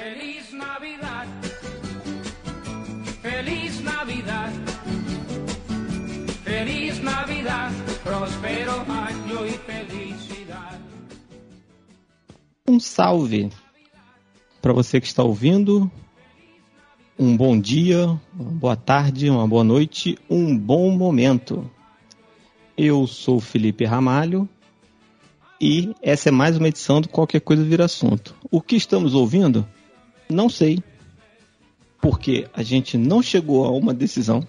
Feliz 0.00 0.50
Navidad. 0.54 1.28
Feliz 3.20 3.80
Navidad. 3.82 4.50
Feliz 6.42 7.02
Navidad. 7.02 7.70
Próspero 8.02 8.72
año 8.88 9.46
y 9.46 9.50
felicidad. 9.58 10.80
Um 12.66 12.80
salve 12.80 13.50
para 14.62 14.72
você 14.72 15.02
que 15.02 15.06
está 15.06 15.22
ouvindo. 15.22 15.90
Um 17.18 17.36
bom 17.36 17.60
dia, 17.60 18.06
uma 18.32 18.50
boa 18.52 18.76
tarde, 18.76 19.28
uma 19.28 19.46
boa 19.46 19.64
noite, 19.64 20.16
um 20.30 20.56
bom 20.56 20.90
momento. 20.96 21.70
Eu 22.74 23.06
sou 23.06 23.38
Felipe 23.38 23.84
Ramalho 23.84 24.48
e 25.60 25.94
essa 26.00 26.30
é 26.30 26.32
mais 26.32 26.56
uma 26.56 26.68
edição 26.68 27.02
do 27.02 27.08
Qualquer 27.10 27.42
Coisa 27.42 27.62
Vira 27.62 27.84
Assunto. 27.84 28.34
O 28.50 28.62
que 28.62 28.76
estamos 28.76 29.12
ouvindo? 29.12 29.68
Não 30.30 30.48
sei, 30.48 30.82
porque 32.00 32.48
a 32.54 32.62
gente 32.62 32.96
não 32.96 33.22
chegou 33.22 33.64
a 33.64 33.70
uma 33.70 33.92
decisão, 33.92 34.46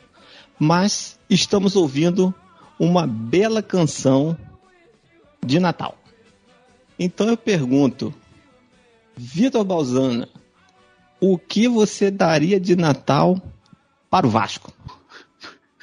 mas 0.60 1.20
estamos 1.30 1.76
ouvindo 1.76 2.34
uma 2.80 3.06
bela 3.06 3.62
canção 3.62 4.38
de 5.44 5.60
Natal. 5.60 5.98
Então 6.98 7.28
eu 7.28 7.38
pergunto, 7.38 8.14
Vitor 9.16 9.64
Balzana, 9.64 10.30
o 11.20 11.38
que 11.38 11.68
você 11.68 12.10
daria 12.10 12.60
de 12.60 12.76
Natal 12.76 13.42
para 14.10 14.26
o 14.26 14.30
Vasco? 14.30 14.72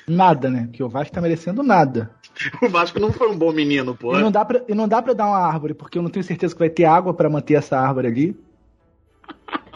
Nada, 0.07 0.49
né? 0.49 0.69
Que 0.73 0.83
o 0.83 0.89
Vasco 0.89 1.15
tá 1.15 1.21
merecendo 1.21 1.63
nada. 1.63 2.17
O 2.63 2.69
Vasco 2.69 3.01
não 3.01 3.13
foi 3.13 3.29
um 3.29 3.37
bom 3.37 3.51
menino, 3.51 3.97
pô. 3.97 4.17
E 4.17 4.21
não 4.21 4.31
dá 4.31 4.45
pra, 4.45 4.63
e 4.69 4.73
não 4.73 4.87
dá 4.87 5.03
pra 5.03 5.13
dar 5.13 5.27
uma 5.27 5.39
árvore, 5.39 5.75
porque 5.75 5.99
eu 5.99 6.03
não 6.03 6.09
tenho 6.09 6.23
certeza 6.25 6.55
que 6.55 6.61
vai 6.61 6.71
ter 6.71 6.85
água 6.85 7.13
pra 7.13 7.29
manter 7.29 7.55
essa 7.55 7.77
árvore 7.77 8.07
ali. 8.07 8.37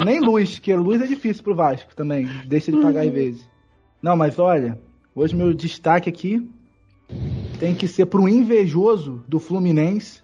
Nem 0.05 0.21
luz, 0.21 0.59
que 0.59 0.75
luz 0.75 1.01
é 1.01 1.07
difícil 1.07 1.43
pro 1.43 1.55
Vasco 1.55 1.95
também. 1.95 2.29
Deixa 2.47 2.71
de 2.73 2.81
pagar 2.81 3.05
às 3.05 3.13
vezes. 3.13 3.49
Não, 4.03 4.17
mas 4.17 4.39
olha, 4.39 4.79
hoje 5.15 5.35
meu 5.35 5.53
destaque 5.55 6.09
aqui 6.09 6.49
tem 7.59 7.75
que 7.75 7.87
ser 7.87 8.07
pro 8.07 8.29
invejoso 8.29 9.23
do 9.29 9.39
Fluminense, 9.39 10.21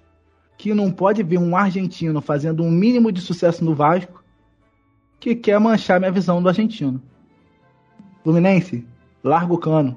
que 0.56 0.74
não 0.74 0.90
pode 0.90 1.22
ver 1.22 1.38
um 1.38 1.56
argentino 1.56 2.20
fazendo 2.20 2.64
um 2.64 2.70
mínimo 2.70 3.12
de 3.12 3.20
sucesso 3.20 3.64
no 3.64 3.74
Vasco, 3.74 4.24
que 5.20 5.34
quer 5.34 5.58
manchar 5.60 6.00
minha 6.00 6.10
visão 6.10 6.42
do 6.42 6.48
argentino. 6.48 7.00
Fluminense, 8.24 8.84
larga 9.22 9.52
o 9.52 9.58
cano. 9.58 9.96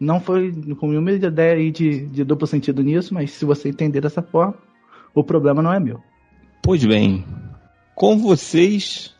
Não 0.00 0.20
foi 0.20 0.52
com 0.74 0.88
nenhuma 0.88 1.12
ideia 1.12 1.54
aí 1.54 1.70
de, 1.70 2.06
de 2.06 2.24
duplo 2.24 2.46
sentido 2.46 2.82
nisso, 2.82 3.14
mas 3.14 3.30
se 3.30 3.44
você 3.44 3.68
entender 3.68 4.00
dessa 4.00 4.20
forma, 4.20 4.54
o 5.14 5.22
problema 5.22 5.62
não 5.62 5.72
é 5.72 5.78
meu. 5.78 6.02
Pois 6.62 6.84
bem, 6.84 7.24
com 7.94 8.18
vocês, 8.18 9.14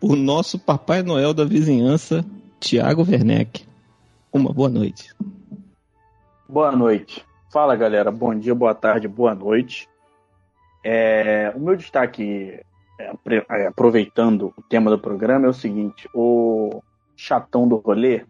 o 0.00 0.16
nosso 0.16 0.58
Papai 0.58 1.02
Noel 1.02 1.32
da 1.32 1.44
vizinhança, 1.44 2.24
Tiago 2.58 3.02
Werneck. 3.02 3.64
Uma 4.32 4.52
boa 4.52 4.68
noite. 4.68 5.14
Boa 6.48 6.72
noite. 6.72 7.24
Fala 7.52 7.76
galera, 7.76 8.10
bom 8.10 8.34
dia, 8.34 8.54
boa 8.54 8.74
tarde, 8.74 9.06
boa 9.06 9.34
noite. 9.34 9.88
É, 10.84 11.52
o 11.54 11.60
meu 11.60 11.76
destaque, 11.76 12.60
é, 12.98 13.12
é, 13.50 13.66
aproveitando 13.68 14.52
o 14.56 14.62
tema 14.62 14.90
do 14.90 14.98
programa, 14.98 15.46
é 15.46 15.48
o 15.48 15.54
seguinte: 15.54 16.08
o 16.12 16.82
chatão 17.16 17.68
do 17.68 17.76
rolê, 17.76 18.24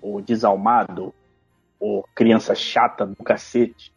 o 0.00 0.20
desalmado, 0.20 1.14
o 1.78 2.02
criança 2.14 2.54
chata 2.54 3.06
do 3.06 3.22
cacete. 3.22 3.92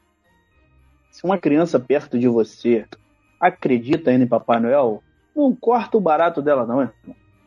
Se 1.11 1.23
uma 1.23 1.37
criança 1.37 1.79
perto 1.79 2.19
de 2.19 2.27
você 2.27 2.85
acredita 3.39 4.09
ainda 4.11 4.23
em 4.23 4.27
Papai 4.27 4.59
Noel, 4.59 5.01
não 5.35 5.55
corta 5.55 5.97
o 5.97 6.01
barato 6.01 6.41
dela, 6.41 6.65
não, 6.65 6.81
irmão. 6.81 6.93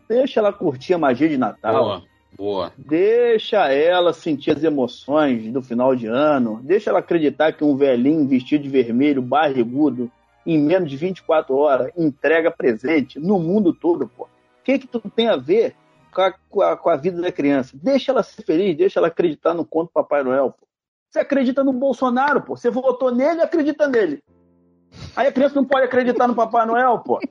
Deixa 0.08 0.41
ela 0.41 0.52
curtir 0.52 0.94
a 0.94 0.98
magia 0.98 1.28
de 1.28 1.36
Natal. 1.38 1.84
Boa, 1.84 2.02
boa. 2.36 2.72
Deixa 2.77 3.68
ela 3.73 4.12
sentir 4.12 4.51
as 4.56 4.62
emoções 4.64 5.52
do 5.52 5.62
final 5.62 5.95
de 5.95 6.06
ano. 6.06 6.61
Deixa 6.62 6.90
ela 6.90 6.98
acreditar 6.98 7.52
que 7.52 7.62
um 7.64 7.77
velhinho 7.77 8.27
vestido 8.27 8.62
de 8.64 8.68
vermelho, 8.68 9.23
barrigudo, 9.23 10.11
em 10.46 10.58
menos 10.58 10.90
de 10.90 10.96
24 10.96 11.55
horas, 11.55 11.92
entrega 11.96 12.51
presente 12.51 13.18
no 13.20 13.39
mundo 13.39 13.72
todo, 13.72 14.08
pô. 14.08 14.24
O 14.24 14.28
que 14.64 14.78
que 14.80 14.86
tu 14.86 15.01
tem 15.14 15.28
a 15.28 15.36
ver 15.36 15.74
com 16.12 16.22
a, 16.22 16.34
com 16.48 16.62
a- 16.62 16.77
com 16.77 16.90
a 16.90 16.96
vida 16.96 17.20
da 17.20 17.30
criança? 17.30 17.77
Deixa 17.80 18.11
ela 18.11 18.22
ser 18.22 18.42
feliz, 18.42 18.77
deixa 18.77 18.98
ela 18.98 19.08
acreditar 19.08 19.55
no 19.55 19.64
conto 19.64 19.90
Papai 19.92 20.22
Noel, 20.24 20.51
pô. 20.58 20.67
Você 21.08 21.18
acredita 21.20 21.62
no 21.64 21.72
Bolsonaro, 21.72 22.40
pô. 22.42 22.57
Você 22.57 22.70
votou 22.70 23.14
nele, 23.14 23.42
acredita 23.42 23.86
nele. 23.89 24.22
Aí 25.14 25.27
a 25.28 25.33
criança 25.33 25.55
não 25.55 25.64
pode 25.64 25.84
acreditar 25.84 26.27
no 26.27 26.34
Papai 26.34 26.67
Noel, 26.67 26.98
pô. 26.98 27.18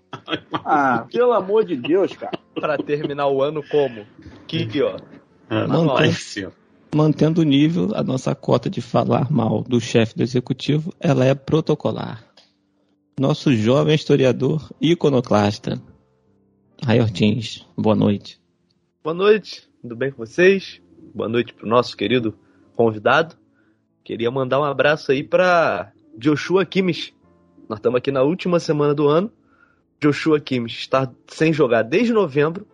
Ah, 0.72 1.08
pelo 1.12 1.34
amor 1.34 1.66
de 1.66 1.75
Deus, 1.75 2.14
cara. 2.16 2.38
Pra 2.53 2.78
terminar 2.78 3.28
o 3.28 3.42
ano 3.42 3.64
como? 3.64 4.06
Que, 4.47 4.68
ó. 4.84 4.97
Ah, 5.50 5.68
Não, 5.68 5.86
não, 5.86 5.96
tem. 5.96 6.12
vai 6.12 6.52
Mantendo 6.94 7.42
o 7.42 7.44
nível, 7.44 7.90
a 7.96 8.03
nossa 8.03 8.36
cota 8.36 8.70
de 8.70 8.81
falar 8.81 9.31
mal 9.31 9.64
do 9.64 9.80
chefe 9.80 10.16
do 10.16 10.22
executivo, 10.24 10.94
ela 11.00 11.25
é 11.25 11.34
protocolar. 11.34 12.24
Nosso 13.20 13.53
jovem 13.56 13.96
historiador 13.96 14.70
iconoclasta. 14.81 15.81
Ray 16.84 17.00
Ortins, 17.00 17.66
boa 17.78 17.96
noite. 17.96 18.40
Boa 19.03 19.14
noite, 19.14 19.68
tudo 19.81 19.96
bem 19.96 20.12
com 20.12 20.18
vocês? 20.26 20.81
Boa 21.14 21.30
noite 21.30 21.53
pro 21.53 21.68
nosso 21.68 21.96
querido 21.97 22.38
convidado. 22.76 23.36
Queria 24.03 24.31
mandar 24.31 24.59
um 24.59 24.64
abraço 24.64 25.12
aí 25.12 25.24
pra 25.24 25.91
Joshua 26.18 26.66
Kimmich. 26.66 27.14
Nós 27.69 27.78
estamos 27.78 27.97
aqui 28.00 28.12
na 28.12 28.24
última 28.24 28.59
semana 28.59 28.94
do 28.96 29.07
ano. 29.07 29.31
Joshua 30.02 30.40
Kimmich 30.40 30.80
está 30.80 31.09
sem 31.28 31.53
jogar 31.53 31.84
desde 31.84 32.12
novembro 32.12 32.66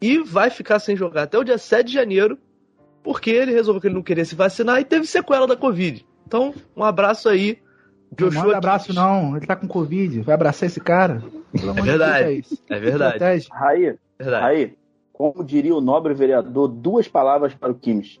e 0.00 0.18
vai 0.18 0.50
ficar 0.50 0.78
sem 0.78 0.94
jogar 0.96 1.22
até 1.22 1.38
o 1.38 1.44
dia 1.44 1.56
7 1.56 1.86
de 1.86 1.92
janeiro, 1.94 2.36
porque 3.02 3.30
ele 3.30 3.52
resolveu 3.52 3.80
que 3.80 3.86
ele 3.86 3.94
não 3.94 4.02
queria 4.02 4.24
se 4.24 4.34
vacinar 4.34 4.80
e 4.80 4.84
teve 4.84 5.06
sequela 5.06 5.46
da 5.46 5.56
Covid. 5.56 6.04
Então, 6.26 6.52
um 6.76 6.84
abraço 6.84 7.28
aí, 7.28 7.58
Não 8.10 8.28
Joshua 8.28 8.42
manda 8.44 8.58
abraço, 8.58 8.86
Kimmich. 8.88 9.00
não. 9.00 9.36
Ele 9.36 9.46
tá 9.46 9.56
com 9.56 9.66
Covid. 9.68 10.20
Vai 10.22 10.34
abraçar 10.34 10.66
esse 10.66 10.80
cara? 10.80 11.22
Pelo 11.52 11.70
amor 11.70 11.82
de 11.82 11.88
verdade. 11.88 12.24
Deus, 12.24 12.62
é. 12.68 12.76
É 12.76 12.80
verdade. 12.80 13.48
Raí, 13.50 13.96
verdade. 14.18 14.46
Aí, 14.46 14.74
como 15.12 15.44
diria 15.44 15.74
o 15.74 15.80
nobre 15.80 16.12
vereador, 16.14 16.68
duas 16.68 17.06
palavras 17.08 17.54
para 17.54 17.70
o 17.72 17.74
Kimmich. 17.74 18.20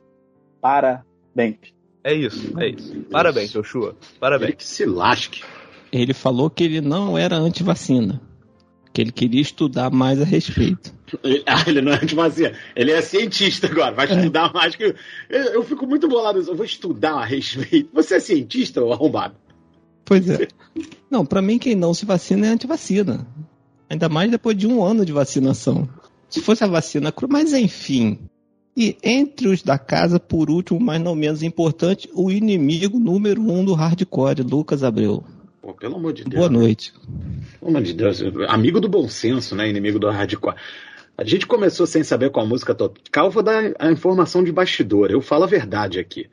Parabéns. 0.60 1.58
É 2.04 2.14
isso, 2.14 2.58
é 2.58 2.68
isso. 2.68 3.00
Parabéns, 3.10 3.50
Joshua. 3.52 3.90
Ele 4.00 4.18
Parabéns. 4.20 4.54
que 4.54 4.64
se 4.64 4.86
lasque. 4.86 5.42
Ele 5.92 6.14
falou 6.14 6.48
que 6.50 6.64
ele 6.64 6.80
não 6.80 7.18
era 7.18 7.36
antivacina, 7.36 8.20
que 8.92 9.00
ele 9.00 9.10
queria 9.12 9.40
estudar 9.40 9.90
mais 9.90 10.20
a 10.20 10.24
respeito. 10.24 10.94
Ele- 11.24 11.42
Ah, 11.46 11.64
ele 11.66 11.80
não 11.80 11.92
é 11.92 11.96
antivacina. 11.96 12.52
Ele 12.76 12.92
é 12.92 13.02
cientista 13.02 13.66
agora. 13.66 13.92
Vai 13.94 14.06
estudar 14.06 14.52
mais 14.52 14.76
que. 14.76 14.94
Eu, 15.28 15.40
eu 15.54 15.62
fico 15.64 15.86
muito 15.86 16.06
bolado. 16.08 16.38
Eu 16.40 16.54
vou 16.54 16.64
estudar 16.64 17.14
a 17.14 17.24
respeito. 17.24 17.90
Você 17.92 18.14
é 18.16 18.20
cientista, 18.20 18.82
ô 18.82 18.92
arrombado? 18.92 19.34
Pois 20.04 20.28
é. 20.28 20.46
Não, 21.10 21.26
pra 21.26 21.42
mim 21.42 21.58
quem 21.58 21.74
não 21.74 21.92
se 21.92 22.04
vacina 22.06 22.46
é 22.46 22.50
antivacina. 22.50 23.26
Ainda 23.88 24.08
mais 24.08 24.30
depois 24.30 24.56
de 24.56 24.66
um 24.68 24.82
ano 24.84 25.04
de 25.04 25.12
vacinação. 25.12 25.88
Se 26.28 26.40
fosse 26.40 26.62
a 26.62 26.68
vacina 26.68 27.12
mas 27.28 27.52
enfim. 27.52 28.18
E 28.76 28.96
entre 29.02 29.48
os 29.48 29.62
da 29.62 29.76
casa, 29.76 30.20
por 30.20 30.48
último, 30.48 30.78
mas 30.78 31.00
não 31.02 31.16
menos 31.16 31.42
importante, 31.42 32.08
o 32.14 32.30
inimigo 32.30 33.00
número 33.00 33.42
um 33.42 33.64
do 33.64 33.74
hardcore, 33.74 34.42
Lucas 34.42 34.84
Abreu. 34.84 35.24
Pô, 35.60 35.74
pelo 35.74 35.96
amor 35.96 36.12
de 36.12 36.24
Deus. 36.24 36.36
Boa 36.36 36.48
noite. 36.48 36.92
Pelo 37.58 37.70
amor 37.70 37.82
de 37.82 37.92
Deus. 37.92 38.22
Amigo 38.48 38.80
do 38.80 38.88
bom 38.88 39.08
senso, 39.08 39.54
né? 39.54 39.68
Inimigo 39.68 39.98
do 39.98 40.08
hardcore. 40.08 40.56
A 41.18 41.24
gente 41.24 41.46
começou 41.46 41.86
sem 41.86 42.02
saber 42.02 42.30
qual 42.30 42.46
música 42.46 42.74
tocar. 42.74 43.24
Eu 43.24 43.30
vou 43.30 43.42
dar 43.42 43.74
a 43.78 43.90
informação 43.92 44.42
de 44.42 44.50
bastidor. 44.50 45.10
Eu 45.10 45.20
falo 45.20 45.44
a 45.44 45.46
verdade 45.46 45.98
aqui. 45.98 46.30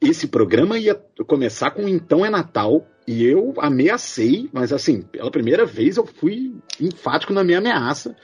Esse 0.00 0.28
programa 0.28 0.78
ia 0.78 0.94
começar 1.26 1.72
com 1.72 1.88
Então 1.88 2.24
é 2.24 2.30
Natal. 2.30 2.86
E 3.06 3.24
eu 3.24 3.54
ameacei, 3.58 4.48
mas 4.52 4.72
assim, 4.72 5.02
pela 5.02 5.30
primeira 5.30 5.66
vez 5.66 5.96
eu 5.96 6.06
fui 6.06 6.54
enfático 6.80 7.32
na 7.32 7.42
minha 7.42 7.58
ameaça 7.58 8.14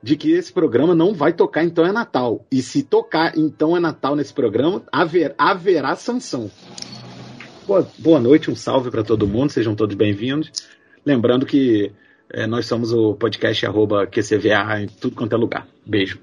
de 0.00 0.14
que 0.14 0.30
esse 0.30 0.52
programa 0.52 0.94
não 0.94 1.12
vai 1.12 1.32
tocar 1.32 1.64
Então 1.64 1.84
é 1.84 1.90
Natal. 1.90 2.46
E 2.52 2.62
se 2.62 2.84
tocar 2.84 3.36
Então 3.36 3.76
é 3.76 3.80
Natal 3.80 4.14
nesse 4.14 4.32
programa, 4.32 4.84
haver, 4.92 5.34
haverá 5.36 5.96
sanção. 5.96 6.48
Boa, 7.66 7.86
boa 7.98 8.20
noite, 8.20 8.50
um 8.50 8.54
salve 8.56 8.90
para 8.90 9.02
todo 9.02 9.26
mundo, 9.26 9.50
sejam 9.50 9.74
todos 9.74 9.96
bem-vindos. 9.96 10.52
Lembrando 11.04 11.44
que 11.44 11.90
é, 12.32 12.46
nós 12.46 12.66
somos 12.66 12.92
o 12.92 13.14
podcast 13.14 13.66
arroba 13.66 14.06
QCVA 14.06 14.82
em 14.82 14.86
tudo 14.86 15.16
quanto 15.16 15.32
é 15.34 15.36
lugar. 15.36 15.66
Beijo. 15.84 16.20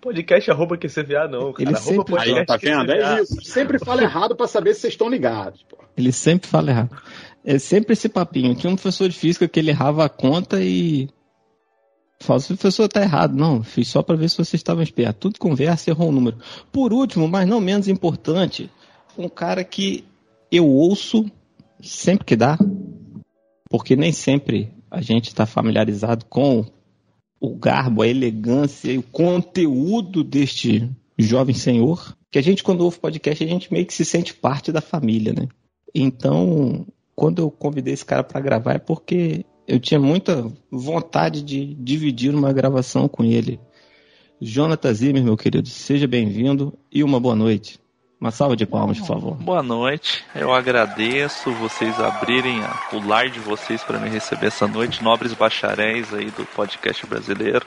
Podcast 0.00 0.50
arroba 0.50 0.76
QCVA 0.76 1.28
não, 1.28 1.52
cara. 1.52 1.68
Ele 1.68 1.76
arroba 1.76 1.80
sempre- 1.80 2.12
podcast 2.14 2.38
Aí, 2.40 2.46
tá 2.46 2.56
vendo? 2.56 2.86
QCVA. 2.92 3.18
É 3.18 3.22
isso. 3.22 3.42
Sempre 3.42 3.78
fala 3.78 4.02
errado 4.02 4.36
para 4.36 4.46
saber 4.48 4.74
se 4.74 4.80
vocês 4.80 4.92
estão 4.92 5.08
ligados. 5.08 5.62
pô. 5.68 5.78
Ele 5.96 6.12
sempre 6.12 6.48
fala 6.48 6.70
errado. 6.70 6.90
É 7.44 7.58
sempre 7.58 7.92
esse 7.94 8.08
papinho. 8.08 8.54
Tinha 8.54 8.70
um 8.70 8.76
professor 8.76 9.08
de 9.08 9.16
física 9.18 9.48
que 9.48 9.60
ele 9.60 9.70
errava 9.70 10.04
a 10.04 10.08
conta 10.08 10.60
e. 10.62 11.08
Fala, 12.20 12.38
se 12.40 12.52
o 12.52 12.56
professor 12.56 12.88
tá 12.88 13.00
errado. 13.02 13.34
Não, 13.34 13.62
fiz 13.62 13.88
só 13.88 14.02
para 14.02 14.16
ver 14.16 14.28
se 14.28 14.36
vocês 14.36 14.54
estavam 14.54 14.82
espertos. 14.82 15.18
Tudo 15.20 15.38
conversa, 15.38 15.90
errou 15.90 16.08
um 16.08 16.12
número. 16.12 16.36
Por 16.70 16.92
último, 16.92 17.26
mas 17.28 17.48
não 17.48 17.60
menos 17.60 17.88
importante, 17.88 18.70
um 19.16 19.28
cara 19.28 19.64
que 19.64 20.04
eu 20.52 20.68
ouço 20.68 21.24
sempre 21.80 22.26
que 22.26 22.36
dá, 22.36 22.58
porque 23.70 23.96
nem 23.96 24.12
sempre 24.12 24.70
a 24.90 25.00
gente 25.00 25.28
está 25.28 25.46
familiarizado 25.46 26.26
com 26.26 26.66
o 27.40 27.56
garbo, 27.56 28.02
a 28.02 28.06
elegância 28.06 28.92
e 28.92 28.98
o 28.98 29.02
conteúdo 29.02 30.22
deste 30.22 30.88
jovem 31.18 31.54
senhor, 31.54 32.14
que 32.30 32.38
a 32.38 32.42
gente, 32.42 32.62
quando 32.62 32.82
ouve 32.82 33.00
podcast, 33.00 33.42
a 33.42 33.46
gente 33.46 33.72
meio 33.72 33.86
que 33.86 33.94
se 33.94 34.04
sente 34.04 34.34
parte 34.34 34.70
da 34.70 34.82
família, 34.82 35.32
né? 35.32 35.48
Então, 35.94 36.86
quando 37.16 37.40
eu 37.40 37.50
convidei 37.50 37.94
esse 37.94 38.04
cara 38.04 38.22
para 38.22 38.40
gravar, 38.40 38.74
é 38.74 38.78
porque 38.78 39.44
eu 39.66 39.80
tinha 39.80 39.98
muita 39.98 40.52
vontade 40.70 41.42
de 41.42 41.74
dividir 41.74 42.34
uma 42.34 42.52
gravação 42.52 43.08
com 43.08 43.24
ele. 43.24 43.58
Jonathan 44.40 44.92
Zimmer, 44.92 45.24
meu 45.24 45.36
querido, 45.36 45.68
seja 45.68 46.06
bem-vindo 46.06 46.78
e 46.90 47.02
uma 47.02 47.18
boa 47.18 47.34
noite. 47.34 47.81
Uma 48.22 48.30
salva 48.30 48.54
de 48.54 48.64
palmas, 48.64 49.00
por 49.00 49.08
favor. 49.08 49.34
Boa 49.34 49.64
noite, 49.64 50.24
eu 50.32 50.54
agradeço 50.54 51.50
vocês 51.54 51.98
abrirem 51.98 52.62
a- 52.62 52.88
o 52.92 53.04
lar 53.04 53.28
de 53.28 53.40
vocês 53.40 53.82
para 53.82 53.98
me 53.98 54.08
receber 54.08 54.46
essa 54.46 54.68
noite, 54.68 55.02
nobres 55.02 55.34
bacharéis 55.34 56.14
aí 56.14 56.30
do 56.30 56.46
podcast 56.46 57.04
brasileiro. 57.04 57.66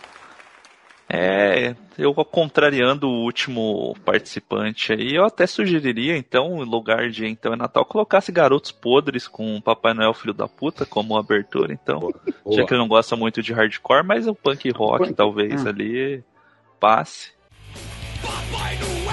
É, 1.10 1.76
eu 1.98 2.14
contrariando 2.24 3.06
o 3.06 3.24
último 3.26 3.98
participante 4.06 4.94
aí, 4.94 5.16
eu 5.16 5.26
até 5.26 5.46
sugeriria 5.46 6.16
então, 6.16 6.64
em 6.64 6.66
lugar 6.66 7.10
de 7.10 7.28
então 7.28 7.52
é 7.52 7.58
Natal, 7.58 7.84
colocasse 7.84 8.32
Garotos 8.32 8.72
Podres 8.72 9.28
com 9.28 9.60
Papai 9.60 9.94
Noel 9.94 10.14
Filho 10.14 10.34
da 10.34 10.48
Puta 10.48 10.86
como 10.86 11.18
abertura, 11.18 11.74
então. 11.74 12.14
Já 12.26 12.32
Boa. 12.46 12.66
que 12.66 12.74
ele 12.74 12.80
não 12.80 12.88
gosta 12.88 13.14
muito 13.18 13.44
de 13.44 13.52
hardcore, 13.52 14.06
mas 14.06 14.26
o 14.26 14.34
punk 14.34 14.72
rock 14.72 15.08
Punk, 15.08 15.16
talvez 15.16 15.66
ah. 15.66 15.70
ali 15.70 16.24
passe. 16.80 17.34
Papai 18.22 18.78
Noel, 18.78 19.05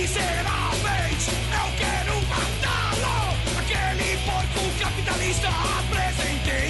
Eu 0.00 0.06
quero. 1.76 2.14
Aquele 3.58 4.16
porco 4.24 4.62
capitalista. 4.78 5.48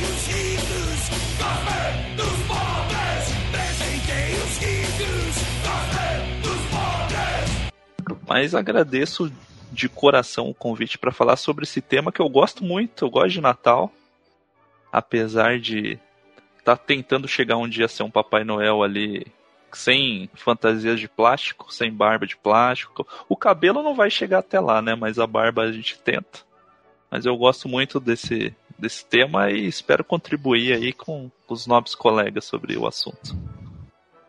Os 0.00 0.24
dos 0.66 1.08
pobres. 1.36 3.26
Os 4.38 4.56
dos 6.42 6.62
pobres. 6.72 8.18
Mas 8.26 8.54
agradeço 8.54 9.30
de 9.70 9.90
coração 9.90 10.48
o 10.48 10.54
convite 10.54 10.96
para 10.96 11.12
falar 11.12 11.36
sobre 11.36 11.64
esse 11.64 11.82
tema 11.82 12.10
que 12.10 12.22
eu 12.22 12.30
gosto 12.30 12.64
muito. 12.64 13.04
Eu 13.04 13.10
gosto 13.10 13.32
de 13.32 13.42
Natal, 13.42 13.92
apesar 14.90 15.58
de 15.58 15.98
estar 16.58 16.78
tentando 16.78 17.28
chegar 17.28 17.58
um 17.58 17.68
dia 17.68 17.84
a 17.84 17.88
ser 17.88 18.04
um 18.04 18.10
Papai 18.10 18.42
Noel 18.42 18.82
ali 18.82 19.26
sem 19.76 20.30
fantasias 20.34 21.00
de 21.00 21.08
plástico, 21.08 21.72
sem 21.72 21.92
barba 21.92 22.26
de 22.26 22.36
plástico. 22.36 23.06
O 23.28 23.36
cabelo 23.36 23.82
não 23.82 23.94
vai 23.94 24.10
chegar 24.10 24.38
até 24.38 24.60
lá, 24.60 24.80
né? 24.80 24.94
Mas 24.94 25.18
a 25.18 25.26
barba 25.26 25.62
a 25.62 25.72
gente 25.72 25.98
tenta. 25.98 26.40
Mas 27.10 27.26
eu 27.26 27.36
gosto 27.36 27.68
muito 27.68 27.98
desse, 27.98 28.54
desse 28.78 29.04
tema 29.04 29.50
e 29.50 29.66
espero 29.66 30.04
contribuir 30.04 30.74
aí 30.74 30.92
com 30.92 31.30
os 31.48 31.66
nobres 31.66 31.94
colegas 31.94 32.44
sobre 32.44 32.76
o 32.76 32.86
assunto. 32.86 33.36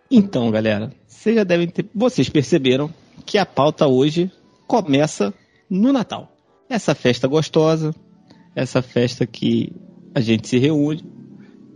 Então, 0.09 0.49
galera, 0.49 0.91
vocês 1.07 1.35
já 1.35 1.43
devem 1.43 1.67
ter. 1.67 1.85
Vocês 1.93 2.29
perceberam 2.29 2.91
que 3.25 3.37
a 3.37 3.45
pauta 3.45 3.87
hoje 3.87 4.31
começa 4.65 5.33
no 5.69 5.93
Natal. 5.93 6.31
Essa 6.67 6.95
festa 6.95 7.27
gostosa, 7.27 7.93
essa 8.55 8.81
festa 8.81 9.27
que 9.27 9.71
a 10.13 10.21
gente 10.21 10.47
se 10.47 10.57
reúne. 10.57 11.03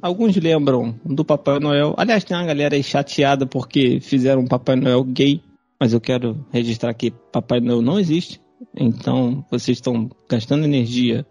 Alguns 0.03 0.35
lembram 0.35 0.99
do 1.05 1.23
Papai 1.23 1.59
Noel. 1.59 1.93
Aliás, 1.97 2.25
tem 2.25 2.35
uma 2.35 2.45
galera 2.45 2.75
aí 2.75 2.83
chateada 2.83 3.45
porque 3.45 4.01
fizeram 4.01 4.41
um 4.41 4.47
Papai 4.47 4.75
Noel 4.75 5.01
gay. 5.05 5.41
Mas 5.79 5.93
eu 5.93 6.01
quero 6.01 6.45
registrar 6.51 6.93
que 6.93 7.09
Papai 7.31 7.61
Noel 7.61 7.81
não 7.81 7.97
existe. 7.97 8.41
Então, 8.75 9.45
vocês 9.49 9.77
estão 9.77 10.09
gastando 10.29 10.65
energia 10.65 11.25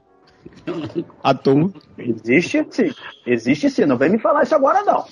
à 1.23 1.35
toa. 1.35 1.71
Existe 1.99 2.67
sim. 2.71 2.91
Existe 3.27 3.69
sim. 3.71 3.85
Não 3.85 3.99
vem 3.99 4.11
me 4.11 4.19
falar 4.19 4.43
isso 4.45 4.55
agora, 4.55 4.83
não. 4.83 5.05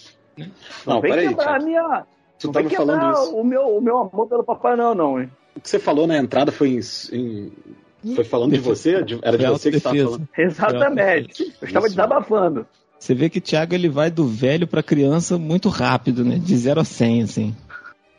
Não, 0.87 1.01
vem 1.03 1.11
peraí, 1.13 1.29
quebrar 1.29 1.45
a 1.45 1.59
Thiago. 1.59 1.65
minha. 1.67 2.07
Tu 2.39 2.47
não 2.47 2.53
vem 2.55 2.63
tava 2.65 2.77
quebrar 2.77 3.01
falando 3.01 3.25
isso. 3.27 3.37
o 3.37 3.45
meu, 3.45 3.77
o 3.77 3.81
meu 3.83 3.99
amor 3.99 4.27
pelo 4.27 4.43
Papai 4.45 4.75
Noel, 4.77 4.95
não, 4.95 5.21
hein? 5.21 5.31
O 5.55 5.61
que 5.61 5.69
você 5.69 5.79
falou 5.79 6.07
na 6.07 6.17
entrada 6.17 6.51
foi 6.51 6.71
em. 6.71 6.81
em- 7.13 8.15
Foi 8.15 8.25
falando 8.25 8.53
de 8.53 8.59
você? 8.61 9.03
De- 9.05 9.19
Era 9.23 9.37
de 9.37 9.47
você 9.47 9.71
que 9.71 9.77
estava 9.77 9.97
falando. 9.97 10.29
Exatamente. 10.39 11.43
Eu 11.61 11.67
estava 11.69 11.87
Isso. 11.87 11.97
desabafando. 11.97 12.67
Você 13.01 13.15
vê 13.15 13.31
que 13.31 13.39
o 13.39 13.41
Thiago 13.41 13.75
ele 13.75 13.89
vai 13.89 14.11
do 14.11 14.27
velho 14.27 14.67
para 14.67 14.83
criança 14.83 15.39
muito 15.39 15.71
rápido, 15.71 16.23
né? 16.23 16.39
De 16.39 16.55
0 16.55 16.81
a 16.81 16.85
100, 16.85 17.23
assim. 17.23 17.57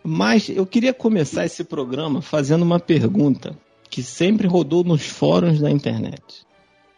Mas 0.04 0.50
eu 0.50 0.66
queria 0.66 0.92
começar 0.92 1.46
esse 1.46 1.64
programa 1.64 2.20
fazendo 2.20 2.64
uma 2.64 2.80
pergunta 2.80 3.56
que 3.92 4.02
sempre 4.02 4.48
rodou 4.48 4.84
nos 4.84 5.06
fóruns 5.06 5.60
da 5.60 5.70
internet. 5.70 6.48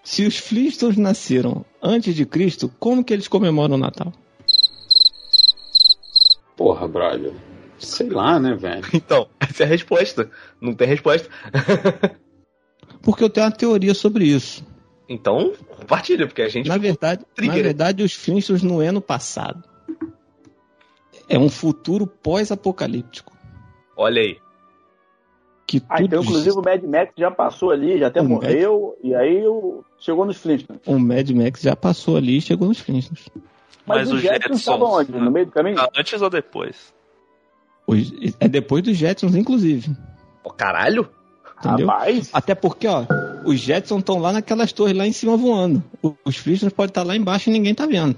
Se 0.01 0.25
os 0.25 0.37
Flintstones 0.37 0.97
nasceram 0.97 1.65
antes 1.81 2.15
de 2.15 2.25
Cristo, 2.25 2.71
como 2.79 3.03
que 3.03 3.13
eles 3.13 3.27
comemoram 3.27 3.75
o 3.75 3.77
Natal? 3.79 4.13
Porra, 6.55 6.87
brother. 6.87 7.33
Sei 7.77 8.09
lá, 8.09 8.39
né, 8.39 8.55
velho? 8.55 8.85
Então, 8.95 9.27
essa 9.41 9.63
é 9.63 9.65
a 9.65 9.69
resposta. 9.69 10.31
Não 10.61 10.73
tem 10.73 10.87
resposta. 10.87 11.27
Porque 13.03 13.25
eu 13.25 13.29
tenho 13.29 13.45
uma 13.45 13.51
teoria 13.51 13.93
sobre 13.93 14.23
isso. 14.23 14.63
Então, 15.07 15.53
compartilha, 15.77 16.25
porque 16.27 16.41
a 16.41 16.49
gente. 16.49 16.67
Na 16.67 16.77
verdade, 16.77 17.25
na 17.37 17.53
verdade, 17.53 18.03
os 18.03 18.13
Flintstones 18.13 18.63
não 18.63 18.81
é 18.81 18.91
no 18.91 19.01
passado. 19.01 19.63
É 21.27 21.37
um 21.37 21.49
futuro 21.49 22.05
pós-apocalíptico. 22.07 23.33
Olha 23.95 24.21
aí. 24.21 24.37
Que 25.65 25.81
Ah, 25.89 25.97
tudo 25.97 26.05
então, 26.05 26.21
inclusive, 26.23 26.57
o 26.57 26.61
Mad 26.61 26.83
Max 26.83 27.13
já 27.17 27.31
passou 27.31 27.71
ali, 27.71 27.97
já 27.97 28.07
até 28.07 28.21
O 28.21 28.25
morreu, 28.25 28.97
e 29.03 29.15
aí 29.15 29.45
o... 29.47 29.83
chegou 29.99 30.25
nos 30.25 30.37
Flintstones. 30.37 30.81
o 30.85 30.99
Mad 30.99 31.29
Max 31.31 31.61
já 31.61 31.75
passou 31.75 32.17
ali 32.17 32.37
e 32.37 32.41
chegou 32.41 32.67
nos 32.67 32.79
Flintstones. 32.79 33.29
Mas, 33.85 34.09
Mas 34.09 34.11
os 34.11 34.21
Jetsons 34.21 34.59
estavam 34.59 34.91
onde? 34.91 35.11
No 35.11 35.31
meio 35.31 35.45
do 35.45 35.51
caminho? 35.51 35.79
Ah, 35.79 35.89
Antes 35.97 36.21
ou 36.21 36.29
depois? 36.29 36.93
Os- 37.87 38.13
É 38.39 38.47
depois 38.47 38.83
dos 38.83 38.95
Jetsons, 38.97 39.35
inclusive. 39.35 39.95
Ó, 40.43 40.49
caralho? 40.49 41.09
Entendeu? 41.59 41.87
Rapaz, 41.87 42.29
Até 42.33 42.53
porque, 42.55 42.87
ó, 42.87 43.05
os 43.45 43.59
Jetsons 43.59 43.99
estão 43.99 44.19
lá 44.19 44.31
naquelas 44.31 44.71
torres 44.71 44.95
lá 44.95 45.05
em 45.07 45.11
cima 45.11 45.35
voando. 45.37 45.83
Os 46.25 46.37
Flintstones 46.37 46.73
podem 46.73 46.89
estar 46.91 47.03
lá 47.03 47.15
embaixo 47.15 47.49
e 47.49 47.53
ninguém 47.53 47.73
tá 47.75 47.85
vendo. 47.85 48.15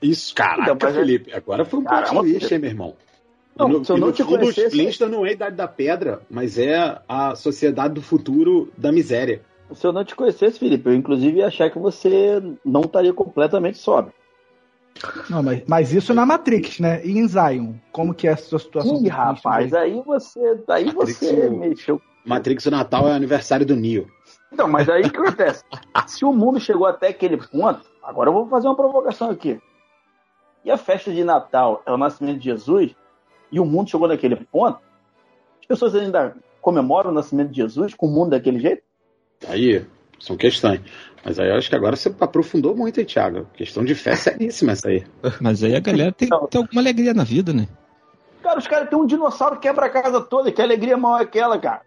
Isso, 0.00 0.34
caraca, 0.34 0.72
Então, 0.72 0.88
é- 0.88 0.92
Felipe. 0.92 1.32
Agora 1.32 1.64
foi 1.64 1.80
um 1.80 1.84
Caramba, 1.84 2.10
plot 2.10 2.30
twist, 2.30 2.52
hein, 2.54 2.60
meu 2.60 2.70
irmão? 2.70 2.94
Não, 3.58 3.68
no, 3.68 3.84
se 3.84 3.90
eu 3.90 3.96
não 3.98 4.12
te 4.12 4.22
fundo, 4.22 4.34
os 4.36 4.40
conhecesse- 4.54 4.70
Flintstones 4.70 5.12
não 5.14 5.26
é 5.26 5.30
a 5.30 5.32
Idade 5.32 5.56
da 5.56 5.66
Pedra, 5.66 6.20
mas 6.30 6.56
é 6.58 6.98
a 7.08 7.34
sociedade 7.34 7.94
do 7.94 8.02
futuro 8.02 8.72
da 8.76 8.92
miséria. 8.92 9.42
se 9.74 9.86
eu 9.86 9.92
não 9.92 10.02
te 10.04 10.14
conhecesse, 10.14 10.58
Felipe, 10.58 10.88
eu 10.88 10.94
inclusive 10.94 11.38
ia 11.38 11.46
achar 11.48 11.68
que 11.70 11.78
você 11.78 12.40
não 12.64 12.82
estaria 12.82 13.12
completamente 13.12 13.76
sóbrio. 13.76 14.14
Não, 15.30 15.42
mas, 15.42 15.62
mas 15.66 15.92
isso 15.92 16.12
na 16.14 16.24
Matrix, 16.26 16.80
né? 16.80 17.04
E 17.04 17.18
em 17.18 17.26
Zion, 17.28 17.74
como 17.92 18.14
que 18.14 18.26
é 18.26 18.32
a 18.32 18.36
sua 18.36 18.58
situação? 18.58 18.96
Ih, 19.02 19.06
o 19.06 19.10
rapaz, 19.10 19.70
Christian 19.70 19.80
aí 19.80 20.02
você, 20.04 20.40
aí 20.68 20.84
Matrix, 20.86 21.18
você 21.18 21.46
o- 21.48 21.56
mexeu. 21.58 22.02
Matrix 22.24 22.64
do 22.64 22.70
Natal 22.70 23.08
é 23.08 23.12
aniversário 23.12 23.64
do 23.64 23.74
Neo. 23.76 24.06
Então, 24.52 24.68
mas 24.68 24.88
aí 24.88 25.02
o 25.02 25.10
que 25.10 25.16
acontece? 25.18 25.64
Se 26.06 26.24
o 26.24 26.32
mundo 26.32 26.58
chegou 26.60 26.86
até 26.86 27.08
aquele 27.08 27.36
ponto, 27.36 27.80
agora 28.02 28.28
eu 28.28 28.34
vou 28.34 28.48
fazer 28.48 28.66
uma 28.68 28.76
provocação 28.76 29.30
aqui. 29.30 29.60
E 30.64 30.70
a 30.70 30.76
festa 30.76 31.12
de 31.12 31.22
Natal 31.24 31.82
é 31.86 31.92
o 31.92 31.96
nascimento 31.96 32.38
de 32.38 32.44
Jesus, 32.46 32.94
e 33.50 33.60
o 33.60 33.64
mundo 33.64 33.88
chegou 33.90 34.08
naquele 34.08 34.36
ponto, 34.36 34.78
as 35.60 35.66
pessoas 35.66 35.94
ainda 35.94 36.36
comemoram 36.60 37.10
o 37.10 37.14
nascimento 37.14 37.50
de 37.50 37.56
Jesus 37.56 37.94
com 37.94 38.06
o 38.06 38.10
mundo 38.10 38.30
daquele 38.30 38.58
jeito? 38.58 38.82
Aí, 39.46 39.86
são 40.18 40.36
questões. 40.36 40.80
Mas 41.24 41.38
aí 41.38 41.48
eu 41.48 41.56
acho 41.56 41.68
que 41.68 41.74
agora 41.76 41.96
você 41.96 42.14
aprofundou 42.20 42.74
muito, 42.76 42.98
hein, 43.00 43.06
Thiago? 43.06 43.46
Questão 43.54 43.84
de 43.84 43.94
fé 43.94 44.14
seríssima 44.16 44.72
essa 44.72 44.88
aí. 44.88 45.04
Mas 45.40 45.62
aí 45.62 45.74
a 45.74 45.80
galera 45.80 46.12
tem 46.12 46.28
que 46.28 46.46
ter 46.48 46.58
alguma 46.58 46.80
alegria 46.80 47.12
na 47.12 47.24
vida, 47.24 47.52
né? 47.52 47.66
Cara, 48.42 48.58
os 48.58 48.66
caras 48.66 48.88
têm 48.88 48.98
um 48.98 49.04
dinossauro 49.06 49.56
que 49.56 49.62
quebra 49.62 49.86
a 49.86 49.90
casa 49.90 50.20
toda, 50.20 50.50
que 50.52 50.62
alegria 50.62 50.96
maior 50.96 51.20
é 51.20 51.22
aquela, 51.24 51.58
cara. 51.58 51.82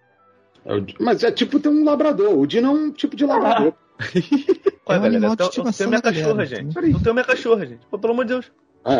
É 0.65 0.75
o- 0.75 0.85
Mas 0.99 1.23
é 1.23 1.31
tipo 1.31 1.59
ter 1.59 1.69
um 1.69 1.83
labrador. 1.83 2.37
O 2.37 2.45
Dino 2.45 2.67
é 2.67 2.71
um 2.71 2.91
tipo 2.91 3.15
de 3.15 3.25
labrador. 3.25 3.73
É 4.89 4.99
um 4.99 5.05
animal 5.05 5.35
de 5.37 5.43
eu, 5.43 5.45
eu 5.63 5.71
tenho 5.71 5.89
minha 5.89 6.01
cachorra, 6.01 6.27
galera, 6.33 6.45
gente. 6.45 6.75
Eu 6.75 6.99
tenho 6.99 7.13
minha 7.13 7.23
cachorra, 7.25 7.65
gente. 7.65 7.85
Pô, 7.89 7.97
pelo 7.97 8.11
amor 8.13 8.25
de 8.25 8.33
Deus. 8.33 8.51
É, 8.83 8.93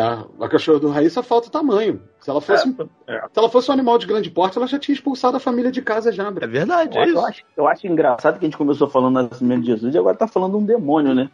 a 0.44 0.48
cachorra 0.48 0.78
do 0.78 0.90
Raí 0.90 1.10
só 1.10 1.22
falta 1.24 1.50
tamanho. 1.50 2.00
Se 2.20 2.30
ela 2.30 2.40
fosse, 2.40 2.68
um- 2.68 2.76
É. 3.08 3.18
se 3.20 3.36
ela 3.38 3.48
fosse 3.48 3.68
um 3.70 3.74
animal 3.74 3.98
de 3.98 4.06
grande 4.06 4.30
porte, 4.30 4.56
ela 4.56 4.66
já 4.68 4.78
tinha 4.78 4.94
expulsado 4.94 5.36
a 5.36 5.40
família 5.40 5.72
de 5.72 5.82
casa 5.82 6.12
já, 6.12 6.28
É 6.28 6.30
Bra. 6.30 6.46
verdade, 6.46 6.96
é 6.98 7.02
Eu 7.02 7.06
isso. 7.08 7.26
acho, 7.26 7.42
eu 7.56 7.66
acho 7.66 7.86
engraçado 7.88 8.38
que 8.38 8.44
a 8.44 8.48
gente 8.48 8.56
começou 8.56 8.88
falando 8.88 9.14
do 9.16 9.28
nascimento 9.28 9.62
de 9.62 9.66
Jesus 9.66 9.92
e 9.94 9.98
agora 9.98 10.16
tá 10.16 10.28
falando 10.28 10.52
de 10.52 10.58
um 10.58 10.64
demônio, 10.64 11.14
né? 11.14 11.28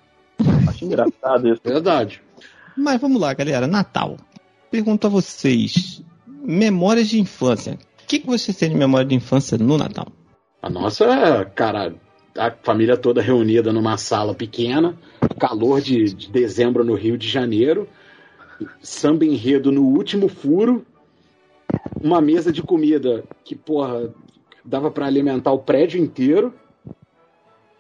Acho 0.67 0.85
engraçado 0.85 1.49
isso. 1.49 1.61
Verdade. 1.65 2.23
Mas 2.77 2.99
vamos 3.01 3.21
lá, 3.21 3.35
galera. 3.35 3.67
Natal. 3.67 4.17
Pergunto 4.71 5.07
a 5.07 5.11
vocês: 5.11 6.03
memórias 6.27 7.09
de 7.09 7.21
infância. 7.21 7.75
O 8.03 8.07
que, 8.07 8.21
que 8.21 8.27
vocês 8.27 8.57
têm 8.57 8.71
de 8.71 8.77
memória 8.77 9.07
de 9.07 9.15
infância 9.15 9.59
no 9.59 9.77
Natal? 9.77 10.07
A 10.63 10.71
nossa, 10.71 11.05
é, 11.05 11.45
cara, 11.45 11.95
a 12.37 12.51
família 12.63 12.97
toda 12.97 13.21
reunida 13.21 13.73
numa 13.75 13.99
sala 13.99 14.33
pequena, 14.35 14.97
calor 15.39 15.81
de, 15.83 16.05
de 16.15 16.31
dezembro 16.31 16.83
no 16.85 16.95
Rio 16.95 17.19
de 17.19 17.29
Janeiro, 17.29 17.87
samba 18.81 19.25
enredo 19.25 19.71
no 19.73 19.83
último 19.85 20.29
furo, 20.29 20.85
uma 22.03 22.21
mesa 22.21 22.53
de 22.53 22.63
comida 22.63 23.25
que, 23.45 23.55
porra, 23.55 24.13
dava 24.65 24.91
pra 24.91 25.07
alimentar 25.07 25.53
o 25.53 25.59
prédio 25.59 26.01
inteiro. 26.01 26.53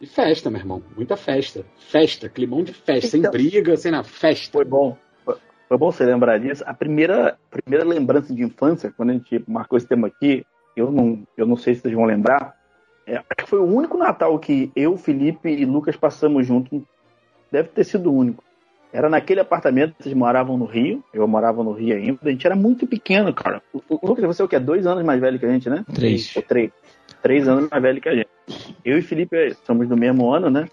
E 0.00 0.06
festa, 0.06 0.48
meu 0.50 0.60
irmão. 0.60 0.82
Muita 0.96 1.16
festa. 1.16 1.64
Festa, 1.76 2.28
climão 2.28 2.62
de 2.62 2.72
festa. 2.72 3.16
Então- 3.16 3.32
sem 3.32 3.40
briga, 3.42 3.76
sem 3.76 3.90
nada. 3.90 4.04
Festa. 4.04 4.52
Foi 4.52 4.64
bom. 4.64 4.96
Foi- 5.24 5.36
Foi 5.68 5.76
bom 5.78 5.90
você 5.90 6.04
lembrar 6.04 6.38
disso. 6.38 6.62
A 6.66 6.72
primeira, 6.74 7.36
primeira 7.50 7.84
lembrança 7.84 8.32
de 8.34 8.42
infância, 8.42 8.92
quando 8.96 9.10
a 9.10 9.12
gente 9.14 9.42
marcou 9.48 9.76
esse 9.76 9.86
tema 9.88 10.06
aqui, 10.06 10.46
eu 10.76 10.90
não, 10.92 11.26
eu 11.36 11.46
não 11.46 11.56
sei 11.56 11.74
se 11.74 11.80
vocês 11.82 11.94
vão 11.94 12.04
lembrar. 12.04 12.56
é, 13.06 13.16
acho 13.16 13.24
que 13.38 13.46
foi 13.48 13.58
o 13.58 13.64
único 13.64 13.96
Natal 13.96 14.38
que 14.38 14.70
eu, 14.76 14.94
Felipe 14.98 15.48
e 15.48 15.64
Lucas 15.64 15.96
passamos 15.96 16.46
juntos. 16.46 16.80
Deve 17.50 17.70
ter 17.70 17.82
sido 17.82 18.10
o 18.10 18.14
único. 18.14 18.44
Era 18.92 19.08
naquele 19.08 19.40
apartamento, 19.40 19.94
vocês 19.98 20.14
moravam 20.14 20.56
no 20.56 20.64
Rio, 20.64 21.04
eu 21.12 21.28
morava 21.28 21.62
no 21.62 21.72
Rio 21.72 21.94
ainda. 21.94 22.18
A 22.22 22.30
gente 22.30 22.46
era 22.46 22.56
muito 22.56 22.86
pequeno, 22.86 23.32
cara. 23.34 23.62
O, 23.72 23.82
o 23.88 24.06
Lucas, 24.06 24.24
você 24.24 24.42
é 24.42 24.44
o 24.44 24.48
quê? 24.48 24.58
Dois 24.58 24.86
anos 24.86 25.04
mais 25.04 25.20
velho 25.20 25.38
que 25.38 25.44
a 25.44 25.50
gente, 25.50 25.68
né? 25.68 25.84
Três. 25.94 26.34
Ou 26.34 26.42
três. 26.42 26.70
Três 27.22 27.46
anos 27.46 27.68
mais 27.70 27.82
velho 27.82 28.00
que 28.00 28.08
a 28.08 28.14
gente. 28.14 28.28
Eu 28.84 28.98
e 28.98 29.02
Felipe 29.02 29.54
somos 29.64 29.88
do 29.88 29.96
mesmo 29.96 30.32
ano, 30.32 30.48
né? 30.48 30.68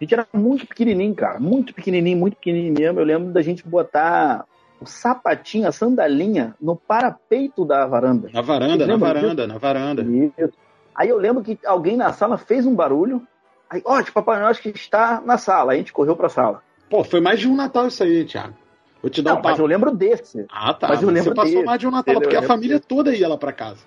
A 0.00 0.04
gente 0.04 0.14
era 0.14 0.26
muito 0.32 0.66
pequenininho, 0.66 1.14
cara. 1.14 1.38
Muito 1.40 1.74
pequenininho, 1.74 2.18
muito 2.18 2.36
pequenininho 2.36 2.74
mesmo. 2.74 3.00
Eu 3.00 3.04
lembro 3.04 3.32
da 3.32 3.40
gente 3.40 3.66
botar 3.66 4.44
o 4.80 4.86
sapatinho, 4.86 5.68
a 5.68 5.72
sandalinha, 5.72 6.54
no 6.60 6.74
parapeito 6.74 7.64
da 7.64 7.86
varanda. 7.86 8.28
Na 8.32 8.40
varanda, 8.40 8.86
na 8.86 8.96
varanda, 8.96 9.46
na 9.46 9.58
varanda. 9.58 10.02
Isso. 10.02 10.54
Aí 10.94 11.08
eu 11.08 11.18
lembro 11.18 11.42
que 11.42 11.58
alguém 11.64 11.96
na 11.96 12.12
sala 12.12 12.36
fez 12.38 12.66
um 12.66 12.74
barulho. 12.74 13.22
Aí, 13.68 13.80
ó, 13.84 14.02
tipo, 14.02 14.14
Papai 14.14 14.38
Noel 14.38 14.50
acho 14.50 14.62
que 14.62 14.70
está 14.70 15.20
na 15.24 15.38
sala. 15.38 15.72
Aí 15.72 15.76
a 15.76 15.80
gente 15.80 15.92
correu 15.92 16.16
pra 16.16 16.28
sala. 16.28 16.62
Pô, 16.90 17.04
foi 17.04 17.20
mais 17.20 17.38
de 17.38 17.48
um 17.48 17.54
Natal 17.54 17.86
isso 17.86 18.02
aí, 18.02 18.24
Thiago. 18.24 18.54
Vou 19.00 19.08
te 19.08 19.22
dar 19.22 19.32
Não, 19.32 19.38
um 19.40 19.42
mas 19.42 19.58
eu 19.58 19.64
lembro 19.64 19.94
desse. 19.94 20.44
Ah, 20.50 20.74
tá. 20.74 20.88
mas 20.88 21.02
eu 21.02 21.08
lembro 21.08 21.30
Você 21.30 21.34
passou 21.34 21.52
dele, 21.52 21.64
mais 21.64 21.78
de 21.78 21.86
um 21.86 21.90
Natal, 21.90 22.14
entendeu? 22.14 22.28
porque 22.28 22.36
a 22.36 22.46
família 22.46 22.80
toda 22.80 23.14
ia 23.14 23.28
lá 23.28 23.38
pra 23.38 23.52
casa. 23.52 23.80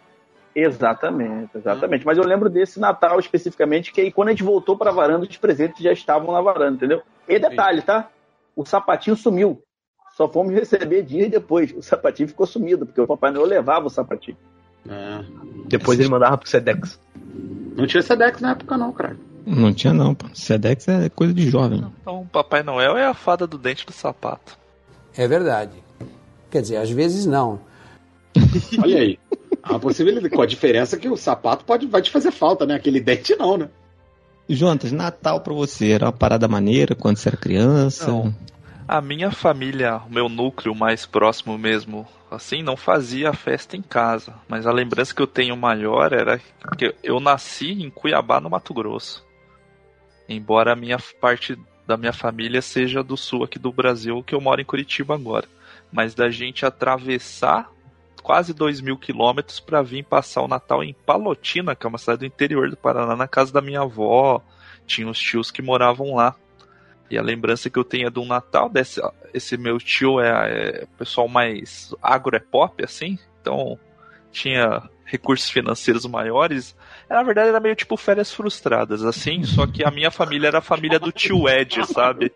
Exatamente, 0.56 1.58
exatamente. 1.58 2.06
Mas 2.06 2.18
eu 2.18 2.24
lembro 2.24 2.50
desse 2.50 2.80
Natal 2.80 3.20
especificamente, 3.20 3.92
que 3.92 4.02
aí 4.02 4.12
quando 4.12 4.30
a 4.30 4.32
gente 4.32 4.44
voltou 4.44 4.78
pra 4.78 4.92
varanda, 4.92 5.28
os 5.30 5.38
presentes 5.38 5.82
já 5.82 5.92
estavam 5.92 6.32
na 6.32 6.42
varanda, 6.42 6.76
entendeu? 6.78 7.02
E 7.28 7.38
detalhe, 7.38 7.82
tá? 7.82 8.10
O 8.56 8.66
sapatinho 8.66 9.16
sumiu. 9.16 9.62
Só 10.16 10.28
fomos 10.30 10.54
receber 10.54 11.02
dias 11.04 11.30
depois. 11.30 11.74
O 11.76 11.82
sapatinho 11.82 12.30
ficou 12.30 12.46
sumido, 12.46 12.86
porque 12.86 13.02
o 13.02 13.08
Papai 13.08 13.32
Noel 13.32 13.48
levava 13.48 13.88
o 13.88 13.90
sapatinho. 13.90 14.38
É. 14.88 15.24
Depois 15.68 16.00
ele 16.00 16.10
mandava 16.10 16.38
pro 16.38 16.48
Sedex. 16.48 17.00
Não 17.76 17.88
tinha 17.88 18.02
Sedex 18.04 18.40
na 18.40 18.52
época, 18.52 18.78
não, 18.78 18.92
cara. 18.94 19.18
Não 19.46 19.74
tinha 19.74 19.94
não, 19.94 20.16
pô. 20.16 20.28
Sedex 20.34 20.88
é 20.88 21.10
coisa 21.10 21.34
de 21.34 21.50
jovem. 21.50 21.84
Então, 22.02 22.28
Papai 22.32 22.64
Noel 22.64 22.98
é 22.98 23.06
a 23.06 23.14
fada 23.14 23.46
do 23.46 23.58
dente 23.58 23.86
do 23.86 23.92
sapato. 23.92 24.58
É 25.16 25.28
verdade. 25.28 25.72
Quer 26.50 26.62
dizer, 26.62 26.78
às 26.78 26.90
vezes 26.90 27.26
não. 27.26 27.60
Olha 28.82 29.00
aí. 29.00 29.20
A 29.62 29.80
possibilidade, 29.80 30.30
com 30.30 30.42
a 30.42 30.46
diferença 30.46 30.98
que 30.98 31.08
o 31.08 31.16
sapato 31.16 31.64
pode, 31.64 31.88
vai 31.88 32.02
te 32.02 32.12
fazer 32.12 32.32
falta, 32.32 32.66
né? 32.66 32.76
Aquele 32.76 33.00
dente 33.00 33.36
não, 33.36 33.58
né? 33.58 33.70
Jontas, 34.48 34.92
Natal 34.92 35.40
pra 35.40 35.54
você 35.54 35.92
era 35.92 36.06
uma 36.06 36.12
parada 36.12 36.48
maneira 36.48 36.96
quando 36.96 37.18
você 37.18 37.30
era 37.30 37.38
criança? 37.38 38.08
Não. 38.08 38.36
A 38.86 39.00
minha 39.00 39.32
família, 39.32 40.02
o 40.06 40.14
meu 40.14 40.28
núcleo 40.28 40.76
mais 40.76 41.06
próximo 41.06 41.58
mesmo, 41.58 42.06
assim, 42.30 42.62
não 42.62 42.76
fazia 42.76 43.32
festa 43.32 43.78
em 43.78 43.82
casa. 43.82 44.34
Mas 44.48 44.68
a 44.68 44.72
lembrança 44.72 45.16
que 45.16 45.22
eu 45.22 45.28
tenho 45.28 45.56
maior 45.56 46.12
era 46.12 46.40
que 46.78 46.94
eu 47.02 47.20
nasci 47.22 47.72
em 47.72 47.90
Cuiabá, 47.90 48.42
no 48.42 48.50
Mato 48.50 48.74
Grosso. 48.74 49.26
Embora 50.28 50.74
a 50.74 50.76
minha 50.76 50.98
parte 51.20 51.58
da 51.86 51.98
minha 51.98 52.14
família 52.14 52.62
seja 52.62 53.04
do 53.04 53.18
sul 53.18 53.44
aqui 53.44 53.60
do 53.60 53.72
Brasil, 53.72 54.24
que 54.24 54.34
eu 54.34 54.42
moro 54.42 54.62
em 54.62 54.66
Curitiba 54.66 55.16
agora. 55.16 55.48
Mas 55.92 56.16
da 56.16 56.30
gente 56.30 56.66
atravessar 56.66 57.70
quase 58.22 58.54
2 58.54 58.80
mil 58.82 58.98
quilômetros 58.98 59.60
para 59.60 59.82
vir 59.82 60.04
passar 60.04 60.42
o 60.42 60.48
Natal 60.48 60.84
em 60.84 60.94
Palotina, 60.94 61.76
que 61.76 61.86
é 61.86 61.90
uma 61.90 61.98
cidade 61.98 62.20
do 62.20 62.26
interior 62.26 62.70
do 62.70 62.78
Paraná, 62.78 63.16
na 63.16 63.28
casa 63.28 63.52
da 63.52 63.62
minha 63.62 63.82
avó. 63.82 64.42
Tinha 64.88 65.10
os 65.10 65.20
tios 65.20 65.52
que 65.52 65.62
moravam 65.62 66.16
lá. 66.16 66.36
E 67.10 67.18
a 67.18 67.22
lembrança 67.22 67.70
que 67.70 67.78
eu 67.78 67.84
tenho 67.84 68.08
é 68.08 68.10
do 68.10 68.26
Natal, 68.26 68.70
desse, 68.70 69.02
esse 69.34 69.58
meu 69.58 69.78
tio 69.78 70.20
é, 70.20 70.30
é 70.30 70.88
pessoal 70.98 71.28
mais 71.28 71.94
agro 72.02 72.36
é 72.36 72.40
pop, 72.40 72.84
assim, 72.84 73.20
então 73.40 73.78
tinha 74.32 74.82
recursos 75.14 75.48
financeiros 75.48 76.08
maiores. 76.08 76.76
Na 77.08 77.22
verdade, 77.22 77.50
era 77.50 77.60
meio 77.60 77.76
tipo 77.76 77.96
férias 77.96 78.34
frustradas, 78.34 79.04
assim, 79.06 79.44
só 79.44 79.68
que 79.68 79.84
a 79.84 79.92
minha 79.92 80.10
família 80.10 80.48
era 80.48 80.58
a 80.58 80.62
família 80.62 81.00
do 81.00 81.12
tio 81.12 81.48
Ed, 81.48 81.86
sabe? 81.86 82.32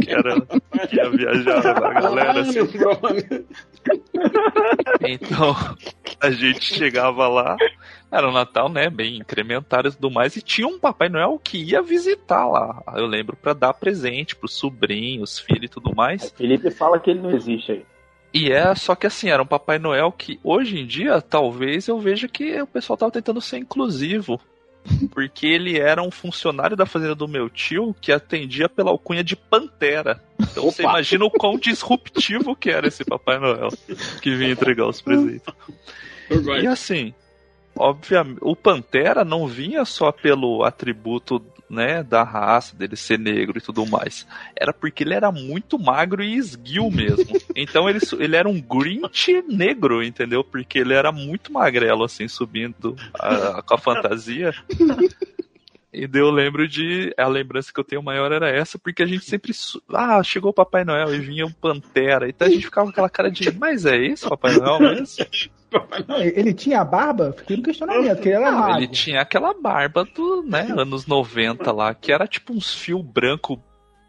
Que 0.00 0.10
era 0.10 0.40
que 0.88 0.96
ia 0.96 1.10
viajar 1.10 1.76
a 1.76 1.92
galera, 2.00 2.40
assim. 2.40 2.60
Então, 5.02 5.54
a 6.18 6.30
gente 6.30 6.74
chegava 6.74 7.28
lá, 7.28 7.58
era 8.10 8.26
o 8.26 8.32
Natal, 8.32 8.70
né, 8.70 8.88
bem 8.88 9.18
incrementário 9.18 9.90
e 9.90 9.92
tudo 9.92 10.10
mais, 10.10 10.34
e 10.34 10.40
tinha 10.40 10.66
um 10.66 10.78
Papai 10.78 11.10
Noel 11.10 11.38
que 11.42 11.62
ia 11.62 11.82
visitar 11.82 12.46
lá, 12.46 12.82
eu 12.96 13.06
lembro, 13.06 13.36
pra 13.36 13.52
dar 13.52 13.74
presente 13.74 14.34
pros 14.34 14.54
sobrinhos, 14.54 15.38
filhos 15.38 15.64
e 15.64 15.68
tudo 15.68 15.94
mais. 15.94 16.30
Felipe 16.30 16.70
fala 16.70 16.98
que 16.98 17.10
ele 17.10 17.20
não 17.20 17.32
existe 17.32 17.72
aí. 17.72 17.91
E 18.32 18.50
é, 18.50 18.74
só 18.74 18.94
que 18.94 19.06
assim, 19.06 19.28
era 19.28 19.42
um 19.42 19.46
Papai 19.46 19.78
Noel 19.78 20.10
que 20.10 20.40
hoje 20.42 20.78
em 20.78 20.86
dia, 20.86 21.20
talvez 21.20 21.86
eu 21.86 21.98
veja 21.98 22.26
que 22.26 22.60
o 22.62 22.66
pessoal 22.66 22.96
tava 22.96 23.12
tentando 23.12 23.40
ser 23.40 23.58
inclusivo. 23.58 24.40
Porque 25.12 25.46
ele 25.46 25.78
era 25.78 26.02
um 26.02 26.10
funcionário 26.10 26.76
da 26.76 26.86
fazenda 26.86 27.14
do 27.14 27.28
meu 27.28 27.48
tio 27.48 27.94
que 28.00 28.10
atendia 28.10 28.68
pela 28.68 28.90
alcunha 28.90 29.22
de 29.22 29.36
Pantera. 29.36 30.20
Então 30.40 30.64
você 30.64 30.82
Opa. 30.82 30.92
imagina 30.92 31.24
o 31.24 31.30
quão 31.30 31.56
disruptivo 31.58 32.56
que 32.56 32.70
era 32.70 32.88
esse 32.88 33.04
Papai 33.04 33.38
Noel 33.38 33.68
que 34.20 34.34
vinha 34.34 34.52
entregar 34.52 34.88
os 34.88 35.00
presentes. 35.00 35.46
E 36.60 36.66
assim, 36.66 37.14
obviamente, 37.76 38.38
o 38.40 38.56
Pantera 38.56 39.24
não 39.24 39.46
vinha 39.46 39.84
só 39.84 40.10
pelo 40.10 40.64
atributo 40.64 41.44
né, 41.72 42.02
da 42.02 42.22
raça 42.22 42.76
dele 42.76 42.94
ser 42.96 43.18
negro 43.18 43.56
e 43.56 43.60
tudo 43.62 43.86
mais. 43.86 44.26
Era 44.54 44.72
porque 44.74 45.02
ele 45.02 45.14
era 45.14 45.32
muito 45.32 45.78
magro 45.78 46.22
e 46.22 46.36
esguio 46.36 46.90
mesmo. 46.90 47.32
Então 47.56 47.88
ele, 47.88 47.98
ele 48.18 48.36
era 48.36 48.48
um 48.48 48.60
Grinch 48.60 49.42
negro, 49.48 50.02
entendeu? 50.02 50.42
Porque 50.44 50.78
ele 50.78 50.92
era 50.94 51.10
muito 51.12 51.52
magrelo, 51.52 52.04
assim, 52.04 52.28
subindo 52.28 52.94
a- 53.18 53.62
com 53.62 53.74
a 53.74 53.78
fantasia. 53.78 54.54
E 55.92 56.08
eu 56.12 56.30
lembro 56.30 56.66
de. 56.66 57.12
A 57.18 57.26
lembrança 57.28 57.70
que 57.72 57.78
eu 57.78 57.84
tenho 57.84 58.02
maior 58.02 58.32
era 58.32 58.48
essa, 58.48 58.78
porque 58.78 59.02
a 59.02 59.06
gente 59.06 59.24
sempre. 59.26 59.52
Ah, 59.92 60.22
chegou 60.22 60.50
o 60.50 60.54
Papai 60.54 60.84
Noel 60.84 61.14
e 61.14 61.18
vinha 61.20 61.44
um 61.44 61.52
Pantera. 61.52 62.28
Então 62.28 62.48
a 62.48 62.50
gente 62.50 62.64
ficava 62.64 62.86
com 62.86 62.92
aquela 62.92 63.10
cara 63.10 63.30
de. 63.30 63.50
Mas 63.52 63.84
é 63.84 63.96
esse 63.98 64.24
o 64.26 64.30
Papai 64.30 64.56
Noel 64.56 64.80
mesmo? 64.80 65.26
Não, 66.06 66.20
ele 66.20 66.52
tinha 66.52 66.84
barba? 66.84 67.34
Fiquei 67.36 67.56
no 67.56 67.62
questionamento, 67.62 68.20
que 68.20 68.28
ele 68.28 68.36
era 68.36 68.50
Não, 68.50 68.76
ele 68.76 68.88
tinha 68.88 69.20
aquela 69.20 69.54
barba 69.54 70.04
do, 70.04 70.42
né, 70.42 70.68
anos 70.76 71.06
90 71.06 71.72
lá, 71.72 71.94
que 71.94 72.12
era 72.12 72.26
tipo 72.26 72.52
uns 72.52 72.74
fios 72.74 73.02
branco 73.02 73.62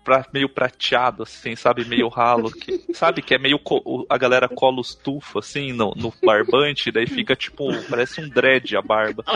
pra, 0.04 0.26
meio 0.34 0.50
prateado, 0.50 1.24
assim, 1.24 1.56
sabe, 1.56 1.86
meio 1.86 2.10
ralo, 2.10 2.52
que, 2.52 2.84
sabe, 2.94 3.22
que 3.22 3.34
é 3.34 3.38
meio, 3.38 3.60
a 4.10 4.18
galera 4.18 4.50
cola 4.50 4.82
os 4.82 4.94
tufos, 4.94 5.46
assim, 5.46 5.72
no, 5.72 5.94
no 5.96 6.14
barbante, 6.24 6.92
daí 6.92 7.08
fica 7.08 7.36
tipo, 7.36 7.68
parece 7.90 8.20
um 8.22 8.28
dread 8.28 8.76
a 8.76 8.82
barba. 8.82 9.24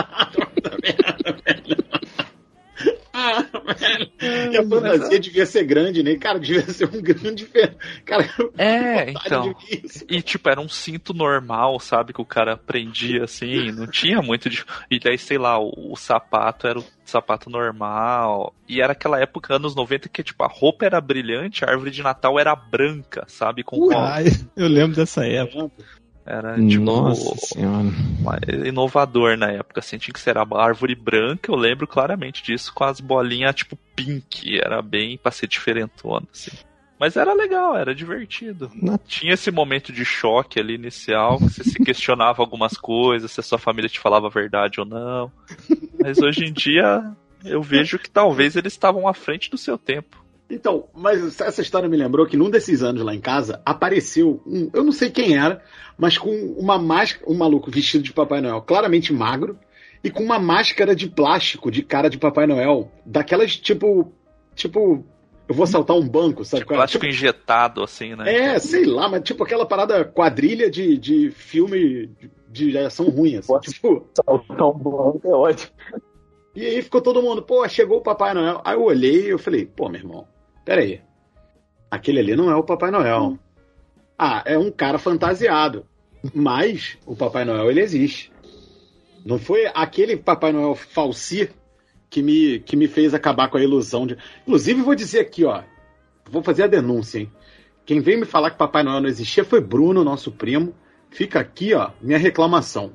Ah, 3.12 3.44
velho. 3.76 4.52
E 4.52 4.56
a 4.56 4.62
fantasia 4.62 5.18
devia 5.18 5.46
ser 5.46 5.64
grande, 5.64 6.02
né? 6.02 6.16
Cara, 6.16 6.38
devia 6.38 6.62
ser 6.62 6.88
um 6.88 7.02
grande. 7.02 7.48
Cara, 8.04 8.28
É, 8.56 9.10
então. 9.10 9.54
isso. 9.84 10.04
E 10.08 10.22
tipo, 10.22 10.48
era 10.48 10.60
um 10.60 10.68
cinto 10.68 11.12
normal, 11.12 11.80
sabe, 11.80 12.12
que 12.12 12.20
o 12.20 12.26
cara 12.26 12.56
prendia 12.56 13.24
assim, 13.24 13.72
não 13.72 13.86
tinha 13.86 14.22
muito 14.22 14.48
de... 14.48 14.64
E 14.90 15.00
daí, 15.00 15.18
sei 15.18 15.38
lá, 15.38 15.58
o, 15.58 15.92
o 15.92 15.96
sapato 15.96 16.66
era 16.66 16.78
o 16.78 16.84
sapato 17.04 17.50
normal. 17.50 18.54
E 18.68 18.80
era 18.80 18.92
aquela 18.92 19.20
época, 19.20 19.56
anos 19.56 19.74
90, 19.74 20.08
que 20.08 20.22
tipo, 20.22 20.44
a 20.44 20.48
roupa 20.48 20.84
era 20.84 21.00
brilhante, 21.00 21.64
a 21.64 21.70
árvore 21.70 21.90
de 21.90 22.02
Natal 22.02 22.38
era 22.38 22.54
branca, 22.54 23.24
sabe, 23.26 23.64
com 23.64 23.90
Ai, 23.96 24.26
eu 24.54 24.68
lembro 24.68 24.94
dessa 24.94 25.26
época. 25.26 25.72
Era 26.30 26.56
tipo 26.66 26.82
Nossa 26.84 27.34
senhora. 27.54 27.88
uma- 28.20 28.38
inovador 28.66 29.36
na 29.38 29.50
época, 29.50 29.80
assim, 29.80 29.96
tinha 29.96 30.12
que 30.12 30.20
ser 30.20 30.36
a 30.36 30.44
árvore 30.52 30.94
branca, 30.94 31.50
eu 31.50 31.56
lembro 31.56 31.86
claramente 31.86 32.42
disso, 32.42 32.70
com 32.74 32.84
as 32.84 33.00
bolinhas 33.00 33.54
tipo 33.54 33.78
pink, 33.96 34.60
era 34.60 34.82
bem 34.82 35.16
pra 35.16 35.32
ser 35.32 35.46
diferentona, 35.46 36.26
assim. 36.32 36.50
Mas 37.00 37.16
era 37.16 37.32
legal, 37.32 37.76
era 37.76 37.94
divertido. 37.94 38.70
Na- 38.74 38.98
Tinha 38.98 39.32
esse 39.34 39.50
momento 39.50 39.92
de 39.92 40.04
choque 40.04 40.58
ali 40.60 40.74
inicial, 40.74 41.38
que 41.38 41.44
você 41.48 41.64
se 41.64 41.78
questionava 41.82 42.42
algumas 42.42 42.76
coisas, 42.76 43.30
se 43.30 43.40
a 43.40 43.42
sua 43.42 43.56
família 43.58 43.88
te 43.88 44.00
falava 44.00 44.26
a 44.26 44.30
verdade 44.30 44.80
ou 44.80 44.84
não. 44.86 45.32
Mas 46.02 46.18
hoje 46.18 46.44
em 46.44 46.52
dia 46.52 47.02
eu 47.44 47.62
vejo 47.62 47.98
que 47.98 48.10
talvez 48.10 48.54
eles 48.56 48.72
estavam 48.74 49.06
à 49.08 49.14
frente 49.14 49.48
do 49.48 49.56
seu 49.56 49.78
tempo. 49.78 50.22
Então, 50.50 50.88
mas 50.94 51.40
essa 51.40 51.60
história 51.60 51.88
me 51.88 51.96
lembrou 51.96 52.26
que 52.26 52.36
num 52.36 52.48
desses 52.48 52.82
anos 52.82 53.02
lá 53.02 53.14
em 53.14 53.20
casa 53.20 53.60
apareceu 53.66 54.42
um, 54.46 54.70
eu 54.72 54.82
não 54.82 54.92
sei 54.92 55.10
quem 55.10 55.36
era, 55.36 55.62
mas 55.98 56.16
com 56.16 56.30
uma 56.58 56.78
máscara, 56.78 57.30
um 57.30 57.36
maluco 57.36 57.70
vestido 57.70 58.02
de 58.02 58.12
Papai 58.12 58.40
Noel, 58.40 58.62
claramente 58.62 59.12
magro, 59.12 59.58
e 60.02 60.10
com 60.10 60.22
uma 60.22 60.38
máscara 60.38 60.94
de 60.96 61.06
plástico 61.08 61.70
de 61.70 61.82
cara 61.82 62.08
de 62.08 62.16
Papai 62.16 62.46
Noel, 62.46 62.90
daquelas 63.04 63.56
tipo, 63.56 64.10
tipo 64.54 65.04
eu 65.46 65.54
vou 65.54 65.64
assaltar 65.64 65.96
um 65.96 66.06
banco, 66.08 66.44
sabe? 66.44 66.62
é? 66.62 66.66
Plástico 66.66 67.06
injetado, 67.06 67.82
assim, 67.82 68.14
né? 68.14 68.32
É, 68.34 68.58
sei 68.58 68.84
lá, 68.86 69.08
mas 69.08 69.22
tipo 69.22 69.42
aquela 69.44 69.66
parada 69.66 70.04
quadrilha 70.04 70.70
de, 70.70 70.96
de 70.96 71.30
filme 71.30 72.10
de 72.48 72.76
ação 72.78 73.10
ruim, 73.10 73.36
assim. 73.36 73.48
Pode- 73.48 73.70
Tipo, 73.70 74.06
Saltar 74.14 74.68
um 74.68 74.78
banco 74.78 75.20
é 75.24 75.30
ótimo. 75.34 75.72
e 76.54 76.64
aí 76.64 76.82
ficou 76.82 77.00
todo 77.02 77.22
mundo, 77.22 77.42
pô, 77.42 77.66
chegou 77.68 77.98
o 77.98 78.02
Papai 78.02 78.32
Noel. 78.34 78.60
Aí 78.64 78.74
eu 78.74 78.82
olhei 78.82 79.26
e 79.26 79.28
eu 79.30 79.38
falei, 79.38 79.66
pô, 79.66 79.88
meu 79.88 80.00
irmão, 80.00 80.26
peraí. 80.68 81.00
Aquele 81.90 82.20
ali 82.20 82.36
não 82.36 82.50
é 82.50 82.54
o 82.54 82.62
Papai 82.62 82.90
Noel. 82.90 83.38
Ah, 84.18 84.42
é 84.44 84.58
um 84.58 84.70
cara 84.70 84.98
fantasiado. 84.98 85.86
Mas 86.34 86.98
o 87.06 87.16
Papai 87.16 87.46
Noel, 87.46 87.70
ele 87.70 87.80
existe. 87.80 88.30
Não 89.24 89.38
foi 89.38 89.66
aquele 89.74 90.14
Papai 90.16 90.52
Noel 90.52 90.74
falsi 90.74 91.48
que 92.10 92.20
me, 92.20 92.58
que 92.60 92.76
me 92.76 92.86
fez 92.86 93.14
acabar 93.14 93.48
com 93.48 93.56
a 93.56 93.62
ilusão 93.62 94.06
de. 94.06 94.18
Inclusive, 94.42 94.82
vou 94.82 94.94
dizer 94.94 95.20
aqui, 95.20 95.44
ó. 95.44 95.62
Vou 96.30 96.42
fazer 96.42 96.64
a 96.64 96.66
denúncia, 96.66 97.20
hein? 97.20 97.32
Quem 97.86 98.00
veio 98.00 98.20
me 98.20 98.26
falar 98.26 98.50
que 98.50 98.58
Papai 98.58 98.82
Noel 98.82 99.00
não 99.00 99.08
existia 99.08 99.44
foi 99.44 99.62
Bruno, 99.62 100.04
nosso 100.04 100.30
primo. 100.30 100.74
Fica 101.08 101.40
aqui, 101.40 101.72
ó, 101.72 101.90
minha 102.02 102.18
reclamação. 102.18 102.92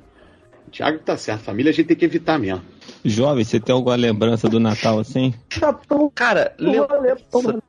O 0.68 0.70
Thiago 0.70 1.00
tá 1.00 1.18
certo, 1.18 1.42
família 1.42 1.72
a 1.72 1.74
gente 1.74 1.88
tem 1.88 1.98
que 1.98 2.06
evitar 2.06 2.38
mesmo. 2.38 2.62
Jovem, 3.04 3.44
você 3.44 3.60
tem 3.60 3.74
alguma 3.74 3.96
lembrança 3.96 4.48
do 4.48 4.60
Natal 4.60 5.00
assim? 5.00 5.34
Cara, 6.14 6.54
não 6.60 6.72
lembra- 6.72 6.88
vai 6.88 7.02
ler, 7.02 7.22
toma- 7.32 7.62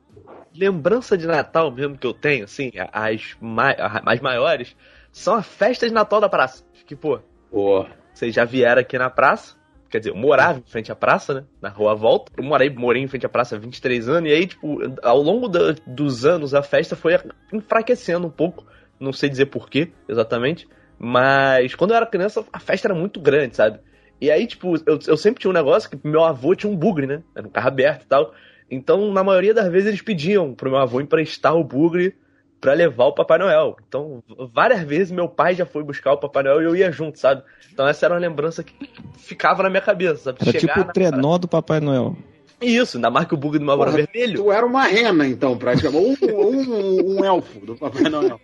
lembrança 0.57 1.17
de 1.17 1.27
Natal 1.27 1.71
mesmo 1.71 1.97
que 1.97 2.07
eu 2.07 2.13
tenho, 2.13 2.45
assim, 2.45 2.71
as, 2.91 3.35
mai- 3.39 3.75
as 3.79 4.19
maiores, 4.21 4.75
são 5.11 5.35
a 5.35 5.41
festa 5.43 5.87
de 5.87 5.93
Natal 5.93 6.19
da 6.21 6.29
praça. 6.29 6.63
Que, 6.85 6.95
pô, 6.95 7.19
Pô, 7.49 7.85
vocês 8.13 8.33
já 8.35 8.43
vieram 8.45 8.81
aqui 8.81 8.97
na 8.97 9.09
praça. 9.09 9.55
Quer 9.89 9.99
dizer, 9.99 10.09
eu 10.11 10.15
morava 10.15 10.59
em 10.59 10.63
frente 10.69 10.91
à 10.91 10.95
praça, 10.95 11.33
né? 11.33 11.43
Na 11.61 11.69
rua 11.69 11.95
Volta. 11.95 12.31
Eu 12.37 12.43
morei, 12.43 12.69
morei 12.69 13.01
em 13.01 13.07
frente 13.07 13.25
à 13.25 13.29
praça 13.29 13.55
há 13.55 13.59
23 13.59 14.09
anos. 14.09 14.29
E 14.29 14.33
aí, 14.33 14.45
tipo, 14.47 14.77
ao 15.01 15.21
longo 15.21 15.47
da- 15.47 15.75
dos 15.87 16.25
anos, 16.25 16.53
a 16.53 16.61
festa 16.61 16.95
foi 16.95 17.17
enfraquecendo 17.53 18.27
um 18.27 18.31
pouco. 18.31 18.65
Não 18.99 19.13
sei 19.13 19.29
dizer 19.29 19.45
porquê, 19.47 19.91
exatamente. 20.07 20.67
Mas 20.97 21.75
quando 21.75 21.91
eu 21.91 21.97
era 21.97 22.05
criança, 22.05 22.43
a 22.51 22.59
festa 22.59 22.87
era 22.87 22.95
muito 22.95 23.19
grande, 23.19 23.55
sabe? 23.55 23.79
E 24.19 24.31
aí, 24.31 24.47
tipo, 24.47 24.75
eu, 24.85 24.97
eu 25.07 25.17
sempre 25.17 25.41
tinha 25.41 25.51
um 25.51 25.53
negócio 25.53 25.89
que 25.89 25.99
meu 26.07 26.23
avô 26.23 26.55
tinha 26.55 26.71
um 26.71 26.75
bugre, 26.75 27.05
né? 27.05 27.21
Era 27.35 27.47
um 27.47 27.51
carro 27.51 27.67
aberto 27.67 28.03
e 28.03 28.07
tal. 28.07 28.33
Então, 28.69 29.11
na 29.11 29.23
maioria 29.23 29.53
das 29.53 29.71
vezes, 29.71 29.89
eles 29.89 30.01
pediam 30.01 30.53
pro 30.53 30.69
meu 30.69 30.79
avô 30.79 30.99
emprestar 30.99 31.55
o 31.55 31.63
bugre 31.63 32.15
pra 32.59 32.73
levar 32.73 33.05
o 33.05 33.13
Papai 33.13 33.37
Noel. 33.37 33.77
Então, 33.87 34.23
várias 34.51 34.81
vezes 34.81 35.11
meu 35.11 35.29
pai 35.29 35.53
já 35.53 35.65
foi 35.65 35.83
buscar 35.83 36.13
o 36.13 36.17
Papai 36.17 36.43
Noel 36.43 36.61
e 36.61 36.65
eu 36.65 36.75
ia 36.75 36.91
junto, 36.91 37.19
sabe? 37.19 37.43
Então 37.71 37.87
essa 37.87 38.05
era 38.05 38.15
uma 38.15 38.19
lembrança 38.19 38.63
que 38.63 38.73
ficava 39.17 39.61
na 39.61 39.69
minha 39.69 39.81
cabeça, 39.81 40.15
sabe? 40.15 40.39
Era 40.41 40.59
tipo 40.59 40.79
o 40.79 40.85
trenó 40.85 41.37
do 41.37 41.47
Papai 41.47 41.79
Noel. 41.79 42.17
Isso, 42.59 42.97
ainda 42.97 43.11
mais 43.11 43.27
que 43.27 43.33
o 43.33 43.37
bug 43.37 43.59
do 43.59 43.65
meu 43.65 43.73
avô 43.73 43.85
vermelho. 43.85 44.35
tu 44.35 44.51
era 44.51 44.65
uma 44.65 44.85
rena, 44.85 45.27
então, 45.27 45.57
praticamente. 45.57 46.25
Um, 46.25 46.71
um, 46.71 47.19
um 47.19 47.25
elfo 47.25 47.59
do 47.65 47.75
Papai 47.75 48.09
Noel. 48.09 48.39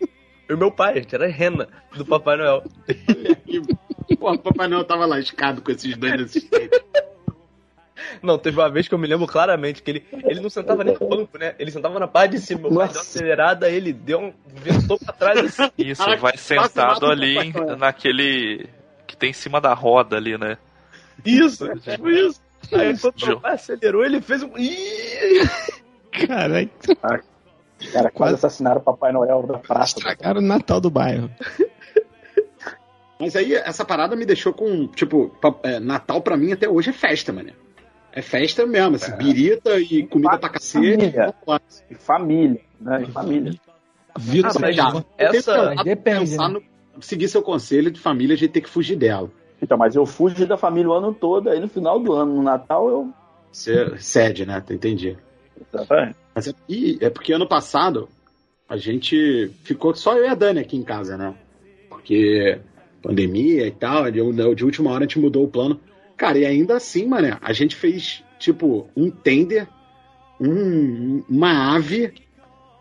E 0.47 0.53
o 0.53 0.57
meu 0.57 0.69
pai, 0.69 0.93
a 0.93 0.95
gente 0.97 1.15
era 1.15 1.27
rena 1.27 1.67
do 1.95 2.05
Papai 2.05 2.37
Noel. 2.37 2.63
Pô, 4.19 4.33
o 4.33 4.37
Papai 4.37 4.67
Noel 4.67 4.83
tava 4.83 5.05
lascado 5.05 5.61
com 5.61 5.71
esses 5.71 5.95
dois 5.95 6.17
nesses 6.17 6.43
tempos. 6.43 6.79
Não, 8.21 8.37
teve 8.37 8.59
uma 8.59 8.69
vez 8.69 8.87
que 8.87 8.93
eu 8.93 8.99
me 8.99 9.07
lembro 9.07 9.27
claramente 9.27 9.81
que 9.81 9.91
ele, 9.91 10.05
ele 10.23 10.39
não 10.39 10.49
sentava 10.49 10.83
nem 10.83 10.97
no 10.99 11.07
banco, 11.07 11.37
né? 11.37 11.55
Ele 11.57 11.71
sentava 11.71 11.99
na 11.99 12.07
parte 12.07 12.31
de 12.31 12.39
cima. 12.39 12.61
Meu 12.61 12.79
pai 12.79 12.87
deu 12.87 12.95
uma 12.95 13.01
acelerada, 13.01 13.69
ele 13.69 13.93
deu 13.93 14.19
um. 14.19 14.33
ventou 14.47 14.97
pra 14.99 15.13
trás 15.13 15.39
assim. 15.39 15.71
Isso, 15.77 16.03
Caraca, 16.03 16.21
vai 16.21 16.37
sentado 16.37 17.05
o 17.05 17.09
ali 17.09 17.53
naquele. 17.77 18.69
que 19.07 19.15
tem 19.15 19.29
em 19.29 19.33
cima 19.33 19.59
da 19.61 19.73
roda 19.73 20.17
ali, 20.17 20.37
né? 20.37 20.57
Isso, 21.25 21.67
tipo 21.79 22.09
isso. 22.09 22.41
Aí 22.71 22.97
quando 22.97 23.25
meu 23.25 23.39
pai 23.39 23.53
acelerou, 23.53 24.03
ele 24.03 24.21
fez 24.21 24.43
um. 24.43 24.51
Caralho, 26.11 26.69
Cara, 27.91 28.11
quase 28.11 28.35
assassinaram 28.35 28.79
o 28.79 28.83
Papai 28.83 29.11
Noel 29.11 29.43
da 29.43 29.57
praça. 29.57 29.97
estragaram 29.97 30.39
o 30.39 30.43
Natal 30.43 30.79
do 30.79 30.89
bairro. 30.89 31.31
Mas 33.19 33.35
aí, 33.35 33.53
essa 33.53 33.85
parada 33.85 34.15
me 34.15 34.25
deixou 34.25 34.53
com, 34.53 34.87
tipo, 34.87 35.35
é, 35.63 35.79
Natal 35.79 36.21
pra 36.21 36.37
mim 36.37 36.51
até 36.51 36.67
hoje 36.67 36.89
é 36.89 36.93
festa, 36.93 37.31
mano. 37.31 37.51
É 38.13 38.21
festa 38.21 38.65
mesmo, 38.65 38.95
assim, 38.95 39.15
birita 39.15 39.79
e 39.79 40.05
comida 40.05 40.37
pra 40.37 40.49
cacete. 40.49 41.13
E 41.89 41.95
família, 41.95 42.59
né? 42.79 43.03
E 43.07 43.11
família. 43.11 43.53
Vitor, 44.19 44.65
Ah, 44.65 44.71
já- 44.71 45.03
Essa- 45.17 45.75
depende, 45.83 46.31
pensar 46.31 46.49
né? 46.49 46.59
no- 46.95 47.01
seguir 47.01 47.29
seu 47.29 47.41
conselho 47.41 47.89
de 47.89 47.99
família, 47.99 48.35
a 48.35 48.37
gente 48.37 48.51
tem 48.51 48.61
que 48.61 48.69
fugir 48.69 48.97
dela. 48.97 49.31
Então, 49.61 49.77
mas 49.77 49.95
eu 49.95 50.05
fugi 50.05 50.45
da 50.45 50.57
família 50.57 50.89
o 50.89 50.93
ano 50.93 51.13
todo, 51.13 51.49
aí 51.49 51.59
no 51.59 51.69
final 51.69 51.99
do 51.99 52.11
ano, 52.13 52.35
no 52.35 52.41
Natal, 52.43 52.89
eu. 52.89 53.09
Você 53.51 53.97
cede, 53.97 54.45
né? 54.45 54.61
Entendi. 54.69 55.17
Exatamente. 55.73 56.15
Mas 56.35 56.47
é, 56.47 56.53
e 56.67 56.97
é 57.01 57.09
porque 57.09 57.31
ano 57.31 57.47
passado 57.47 58.09
a 58.67 58.75
gente 58.75 59.51
ficou 59.63 59.93
só 59.95 60.17
eu 60.17 60.25
e 60.25 60.27
a 60.27 60.35
Dani 60.35 60.59
aqui 60.59 60.75
em 60.75 60.83
casa, 60.83 61.15
né? 61.17 61.33
Porque 61.89 62.59
pandemia 63.01 63.67
e 63.67 63.71
tal, 63.71 64.09
de, 64.11 64.19
de 64.55 64.65
última 64.65 64.89
hora 64.91 65.05
a 65.05 65.07
gente 65.07 65.19
mudou 65.19 65.43
o 65.45 65.47
plano. 65.47 65.79
Cara, 66.21 66.37
e 66.37 66.45
ainda 66.45 66.75
assim, 66.75 67.07
mano, 67.07 67.35
a 67.41 67.51
gente 67.51 67.75
fez 67.75 68.23
tipo 68.37 68.87
um 68.95 69.09
tender, 69.09 69.67
um, 70.39 71.23
uma 71.27 71.75
ave. 71.75 72.13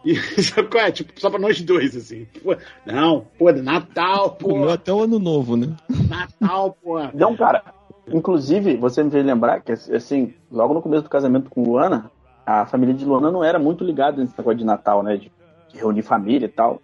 E 0.04 0.14
sabe 0.44 0.68
qual 0.68 0.84
é? 0.84 0.92
Tipo, 0.92 1.18
só 1.18 1.30
pra 1.30 1.38
nós 1.38 1.58
dois, 1.62 1.96
assim. 1.96 2.26
Pô, 2.42 2.54
não, 2.84 3.24
pô, 3.38 3.50
Natal, 3.50 4.32
pô, 4.32 4.48
comeu 4.48 4.68
até 4.68 4.92
o 4.92 5.04
ano 5.04 5.18
novo, 5.18 5.56
né? 5.56 5.74
Natal, 6.06 6.76
pô. 6.82 6.98
Não, 7.14 7.34
cara. 7.34 7.64
Inclusive, 8.12 8.76
você 8.76 9.02
me 9.02 9.10
fez 9.10 9.24
lembrar 9.24 9.62
que, 9.62 9.72
assim, 9.72 10.34
logo 10.52 10.74
no 10.74 10.82
começo 10.82 11.04
do 11.04 11.08
casamento 11.08 11.48
com 11.48 11.62
Luana, 11.62 12.10
a 12.44 12.66
família 12.66 12.94
de 12.94 13.06
Luana 13.06 13.30
não 13.30 13.42
era 13.42 13.58
muito 13.58 13.82
ligada 13.82 14.20
nesse 14.20 14.36
negócio 14.36 14.58
de 14.58 14.66
Natal, 14.66 15.02
né? 15.02 15.16
De, 15.16 15.32
de 15.70 15.78
reunir 15.78 16.02
família 16.02 16.44
e 16.44 16.50
tal. 16.50 16.82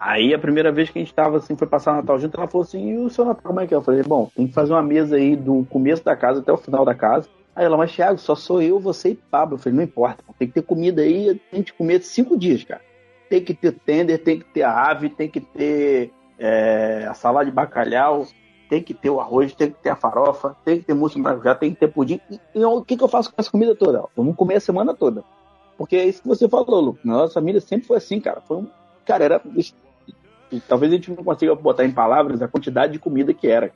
Aí, 0.00 0.32
a 0.32 0.38
primeira 0.38 0.70
vez 0.70 0.90
que 0.90 0.98
a 0.98 1.02
gente 1.02 1.12
tava, 1.12 1.38
assim, 1.38 1.56
foi 1.56 1.66
passar 1.66 1.92
o 1.92 1.96
Natal 1.96 2.18
junto, 2.18 2.36
ela 2.36 2.46
falou 2.46 2.64
assim, 2.64 2.90
e 2.90 2.98
o 2.98 3.10
seu 3.10 3.24
Natal, 3.24 3.42
como 3.42 3.60
é 3.60 3.66
que 3.66 3.74
é? 3.74 3.76
Eu 3.76 3.82
falei, 3.82 4.02
bom, 4.02 4.30
tem 4.34 4.46
que 4.46 4.54
fazer 4.54 4.72
uma 4.72 4.82
mesa 4.82 5.16
aí 5.16 5.34
do 5.34 5.66
começo 5.68 6.04
da 6.04 6.14
casa 6.14 6.40
até 6.40 6.52
o 6.52 6.56
final 6.56 6.84
da 6.84 6.94
casa. 6.94 7.28
Aí 7.54 7.64
ela, 7.64 7.76
mas 7.76 7.92
Thiago, 7.92 8.18
só 8.18 8.36
sou 8.36 8.62
eu, 8.62 8.78
você 8.78 9.10
e 9.10 9.14
Pablo. 9.16 9.56
Eu 9.56 9.58
falei, 9.58 9.76
não 9.76 9.84
importa, 9.84 10.22
tem 10.38 10.46
que 10.46 10.54
ter 10.54 10.62
comida 10.62 11.02
aí, 11.02 11.40
tem 11.50 11.62
que 11.62 11.72
comer 11.72 12.00
cinco 12.02 12.38
dias, 12.38 12.62
cara. 12.62 12.80
Tem 13.28 13.42
que 13.42 13.52
ter 13.52 13.72
tender, 13.72 14.22
tem 14.22 14.38
que 14.38 14.44
ter 14.44 14.62
a 14.62 14.88
ave, 14.88 15.10
tem 15.10 15.28
que 15.28 15.40
ter 15.40 16.12
é, 16.38 17.04
a 17.08 17.14
salada 17.14 17.46
de 17.46 17.50
bacalhau, 17.50 18.24
tem 18.68 18.82
que 18.82 18.94
ter 18.94 19.10
o 19.10 19.20
arroz, 19.20 19.52
tem 19.54 19.70
que 19.70 19.82
ter 19.82 19.90
a 19.90 19.96
farofa, 19.96 20.54
tem 20.64 20.78
que 20.78 20.84
ter 20.84 20.94
mousse 20.94 21.16
de 21.16 21.22
maracujá, 21.22 21.54
tem 21.54 21.74
que 21.74 21.80
ter 21.80 21.88
pudim. 21.88 22.20
E, 22.30 22.38
e 22.54 22.64
o 22.64 22.84
que, 22.84 22.96
que 22.96 23.02
eu 23.02 23.08
faço 23.08 23.30
com 23.30 23.40
essa 23.40 23.50
comida 23.50 23.74
toda? 23.74 24.04
Vamos 24.16 24.36
comer 24.36 24.56
a 24.56 24.60
semana 24.60 24.94
toda. 24.94 25.24
Porque 25.76 25.96
é 25.96 26.06
isso 26.06 26.22
que 26.22 26.28
você 26.28 26.48
falou, 26.48 26.80
Lu. 26.80 26.98
Nossa 27.04 27.34
família 27.34 27.60
sempre 27.60 27.86
foi 27.86 27.96
assim, 27.96 28.20
cara. 28.20 28.40
Foi 28.40 28.58
um. 28.58 28.68
Cara, 29.04 29.24
era. 29.24 29.42
E 30.50 30.60
Talvez 30.60 30.92
a 30.92 30.96
gente 30.96 31.10
não 31.10 31.22
consiga 31.24 31.54
botar 31.54 31.84
em 31.84 31.90
palavras 31.90 32.40
a 32.42 32.48
quantidade 32.48 32.92
de 32.92 32.98
comida 32.98 33.32
que 33.34 33.46
era. 33.46 33.72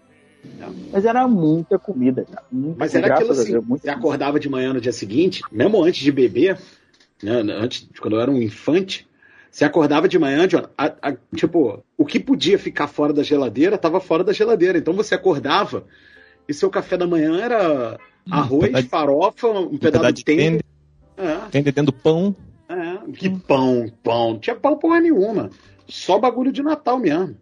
Mas 0.92 1.04
era 1.04 1.26
muita 1.28 1.78
comida, 1.78 2.24
cara. 2.24 2.44
Muita, 2.50 2.76
Mas 2.78 2.94
era 2.94 3.14
aquilo 3.14 3.30
assim, 3.32 3.52
Deus, 3.52 3.64
você 3.68 3.88
acordava 3.88 4.40
de 4.40 4.48
manhã 4.48 4.72
no 4.72 4.80
dia 4.80 4.92
seguinte, 4.92 5.40
mesmo 5.52 5.82
antes 5.82 6.02
de 6.02 6.10
beber, 6.10 6.58
né, 7.22 7.32
antes, 7.60 7.88
quando 8.00 8.16
eu 8.16 8.20
era 8.20 8.30
um 8.30 8.42
infante, 8.42 9.06
você 9.50 9.64
acordava 9.64 10.08
de 10.08 10.18
manhã, 10.18 10.48
John, 10.48 10.64
a- 10.76 10.94
a- 11.00 11.16
tipo, 11.36 11.84
o 11.96 12.04
que 12.04 12.18
podia 12.18 12.58
ficar 12.58 12.88
fora 12.88 13.12
da 13.12 13.22
geladeira, 13.22 13.76
estava 13.76 14.00
fora 14.00 14.24
da 14.24 14.32
geladeira. 14.32 14.78
Então 14.78 14.94
você 14.94 15.14
acordava 15.14 15.84
e 16.48 16.52
seu 16.54 16.68
café 16.70 16.96
da 16.96 17.06
manhã 17.06 17.38
era 17.40 17.98
arroz, 18.30 18.66
pedaço- 18.66 18.88
farofa, 18.88 19.46
um 19.48 19.78
pedaço 19.78 19.78
pedaço 19.78 20.12
de 20.14 20.18
de 20.20 20.24
tender. 20.24 20.60
É, 21.16 21.62
dentro 21.62 21.84
do 21.84 21.92
pão. 21.92 22.34
é, 22.68 22.98
que 23.12 23.28
pão, 23.30 23.86
pão. 24.02 24.30
Não 24.32 24.38
tinha 24.40 24.56
pão 24.56 24.76
porra 24.76 24.98
nenhuma. 25.00 25.50
Só 25.88 26.18
bagulho 26.18 26.52
de 26.52 26.62
Natal 26.62 26.98
mesmo. 26.98 27.36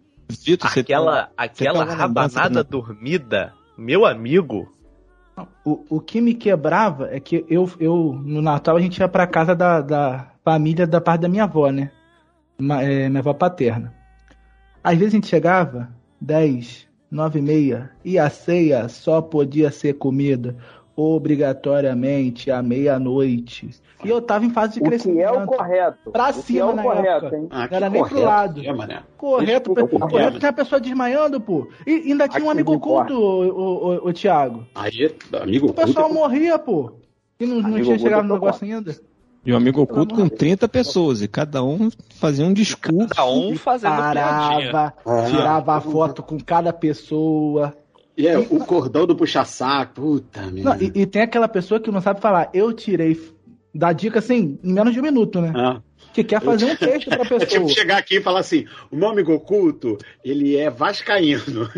Tem 0.44 0.82
Aquela, 0.82 1.12
uma- 1.12 1.28
aquela 1.36 1.78
lembrança 1.80 1.96
rabanada 1.96 2.64
do- 2.64 2.70
dormida, 2.70 3.52
meu 3.76 4.06
amigo. 4.06 4.70
O, 5.64 5.84
o 5.88 6.00
que 6.00 6.20
me 6.20 6.34
quebrava 6.34 7.08
é 7.10 7.18
que 7.18 7.44
eu, 7.48 7.70
eu 7.80 8.12
no 8.22 8.42
Natal 8.42 8.76
a 8.76 8.80
gente 8.80 8.98
ia 8.98 9.08
pra 9.08 9.26
casa 9.26 9.54
da, 9.54 9.80
da 9.80 10.30
família 10.44 10.86
da 10.86 11.00
parte 11.00 11.22
da 11.22 11.28
minha 11.28 11.44
avó, 11.44 11.70
né? 11.70 11.90
Ma- 12.58 12.82
é, 12.82 13.08
minha 13.08 13.20
avó 13.20 13.32
paterna. 13.32 13.94
Às 14.84 14.98
vezes 14.98 15.14
a 15.14 15.16
gente 15.16 15.26
chegava 15.28 15.88
10, 16.20 16.86
9 17.10 17.38
e 17.38 17.42
meia 17.42 17.90
e 18.04 18.18
a 18.18 18.28
ceia 18.30 18.88
só 18.88 19.20
podia 19.22 19.70
ser 19.70 19.94
comida 19.94 20.56
obrigatoriamente 21.00 22.50
à 22.50 22.62
meia-noite. 22.62 23.70
E 24.02 24.08
eu 24.08 24.22
tava 24.22 24.44
em 24.46 24.50
fase 24.50 24.74
de 24.74 24.80
O 24.80 24.82
que 24.82 24.88
crescimento. 24.88 25.20
é 25.28 25.30
o 25.32 25.46
correto. 25.46 26.10
Pra 26.10 26.30
o 26.30 26.32
que 26.34 26.40
cima 26.42 26.60
é 26.60 26.64
o 26.64 26.74
na 26.74 26.82
correto, 26.82 27.26
época. 27.26 27.36
hein? 27.36 27.46
Ah, 27.50 27.68
Não 27.70 27.76
era 27.76 27.90
nem 27.90 28.02
pro 28.04 28.20
lado. 28.22 28.62
É, 28.64 28.72
mané. 28.72 29.02
Correto, 29.18 29.74
Desculpa, 29.74 29.82
pe- 29.82 29.88
correto. 29.90 30.10
correto 30.10 30.38
tem 30.40 30.48
a 30.48 30.52
pessoa 30.52 30.80
desmaiando, 30.80 31.40
pô. 31.40 31.68
E 31.86 31.90
ainda 32.10 32.26
tinha 32.28 32.42
um 32.44 32.48
Aqui 32.50 32.58
amigo 32.60 32.70
não 32.70 32.78
importa. 32.78 33.12
oculto, 33.12 33.22
o, 33.22 34.04
o, 34.06 34.08
o, 34.08 34.12
Thiago. 34.12 34.64
Aí, 34.74 35.14
amigo, 35.42 35.66
O 35.68 35.72
pessoal 35.74 36.08
puta, 36.08 36.18
morria, 36.20 36.58
pô. 36.58 36.92
E 37.38 37.46
não, 37.46 37.56
não 37.60 37.66
Amigo 37.66 37.84
tinha 37.84 37.98
chegado 37.98 38.26
no 38.26 38.34
negócio 38.34 38.64
ainda. 38.66 38.96
E 39.44 39.52
um 39.52 39.56
amigo 39.56 39.80
oculto 39.80 40.14
com 40.14 40.24
de 40.24 40.30
30 40.30 40.68
pessoas. 40.68 41.22
E 41.22 41.28
cada 41.28 41.62
um 41.62 41.90
fazia 42.18 42.44
um 42.44 42.52
discurso. 42.52 43.08
Cada 43.08 43.26
um 43.26 43.56
fazendo 43.56 43.96
piadinha. 43.96 44.70
Parava, 44.72 44.94
Ah. 45.06 45.22
tirava 45.30 45.80
foto 45.80 46.22
com 46.22 46.38
cada 46.38 46.72
pessoa. 46.74 47.74
E 48.20 48.26
é, 48.26 48.38
o 48.38 48.58
cordão 48.64 49.06
do 49.06 49.16
puxa-saco, 49.16 49.94
puta 49.94 50.42
Não, 50.42 50.52
merda. 50.52 50.78
e, 50.84 50.92
e 51.02 51.06
tem 51.06 51.22
aquela 51.22 51.48
pessoa 51.48 51.80
que 51.80 51.90
não 51.90 52.00
sabe 52.00 52.20
falar, 52.20 52.50
eu 52.52 52.72
tirei 52.72 53.14
Dá 53.74 53.92
dica 53.92 54.18
assim, 54.18 54.58
em 54.64 54.72
menos 54.72 54.92
de 54.92 54.98
um 54.98 55.02
minuto, 55.02 55.40
né? 55.40 55.52
Ah. 55.54 55.80
Que 56.12 56.24
quer 56.24 56.42
fazer 56.42 56.64
um 56.72 56.76
texto 56.76 57.08
pra 57.08 57.20
É 57.22 57.22
tipo 57.22 57.38
pessoa. 57.38 57.68
chegar 57.68 57.98
aqui 57.98 58.16
e 58.16 58.20
falar 58.20 58.40
assim: 58.40 58.66
o 58.90 58.96
meu 58.96 59.08
amigo 59.10 59.32
oculto, 59.32 59.96
ele 60.24 60.56
é 60.56 60.68
vascaíno. 60.68 61.68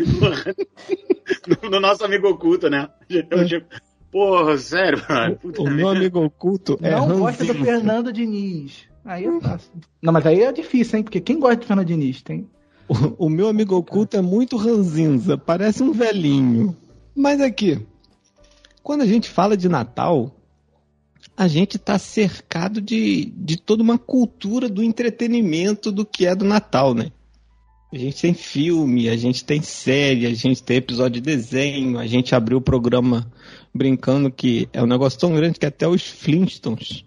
no, 1.63 1.69
no 1.69 1.79
nosso 1.79 2.03
amigo 2.03 2.29
oculto, 2.29 2.67
né? 2.67 2.89
Eu, 3.07 3.45
tipo, 3.45 3.67
porra, 4.11 4.57
sério, 4.57 5.03
mano. 5.07 5.35
Puta 5.35 5.61
O 5.61 5.69
meu 5.69 5.87
amigo 5.87 6.19
oculto 6.19 6.79
é 6.81 6.91
Não 6.91 7.19
gosta 7.19 7.45
do. 7.45 7.53
Fernando 7.53 8.11
Diniz. 8.11 8.87
Aí 9.05 9.25
é 9.25 9.39
fácil. 9.39 9.71
Não, 10.01 10.11
mas 10.11 10.25
aí 10.25 10.41
é 10.41 10.51
difícil, 10.51 10.97
hein? 10.97 11.03
Porque 11.03 11.21
quem 11.21 11.39
gosta 11.39 11.57
de 11.57 11.67
Fernando 11.67 11.85
Diniz 11.85 12.23
tem. 12.23 12.49
O, 12.87 13.25
o 13.25 13.29
meu 13.29 13.47
amigo 13.47 13.75
oculto 13.75 14.17
é 14.17 14.21
muito 14.21 14.57
ranzinza, 14.57 15.37
parece 15.37 15.81
um 15.83 15.91
velhinho. 15.91 16.75
Mas 17.15 17.39
aqui, 17.39 17.85
quando 18.81 19.01
a 19.01 19.05
gente 19.05 19.29
fala 19.29 19.55
de 19.55 19.69
Natal, 19.69 20.35
a 21.35 21.47
gente 21.47 21.77
está 21.77 21.97
cercado 21.97 22.81
de, 22.81 23.25
de 23.37 23.57
toda 23.57 23.81
uma 23.81 23.97
cultura 23.97 24.67
do 24.67 24.83
entretenimento 24.83 25.91
do 25.91 26.05
que 26.05 26.25
é 26.25 26.35
do 26.35 26.45
Natal, 26.45 26.93
né? 26.93 27.11
A 27.91 27.97
gente 27.97 28.21
tem 28.21 28.33
filme, 28.33 29.07
a 29.07 29.15
gente 29.15 29.45
tem 29.45 29.61
série, 29.61 30.25
a 30.25 30.33
gente 30.33 30.63
tem 30.63 30.77
episódio 30.77 31.21
de 31.21 31.21
desenho, 31.21 31.99
a 31.99 32.07
gente 32.07 32.33
abriu 32.33 32.57
o 32.57 32.61
programa 32.61 33.31
brincando 33.73 34.31
que 34.31 34.67
é 34.73 34.81
um 34.81 34.87
negócio 34.87 35.19
tão 35.19 35.33
grande 35.33 35.59
que 35.59 35.65
até 35.65 35.87
os 35.87 36.01
Flintstones 36.01 37.05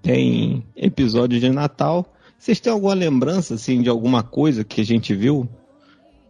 tem 0.00 0.64
episódio 0.76 1.40
de 1.40 1.50
Natal. 1.50 2.14
Vocês 2.40 2.58
têm 2.58 2.72
alguma 2.72 2.94
lembrança, 2.94 3.52
assim, 3.52 3.82
de 3.82 3.90
alguma 3.90 4.22
coisa 4.22 4.64
que 4.64 4.80
a 4.80 4.84
gente 4.84 5.14
viu? 5.14 5.46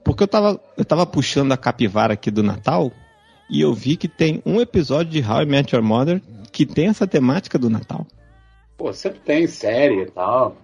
Porque 0.04 0.24
eu 0.24 0.26
tava, 0.26 0.60
eu 0.76 0.84
tava 0.84 1.06
puxando 1.06 1.52
a 1.52 1.56
capivara 1.56 2.14
aqui 2.14 2.32
do 2.32 2.42
Natal 2.42 2.90
e 3.48 3.60
eu 3.60 3.72
vi 3.72 3.96
que 3.96 4.08
tem 4.08 4.42
um 4.44 4.60
episódio 4.60 5.12
de 5.12 5.20
How 5.24 5.42
I 5.42 5.46
Met 5.46 5.72
Your 5.72 5.84
Mother 5.84 6.20
que 6.50 6.66
tem 6.66 6.88
essa 6.88 7.06
temática 7.06 7.56
do 7.56 7.70
Natal. 7.70 8.04
Pô, 8.76 8.92
sempre 8.92 9.20
tem 9.20 9.46
série 9.46 10.02
e 10.02 10.10
tal. 10.10 10.56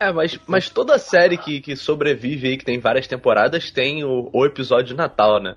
É, 0.00 0.10
mas, 0.10 0.40
mas 0.46 0.70
toda 0.70 0.98
série 0.98 1.36
que, 1.36 1.60
que 1.60 1.76
sobrevive 1.76 2.48
aí, 2.48 2.56
que 2.56 2.64
tem 2.64 2.78
várias 2.78 3.06
temporadas, 3.06 3.70
tem 3.70 4.04
o, 4.04 4.30
o 4.32 4.46
episódio 4.46 4.86
de 4.86 4.94
Natal, 4.94 5.38
né? 5.38 5.54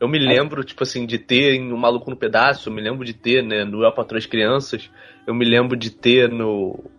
Eu 0.00 0.08
me 0.08 0.18
lembro, 0.18 0.64
tipo 0.64 0.82
assim, 0.82 1.06
de 1.06 1.16
ter 1.16 1.54
em 1.54 1.72
O 1.72 1.78
Maluco 1.78 2.10
no 2.10 2.16
Pedaço, 2.16 2.68
eu 2.68 2.72
me 2.72 2.82
lembro 2.82 3.04
de 3.04 3.14
ter, 3.14 3.40
né, 3.40 3.64
no 3.64 3.84
Eu 3.84 3.92
Patrão 3.92 4.18
as 4.18 4.26
Crianças, 4.26 4.90
eu 5.28 5.32
me 5.32 5.44
lembro 5.44 5.76
de 5.76 5.90
ter 5.90 6.28
no, 6.28 6.90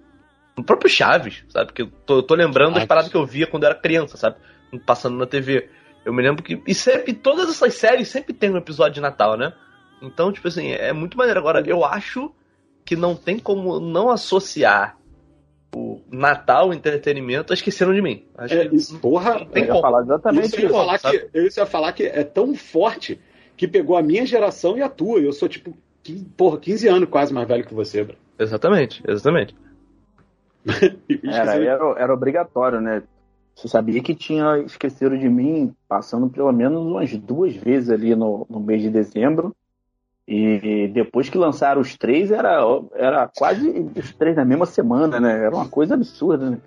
no 0.59 0.63
próprio 0.65 0.89
Chaves, 0.89 1.43
sabe? 1.49 1.67
Porque 1.67 1.83
eu 1.83 1.87
tô, 2.05 2.21
tô 2.21 2.35
lembrando 2.35 2.73
das 2.75 2.83
Ah, 2.83 2.87
paradas 2.87 3.09
que 3.09 3.15
eu 3.17 3.25
via 3.25 3.47
quando 3.47 3.63
eu 3.63 3.69
era 3.69 3.79
criança, 3.79 4.17
sabe? 4.17 4.35
Passando 4.85 5.17
na 5.17 5.25
TV. 5.25 5.69
Eu 6.05 6.13
me 6.13 6.21
lembro 6.21 6.43
que. 6.43 6.61
E 6.67 6.73
sempre, 6.75 7.13
todas 7.13 7.49
essas 7.49 7.73
séries 7.75 8.07
sempre 8.07 8.33
tem 8.33 8.51
um 8.51 8.57
episódio 8.57 8.93
de 8.95 9.01
Natal, 9.01 9.37
né? 9.37 9.53
Então, 10.01 10.31
tipo 10.31 10.47
assim, 10.47 10.71
é 10.71 10.93
muito 10.93 11.17
maneiro. 11.17 11.39
Agora, 11.39 11.63
eu 11.65 11.83
acho 11.83 12.31
que 12.85 12.95
não 12.95 13.15
tem 13.15 13.37
como 13.39 13.79
não 13.79 14.09
associar 14.09 14.97
o 15.75 16.01
Natal, 16.11 16.69
o 16.69 16.73
entretenimento, 16.73 17.53
a 17.53 17.55
esqueceram 17.55 17.93
de 17.93 18.01
mim. 18.01 18.25
Acho 18.37 18.53
É, 18.55 18.67
que 18.67 18.75
isso, 18.75 18.97
porra, 18.99 19.45
tem 19.45 19.63
Eu 19.63 19.67
ia 19.67 19.71
como. 19.73 19.81
falar 19.81 20.01
exatamente 20.01 20.47
isso 20.47 20.55
eu, 20.57 20.63
ia 20.63 20.69
falar 20.69 20.97
sabe? 20.99 21.19
que, 21.19 21.29
eu 21.37 21.43
ia 21.43 21.65
falar 21.65 21.93
que 21.93 22.03
é 22.03 22.23
tão 22.23 22.55
forte 22.55 23.19
que 23.55 23.67
pegou 23.67 23.95
a 23.97 24.01
minha 24.01 24.25
geração 24.25 24.77
e 24.77 24.81
a 24.81 24.89
tua. 24.89 25.19
Eu 25.19 25.31
sou, 25.33 25.47
tipo, 25.47 25.77
15, 26.03 26.25
porra, 26.35 26.57
15 26.59 26.87
anos 26.87 27.09
quase 27.09 27.33
mais 27.33 27.47
velho 27.47 27.65
que 27.65 27.73
você, 27.73 28.03
bro. 28.03 28.15
Exatamente, 28.39 29.03
exatamente. 29.07 29.53
Era, 31.23 31.55
era, 31.55 31.95
era 31.97 32.13
obrigatório, 32.13 32.81
né? 32.81 33.03
Você 33.55 33.67
sabia 33.67 34.01
que 34.01 34.15
tinha 34.15 34.57
Esqueceram 34.59 35.17
de 35.17 35.27
Mim 35.27 35.73
passando 35.87 36.29
pelo 36.29 36.51
menos 36.51 36.79
umas 36.79 37.15
duas 37.17 37.55
vezes 37.55 37.89
ali 37.89 38.15
no, 38.15 38.45
no 38.49 38.59
mês 38.59 38.81
de 38.81 38.89
dezembro. 38.89 39.55
E 40.27 40.87
depois 40.93 41.27
que 41.29 41.37
lançaram 41.37 41.81
os 41.81 41.97
três, 41.97 42.31
era, 42.31 42.59
era 42.93 43.27
quase 43.27 43.67
os 43.95 44.13
três 44.13 44.35
na 44.35 44.45
mesma 44.45 44.65
semana, 44.65 45.19
né? 45.19 45.45
Era 45.45 45.55
uma 45.55 45.67
coisa 45.67 45.95
absurda, 45.95 46.51
né? 46.51 46.57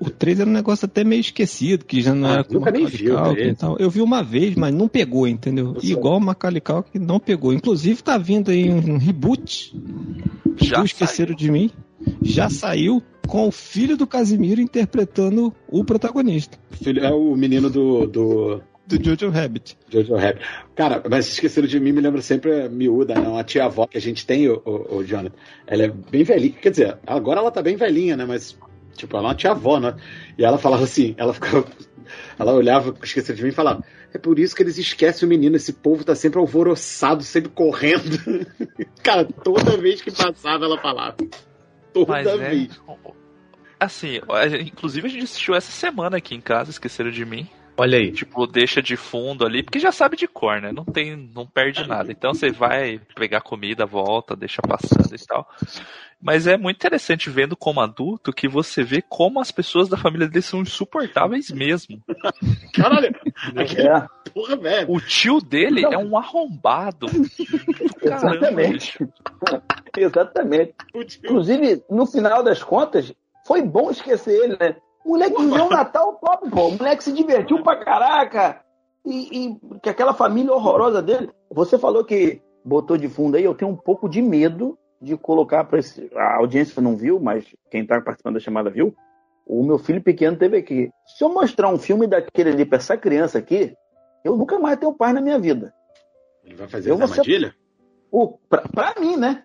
O 0.00 0.10
3 0.10 0.40
era 0.40 0.48
um 0.48 0.52
negócio 0.52 0.86
até 0.86 1.04
meio 1.04 1.20
esquecido, 1.20 1.84
que 1.84 2.00
já 2.02 2.14
não 2.14 2.28
Ah, 2.28 2.32
era 2.34 2.44
com 2.44 2.54
nunca 2.54 2.70
nem 2.70 2.82
Macaulay 2.82 3.04
vi 3.04 3.10
o 3.12 3.16
Culkin 3.18 3.34
três. 3.34 3.52
e 3.52 3.54
tal. 3.56 3.76
Eu 3.78 3.90
vi 3.90 4.00
uma 4.00 4.22
vez, 4.22 4.54
mas 4.56 4.74
não 4.74 4.88
pegou, 4.88 5.26
entendeu? 5.28 5.76
sei. 5.80 5.90
Igual 5.92 6.16
o 6.18 6.20
Macaulay 6.20 6.60
Culkin 6.60 6.98
não 6.98 7.18
pegou. 7.20 7.52
Inclusive 7.52 8.02
tá 8.02 8.18
vindo 8.18 8.50
aí 8.50 8.70
um 8.70 8.96
reboot 8.98 9.74
Já 10.60 10.78
do 10.80 10.84
Esqueceram 10.84 11.34
de 11.34 11.50
Mim. 11.50 11.70
Já 12.20 12.50
saiu 12.50 13.02
com 13.28 13.46
o 13.46 13.52
filho 13.52 13.96
do 13.96 14.06
Casimiro 14.06 14.60
interpretando 14.60 15.54
o 15.68 15.84
protagonista, 15.84 16.58
Filho- 16.72 17.04
É 17.04 17.10
o 17.12 17.34
menino 17.36 17.70
do, 17.70 18.06
do 18.06 18.60
do 18.84 19.02
Jojo 19.02 19.30
Rabbit. 19.30 19.78
Jojo 19.88 20.16
Rabbit. 20.16 20.44
Cara, 20.74 21.00
mas 21.08 21.28
esqueceram 21.28 21.68
de 21.68 21.78
mim, 21.78 21.92
me 21.92 22.00
lembra 22.00 22.20
sempre 22.20 22.62
a 22.62 22.68
miúda, 22.68 23.14
né? 23.14 23.28
Uma 23.28 23.44
tia-avó 23.44 23.86
que 23.86 23.96
a 23.96 24.00
gente 24.00 24.26
tem, 24.26 24.48
o, 24.48 24.60
o, 24.66 24.96
o 24.96 25.04
Jonathan. 25.04 25.34
Ela 25.66 25.84
é 25.84 25.88
bem 25.88 26.24
velhinha, 26.24 26.52
quer 26.60 26.70
dizer, 26.70 26.98
agora 27.06 27.38
ela 27.40 27.50
tá 27.52 27.62
bem 27.62 27.76
velhinha, 27.76 28.16
né? 28.16 28.24
Mas, 28.26 28.58
tipo, 28.96 29.16
ela 29.16 29.26
é 29.26 29.28
uma 29.30 29.34
tia-avó, 29.34 29.78
né? 29.80 29.94
E 30.38 30.44
ela 30.44 30.58
falava 30.58 30.84
assim, 30.84 31.14
ela 31.16 31.32
ficava. 31.34 31.64
Ela 32.38 32.52
olhava, 32.52 32.94
esqueceram 33.02 33.36
de 33.36 33.42
mim 33.44 33.50
e 33.50 33.54
falava: 33.54 33.82
É 34.12 34.18
por 34.18 34.38
isso 34.38 34.54
que 34.54 34.62
eles 34.62 34.76
esquecem 34.76 35.24
o 35.26 35.28
menino, 35.28 35.56
esse 35.56 35.72
povo 35.72 36.04
tá 36.04 36.14
sempre 36.14 36.38
alvoroçado, 36.38 37.22
sempre 37.22 37.50
correndo. 37.50 38.18
Cara, 39.02 39.24
toda 39.24 39.76
vez 39.76 40.02
que 40.02 40.10
passava 40.10 40.64
ela 40.64 40.78
falava. 40.78 41.16
Toda 41.92 42.12
Mas 42.12 42.26
é. 42.26 42.36
vez. 42.36 42.80
Assim, 43.78 44.20
a 44.28 44.48
gente- 44.48 44.70
inclusive 44.70 45.06
a 45.06 45.10
gente 45.10 45.24
assistiu 45.24 45.54
essa 45.54 45.70
semana 45.72 46.16
aqui 46.18 46.34
em 46.34 46.40
casa, 46.40 46.70
esqueceram 46.70 47.10
de 47.10 47.24
mim. 47.24 47.48
Olha 47.76 47.98
aí. 47.98 48.12
Tipo, 48.12 48.46
deixa 48.46 48.82
de 48.82 48.96
fundo 48.96 49.46
ali, 49.46 49.62
porque 49.62 49.78
já 49.78 49.90
sabe 49.90 50.16
de 50.16 50.28
cor, 50.28 50.60
né? 50.60 50.70
Não 50.72 50.84
tem, 50.84 51.16
não 51.16 51.46
perde 51.46 51.86
nada. 51.88 52.12
Então 52.12 52.34
você 52.34 52.50
vai 52.50 53.00
pegar 53.14 53.40
comida, 53.40 53.86
volta, 53.86 54.36
deixa 54.36 54.60
passando 54.60 55.14
e 55.14 55.26
tal. 55.26 55.48
Mas 56.22 56.46
é 56.46 56.56
muito 56.56 56.76
interessante 56.76 57.28
vendo 57.28 57.56
como 57.56 57.80
adulto 57.80 58.32
que 58.32 58.46
você 58.46 58.84
vê 58.84 59.02
como 59.02 59.40
as 59.40 59.50
pessoas 59.50 59.88
da 59.88 59.96
família 59.96 60.28
dele 60.28 60.40
são 60.42 60.60
insuportáveis 60.60 61.50
mesmo. 61.50 62.00
Caralho, 62.72 63.08
aquele 63.56 63.88
É, 63.88 64.06
porra, 64.32 64.56
velho. 64.56 64.92
O 64.92 65.00
tio 65.00 65.40
dele 65.40 65.80
Não. 65.82 65.92
é 65.92 65.98
um 65.98 66.16
arrombado. 66.16 67.06
Caramba, 68.00 68.36
Exatamente. 68.36 68.98
bicho. 68.98 69.08
exatamente. 69.96 70.74
O 70.94 71.04
tio- 71.04 71.20
Inclusive, 71.24 71.82
no 71.90 72.06
final 72.06 72.42
das 72.42 72.62
contas, 72.62 73.12
foi 73.46 73.62
bom 73.62 73.90
esquecer 73.90 74.44
ele, 74.44 74.56
né? 74.58 74.76
O 75.04 75.10
moleque 75.10 75.36
viveu 75.42 75.64
um 75.64 75.70
Natal 75.70 76.14
top, 76.14 76.48
pô. 76.50 76.68
O 76.68 76.78
moleque 76.78 77.02
se 77.02 77.12
divertiu 77.12 77.62
pra 77.62 77.76
caraca. 77.84 78.60
E, 79.04 79.46
e 79.48 79.78
que 79.82 79.88
aquela 79.90 80.14
família 80.14 80.52
horrorosa 80.52 81.02
dele. 81.02 81.28
Você 81.50 81.76
falou 81.76 82.04
que 82.04 82.40
botou 82.64 82.96
de 82.96 83.08
fundo 83.08 83.36
aí, 83.36 83.42
eu 83.42 83.54
tenho 83.56 83.72
um 83.72 83.76
pouco 83.76 84.08
de 84.08 84.22
medo 84.22 84.78
de 85.02 85.16
colocar 85.16 85.64
para 85.64 85.80
a 86.16 86.36
audiência 86.36 86.80
não 86.80 86.96
viu, 86.96 87.18
mas 87.18 87.44
quem 87.70 87.84
tá 87.84 88.00
participando 88.00 88.34
da 88.34 88.40
chamada 88.40 88.70
viu. 88.70 88.94
O 89.44 89.64
meu 89.64 89.76
filho 89.78 90.00
pequeno 90.00 90.36
teve 90.36 90.56
aqui. 90.56 90.90
Se 91.18 91.24
eu 91.24 91.28
mostrar 91.28 91.68
um 91.68 91.78
filme 91.78 92.06
daquele 92.06 92.50
ali 92.50 92.64
pra 92.64 92.78
essa 92.78 92.96
criança 92.96 93.38
aqui, 93.38 93.74
eu 94.24 94.36
nunca 94.36 94.58
mais 94.60 94.78
tenho 94.78 94.94
pai 94.94 95.12
na 95.12 95.20
minha 95.20 95.38
vida. 95.38 95.74
Ele 96.44 96.54
vai 96.54 96.68
fazer 96.68 96.90
Eu 96.90 96.94
essa 96.94 97.06
vou 97.06 97.14
ser- 97.14 97.20
armadilha? 97.20 97.54
O, 98.10 98.38
pra, 98.48 98.62
pra 98.62 98.94
mim, 99.00 99.16
né? 99.16 99.42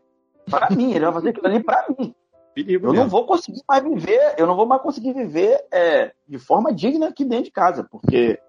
Pra 0.49 0.69
mim, 0.75 0.91
ele 0.91 1.05
vai 1.05 1.13
fazer 1.13 1.29
aquilo 1.29 1.47
ali 1.47 1.63
pra 1.63 1.85
mim. 1.97 2.13
Perigo 2.53 2.85
Eu 2.87 2.91
mesmo. 2.91 3.03
não 3.05 3.09
vou 3.09 3.25
conseguir 3.25 3.61
mais 3.67 3.83
viver, 3.83 4.35
eu 4.37 4.45
não 4.45 4.55
vou 4.55 4.65
mais 4.67 4.81
conseguir 4.81 5.13
viver 5.13 5.59
é, 5.71 6.11
de 6.27 6.37
forma 6.37 6.71
digna 6.73 7.07
aqui 7.07 7.23
dentro 7.25 7.45
de 7.45 7.51
casa, 7.51 7.83
porque 7.91 8.39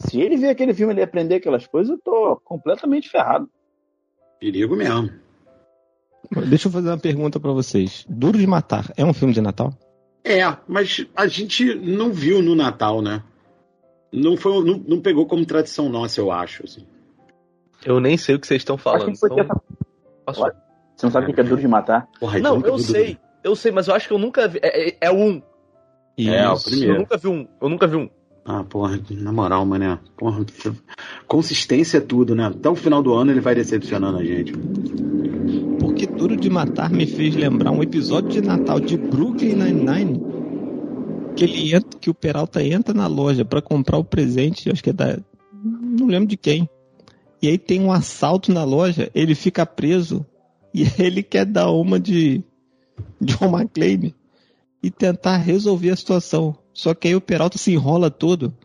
se 0.00 0.20
ele 0.20 0.36
ver 0.36 0.48
aquele 0.50 0.72
filme 0.74 0.92
e 0.92 0.96
ele 0.96 1.02
aprender 1.02 1.36
aquelas 1.36 1.66
coisas, 1.66 1.90
eu 1.96 1.98
tô 2.02 2.36
completamente 2.44 3.08
ferrado. 3.10 3.48
Perigo 4.40 4.74
mesmo. 4.76 5.10
Deixa 6.48 6.68
eu 6.68 6.72
fazer 6.72 6.88
uma 6.88 6.98
pergunta 6.98 7.38
pra 7.40 7.52
vocês. 7.52 8.04
Duro 8.08 8.38
de 8.38 8.46
Matar 8.46 8.90
é 8.96 9.04
um 9.04 9.12
filme 9.12 9.34
de 9.34 9.40
Natal? 9.40 9.72
É, 10.24 10.40
mas 10.68 11.04
a 11.16 11.26
gente 11.26 11.74
não 11.74 12.12
viu 12.12 12.40
no 12.40 12.54
Natal, 12.54 13.02
né? 13.02 13.22
Não, 14.12 14.36
foi, 14.36 14.64
não, 14.64 14.82
não 14.86 15.00
pegou 15.00 15.26
como 15.26 15.44
tradição 15.44 15.88
nossa, 15.88 16.20
eu 16.20 16.30
acho. 16.30 16.64
assim. 16.64 16.86
Eu 17.84 17.98
nem 17.98 18.16
sei 18.16 18.34
o 18.36 18.38
que 18.40 18.46
vocês 18.46 18.60
estão 18.60 18.76
Acho 18.76 18.84
falando. 18.84 19.04
que 19.06 19.26
então- 19.26 19.38
essa- 19.40 19.60
Posso- 20.24 20.40
Você 20.94 21.06
não 21.06 21.10
sabe 21.10 21.30
o 21.32 21.34
que 21.34 21.40
é 21.40 21.44
duro 21.44 21.60
de 21.60 21.66
matar? 21.66 22.06
Porra, 22.20 22.38
Não, 22.38 22.56
nunca 22.56 22.68
eu 22.68 22.78
sei. 22.78 23.18
Eu 23.42 23.56
sei, 23.56 23.72
mas 23.72 23.88
eu 23.88 23.94
acho 23.94 24.06
que 24.06 24.14
eu 24.14 24.18
nunca 24.18 24.46
vi. 24.46 24.60
É, 24.62 24.90
é, 24.90 24.96
é 25.00 25.10
um. 25.10 25.42
É, 26.16 26.48
o 26.48 26.54
Isso. 26.54 26.70
primeiro. 26.70 26.94
Eu 26.94 26.98
nunca 27.00 27.16
vi 27.16 27.28
um. 27.28 27.48
Eu 27.60 27.68
nunca 27.68 27.86
vi 27.88 27.96
um. 27.96 28.08
Ah, 28.44 28.62
porra, 28.62 29.00
na 29.10 29.32
moral, 29.32 29.64
mané. 29.66 29.98
Porra, 30.16 30.44
consistência 31.26 31.98
é 31.98 32.00
tudo, 32.00 32.34
né? 32.36 32.46
Até 32.46 32.68
o 32.68 32.76
final 32.76 33.02
do 33.02 33.12
ano 33.14 33.32
ele 33.32 33.40
vai 33.40 33.54
decepcionando 33.54 34.18
a 34.18 34.24
gente. 34.24 34.52
Duro 36.22 36.36
de 36.36 36.48
Matar 36.48 36.92
me 36.92 37.04
fez 37.04 37.34
lembrar 37.34 37.72
um 37.72 37.82
episódio 37.82 38.30
de 38.30 38.40
Natal 38.40 38.78
de 38.78 38.96
Brooklyn 38.96 39.56
Nine-Nine. 39.56 40.22
Que 41.34 41.42
ele 41.42 41.74
entra, 41.74 41.98
que 42.00 42.08
o 42.08 42.14
Peralta 42.14 42.62
entra 42.62 42.94
na 42.94 43.08
loja 43.08 43.44
pra 43.44 43.60
comprar 43.60 43.98
o 43.98 44.04
presente, 44.04 44.70
acho 44.70 44.84
que 44.84 44.90
é 44.90 44.92
da. 44.92 45.18
Não 45.64 46.06
lembro 46.06 46.28
de 46.28 46.36
quem. 46.36 46.70
E 47.42 47.48
aí 47.48 47.58
tem 47.58 47.80
um 47.80 47.90
assalto 47.90 48.52
na 48.52 48.62
loja, 48.62 49.10
ele 49.12 49.34
fica 49.34 49.66
preso 49.66 50.24
e 50.72 50.84
ele 50.96 51.24
quer 51.24 51.44
dar 51.44 51.72
uma 51.72 51.98
de 51.98 52.40
John 53.20 53.58
McClane 53.58 54.14
e 54.80 54.92
tentar 54.92 55.38
resolver 55.38 55.90
a 55.90 55.96
situação. 55.96 56.56
Só 56.72 56.94
que 56.94 57.08
aí 57.08 57.16
o 57.16 57.20
Peralta 57.20 57.58
se 57.58 57.72
enrola 57.72 58.12
todo. 58.12 58.56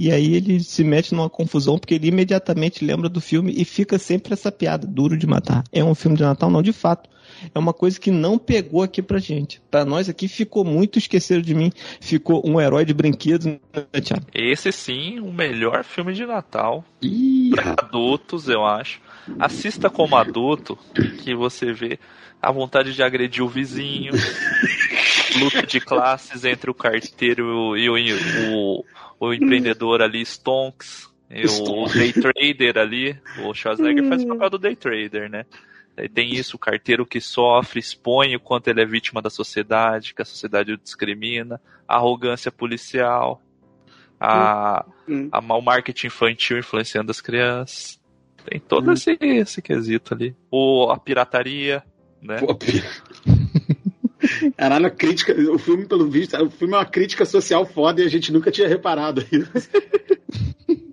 E 0.00 0.12
aí 0.12 0.36
ele 0.36 0.60
se 0.60 0.84
mete 0.84 1.12
numa 1.12 1.28
confusão 1.28 1.76
porque 1.76 1.94
ele 1.94 2.06
imediatamente 2.08 2.84
lembra 2.84 3.08
do 3.08 3.20
filme 3.20 3.52
e 3.56 3.64
fica 3.64 3.98
sempre 3.98 4.32
essa 4.32 4.52
piada, 4.52 4.86
duro 4.86 5.16
de 5.18 5.26
matar. 5.26 5.64
É 5.72 5.82
um 5.82 5.94
filme 5.94 6.16
de 6.16 6.22
Natal? 6.22 6.48
Não, 6.50 6.62
de 6.62 6.72
fato. 6.72 7.10
é 7.52 7.58
uma 7.58 7.72
coisa 7.72 7.98
que 7.98 8.10
não 8.10 8.38
pegou 8.38 8.82
aqui 8.82 9.02
pra 9.02 9.18
gente. 9.18 9.60
Pra 9.70 9.84
nós 9.84 10.08
aqui 10.08 10.28
ficou 10.28 10.64
muito 10.64 10.98
esquecido 10.98 11.42
de 11.42 11.52
mim. 11.52 11.72
Ficou 12.00 12.42
um 12.46 12.60
herói 12.60 12.84
de 12.84 12.94
brinquedos, 12.94 13.46
né, 13.46 13.58
Thiago? 14.00 14.26
Esse 14.32 14.70
sim, 14.70 15.18
o 15.18 15.32
melhor 15.32 15.82
filme 15.82 16.12
de 16.12 16.24
Natal. 16.24 16.84
Ih, 17.02 17.50
Pra 17.50 17.72
adultos, 17.72 18.48
eu 18.48 18.64
acho. 18.64 19.00
Assista 19.38 19.90
como 19.90 20.16
adulto, 20.16 20.78
que 21.22 21.34
você 21.34 21.72
vê 21.72 21.98
a 22.40 22.52
vontade 22.52 22.94
de 22.94 23.02
agredir 23.02 23.42
o 23.42 23.48
vizinho, 23.48 24.12
luta 25.40 25.66
de 25.66 25.80
classes 25.80 26.44
entre 26.44 26.70
o 26.70 26.74
carteiro 26.74 27.76
e 27.76 27.88
o, 27.88 27.94
o, 28.50 28.84
o 29.20 29.34
empreendedor 29.34 30.02
ali, 30.02 30.24
Stonks, 30.24 31.08
e 31.30 31.46
o, 31.46 31.84
o 31.84 31.88
day 31.88 32.12
trader 32.12 32.78
ali. 32.78 33.20
O 33.44 33.52
Schwarzenegger 33.52 34.08
faz 34.08 34.22
o 34.22 34.28
papel 34.28 34.50
do 34.50 34.58
day 34.58 34.76
trader, 34.76 35.28
né? 35.28 35.44
Aí 35.96 36.08
tem 36.08 36.32
isso, 36.32 36.56
o 36.56 36.60
carteiro 36.60 37.04
que 37.04 37.20
sofre, 37.20 37.80
expõe 37.80 38.36
o 38.36 38.40
quanto 38.40 38.68
ele 38.68 38.80
é 38.80 38.86
vítima 38.86 39.20
da 39.20 39.28
sociedade, 39.28 40.14
que 40.14 40.22
a 40.22 40.24
sociedade 40.24 40.72
o 40.72 40.78
discrimina, 40.78 41.60
a 41.88 41.96
arrogância 41.96 42.52
policial, 42.52 43.42
a, 44.20 44.84
Hum. 45.08 45.28
a 45.32 45.40
mau 45.40 45.62
marketing 45.62 46.08
infantil 46.08 46.58
influenciando 46.58 47.10
as 47.10 47.20
crianças. 47.20 47.97
Tem 48.48 48.58
todo 48.60 48.92
esse, 48.92 49.16
esse 49.20 49.60
quesito 49.60 50.14
ali. 50.14 50.34
O, 50.50 50.90
a 50.90 50.98
pirataria, 50.98 51.82
né? 52.22 52.38
Pô, 52.38 52.54
pi- 52.54 52.82
Caralho, 54.56 54.86
a 54.86 54.90
crítica, 54.90 55.32
o 55.32 55.58
filme, 55.58 55.86
pelo 55.86 56.08
visto, 56.08 56.36
o 56.42 56.50
filme 56.50 56.74
é 56.74 56.78
uma 56.78 56.84
crítica 56.84 57.24
social 57.24 57.64
foda 57.66 58.02
e 58.02 58.04
a 58.06 58.08
gente 58.08 58.32
nunca 58.32 58.50
tinha 58.50 58.66
reparado 58.68 59.24
isso. 59.30 59.68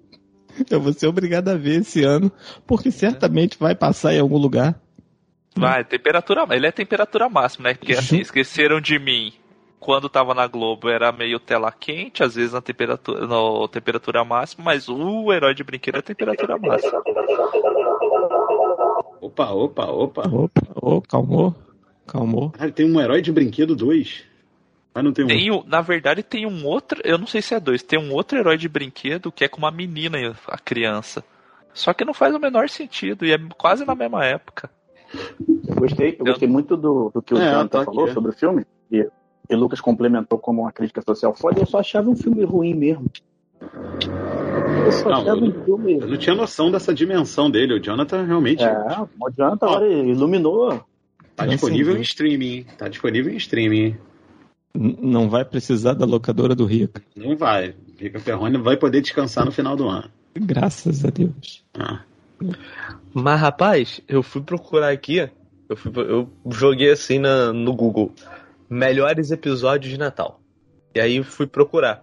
Eu 0.69 0.79
vou 0.79 0.93
ser 0.93 1.07
obrigado 1.07 1.49
a 1.49 1.55
ver 1.55 1.81
esse 1.81 2.03
ano, 2.03 2.31
porque 2.65 2.89
certamente 2.89 3.57
vai 3.59 3.75
passar 3.75 4.13
em 4.13 4.19
algum 4.19 4.37
lugar. 4.37 4.79
Vai, 5.55 5.83
temperatura. 5.83 6.45
Ele 6.51 6.65
é 6.67 6.71
temperatura 6.71 7.27
máxima, 7.29 7.69
né? 7.69 7.75
Porque 7.75 7.93
assim, 7.93 8.19
esqueceram 8.19 8.79
de 8.81 8.97
mim. 8.99 9.33
Quando 9.85 10.09
tava 10.09 10.33
na 10.33 10.47
Globo 10.47 10.89
era 10.89 11.11
meio 11.11 11.39
tela 11.39 11.71
quente, 11.71 12.23
às 12.23 12.33
vezes 12.33 12.53
na 12.53 12.59
temperatura, 12.59 13.27
no 13.27 13.67
temperatura 13.67 14.25
máxima, 14.25 14.63
mas 14.65 14.89
o 14.89 15.31
herói 15.31 15.53
de 15.53 15.63
brinquedo 15.63 15.99
é 15.99 16.01
temperatura 16.01 16.57
máxima. 16.57 17.03
Opa, 19.21 19.51
opa, 19.51 19.85
opa. 19.85 20.23
Opa, 20.27 20.61
ô, 20.73 21.01
calmou, 21.03 21.55
calmou. 22.07 22.49
Caralho, 22.49 22.73
tem 22.73 22.91
um 22.91 22.99
herói 22.99 23.21
de 23.21 23.31
brinquedo 23.31 23.75
2. 23.75 24.23
Mas 24.91 25.03
não 25.03 25.13
tem 25.13 25.25
um. 25.25 25.27
Tem, 25.27 25.63
na 25.67 25.81
verdade, 25.81 26.23
tem 26.23 26.47
um 26.47 26.65
outro. 26.65 26.99
Eu 27.03 27.19
não 27.19 27.27
sei 27.27 27.43
se 27.43 27.53
é 27.53 27.59
dois. 27.59 27.83
Tem 27.83 27.99
um 27.99 28.11
outro 28.11 28.39
herói 28.39 28.57
de 28.57 28.67
brinquedo 28.67 29.31
que 29.31 29.43
é 29.43 29.47
com 29.47 29.59
uma 29.59 29.69
menina, 29.69 30.17
a 30.47 30.57
criança. 30.57 31.23
Só 31.75 31.93
que 31.93 32.03
não 32.03 32.13
faz 32.13 32.33
o 32.33 32.39
menor 32.39 32.69
sentido 32.69 33.23
e 33.23 33.33
é 33.33 33.37
quase 33.55 33.85
na 33.85 33.93
mesma 33.93 34.25
época. 34.25 34.67
Eu 35.67 35.75
gostei, 35.75 36.15
eu 36.17 36.25
gostei 36.25 36.47
muito 36.47 36.75
do, 36.75 37.11
do 37.13 37.21
que 37.21 37.35
o 37.35 37.37
É, 37.37 37.51
Jonathan 37.51 37.67
tá 37.67 37.77
aqui, 37.81 37.85
falou 37.85 38.07
é. 38.07 38.13
sobre 38.13 38.31
o 38.31 38.33
filme. 38.33 38.65
E, 38.91 39.07
e 39.49 39.55
Lucas 39.55 39.79
complementou 39.81 40.37
como 40.39 40.61
uma 40.63 40.71
crítica 40.71 41.01
social 41.01 41.33
foda. 41.33 41.59
Eu 41.59 41.65
só 41.65 41.79
achava 41.79 42.09
um 42.09 42.15
filme 42.15 42.43
ruim 42.43 42.73
mesmo. 42.73 43.05
Eu 44.85 44.91
só 44.91 45.09
Não, 45.09 45.21
achava 45.21 45.37
eu- 45.39 45.43
um 45.45 45.63
filme. 45.63 45.93
Eu 45.99 46.07
não 46.07 46.17
tinha 46.17 46.35
noção 46.35 46.71
dessa 46.71 46.93
dimensão 46.93 47.49
dele. 47.49 47.73
O 47.73 47.79
Jonathan 47.83 48.23
realmente 48.23 48.63
É, 48.63 48.71
o 49.19 49.29
Jonathan 49.31 49.65
agora 49.65 49.87
iluminou. 49.87 50.83
tá 51.35 51.45
Não, 51.45 51.53
disponível 51.53 51.93
sim. 51.93 51.99
em 51.99 52.01
streaming. 52.03 52.65
Tá 52.77 52.87
disponível 52.87 53.33
em 53.33 53.37
streaming. 53.37 53.95
Não 54.73 55.29
vai 55.29 55.45
precisar 55.45 55.93
da 55.93 56.05
locadora 56.05 56.53
do 56.53 56.65
Rica. 56.65 57.01
Não 57.15 57.35
vai. 57.37 57.73
Rica 57.97 58.19
Ferrone 58.19 58.57
vai 58.57 58.75
poder 58.75 59.01
descansar 59.01 59.45
no 59.45 59.51
final 59.51 59.75
do 59.75 59.87
ano. 59.87 60.09
Graças 60.37 61.05
a 61.05 61.09
Deus. 61.09 61.63
Ah. 61.73 62.01
Mas, 63.13 63.39
rapaz, 63.39 64.01
eu 64.07 64.21
fui 64.21 64.41
procurar 64.41 64.89
aqui, 64.91 65.29
eu, 65.69 65.77
fui- 65.77 65.91
eu 65.95 66.29
joguei 66.51 66.91
assim 66.91 67.17
na, 67.19 67.53
no 67.53 67.73
Google, 67.73 68.11
melhores 68.69 69.31
episódios 69.31 69.91
de 69.91 69.97
Natal. 69.99 70.39
E 70.93 70.99
aí 70.99 71.17
eu 71.17 71.23
fui 71.23 71.45
procurar. 71.47 72.01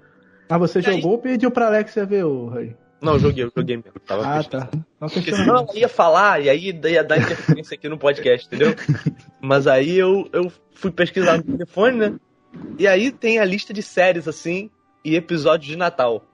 Ah, 0.48 0.58
você 0.58 0.80
E 0.80 0.86
aí? 0.86 0.96
jogou 0.96 1.12
ou 1.12 1.18
pediu 1.18 1.50
pra 1.50 1.66
Alexia 1.66 2.04
ver 2.04 2.24
o 2.24 2.48
Rei? 2.48 2.76
Não, 3.00 3.14
eu 3.14 3.18
joguei, 3.18 3.44
eu 3.44 3.52
joguei 3.56 3.76
mesmo. 3.76 3.98
Tava 4.06 4.22
Ah, 4.24 4.36
pesquisando. 4.36 4.70
tá. 4.70 4.78
Não 5.00 5.08
Porque 5.08 5.34
senão 5.34 5.66
eu 5.72 5.76
ia 5.80 5.88
falar 5.88 6.40
e 6.40 6.48
aí 6.48 6.70
ia 6.84 7.02
dar 7.02 7.18
interferência 7.18 7.74
aqui 7.74 7.88
no 7.88 7.98
podcast, 7.98 8.46
entendeu? 8.46 8.74
Mas 9.40 9.66
aí 9.66 9.98
eu, 9.98 10.28
eu 10.32 10.52
fui 10.74 10.90
pesquisar 10.92 11.38
no 11.38 11.42
telefone, 11.42 11.96
né? 11.98 12.14
E 12.78 12.86
aí 12.86 13.10
tem 13.10 13.38
a 13.40 13.44
lista 13.44 13.72
de 13.72 13.82
séries, 13.82 14.28
assim, 14.28 14.70
e 15.04 15.16
episódios 15.16 15.66
de 15.68 15.76
Natal. 15.76 16.24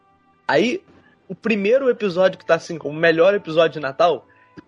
Aí, 0.46 0.82
o 1.26 1.34
primeiro 1.34 1.88
episódio 1.88 2.38
que 2.38 2.44
tá 2.44 2.56
assim, 2.56 2.76
como 2.76 2.96
o 2.96 3.00
melhor 3.00 3.32
episódio 3.34 3.74
de 3.74 3.80
Natal, 3.80 4.26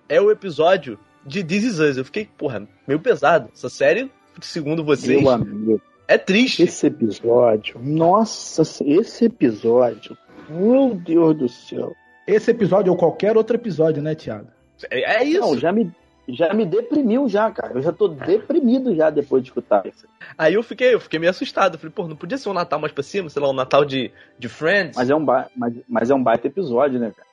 é 0.09 0.21
o 0.21 0.31
episódio 0.31 0.99
de 1.27 1.43
This 1.45 1.65
Is 1.65 1.79
Us. 1.81 1.97
Eu 1.99 2.05
fiquei, 2.05 2.25
porra, 2.25 2.67
meio 2.87 3.01
pesado. 3.01 3.51
Essa 3.53 3.69
série, 3.69 4.11
segundo 4.41 4.85
vocês, 4.85 5.21
Meu 5.23 5.31
amigo, 5.31 5.81
é 6.09 6.19
triste. 6.19 6.63
esse 6.63 6.87
episódio. 6.87 7.79
Nossa, 7.81 8.63
esse 8.85 9.25
episódio. 9.27 10.17
Meu 10.49 10.95
Deus 10.95 11.37
do 11.37 11.49
céu. 11.49 11.95
Esse 12.27 12.51
episódio 12.51 12.93
ou 12.93 12.99
qualquer 12.99 13.37
outro 13.37 13.57
episódio, 13.57 14.03
né, 14.03 14.15
Thiago? 14.15 14.49
É, 14.91 15.23
é 15.23 15.25
isso. 15.25 15.41
Não, 15.41 15.59
já 15.59 15.73
me, 15.73 15.91
já 16.29 16.53
me 16.55 16.65
deprimiu 16.65 17.29
já, 17.29 17.51
cara. 17.51 17.75
Eu 17.75 17.83
já 17.83 17.93
tô 17.93 18.09
deprimido 18.09 18.95
já 18.95 19.11
depois 19.11 19.43
de 19.43 19.49
escutar 19.51 19.87
isso. 19.87 20.07
Aí 20.39 20.55
eu 20.55 20.63
fiquei, 20.63 20.95
eu 20.95 21.01
fiquei 21.01 21.19
meio 21.19 21.31
assustado. 21.31 21.75
Eu 21.75 21.79
falei, 21.79 21.93
pô, 21.95 22.07
não 22.09 22.17
podia 22.17 22.39
ser 22.39 22.49
um 22.49 22.53
Natal 22.55 22.79
mais 22.81 22.93
pra 22.93 23.03
cima, 23.03 23.29
sei 23.29 23.43
lá, 23.43 23.51
um 23.51 23.55
Natal 23.55 23.85
de, 23.85 24.11
de 24.39 24.49
Friends? 24.49 24.97
Mas 24.97 25.11
é 25.11 25.15
um, 25.15 25.25
ba... 25.25 25.49
mas, 25.57 25.75
mas 25.89 26.11
é 26.11 26.15
um 26.15 26.23
baita 26.23 26.47
episódio, 26.47 26.99
né, 26.99 27.13
cara? 27.17 27.29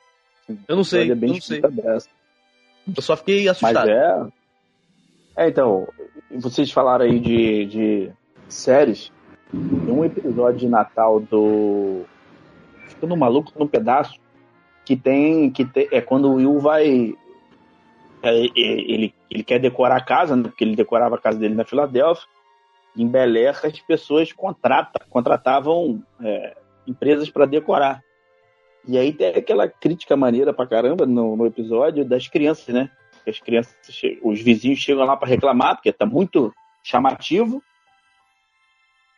Eu 0.66 0.76
não 0.76 0.84
sei, 0.84 1.10
É 1.10 1.14
bem 1.14 1.30
eu 1.30 1.34
não 1.34 1.40
sei. 1.42 1.60
dessa. 1.60 2.08
Eu 2.96 3.02
só 3.02 3.16
fiquei 3.16 3.44
Mas 3.46 3.62
assustado. 3.62 3.90
é. 3.90 4.26
É, 5.36 5.48
então, 5.48 5.86
vocês 6.30 6.70
falaram 6.70 7.04
aí 7.04 7.18
de, 7.18 7.64
de 7.66 8.12
séries. 8.48 9.12
Tem 9.50 9.94
um 9.94 10.04
episódio 10.04 10.60
de 10.60 10.68
Natal 10.68 11.20
do. 11.20 12.04
Fico 12.88 13.06
no 13.06 13.16
maluco 13.16 13.52
num 13.58 13.66
pedaço. 13.66 14.18
Que 14.84 14.96
tem. 14.96 15.50
Que 15.50 15.66
é 15.92 16.00
quando 16.00 16.28
o 16.28 16.34
Will 16.34 16.58
vai. 16.58 17.14
é, 18.22 18.30
é, 18.30 18.50
ele, 18.56 19.14
ele 19.30 19.42
quer 19.42 19.58
decorar 19.58 19.96
a 19.96 20.04
casa, 20.04 20.36
né? 20.36 20.44
Porque 20.44 20.64
ele 20.64 20.76
decorava 20.76 21.16
a 21.16 21.20
casa 21.20 21.38
dele 21.38 21.54
na 21.54 21.64
Filadélfia. 21.64 22.26
Em 22.96 23.06
Bel 23.06 23.34
Air, 23.36 23.60
as 23.64 23.80
pessoas 23.80 24.32
contrata, 24.32 25.00
contratavam 25.08 26.02
é, 26.20 26.56
empresas 26.86 27.30
para 27.30 27.46
decorar. 27.46 28.02
E 28.86 28.98
aí 28.98 29.12
tem 29.12 29.28
aquela 29.28 29.68
crítica 29.68 30.16
maneira 30.16 30.52
pra 30.52 30.66
caramba 30.66 31.06
no, 31.06 31.36
no 31.36 31.46
episódio 31.46 32.04
das 32.04 32.26
crianças, 32.26 32.74
né? 32.74 32.90
Que 33.28 33.30
as 33.30 33.40
crianças, 33.40 33.74
os 34.22 34.40
vizinhos 34.40 34.78
chegam 34.78 35.04
lá 35.04 35.16
para 35.16 35.28
reclamar, 35.28 35.74
porque 35.76 35.92
tá 35.92 36.06
muito 36.06 36.52
chamativo. 36.82 37.62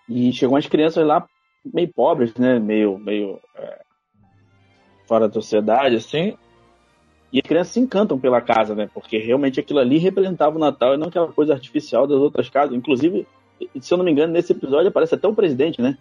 E 0.08 0.32
chegam 0.32 0.56
as 0.56 0.66
crianças 0.66 1.06
lá 1.06 1.24
meio 1.64 1.92
pobres, 1.92 2.34
né? 2.34 2.58
Meio, 2.58 2.98
meio 2.98 3.38
é, 3.54 3.82
fora 5.06 5.28
da 5.28 5.34
sociedade, 5.34 5.94
assim. 5.96 6.36
E 7.32 7.38
as 7.38 7.46
crianças 7.46 7.72
se 7.72 7.78
encantam 7.80 8.18
pela 8.18 8.40
casa, 8.40 8.74
né? 8.74 8.90
Porque 8.92 9.18
realmente 9.18 9.60
aquilo 9.60 9.78
ali 9.78 9.98
representava 9.98 10.56
o 10.56 10.58
Natal 10.58 10.94
e 10.94 10.96
não 10.96 11.06
aquela 11.08 11.32
coisa 11.32 11.52
artificial 11.52 12.06
das 12.06 12.18
outras 12.18 12.50
casas. 12.50 12.74
Inclusive, 12.74 13.24
se 13.80 13.94
eu 13.94 13.98
não 13.98 14.04
me 14.04 14.10
engano, 14.10 14.32
nesse 14.32 14.50
episódio 14.52 14.88
aparece 14.88 15.14
até 15.14 15.28
o 15.28 15.34
presidente, 15.34 15.80
né? 15.80 15.96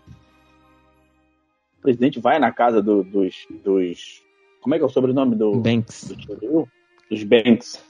O 1.78 1.82
presidente 1.82 2.20
vai 2.20 2.40
na 2.40 2.52
casa 2.52 2.82
do- 2.82 3.04
dos, 3.04 3.46
dos. 3.64 4.24
Como 4.62 4.74
é 4.74 4.78
que 4.80 4.84
é 4.84 4.88
o 4.88 4.90
sobrenome 4.90 5.36
do, 5.36 5.52
Banks. 5.62 6.10
do? 6.42 6.68
Dos 7.10 7.24
Banks. 7.24 7.89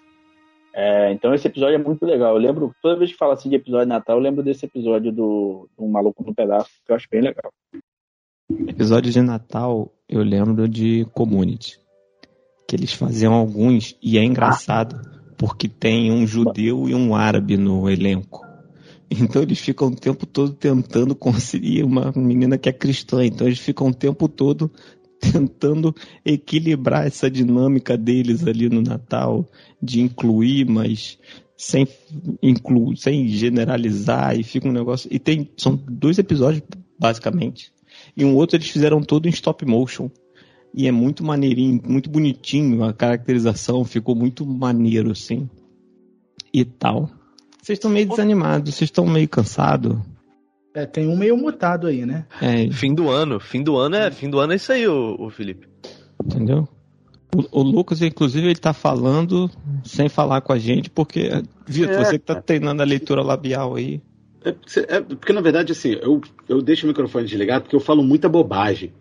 É, 0.74 1.12
então 1.12 1.34
esse 1.34 1.48
episódio 1.48 1.76
é 1.76 1.84
muito 1.84 2.06
legal. 2.06 2.36
Eu 2.36 2.42
lembro, 2.42 2.74
toda 2.82 2.98
vez 2.98 3.12
que 3.12 3.18
fala 3.18 3.34
assim 3.34 3.50
de 3.50 3.56
episódio 3.56 3.86
de 3.86 3.90
Natal, 3.90 4.18
eu 4.18 4.22
lembro 4.22 4.44
desse 4.44 4.66
episódio 4.66 5.12
do, 5.12 5.68
do 5.78 5.88
Maluco 5.88 6.24
no 6.24 6.34
Pedaço, 6.34 6.70
que 6.86 6.92
eu 6.92 6.96
acho 6.96 7.08
bem 7.12 7.22
legal. 7.22 7.52
Episódio 8.68 9.12
de 9.12 9.22
Natal, 9.22 9.92
eu 10.08 10.22
lembro 10.22 10.68
de 10.68 11.06
Community. 11.14 11.80
Que 12.68 12.76
eles 12.76 12.94
faziam 12.94 13.34
alguns, 13.34 13.98
e 14.02 14.18
é 14.18 14.24
engraçado, 14.24 15.02
porque 15.38 15.68
tem 15.68 16.12
um 16.12 16.26
judeu 16.26 16.88
e 16.88 16.94
um 16.94 17.16
árabe 17.16 17.58
no 17.58 17.90
elenco. 17.90 18.48
Então 19.10 19.42
eles 19.42 19.60
ficam 19.60 19.88
o 19.88 19.96
tempo 19.96 20.26
todo 20.26 20.54
tentando 20.54 21.16
conseguir 21.16 21.84
uma 21.84 22.12
menina 22.16 22.58
que 22.58 22.70
é 22.70 22.74
cristã. 22.74 23.26
Então 23.26 23.48
eles 23.48 23.60
ficam 23.60 23.88
o 23.88 23.94
tempo 23.94 24.28
todo 24.28 24.72
tentando 25.20 25.94
equilibrar 26.26 27.06
essa 27.06 27.30
dinâmica 27.30 27.98
deles 27.98 28.48
ali 28.48 28.70
no 28.70 28.82
Natal, 28.82 29.50
de 29.82 30.02
incluir, 30.02 30.66
mas 30.66 31.18
sem 31.58 31.88
incluir, 32.42 32.98
sem 32.98 33.28
generalizar, 33.28 34.40
e 34.40 34.44
fica 34.44 34.68
um 34.68 34.72
negócio. 34.72 35.10
E 35.12 35.20
tem. 35.20 35.50
São 35.58 35.76
dois 35.76 36.18
episódios, 36.18 36.64
basicamente. 36.98 37.72
E 38.16 38.24
um 38.24 38.36
outro 38.36 38.56
eles 38.56 38.70
fizeram 38.70 39.02
todo 39.02 39.28
em 39.28 39.32
stop 39.32 39.66
motion. 39.66 40.10
E 40.74 40.88
é 40.88 40.92
muito 40.92 41.24
maneirinho, 41.24 41.82
muito 41.86 42.10
bonitinho. 42.10 42.84
A 42.84 42.94
caracterização 42.94 43.84
ficou 43.84 44.16
muito 44.16 44.46
maneiro, 44.46 45.12
assim. 45.12 45.50
E 46.54 46.64
tal. 46.64 47.10
Vocês 47.62 47.78
estão 47.78 47.92
meio 47.92 48.08
desanimados, 48.08 48.74
vocês 48.74 48.88
estão 48.88 49.06
meio 49.06 49.28
cansados. 49.28 49.98
É, 50.74 50.86
tem 50.86 51.08
um 51.08 51.18
meio 51.18 51.36
mutado 51.36 51.88
aí, 51.88 52.06
né? 52.06 52.26
É, 52.42 52.72
Fim 52.72 52.94
do 52.94 53.10
ano. 53.10 53.40
Fim 53.40 53.64
do 53.64 53.76
ano 53.78 53.96
é, 53.96 54.12
fim 54.12 54.30
do 54.30 54.40
ano 54.40 54.54
é 54.54 54.56
isso 54.56 54.72
aí, 54.72 54.88
ô, 54.88 55.16
ô 55.20 55.30
Felipe. 55.30 55.68
entendeu? 56.24 56.68
O, 57.36 57.60
o 57.60 57.64
Lucas, 57.64 58.02
inclusive, 58.02 58.48
ele 58.48 58.56
tá 58.56 58.74
falando 58.74 59.50
sem 59.84 60.10
falar 60.10 60.42
com 60.42 60.52
a 60.52 60.58
gente, 60.58 60.90
porque, 60.90 61.30
Vitor, 61.68 61.94
É, 61.94 62.04
você 62.06 62.20
que 62.20 62.26
tá 62.26 62.42
treinando 62.42 62.82
a 62.82 62.86
leitura 62.86 63.22
labial 63.22 63.76
aí. 63.76 64.02
É, 64.44 64.52
porque- 64.52 64.80
é 64.88 65.02
porque, 65.02 65.34
na 65.34 65.42
verdade, 65.42 65.72
assim, 65.72 65.98
eu, 66.02 66.22
eu 66.48 66.62
deixo 66.62 66.86
o 66.86 66.88
microfone 66.88 67.26
desligado 67.26 67.64
porque 67.64 67.76
eu 67.76 67.80
falo 67.80 68.02
muita 68.04 68.28
bobagem. 68.30 68.92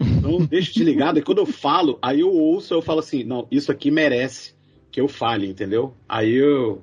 Então 0.00 0.32
eu 0.32 0.46
deixo 0.46 0.74
desligado 0.74 1.18
e 1.18 1.22
quando 1.22 1.38
eu 1.38 1.46
falo, 1.46 1.98
aí 2.02 2.20
eu 2.20 2.30
ouço, 2.30 2.74
eu 2.74 2.82
falo 2.82 3.00
assim, 3.00 3.24
não, 3.24 3.46
isso 3.50 3.72
aqui 3.72 3.90
merece 3.90 4.52
que 4.90 5.00
eu 5.00 5.08
fale, 5.08 5.48
entendeu? 5.48 5.94
Aí 6.06 6.34
eu, 6.34 6.82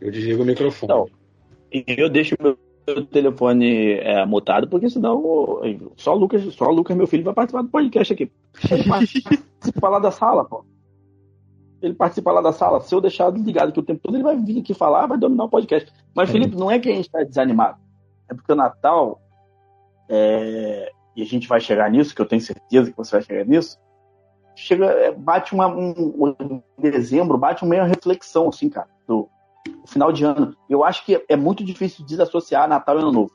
eu 0.00 0.10
desligo 0.10 0.42
o 0.42 0.46
microfone. 0.46 0.92
Não. 0.92 1.08
E 1.72 1.84
eu 1.86 2.08
deixo 2.08 2.34
meu 2.40 2.58
meu 2.86 3.04
telefone 3.06 3.92
é, 3.94 4.24
mutado, 4.26 4.68
porque 4.68 4.88
senão 4.90 5.16
o- 5.18 5.60
só 5.96 6.14
o 6.14 6.18
Lucas, 6.18 6.42
só 6.54 6.66
o 6.66 6.72
Lucas, 6.72 6.96
meu 6.96 7.06
filho, 7.06 7.24
vai 7.24 7.34
participar 7.34 7.62
do 7.62 7.68
podcast 7.68 8.12
aqui. 8.12 8.30
Ele 8.70 8.84
participa 8.88 9.88
lá 9.88 9.98
da 9.98 10.10
sala, 10.10 10.44
pô. 10.44 10.64
Ele 11.80 11.94
participa 11.94 12.30
lá 12.32 12.40
da 12.40 12.52
sala. 12.52 12.80
Se 12.80 12.94
eu 12.94 13.00
deixar 13.00 13.30
desligado 13.30 13.70
aqui 13.70 13.80
o 13.80 13.82
tempo 13.82 14.00
todo, 14.02 14.14
ele 14.16 14.22
vai 14.22 14.36
vir 14.36 14.60
aqui 14.60 14.72
falar, 14.74 15.06
vai 15.06 15.18
dominar 15.18 15.44
o 15.44 15.48
podcast. 15.48 15.92
Mas, 16.14 16.28
É. 16.28 16.32
Felipe, 16.32 16.56
não 16.56 16.70
é 16.70 16.78
que 16.78 16.88
a 16.88 16.94
gente 16.94 17.06
está 17.06 17.22
desanimado. 17.24 17.78
É 18.28 18.34
porque 18.34 18.52
o 18.52 18.56
Natal, 18.56 19.20
é, 20.08 20.90
e 21.16 21.22
a 21.22 21.26
gente 21.26 21.48
vai 21.48 21.60
chegar 21.60 21.90
nisso, 21.90 22.14
que 22.14 22.20
eu 22.22 22.26
tenho 22.26 22.40
certeza 22.40 22.90
que 22.90 22.96
você 22.96 23.16
vai 23.16 23.22
chegar 23.22 23.44
nisso, 23.44 23.78
chega, 24.54 24.86
é, 24.86 25.12
bate 25.12 25.54
uma, 25.54 25.66
um, 25.66 25.90
um- 25.90 26.62
em 26.78 26.90
dezembro, 26.90 27.36
bate 27.38 27.62
uma 27.62 27.70
meia 27.70 27.84
reflexão, 27.84 28.48
assim, 28.48 28.68
cara, 28.68 28.88
do 29.06 29.28
o 29.82 29.86
final 29.86 30.12
de 30.12 30.24
ano. 30.24 30.54
Eu 30.68 30.84
acho 30.84 31.04
que 31.04 31.24
é 31.28 31.36
muito 31.36 31.64
difícil 31.64 32.04
desassociar 32.04 32.68
Natal 32.68 32.96
e 32.96 33.02
Ano 33.02 33.12
Novo. 33.12 33.32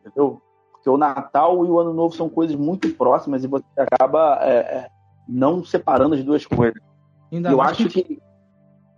Entendeu? 0.00 0.40
Porque 0.72 0.88
o 0.88 0.96
Natal 0.96 1.64
e 1.64 1.68
o 1.68 1.78
Ano 1.78 1.92
Novo 1.92 2.14
são 2.14 2.28
coisas 2.28 2.56
muito 2.56 2.88
próximas 2.94 3.44
e 3.44 3.46
você 3.46 3.64
acaba 3.76 4.38
é, 4.42 4.54
é, 4.56 4.88
não 5.28 5.64
separando 5.64 6.14
as 6.14 6.24
duas 6.24 6.44
coisas. 6.46 6.80
Ainda 7.32 7.50
eu 7.50 7.60
acho 7.60 7.88
que 7.88 8.02
que 8.02 8.22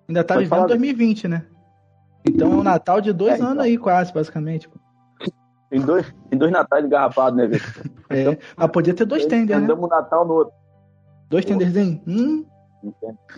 ainda 0.09 0.25
tá 0.25 0.35
Pode 0.35 0.45
vivendo 0.45 0.59
falar. 0.59 0.69
2020, 0.69 1.29
né? 1.29 1.47
Então 2.27 2.53
é 2.53 2.55
um 2.55 2.62
Natal 2.62 3.01
de 3.01 3.12
dois 3.12 3.33
É, 3.33 3.37
então. 3.37 3.49
anos 3.49 3.64
aí, 3.64 3.77
quase, 3.77 4.12
basicamente. 4.12 4.69
tem 5.71 5.81
dois, 5.81 6.14
tem 6.31 6.38
dois 6.38 6.51
Natais 6.53 6.85
engarrafados, 6.85 7.37
né, 7.37 7.47
Vitor? 7.47 7.85
É. 8.11 8.38
Ah, 8.57 8.69
podia 8.69 8.95
ter 8.95 9.05
dois 9.05 9.27
tender, 9.27 9.59
né? 9.59 9.64
Andamos 9.64 9.88
Natal 9.90 10.27
no 10.27 10.35
outro. 10.35 10.55
Dois 11.29 11.45
tenderzinhos. 11.45 12.01
Hum, 12.07 12.45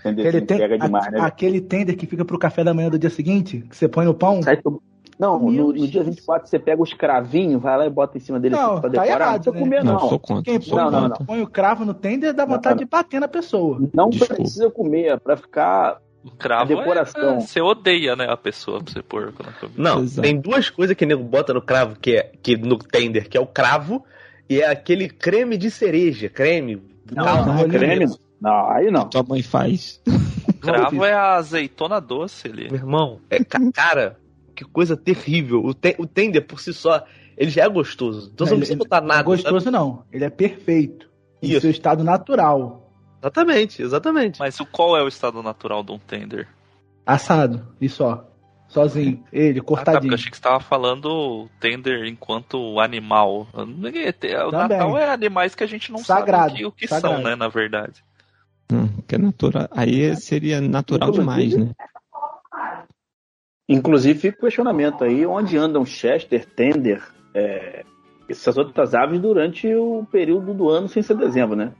Entendeu? 0.00 0.26
aquele, 0.28 0.40
ten- 0.46 0.58
Pega 0.58 0.78
demais, 0.78 1.06
a- 1.06 1.10
né? 1.10 1.20
aquele 1.20 1.60
tender 1.60 1.96
que 1.96 2.06
fica 2.06 2.24
pro 2.24 2.38
café 2.38 2.62
da 2.64 2.72
manhã 2.74 2.88
do 2.90 2.98
dia 2.98 3.10
seguinte, 3.10 3.64
que 3.68 3.76
você 3.76 3.86
põe 3.88 4.04
no 4.04 4.14
pão. 4.14 4.42
Sai 4.42 4.56
tu- 4.56 4.82
Não, 5.18 5.38
no, 5.38 5.72
no 5.72 5.88
dia 5.88 6.02
24 6.04 6.46
você 6.48 6.58
pega 6.58 6.82
os 6.82 6.92
cravinhos, 6.92 7.62
vai 7.62 7.78
lá 7.78 7.86
e 7.86 7.90
bota 7.90 8.18
em 8.18 8.20
cima 8.20 8.38
dele 8.38 8.54
Não, 8.54 8.72
assim, 8.72 8.80
pra 8.82 8.90
tá 8.90 9.02
decorar. 9.02 9.06
errado, 9.08 9.22
não 9.22 9.32
precisa 9.34 9.54
né? 9.54 9.60
comer, 9.60 9.84
Não, 9.84 9.92
não. 9.94 10.08
sou 10.08 10.18
contra. 10.18 10.42
Quem 10.44 10.60
sou 10.60 10.74
põe, 10.76 10.84
Não, 10.84 10.90
não, 10.90 11.08
contra. 11.10 11.24
põe 11.24 11.42
o 11.42 11.46
cravo 11.46 11.84
no 11.86 11.94
tender 11.94 12.34
dá 12.34 12.44
vontade 12.44 12.74
Não. 12.76 12.84
de 12.84 12.90
bater 12.90 13.20
na 13.20 13.28
pessoa. 13.28 13.80
Não 13.94 14.10
Desculpa. 14.10 14.34
precisa 14.34 14.70
comer, 14.70 15.06
é 15.06 15.16
pra 15.16 15.36
ficar. 15.36 16.00
O 16.24 16.30
cravo 16.32 16.72
A 16.72 16.76
decoração. 16.76 17.36
é- 17.36 17.40
você 17.40 17.60
odeia, 17.60 18.16
né, 18.16 18.26
a 18.28 18.36
pessoa 18.36 18.82
pra 18.82 18.92
você 18.92 19.00
pôr. 19.02 19.32
Não, 19.76 20.00
Exato. 20.02 20.22
tem 20.22 20.38
duas 20.40 20.68
coisas 20.68 20.96
que 20.96 21.06
nego 21.06 21.22
bota 21.22 21.54
no 21.54 21.62
cravo, 21.62 21.96
que 21.98 22.16
é 22.16 22.32
que 22.42 22.56
no 22.56 22.76
tender, 22.76 23.28
que 23.28 23.38
é 23.38 23.40
o 23.40 23.46
cravo, 23.46 24.04
e 24.50 24.60
é 24.60 24.68
aquele 24.68 25.08
creme 25.08 25.56
de 25.56 25.70
cereja, 25.70 26.28
creme. 26.28 26.82
Não, 27.14 27.24
calma, 27.24 27.54
não, 27.54 27.68
creme. 27.68 28.06
Não. 28.46 28.52
Não, 28.52 28.70
aí 28.70 28.90
não. 28.90 29.08
Tua 29.08 29.22
mãe 29.22 29.42
faz. 29.42 30.00
O 30.48 30.52
cravo 30.60 31.04
é 31.04 31.12
a 31.12 31.34
azeitona 31.34 32.00
doce 32.00 32.48
ali. 32.48 32.64
Meu 32.66 32.76
irmão, 32.76 33.20
é 33.30 33.42
ca- 33.44 33.58
cara, 33.72 34.18
que 34.54 34.64
coisa 34.64 34.96
terrível. 34.96 35.64
O, 35.64 35.74
te- 35.74 35.96
o 35.98 36.06
tender 36.06 36.46
por 36.46 36.60
si 36.60 36.72
só, 36.72 37.04
ele 37.36 37.50
já 37.50 37.64
é 37.64 37.68
gostoso. 37.68 38.30
Então 38.32 38.46
você 38.46 38.50
não 38.52 38.58
Ele- 38.58 38.66
precisa 38.66 38.78
botar 38.78 39.00
Não 39.00 39.06
é 39.06 39.10
nada. 39.12 39.22
gostoso, 39.24 39.70
não. 39.70 40.04
Ele 40.12 40.24
é 40.24 40.30
perfeito. 40.30 41.08
Em 41.42 41.50
Isso. 41.50 41.60
seu 41.62 41.70
estado 41.70 42.02
natural. 42.02 42.90
Exatamente, 43.20 43.82
exatamente. 43.82 44.38
Mas 44.38 44.58
o 44.60 44.66
qual 44.66 44.96
é 44.96 45.02
o 45.02 45.08
estado 45.08 45.42
natural 45.42 45.82
de 45.82 45.92
um 45.92 45.98
tender? 45.98 46.46
Assado. 47.04 47.66
E 47.80 47.88
só. 47.88 48.24
Sozinho. 48.68 49.22
Ele, 49.32 49.60
Ah, 49.60 49.62
tá, 49.62 49.62
porque 49.62 49.62
cortadinho. 49.62 50.10
eu 50.10 50.14
achei 50.16 50.30
que 50.30 50.36
você 50.36 50.42
tava 50.42 50.58
falando 50.60 51.48
tender 51.60 52.04
enquanto 52.06 52.80
animal. 52.80 53.46
Ninguém- 53.66 54.08
O 54.08 54.12
Também. 54.50 54.50
Natal 54.78 54.98
é 54.98 55.08
animais 55.10 55.54
que 55.54 55.62
a 55.62 55.66
gente 55.68 55.92
não 55.92 55.98
Sagrado, 56.00 56.50
sabe 56.50 56.66
o 56.66 56.72
que, 56.72 56.84
o 56.84 56.88
que 56.88 56.88
sagrado. 56.88 57.14
são, 57.16 57.22
né, 57.24 57.36
na 57.36 57.48
verdade. 57.48 58.02
Hum, 58.72 58.88
que 59.06 59.14
é 59.14 59.18
natural. 59.18 59.68
Aí 59.70 60.16
seria 60.16 60.60
natural 60.60 61.10
demais, 61.10 61.56
né? 61.56 61.70
Inclusive, 63.68 64.18
fica 64.18 64.38
o 64.38 64.40
questionamento 64.42 65.04
aí: 65.04 65.26
onde 65.26 65.56
andam 65.56 65.84
Chester, 65.84 66.44
Tender, 66.46 67.02
é, 67.34 67.84
essas 68.28 68.56
outras 68.56 68.94
aves 68.94 69.20
durante 69.20 69.72
o 69.74 70.06
período 70.10 70.54
do 70.54 70.68
ano 70.68 70.88
sem 70.88 71.02
ser 71.02 71.16
dezembro, 71.16 71.56
né? 71.56 71.72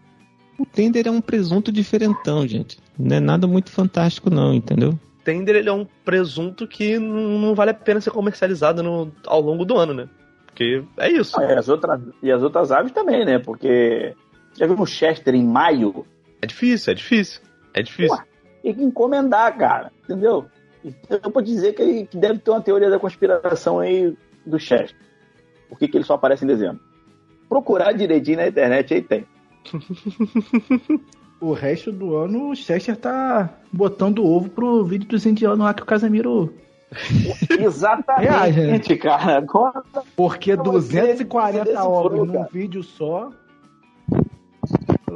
O 0.58 0.64
tender 0.64 1.06
é 1.06 1.10
um 1.10 1.20
presunto 1.20 1.70
diferentão, 1.70 2.46
gente. 2.46 2.78
Não 2.98 3.16
é 3.16 3.20
nada 3.20 3.46
muito 3.46 3.70
fantástico, 3.70 4.30
não, 4.30 4.54
entendeu? 4.54 4.98
Tender 5.22 5.56
ele 5.56 5.68
é 5.68 5.72
um 5.72 5.86
presunto 6.04 6.66
que 6.66 6.98
não, 6.98 7.54
vale 7.54 7.72
a 7.72 7.74
pena 7.74 8.00
ser 8.00 8.10
comercializado 8.10 8.82
no- 8.82 9.12
ao 9.26 9.40
longo 9.40 9.64
do 9.64 9.76
ano, 9.76 9.92
né? 9.92 10.08
Porque 10.46 10.82
é 10.96 11.10
isso. 11.10 11.38
Ah, 11.38 11.44
e, 11.44 11.58
as 11.58 11.68
outras, 11.68 12.00
e 12.22 12.32
as 12.32 12.42
outras 12.42 12.72
aves 12.72 12.92
também, 12.92 13.24
né? 13.24 13.38
Porque 13.38 14.14
já 14.56 14.66
viu 14.66 14.80
um 14.80 14.86
Chester 14.86 15.34
em 15.34 15.44
maio? 15.44 16.06
É 16.46 16.48
difícil, 16.48 16.92
é 16.92 16.94
difícil. 16.94 17.40
É 17.74 17.82
difícil. 17.82 18.14
Ué. 18.16 18.22
Tem 18.62 18.74
que 18.74 18.82
encomendar, 18.82 19.56
cara. 19.58 19.90
Entendeu? 20.04 20.46
Então, 20.84 21.18
Eu 21.24 21.30
vou 21.30 21.42
dizer 21.42 21.72
que, 21.74 21.82
ele- 21.82 22.06
que 22.06 22.16
deve 22.16 22.38
ter 22.38 22.50
uma 22.50 22.60
teoria 22.62 22.88
da 22.88 22.98
conspiração 22.98 23.80
aí 23.80 24.16
do 24.46 24.58
Chester. 24.58 24.96
Por 25.68 25.78
que, 25.78 25.88
que 25.88 25.96
ele 25.96 26.04
só 26.04 26.14
aparece 26.14 26.44
em 26.44 26.48
dezembro? 26.48 26.80
Procurar 27.48 27.92
direitinho 27.92 28.36
na 28.38 28.46
internet 28.48 28.94
aí 28.94 29.02
tem. 29.02 29.26
O 31.38 31.52
resto 31.52 31.92
do 31.92 32.16
ano, 32.16 32.48
o 32.50 32.56
Chester 32.56 32.96
tá 32.96 33.50
botando 33.70 34.24
ovo 34.24 34.48
pro 34.48 34.82
vídeo 34.84 35.06
dos 35.06 35.26
indianos 35.26 35.58
lá 35.58 35.74
que 35.74 35.82
o 35.82 35.86
Casemiro. 35.86 36.54
Reage, 36.90 37.58
né? 37.58 37.64
Exatamente, 37.66 38.96
cara. 38.96 39.36
Agora, 39.36 39.82
Porque 40.16 40.56
Não, 40.56 40.62
240 40.62 41.62
esse- 41.62 41.70
esse 41.72 41.78
ovos 41.86 42.12
furo, 42.12 42.24
num 42.24 42.32
cara. 42.32 42.48
vídeo 42.50 42.82
só. 42.82 43.28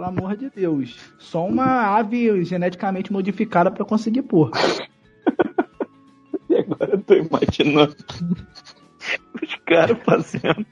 Pelo 0.00 0.08
amor 0.08 0.34
de 0.34 0.48
Deus. 0.48 0.96
Só 1.18 1.46
uma 1.46 1.98
ave 1.98 2.42
geneticamente 2.42 3.12
modificada 3.12 3.70
pra 3.70 3.84
conseguir 3.84 4.22
pôr. 4.22 4.50
E 6.48 6.56
agora 6.56 6.92
eu 6.92 7.02
tô 7.02 7.14
imaginando 7.16 7.94
os 9.42 9.54
caras 9.66 9.98
fazendo 10.02 10.64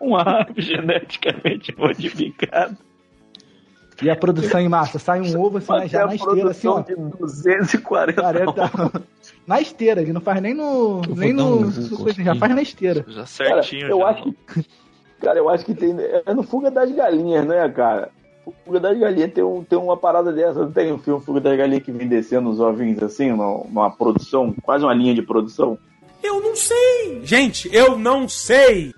uma 0.00 0.22
ave 0.22 0.62
geneticamente 0.62 1.76
modificada. 1.76 2.78
E 4.02 4.08
a 4.08 4.16
produção 4.16 4.58
em 4.58 4.70
massa? 4.70 4.98
Sai 4.98 5.20
um 5.20 5.38
ovo 5.38 5.58
assim, 5.58 5.66
Fazer 5.66 5.88
já 5.88 6.06
na 6.06 6.14
esteira, 6.14 6.50
assim, 6.52 6.68
ó. 6.68 6.82
produção 6.82 7.10
de 7.10 7.18
240 7.18 8.22
40... 8.22 9.02
na 9.46 9.60
esteira, 9.60 10.00
ele 10.00 10.14
não 10.14 10.22
faz 10.22 10.40
nem 10.40 10.54
no. 10.54 11.02
Eu 11.06 11.14
Nem 11.14 11.34
no. 11.34 11.66
um 11.66 11.88
coisa, 11.96 12.22
já 12.24 12.34
faz 12.36 12.54
na 12.54 12.62
esteira. 12.62 13.04
Já 13.06 13.14
Cara, 13.14 13.26
certinho. 13.26 13.88
eu 13.88 13.98
já. 13.98 14.06
acho 14.06 14.32
que, 14.32 14.64
cara, 15.20 15.38
eu 15.38 15.48
acho 15.48 15.64
que 15.64 15.74
tem. 15.74 15.94
É 16.26 16.34
no 16.34 16.42
Fuga 16.42 16.70
das 16.70 16.90
Galinhas, 16.92 17.46
né, 17.46 17.68
cara? 17.68 18.10
Fuga 18.64 18.78
das 18.80 18.98
Galinhas 18.98 19.32
tem, 19.32 19.42
um, 19.44 19.64
tem 19.64 19.78
uma 19.78 19.96
parada 19.96 20.32
dessa. 20.32 20.60
Não 20.60 20.70
tem 20.72 20.92
um 20.92 20.98
filme 20.98 21.20
Fuga 21.24 21.40
das 21.40 21.56
Galinhas 21.56 21.82
que 21.82 21.92
vem 21.92 22.06
descendo 22.08 22.48
os 22.50 22.60
ovinhos 22.60 23.02
assim, 23.02 23.30
numa, 23.30 23.64
numa 23.64 23.90
produção, 23.90 24.54
quase 24.62 24.84
uma 24.84 24.94
linha 24.94 25.14
de 25.14 25.22
produção. 25.22 25.78
Eu 26.22 26.40
não 26.40 26.56
sei. 26.56 27.20
Gente, 27.24 27.68
eu 27.74 27.98
não 27.98 28.28
sei. 28.28 28.92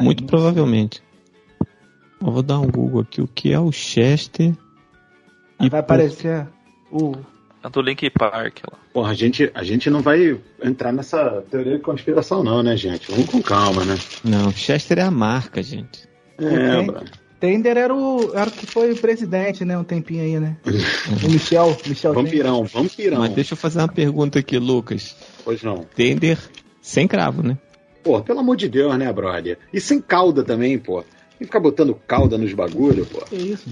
Muito 0.00 0.24
provavelmente. 0.24 1.02
Eu 2.24 2.30
vou 2.30 2.42
dar 2.42 2.60
um 2.60 2.70
Google 2.70 3.00
aqui. 3.00 3.20
O 3.20 3.26
que 3.26 3.52
é 3.52 3.58
o 3.58 3.72
Chester? 3.72 4.52
E 5.60 5.68
vai 5.68 5.82
por- 5.82 5.94
aparecer 5.94 6.46
o. 6.90 7.12
A 7.62 7.68
do 7.68 7.80
Link 7.80 8.10
Park 8.10 8.58
lá. 8.70 8.78
Porra, 8.92 9.12
a 9.12 9.14
gente, 9.14 9.50
a 9.54 9.62
gente 9.62 9.88
não 9.88 10.02
vai 10.02 10.38
entrar 10.62 10.92
nessa 10.92 11.44
teoria 11.50 11.76
de 11.76 11.82
conspiração, 11.82 12.42
não, 12.42 12.62
né, 12.62 12.76
gente? 12.76 13.10
Vamos 13.10 13.26
com 13.26 13.40
calma, 13.40 13.84
né? 13.84 13.96
Não, 14.24 14.50
Chester 14.50 14.98
é 14.98 15.02
a 15.02 15.10
marca, 15.10 15.62
gente. 15.62 16.08
É, 16.38 16.82
Bruno. 16.82 17.04
Tender 17.38 17.76
era 17.76 17.94
o, 17.94 18.32
era 18.34 18.48
o 18.48 18.52
que 18.52 18.66
foi 18.66 18.94
presidente, 18.94 19.64
né? 19.64 19.76
Um 19.76 19.84
tempinho 19.84 20.22
aí, 20.22 20.40
né? 20.40 20.56
O 21.24 21.30
Michel. 21.30 21.76
Michel 21.86 22.14
Tender. 22.14 22.24
Vampirão, 22.24 22.64
vampirão. 22.64 23.18
Mas 23.18 23.32
deixa 23.32 23.54
eu 23.54 23.56
fazer 23.56 23.78
uma 23.78 23.88
pergunta 23.88 24.38
aqui, 24.38 24.58
Lucas. 24.58 25.16
Pois 25.44 25.62
não. 25.62 25.84
Tender 25.94 26.38
sem 26.80 27.06
cravo, 27.06 27.42
né? 27.42 27.58
Pô, 28.02 28.20
pelo 28.20 28.40
amor 28.40 28.56
de 28.56 28.68
Deus, 28.68 28.96
né, 28.96 29.12
brother? 29.12 29.58
E 29.72 29.80
sem 29.80 30.00
cauda 30.00 30.42
também, 30.42 30.78
pô. 30.78 31.02
Tem 31.02 31.38
que 31.40 31.44
ficar 31.46 31.60
botando 31.60 31.94
cauda 32.06 32.36
nos 32.36 32.52
bagulho, 32.52 33.06
pô. 33.06 33.20
Que 33.24 33.36
isso? 33.36 33.68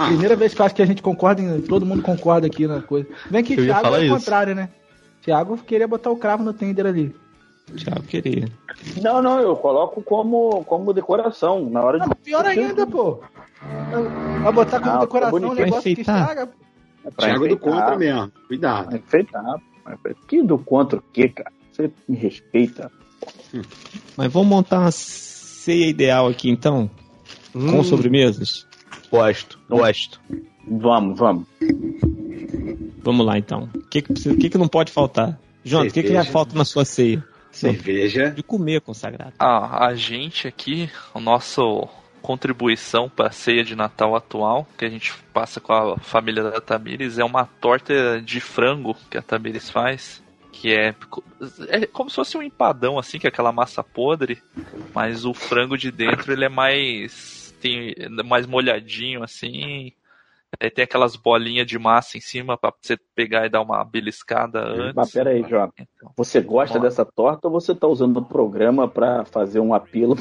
Ah, 0.00 0.06
Primeira 0.06 0.36
vez 0.36 0.54
que 0.54 0.60
eu 0.60 0.64
acho 0.66 0.74
que 0.76 0.82
a 0.82 0.86
gente 0.86 1.02
concorda, 1.02 1.42
todo 1.68 1.84
mundo 1.84 2.02
concorda 2.02 2.46
aqui 2.46 2.68
na 2.68 2.80
coisa. 2.80 3.08
Vem 3.28 3.42
que 3.42 3.54
ia 3.54 3.64
Thiago 3.64 3.82
falar 3.82 4.04
é 4.04 4.06
o 4.06 4.14
contrário, 4.14 4.54
né? 4.54 4.68
Thiago 5.22 5.58
queria 5.58 5.88
botar 5.88 6.10
o 6.10 6.16
cravo 6.16 6.44
no 6.44 6.52
tender 6.52 6.86
ali. 6.86 7.12
Thiago 7.76 8.02
queria. 8.04 8.48
Não, 9.02 9.20
não, 9.20 9.40
eu 9.40 9.56
coloco 9.56 10.00
como, 10.00 10.64
como 10.64 10.92
decoração 10.92 11.68
na 11.68 11.82
hora 11.82 11.98
de. 11.98 12.14
Pior 12.22 12.46
ainda, 12.46 12.86
pô. 12.86 13.20
Vai 14.42 14.52
botar 14.52 14.78
como 14.78 14.92
Não, 14.92 15.00
decoração 15.00 15.38
um 15.50 15.54
tá 15.56 15.62
negócio 15.64 15.94
que 15.94 16.00
estraga. 16.00 16.48
É 17.04 17.10
pra 17.10 17.26
Thiago 17.26 17.44
é 17.46 17.48
do 17.48 17.54
enfeitar. 17.56 17.80
contra 17.80 17.96
mesmo. 17.98 18.32
Cuidado. 18.46 18.94
É 18.94 18.98
enfeitar. 18.98 19.60
Que 20.28 20.42
do 20.44 20.58
contra 20.58 21.00
o 21.00 21.02
quê, 21.12 21.28
cara? 21.28 21.50
Você 21.72 21.90
me 22.08 22.16
respeita. 22.16 22.88
Mas 24.16 24.32
vamos 24.32 24.48
montar 24.48 24.78
uma 24.78 24.92
ceia 24.92 25.88
ideal 25.88 26.28
aqui 26.28 26.48
então? 26.48 26.88
Com 27.52 27.80
Hum, 27.80 27.82
sobremesas? 27.84 28.67
Gosto, 29.10 29.58
gosto. 29.68 30.20
Vamos, 30.66 31.18
vamos. 31.18 31.46
Vamos 32.98 33.24
lá 33.26 33.38
então. 33.38 33.68
O 33.74 33.78
que, 33.88 34.02
que, 34.02 34.12
precisa- 34.12 34.34
o 34.34 34.38
que, 34.38 34.50
que 34.50 34.58
não 34.58 34.68
pode 34.68 34.92
faltar? 34.92 35.38
João, 35.64 35.86
o 35.86 35.90
que, 35.90 36.02
que 36.02 36.12
já 36.12 36.24
falta 36.24 36.56
na 36.56 36.64
sua 36.64 36.84
ceia? 36.84 37.24
Cerveja. 37.50 38.30
De 38.30 38.42
comer 38.42 38.80
consagrado. 38.80 39.32
Ah, 39.38 39.86
a 39.86 39.94
gente 39.94 40.46
aqui, 40.46 40.90
a 41.14 41.20
nossa 41.20 41.62
contribuição 42.20 43.08
para 43.08 43.28
a 43.28 43.32
ceia 43.32 43.64
de 43.64 43.74
Natal 43.74 44.14
atual, 44.14 44.66
que 44.76 44.84
a 44.84 44.90
gente 44.90 45.14
passa 45.32 45.60
com 45.60 45.72
a 45.72 45.96
família 45.98 46.42
da 46.42 46.60
Tamires, 46.60 47.18
é 47.18 47.24
uma 47.24 47.44
torta 47.46 48.20
de 48.20 48.40
frango 48.40 48.94
que 49.10 49.16
a 49.16 49.22
Tamires 49.22 49.70
faz, 49.70 50.22
que 50.52 50.72
é, 50.72 50.94
é 51.68 51.86
como 51.86 52.10
se 52.10 52.16
fosse 52.16 52.36
um 52.36 52.42
empadão, 52.42 52.98
assim, 52.98 53.18
que 53.18 53.26
é 53.26 53.30
aquela 53.30 53.52
massa 53.52 53.82
podre, 53.82 54.42
mas 54.94 55.24
o 55.24 55.32
frango 55.32 55.78
de 55.78 55.90
dentro 55.90 56.32
ele 56.32 56.44
é 56.44 56.48
mais, 56.48 57.37
tem, 57.60 57.94
é 57.96 58.22
mais 58.22 58.46
molhadinho, 58.46 59.22
assim, 59.22 59.92
aí 60.60 60.70
tem 60.70 60.84
aquelas 60.84 61.16
bolinhas 61.16 61.66
de 61.66 61.78
massa 61.78 62.16
em 62.16 62.20
cima 62.20 62.56
para 62.56 62.72
você 62.80 62.96
pegar 63.14 63.46
e 63.46 63.50
dar 63.50 63.60
uma 63.60 63.84
beliscada 63.84 64.60
antes. 64.60 64.94
Mas 64.94 65.12
pera 65.12 65.30
aí, 65.30 65.42
Jota. 65.42 65.74
Então, 65.78 66.12
Você 66.16 66.40
gosta 66.40 66.78
dessa 66.78 67.04
torta 67.04 67.48
ou 67.48 67.52
você 67.52 67.74
tá 67.74 67.86
usando 67.86 68.18
o 68.18 68.24
programa 68.24 68.88
pra 68.88 69.24
fazer 69.24 69.60
um 69.60 69.74
apelo 69.74 70.16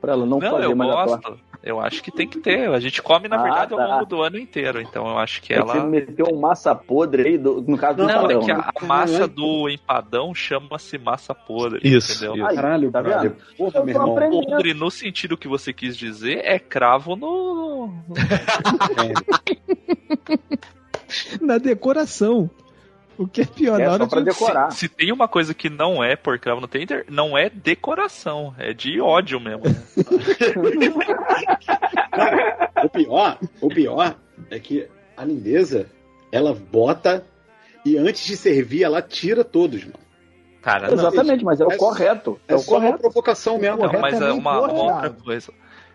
pra 0.00 0.12
ela 0.12 0.26
não, 0.26 0.38
Não, 0.38 0.50
fazer 0.50 0.64
eu 0.64 0.76
mais 0.76 0.90
a 0.90 1.04
torta? 1.06 1.28
gosto. 1.30 1.50
Eu 1.62 1.78
acho 1.78 2.02
que 2.02 2.10
tem 2.10 2.26
que 2.26 2.38
ter. 2.38 2.70
A 2.70 2.80
gente 2.80 3.02
come, 3.02 3.28
na 3.28 3.38
Ah, 3.38 3.42
verdade, 3.42 3.76
tá. 3.76 3.82
ao 3.82 3.90
longo 3.90 4.06
do 4.06 4.22
ano 4.22 4.38
inteiro. 4.38 4.80
Então 4.80 5.06
eu 5.06 5.18
acho 5.18 5.42
que 5.42 5.52
É 5.52 5.60
que 5.60 5.66
Você 5.68 5.76
ela. 5.78 5.86
meteu 5.86 6.26
um 6.32 6.40
massa 6.40 6.74
podre 6.74 7.28
aí, 7.28 7.36
do- 7.36 7.60
no 7.60 7.76
caso 7.76 7.98
do 7.98 8.06
Não, 8.06 8.22
padrão, 8.22 8.40
é 8.40 8.44
que 8.46 8.52
né? 8.54 8.60
a, 8.64 8.72
a 8.82 8.86
massa 8.86 9.28
do 9.28 9.68
empadão 9.68 10.34
chama-se 10.34 10.96
massa 10.96 11.34
podre. 11.34 11.80
Isso, 11.86 12.12
Entendeu? 12.24 12.46
isso. 12.46 12.54
Caralho, 12.56 12.90
tá 12.90 13.02
vendo? 13.02 13.36
Porra, 13.58 13.78
Eu 13.80 13.84
meu 13.84 13.94
irmão. 13.94 14.12
aprendendo. 14.12 14.46
Podre, 14.46 14.72
no 14.72 14.90
sentido 14.90 15.36
que 15.36 15.46
você 15.46 15.70
quis 15.70 15.94
dizer, 15.98 16.40
é 16.44 16.58
cravo 16.58 17.14
no. 17.14 17.92
Na 21.40 21.58
decoração. 21.58 22.50
O 23.22 23.28
que 23.28 23.42
é 23.42 23.44
pior, 23.44 23.78
É 23.78 23.84
na 23.84 23.90
só 23.90 23.94
hora 23.96 24.06
pra 24.08 24.18
de... 24.20 24.24
decorar. 24.26 24.70
Se, 24.72 24.78
se 24.78 24.88
tem 24.88 25.12
uma 25.12 25.28
coisa 25.28 25.52
que 25.52 25.68
não 25.68 26.02
é 26.02 26.16
por 26.16 26.38
cravo 26.38 26.60
no 26.60 26.66
tender, 26.66 27.04
não 27.10 27.36
é 27.36 27.50
decoração. 27.50 28.54
É 28.56 28.72
de 28.72 28.98
ódio 29.00 29.38
mesmo. 29.38 29.64
né? 29.64 29.74
O 32.84 32.88
pior, 32.88 33.38
o 33.60 33.68
pior 33.68 34.16
é 34.50 34.58
que 34.58 34.88
a 35.16 35.24
lindeza, 35.24 35.86
ela 36.32 36.54
bota 36.54 37.24
e 37.84 37.96
antes 37.96 38.24
de 38.24 38.36
servir, 38.36 38.82
ela 38.84 39.02
tira 39.02 39.44
todos, 39.44 39.82
mano. 39.84 39.98
Cara, 40.62 40.88
não. 40.88 40.94
Exatamente, 40.94 41.42
mas 41.44 41.60
é 41.60 41.64
o 41.66 41.72
É- 41.72 41.76
correto. 41.76 42.38
É, 42.46 42.52
É 42.52 42.56
o 42.56 42.58
só 42.58 42.72
uma 42.72 42.80
correto. 42.80 42.98
provocação 43.00 43.58
mesmo. 43.58 43.78
Não, 43.86 44.00
mas 44.00 44.20
é 44.20 44.28
é 44.28 44.32
uma, 44.32 44.60
uma 44.60 44.94
outra 44.94 45.10
coisa. 45.10 45.52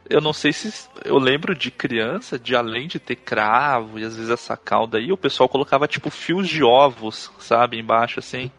Eu 0.09 0.21
não 0.21 0.33
sei 0.33 0.53
se. 0.53 0.87
Eu 1.03 1.17
lembro 1.17 1.55
de 1.55 1.71
criança, 1.71 2.37
de 2.37 2.55
além 2.55 2.87
de 2.87 2.99
ter 2.99 3.15
cravo 3.15 3.97
e 3.99 4.03
às 4.03 4.15
vezes 4.15 4.29
essa 4.29 4.55
calda 4.55 4.97
aí, 4.97 5.11
o 5.11 5.17
pessoal 5.17 5.49
colocava 5.49 5.87
tipo 5.87 6.09
fios 6.09 6.47
de 6.47 6.63
ovos, 6.63 7.31
sabe, 7.39 7.79
embaixo 7.79 8.19
assim. 8.19 8.51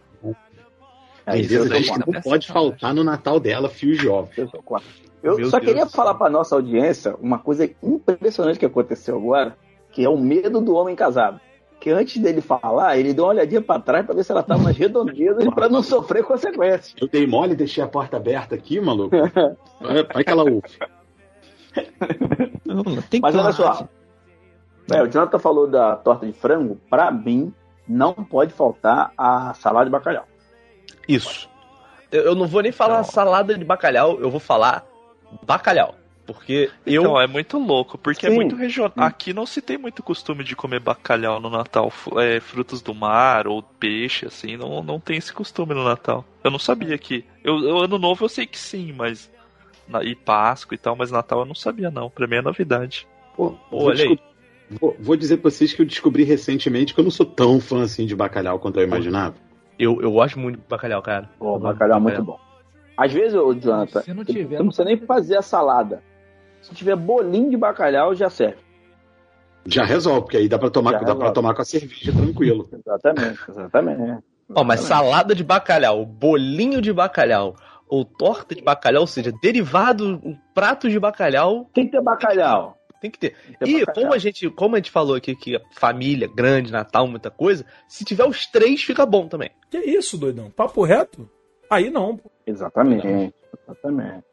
A 1.24 1.36
É, 1.36 1.42
que 1.42 1.59
contra. 1.59 2.12
não 2.12 2.20
pode 2.22 2.47
faltar 2.47 2.94
no 2.94 3.03
Natal 3.03 3.40
dela 3.40 3.68
fios 3.68 3.99
de 3.99 4.09
ovos. 4.09 4.30
Eu 5.22 5.36
Meu 5.36 5.51
só 5.51 5.59
Deus 5.59 5.72
queria 5.72 5.86
falar 5.86 6.14
pra 6.14 6.30
nossa 6.30 6.55
audiência 6.55 7.16
uma 7.20 7.38
coisa 7.38 7.68
impressionante 7.82 8.61
que 8.61 8.66
aconteceu 8.66 9.16
agora, 9.16 9.57
que 9.90 10.05
é 10.05 10.09
o 10.09 10.16
medo 10.16 10.61
do 10.61 10.74
homem 10.74 10.94
casado. 10.94 11.40
Que 11.80 11.90
antes 11.90 12.20
dele 12.22 12.40
falar, 12.40 12.97
ele 12.97 13.12
deu 13.12 13.24
uma 13.24 13.30
olhadinha 13.30 13.61
pra 13.61 13.80
trás 13.80 14.07
pra 14.07 14.14
ver 14.14 14.24
se 14.24 14.30
ela 14.32 14.42
tava 14.42 14.62
mais 14.62 14.76
redondeza 14.76 15.51
pra 15.51 15.68
não 15.68 15.82
sofrer 15.82 16.22
consequências. 16.24 16.94
Eu 17.01 17.09
dei 17.09 17.26
mole 17.26 17.53
e 17.53 17.57
deixei 17.57 17.82
a 17.82 17.88
porta 17.88 18.16
aberta 18.16 18.55
aqui, 18.55 18.80
maluco. 18.80 19.14
Vai, 19.80 20.03
vai 20.05 20.24
que 20.24 20.30
ela 20.30 20.42
ouve. 20.44 20.78
Tem 23.11 23.20
Mas 23.20 23.35
olha 23.35 23.53
só. 23.53 23.89
É, 24.93 25.03
o 25.03 25.07
Jonathan 25.11 25.39
falou 25.39 25.68
da 25.68 25.97
torta 25.97 26.27
de 26.27 26.33
frango. 26.33 26.81
Pra 26.89 27.11
mim, 27.11 27.53
não 27.89 28.12
pode 28.14 28.53
faltar 28.53 29.12
a 29.16 29.53
salada 29.55 29.87
de 29.87 29.91
bacalhau. 29.91 30.27
Isso. 31.09 31.49
Eu, 32.11 32.35
não 32.35 32.47
vou 32.47 32.62
nem 32.62 32.72
falar 32.72 32.99
Não. 32.99 33.05
salada 33.05 33.57
de 33.57 33.64
bacalhau, 33.64 34.18
eu 34.20 34.31
vou 34.31 34.41
falar 34.41 34.85
bacalhau. 35.45 35.95
Porque 36.24 36.70
eu. 36.85 37.03
Então, 37.03 37.20
é 37.20 37.27
muito 37.29 37.57
louco, 37.57 37.97
porque 37.97 38.27
é 38.27 38.31
Sim. 38.31 38.35
muito 38.35 38.57
regional. 38.57 38.93
Aqui 38.97 39.33
não 39.33 39.47
se 39.47 39.62
tem 39.62 39.79
muito 39.79 40.03
costume 40.03 40.43
de 40.43 40.57
comer 40.57 40.81
bacalhau 40.81 41.39
no 41.39 41.49
Natal. 41.49 41.93
É, 42.16 42.41
frutos 42.41 42.83
do 42.83 42.93
mar 42.93 43.47
ou 43.47 43.62
peixe, 43.62 44.27
assim, 44.27 44.57
não, 44.57 44.83
não 44.83 44.99
tem 44.99 45.16
esse 45.18 45.33
costume 45.33 45.72
no 45.72 45.85
Natal. 45.85 46.24
Eu 46.43 46.51
não 46.51 46.59
sabia 46.59 46.99
que. 46.99 47.24
Eu, 47.45 47.61
eu- 47.61 47.79
ano 47.79 47.97
novo 47.97 48.24
eu 48.24 48.29
sei 48.29 48.45
que 48.45 48.59
sim, 48.59 48.93
mas. 48.93 49.31
E 50.03 50.14
Páscoa 50.14 50.74
e 50.74 50.78
tal, 50.78 50.97
mas 50.97 51.11
Natal 51.11 51.41
eu 51.41 51.45
não 51.47 51.55
sabia, 51.55 51.91
não. 51.91 52.11
Pra 52.11 52.26
mim 52.26 52.37
é 52.37 52.43
novidade. 52.43 53.07
Pô, 53.37 53.51
Pô, 53.70 53.78
vou, 53.78 53.89
olha 53.89 54.05
aí. 54.05 54.18
vou- 54.80 54.97
vou 54.99 55.16
dizer 55.16 55.37
pra 55.39 55.51
vocês 55.51 55.72
que 55.72 55.82
eu 55.82 55.87
descobri 55.87 56.24
recentemente 56.24 56.95
que 56.95 57.01
eu 57.01 57.05
não 57.05 57.11
sou 57.11 57.26
tão 57.26 57.61
fã 57.61 57.82
assim 57.82 58.07
de 58.07 58.14
bacalhau 58.16 58.59
quanto 58.59 58.80
eu 58.80 58.84
imaginava. 58.84 59.34
Eu, 59.78 60.01
eu 60.01 60.11
gosto 60.12 60.39
muito 60.39 60.57
de 60.59 60.64
bacalhau, 60.68 61.03
cara. 61.03 61.28
Bacalhau 61.61 61.99
é 61.99 62.01
muito 62.01 62.22
bom. 62.22 62.39
Às 62.97 63.12
vezes, 63.12 63.34
ô, 63.34 63.53
Jonathan, 63.53 64.01
Se 64.01 64.14
não 64.14 64.24
você 64.24 64.32
tiver, 64.32 64.59
não 64.59 64.66
precisa 64.68 64.84
nem 64.84 64.97
fazer 64.97 65.37
a 65.37 65.43
salada. 65.43 66.03
Se 66.62 66.74
tiver 66.74 66.97
bolinho 66.97 67.51
de 67.51 67.57
bacalhau, 67.57 68.14
já 68.14 68.30
serve. 68.30 68.57
Já 69.66 69.84
resolve, 69.84 70.22
porque 70.22 70.37
aí 70.37 70.49
dá 70.49 70.59
pra 70.59 70.70
tomar, 70.70 70.93
Já 70.93 71.01
dá 71.01 71.14
pra 71.14 71.30
tomar 71.32 71.53
com 71.55 71.61
a 71.61 71.64
cerveja 71.64 72.12
tranquilo. 72.12 72.68
Exatamente, 72.72 73.39
exatamente. 73.51 74.22
Ó, 74.55 74.62
mas 74.64 74.80
Exatamente. 74.80 74.82
salada 75.11 75.34
de 75.34 75.43
bacalhau, 75.45 76.07
bolinho 76.07 76.80
de 76.80 76.93
bacalhau 76.93 77.57
ou 77.89 78.05
torta 78.05 78.55
de 78.55 78.62
bacalhau, 78.62 79.03
ou 79.03 79.07
seja, 79.07 79.32
derivado, 79.43 80.20
um 80.24 80.37
prato 80.55 80.89
de 80.89 80.99
bacalhau, 80.99 81.70
Tem 81.72 81.84
que 81.87 81.93
ter 81.93 82.03
bacalhau. 82.03 82.76
tem 83.01 83.11
que 83.11 83.18
ter. 83.18 83.30
Tem 83.30 83.53
que 83.53 83.59
ter 83.59 83.68
E 83.70 83.78
bacalhau. 83.80 83.95
como 84.03 84.14
a 84.14 84.18
gente, 84.18 84.51
como 84.51 84.74
a 84.74 84.78
gente 84.78 84.91
falou 84.91 85.14
aqui 85.16 85.34
que 85.37 85.61
família, 85.72 86.28
grande, 86.34 86.72
Natal, 86.72 87.07
muita 87.07 87.30
coisa, 87.30 87.64
se 87.89 88.05
tiver 88.05 88.24
os 88.26 88.47
três 88.47 88.82
fica 88.82 89.05
bom 89.07 89.28
também. 89.28 89.51
Que 89.70 89.78
isso, 89.78 90.16
doidão? 90.18 90.51
Papo 90.51 90.82
reto? 90.82 91.28
Aí 91.70 91.91
não, 91.91 92.16
pô. 92.16 92.30
Exatamente. 92.47 93.07
Exatamente. 93.66 94.24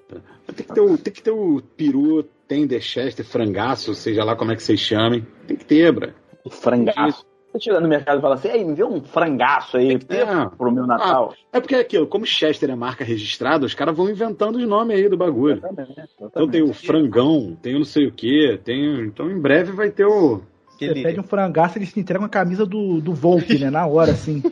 Tem 0.56 0.66
que 0.66 0.74
ter 0.74 0.82
o, 0.82 0.98
tem 0.98 1.14
que 1.14 1.22
ter 1.24 1.32
o 1.32 1.62
peru, 1.76 2.24
tender, 2.48 2.82
chester, 2.82 3.26
frangaço, 3.26 3.96
seja 3.96 4.24
lá 4.24 4.36
como 4.36 4.52
é 4.52 4.56
que 4.56 4.62
vocês 4.62 4.80
chamem. 4.80 5.26
Tem 5.48 5.58
que 5.58 5.66
ter, 5.66 5.92
bra. 5.92 6.14
O 6.44 6.50
frangaço. 6.50 7.26
Você 7.54 7.60
chega 7.60 7.80
no 7.80 7.88
mercado 7.88 8.18
e 8.18 8.22
fala 8.22 8.34
assim, 8.36 8.48
ei, 8.50 8.66
me 8.66 8.74
vê 8.74 8.84
um 8.84 9.00
frangaço 9.04 9.78
aí 9.78 9.98
ter. 10.00 10.26
pro 10.58 10.72
meu 10.72 10.88
Natal. 10.88 11.34
É 11.52 11.60
porque 11.62 11.76
é 11.76 11.80
aquilo, 11.82 12.08
como 12.08 12.26
Chester 12.26 12.70
é 12.72 12.76
marca 12.76 13.04
registrada, 13.04 13.64
os 13.66 13.76
caras 13.76 13.96
vão 13.96 14.10
inventando 14.10 14.56
os 14.58 14.68
nomes 14.68 14.98
aí 14.98 15.08
do 15.08 15.16
bagulho. 15.16 15.58
Exatamente, 15.58 15.92
Então 16.16 16.28
exatamente. 16.28 16.52
tem 16.52 16.64
o 16.64 16.74
frangão, 16.74 17.56
tem 17.62 17.76
o 17.76 17.80
não 17.80 17.86
sei 17.86 18.08
o 18.08 18.12
que, 18.12 18.60
tem. 18.64 19.02
Então 19.06 19.30
em 19.30 19.40
breve 19.40 19.72
vai 19.72 19.92
ter 19.92 20.06
o. 20.06 20.42
Você 20.70 20.86
Aquele- 20.86 21.04
pede 21.04 21.20
um 21.20 21.24
frangaço, 21.24 21.78
eles 21.78 21.94
te 21.94 22.00
entregam 22.00 22.26
a 22.26 22.30
camisa 22.30 22.66
do, 22.66 23.00
do 23.00 23.14
Volpe, 23.14 23.60
né? 23.60 23.70
Na 23.70 23.86
hora, 23.86 24.12
assim. 24.12 24.42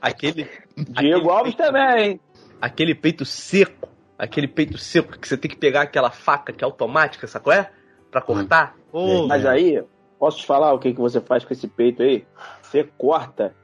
Aquele, 0.00 0.48
Diego 0.76 1.30
Alves 1.30 1.54
também, 1.54 1.98
hein? 2.10 2.20
aquele 2.60 2.94
peito 2.94 3.24
seco, 3.24 3.88
aquele 4.18 4.46
peito 4.46 4.78
seco 4.78 5.18
que 5.18 5.26
você 5.26 5.36
tem 5.36 5.50
que 5.50 5.56
pegar 5.56 5.82
aquela 5.82 6.10
faca 6.10 6.52
que 6.52 6.62
é 6.62 6.66
automática, 6.66 7.26
sabe 7.26 7.44
qual 7.44 7.56
é? 7.56 7.70
Pra 8.10 8.20
cortar. 8.20 8.74
Ô, 8.96 9.26
Mas 9.26 9.44
aí, 9.44 9.84
posso 10.18 10.38
te 10.38 10.46
falar 10.46 10.72
o 10.72 10.78
que, 10.78 10.94
que 10.94 11.00
você 11.00 11.20
faz 11.20 11.44
com 11.44 11.52
esse 11.52 11.68
peito 11.68 12.02
aí? 12.02 12.24
Você 12.62 12.82
corta 12.96 13.54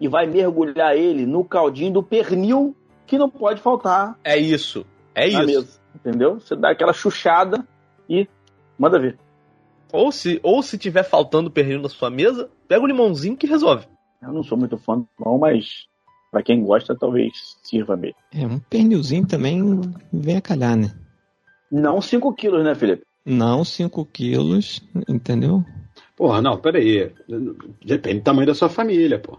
e 0.00 0.08
vai 0.08 0.26
mergulhar 0.26 0.96
ele 0.96 1.26
no 1.26 1.44
caldinho 1.44 1.92
do 1.92 2.02
pernil 2.02 2.74
que 3.06 3.18
não 3.18 3.28
pode 3.28 3.60
faltar 3.60 4.18
é 4.24 4.38
isso. 4.38 4.86
É 5.14 5.28
isso. 5.28 5.44
mesa. 5.44 5.80
Entendeu? 5.94 6.40
Você 6.40 6.56
dá 6.56 6.70
aquela 6.70 6.94
chuchada 6.94 7.66
e 8.08 8.26
manda 8.78 8.98
ver. 8.98 9.18
Ou 9.92 10.10
se, 10.10 10.40
ou 10.42 10.62
se 10.62 10.78
tiver 10.78 11.02
faltando 11.02 11.50
pernil 11.50 11.82
na 11.82 11.90
sua 11.90 12.08
mesa, 12.08 12.48
pega 12.66 12.82
o 12.82 12.86
limãozinho 12.86 13.36
que 13.36 13.46
resolve. 13.46 13.86
Eu 14.22 14.32
não 14.32 14.42
sou 14.42 14.56
muito 14.56 14.78
fã, 14.78 15.04
não, 15.20 15.36
mas 15.36 15.86
pra 16.30 16.42
quem 16.42 16.64
gosta, 16.64 16.96
talvez 16.96 17.32
sirva 17.62 17.94
mesmo. 17.94 18.16
É, 18.32 18.46
um 18.46 18.58
pernilzinho 18.58 19.26
também 19.26 19.62
vem 20.10 20.36
a 20.38 20.40
calhar, 20.40 20.76
né? 20.76 20.94
Não 21.70 22.00
5 22.00 22.32
quilos, 22.34 22.64
né, 22.64 22.74
Felipe? 22.74 23.04
Não 23.28 23.64
5 23.64 24.04
quilos, 24.06 24.80
entendeu? 25.08 25.62
Porra, 26.16 26.40
não, 26.40 26.56
peraí. 26.56 27.12
Depende 27.84 28.20
do 28.20 28.24
tamanho 28.24 28.46
da 28.46 28.54
sua 28.54 28.68
família, 28.68 29.18
pô. 29.18 29.38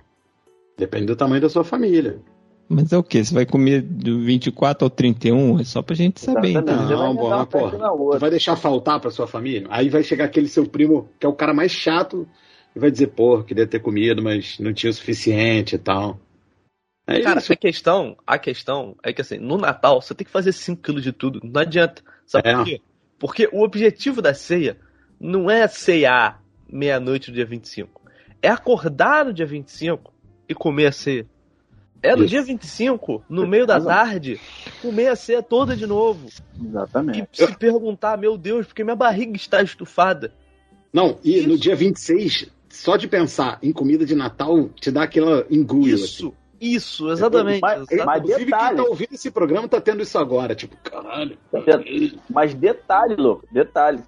Depende 0.77 1.07
do 1.07 1.15
tamanho 1.15 1.41
da 1.41 1.49
sua 1.49 1.63
família. 1.63 2.21
Mas 2.69 2.93
é 2.93 2.97
o 2.97 3.03
quê? 3.03 3.23
Você 3.23 3.33
vai 3.33 3.47
comer 3.47 3.81
do 3.81 4.19
24 4.21 4.85
ao 4.85 4.89
31? 4.91 5.59
É 5.59 5.63
só 5.63 5.81
pra 5.81 5.95
gente 5.95 6.21
saber, 6.21 6.49
Exatamente. 6.49 6.71
então. 6.83 6.87
Vai 6.87 6.95
Não, 6.97 7.11
emendar 7.19 7.45
porra. 7.47 7.71
Tu 7.79 8.19
vai 8.19 8.29
deixar 8.29 8.55
faltar 8.55 8.99
pra 8.99 9.09
sua 9.09 9.25
família? 9.25 9.67
Aí 9.71 9.89
vai 9.89 10.03
chegar 10.03 10.25
aquele 10.25 10.47
seu 10.47 10.67
primo, 10.67 11.09
que 11.19 11.25
é 11.25 11.29
o 11.29 11.33
cara 11.33 11.51
mais 11.53 11.71
chato, 11.71 12.27
e 12.75 12.79
vai 12.79 12.91
dizer, 12.91 13.07
porra, 13.07 13.43
queria 13.43 13.65
ter 13.65 13.79
comido, 13.79 14.21
mas 14.21 14.59
não 14.59 14.71
tinha 14.71 14.91
o 14.91 14.93
suficiente 14.93 15.75
e 15.75 15.79
tal. 15.79 16.19
É 17.07 17.19
Cara, 17.21 17.39
isso. 17.39 17.51
a 17.51 17.55
questão, 17.55 18.15
a 18.25 18.37
questão 18.37 18.95
é 19.03 19.11
que 19.11 19.21
assim, 19.21 19.39
no 19.39 19.57
Natal 19.57 19.99
você 19.99 20.13
tem 20.13 20.23
que 20.23 20.31
fazer 20.31 20.51
5 20.51 20.79
kg 20.79 21.01
de 21.01 21.11
tudo. 21.11 21.39
Não 21.43 21.59
adianta. 21.59 22.03
Sabe 22.23 22.49
É. 22.49 22.55
por 22.55 22.65
quê? 22.65 22.79
Porque 23.19 23.49
o 23.51 23.61
objetivo 23.61 24.21
da 24.21 24.33
ceia 24.33 24.77
não 25.19 25.51
é 25.51 25.67
ceiar 25.67 26.41
meia-noite 26.71 27.29
do 27.29 27.35
dia 27.35 27.45
25. 27.45 28.01
É 28.41 28.47
acordar 28.47 29.25
no 29.25 29.33
dia 29.33 29.45
25 29.45 30.13
e 30.47 30.55
comer 30.55 30.87
a 30.87 30.91
ceia. 30.91 31.27
É 32.01 32.15
no 32.15 32.23
Isso. 32.23 32.29
dia 32.29 32.41
25, 32.41 33.23
no 33.29 33.45
meio 33.45 33.67
da 33.67 33.79
tarde, 33.81 34.39
comer 34.81 35.07
a 35.07 35.15
ceia 35.15 35.43
toda 35.43 35.75
de 35.75 35.85
novo. 35.85 36.29
E 36.57 36.67
Exatamente. 36.67 37.27
se 37.33 37.57
perguntar, 37.57 38.17
meu 38.17 38.37
Deus, 38.37 38.65
porque 38.65 38.83
minha 38.83 38.95
barriga 38.95 39.35
está 39.35 39.61
estufada. 39.61 40.33
Não, 40.93 41.19
e 41.23 41.41
no 41.45 41.57
dia 41.57 41.75
26, 41.75 42.49
só 42.69 42.95
de 42.95 43.07
pensar 43.07 43.59
em 43.61 43.73
comida 43.73 44.05
de 44.05 44.15
Natal, 44.15 44.69
te 44.69 44.89
dá 44.89 45.03
aquela 45.03 45.45
engulho. 45.49 45.95
assim. 45.95 46.31
Isso, 46.61 47.09
exatamente. 47.09 47.61
Mas- 47.61 47.81
exatamente. 47.91 48.05
mas- 48.05 48.17
Inclusive, 48.21 48.45
detalhe. 48.45 48.75
quem 48.75 48.83
tá 48.85 48.89
ouvindo 48.89 49.13
esse 49.13 49.31
programa 49.31 49.67
tá 49.67 49.79
tendo 49.81 50.01
isso 50.03 50.17
agora. 50.17 50.55
Tipo, 50.55 50.75
caralho. 50.77 51.37
Mas 52.29 52.53
detalhe, 52.53 53.15
louco, 53.15 53.45
detalhe. 53.51 53.99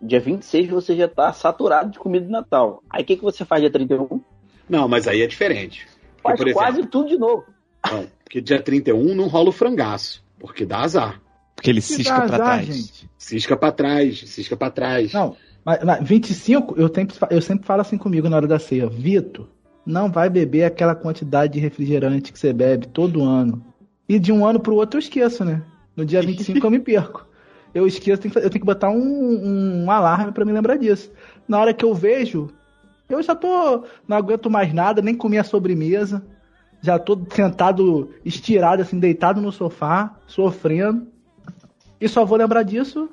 Dia 0.00 0.20
26 0.20 0.68
você 0.70 0.94
já 0.96 1.08
tá 1.08 1.32
saturado 1.32 1.90
de 1.90 1.98
comida 1.98 2.24
de 2.24 2.30
Natal. 2.30 2.82
Aí 2.88 3.02
o 3.02 3.04
que, 3.06 3.16
que 3.16 3.22
você 3.22 3.44
faz 3.44 3.60
dia 3.62 3.70
31? 3.70 4.20
Não, 4.68 4.86
mas 4.86 5.08
aí 5.08 5.22
é 5.22 5.26
diferente. 5.26 5.88
Porque, 6.22 6.22
Faz 6.22 6.38
por 6.38 6.48
exemplo, 6.48 6.62
quase 6.66 6.86
tudo 6.86 7.08
de 7.08 7.18
novo. 7.18 7.44
não, 7.90 8.06
porque 8.22 8.40
dia 8.40 8.62
31 8.62 9.14
não 9.14 9.26
rola 9.28 9.48
o 9.48 9.52
frangaço. 9.52 10.22
Porque 10.38 10.64
dá 10.64 10.80
azar. 10.82 11.20
Porque 11.56 11.68
ele 11.70 11.80
cisca 11.80 12.14
pra 12.14 12.24
azar, 12.24 12.36
trás. 12.38 12.66
gente. 12.66 13.10
Cisca 13.18 13.56
pra 13.56 13.72
trás, 13.72 14.20
cisca 14.30 14.56
pra 14.56 14.70
trás. 14.70 15.12
Não, 15.12 15.34
mas, 15.64 15.82
mas 15.82 16.08
25, 16.08 16.74
eu 16.78 16.88
sempre, 16.94 17.16
fa- 17.16 17.28
eu 17.32 17.42
sempre 17.42 17.66
falo 17.66 17.80
assim 17.80 17.98
comigo 17.98 18.28
na 18.28 18.36
hora 18.36 18.46
da 18.46 18.60
ceia. 18.60 18.86
Vitor, 18.88 19.48
não 19.88 20.12
vai 20.12 20.28
beber 20.28 20.64
aquela 20.64 20.94
quantidade 20.94 21.54
de 21.54 21.58
refrigerante 21.58 22.30
que 22.30 22.38
você 22.38 22.52
bebe 22.52 22.86
todo 22.86 23.24
ano. 23.24 23.64
E 24.06 24.18
de 24.18 24.30
um 24.30 24.44
ano 24.44 24.60
pro 24.60 24.74
outro 24.74 24.98
eu 24.98 25.00
esqueço, 25.00 25.46
né? 25.46 25.62
No 25.96 26.04
dia 26.04 26.20
25 26.20 26.64
eu 26.64 26.70
me 26.70 26.78
perco. 26.78 27.26
Eu 27.74 27.86
esqueço, 27.86 28.26
eu 28.26 28.50
tenho 28.50 28.50
que 28.50 28.64
botar 28.64 28.90
um, 28.90 29.84
um 29.84 29.90
alarme 29.90 30.30
pra 30.30 30.44
me 30.44 30.52
lembrar 30.52 30.76
disso. 30.76 31.10
Na 31.48 31.58
hora 31.58 31.72
que 31.72 31.86
eu 31.86 31.94
vejo, 31.94 32.50
eu 33.08 33.22
já 33.22 33.34
tô. 33.34 33.84
Não 34.06 34.18
aguento 34.18 34.50
mais 34.50 34.74
nada, 34.74 35.00
nem 35.00 35.14
comi 35.14 35.38
a 35.38 35.44
sobremesa. 35.44 36.22
Já 36.82 36.98
tô 36.98 37.18
sentado, 37.30 38.10
estirado, 38.24 38.82
assim, 38.82 38.98
deitado 38.98 39.40
no 39.40 39.50
sofá, 39.50 40.14
sofrendo. 40.26 41.06
E 41.98 42.06
só 42.08 42.26
vou 42.26 42.36
lembrar 42.36 42.62
disso 42.62 43.08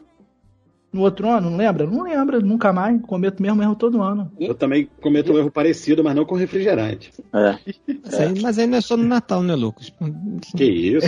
no 0.96 1.02
outro 1.02 1.30
ano, 1.30 1.50
não 1.50 1.58
lembra? 1.58 1.86
Não 1.86 2.04
lembra, 2.04 2.40
nunca 2.40 2.72
mais. 2.72 3.00
Cometo 3.02 3.40
o 3.40 3.44
mesmo 3.44 3.62
erro 3.62 3.76
todo 3.76 4.02
ano. 4.02 4.32
Eu 4.40 4.56
também 4.56 4.88
cometo 5.02 5.34
um 5.34 5.38
erro 5.38 5.52
parecido, 5.52 6.02
mas 6.04 6.16
não 6.16 6.26
com 6.26 6.36
refrigerante. 6.36 7.12
É. 7.34 7.50
Aí- 8.18 8.42
mas 8.42 8.58
aí 8.58 8.66
não 8.66 8.78
é 8.78 8.82
só 8.82 8.96
no 8.96 9.04
Natal, 9.04 9.44
né, 9.44 9.54
Lucas? 9.56 9.92
Que 10.56 10.64
isso? 10.64 11.08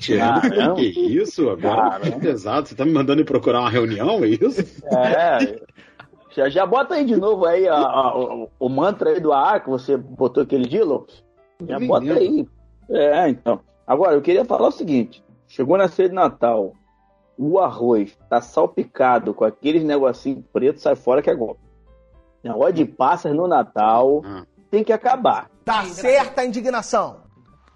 Tirando, 0.00 0.40
Caramba. 0.42 0.74
que 0.74 0.86
isso? 0.88 1.48
Agora 1.48 2.00
é 2.06 2.10
pesado. 2.10 2.68
Você 2.68 2.74
tá 2.74 2.84
me 2.84 2.92
mandando 2.92 3.20
ir 3.20 3.24
procurar 3.24 3.60
uma 3.60 3.70
reunião, 3.70 4.24
é 4.24 4.28
isso? 4.28 4.60
É. 4.92 5.60
Já, 6.36 6.48
já 6.48 6.66
bota 6.66 6.94
aí 6.94 7.04
de 7.04 7.16
novo 7.16 7.44
aí 7.46 7.66
a- 7.68 7.74
a- 7.74 8.16
o, 8.18 8.48
o 8.58 8.68
mantra 8.68 9.10
aí 9.10 9.20
do 9.20 9.32
AA 9.32 9.60
que 9.60 9.68
você 9.70 9.96
botou 9.96 10.42
aquele 10.42 10.68
dia, 10.68 10.84
Lucas. 10.84 11.22
Já 11.66 11.78
bota 11.80 12.12
aí. 12.12 12.46
É, 12.90 13.28
então. 13.28 13.60
Agora, 13.86 14.14
eu 14.14 14.22
queria 14.22 14.44
falar 14.44 14.68
o 14.68 14.72
seguinte: 14.72 15.22
chegou 15.46 15.76
na 15.78 15.88
ceia 15.88 16.08
de 16.08 16.14
Natal, 16.14 16.74
o 17.38 17.58
arroz 17.60 18.16
tá 18.28 18.40
salpicado 18.40 19.32
com 19.32 19.44
aqueles 19.44 19.84
negocinhos 19.84 20.44
pretos, 20.52 20.82
sai 20.82 20.96
fora 20.96 21.22
que 21.22 21.30
é 21.30 21.34
golpe. 21.34 21.60
Negócio 22.42 22.72
de 22.74 22.84
passas 22.84 23.34
no 23.34 23.46
Natal 23.46 24.22
Ah. 24.24 24.44
tem 24.70 24.82
que 24.84 24.92
acabar. 24.92 25.48
Tá 25.64 25.84
certa 25.84 26.40
a 26.40 26.44
indignação. 26.44 27.18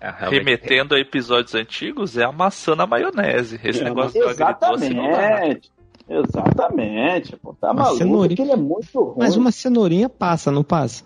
É. 0.01 0.11
Remetendo 0.29 0.95
a 0.97 0.99
episódios 0.99 1.55
antigos, 1.55 2.17
é 2.19 2.25
a 2.25 2.33
maçã 2.33 2.75
na 2.75 2.87
maionese. 2.87 3.61
Esse 3.63 3.85
negócio 3.85 4.21
do 4.21 4.29
agridoce 4.29 4.89
não 4.93 5.11
dá. 5.11 5.47
Exatamente. 5.47 5.73
Exatamente. 6.09 7.37
Pô, 7.37 7.55
tá 7.55 7.69
Uma 7.71 7.83
maluco 7.85 7.99
cenourinha. 7.99 8.43
ele 8.43 8.53
é 8.53 8.57
muito 8.57 9.01
ruim. 9.01 9.15
Mas 9.19 9.37
uma 9.37 9.53
cenourinha 9.53 10.09
passa, 10.09 10.51
não 10.51 10.65
passa? 10.65 11.05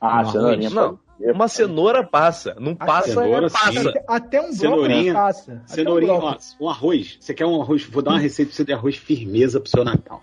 Ah, 0.00 0.20
um 0.22 0.26
cenourinha. 0.26 0.70
Não. 0.70 0.98
Uma 1.32 1.48
cenoura 1.48 2.04
passa. 2.04 2.54
Não 2.60 2.74
passa, 2.74 3.08
cenoura, 3.08 3.48
passa. 3.48 3.72
sim. 3.72 3.88
Até, 3.88 4.04
até 4.06 4.40
um 4.40 4.50
não 4.50 5.14
passa. 5.14 5.62
Um 5.64 5.68
Cenourinha, 5.68 6.18
bloco. 6.18 6.38
ó, 6.60 6.64
um 6.64 6.68
arroz. 6.68 7.16
Você 7.18 7.32
quer 7.32 7.46
um 7.46 7.62
arroz? 7.62 7.84
Vou 7.84 8.02
dar 8.02 8.10
uma 8.12 8.18
receita 8.18 8.50
pra 8.50 8.56
você 8.56 8.64
de 8.64 8.72
arroz 8.72 8.96
firmeza 8.96 9.58
pro 9.58 9.70
seu 9.70 9.84
Natal. 9.84 10.20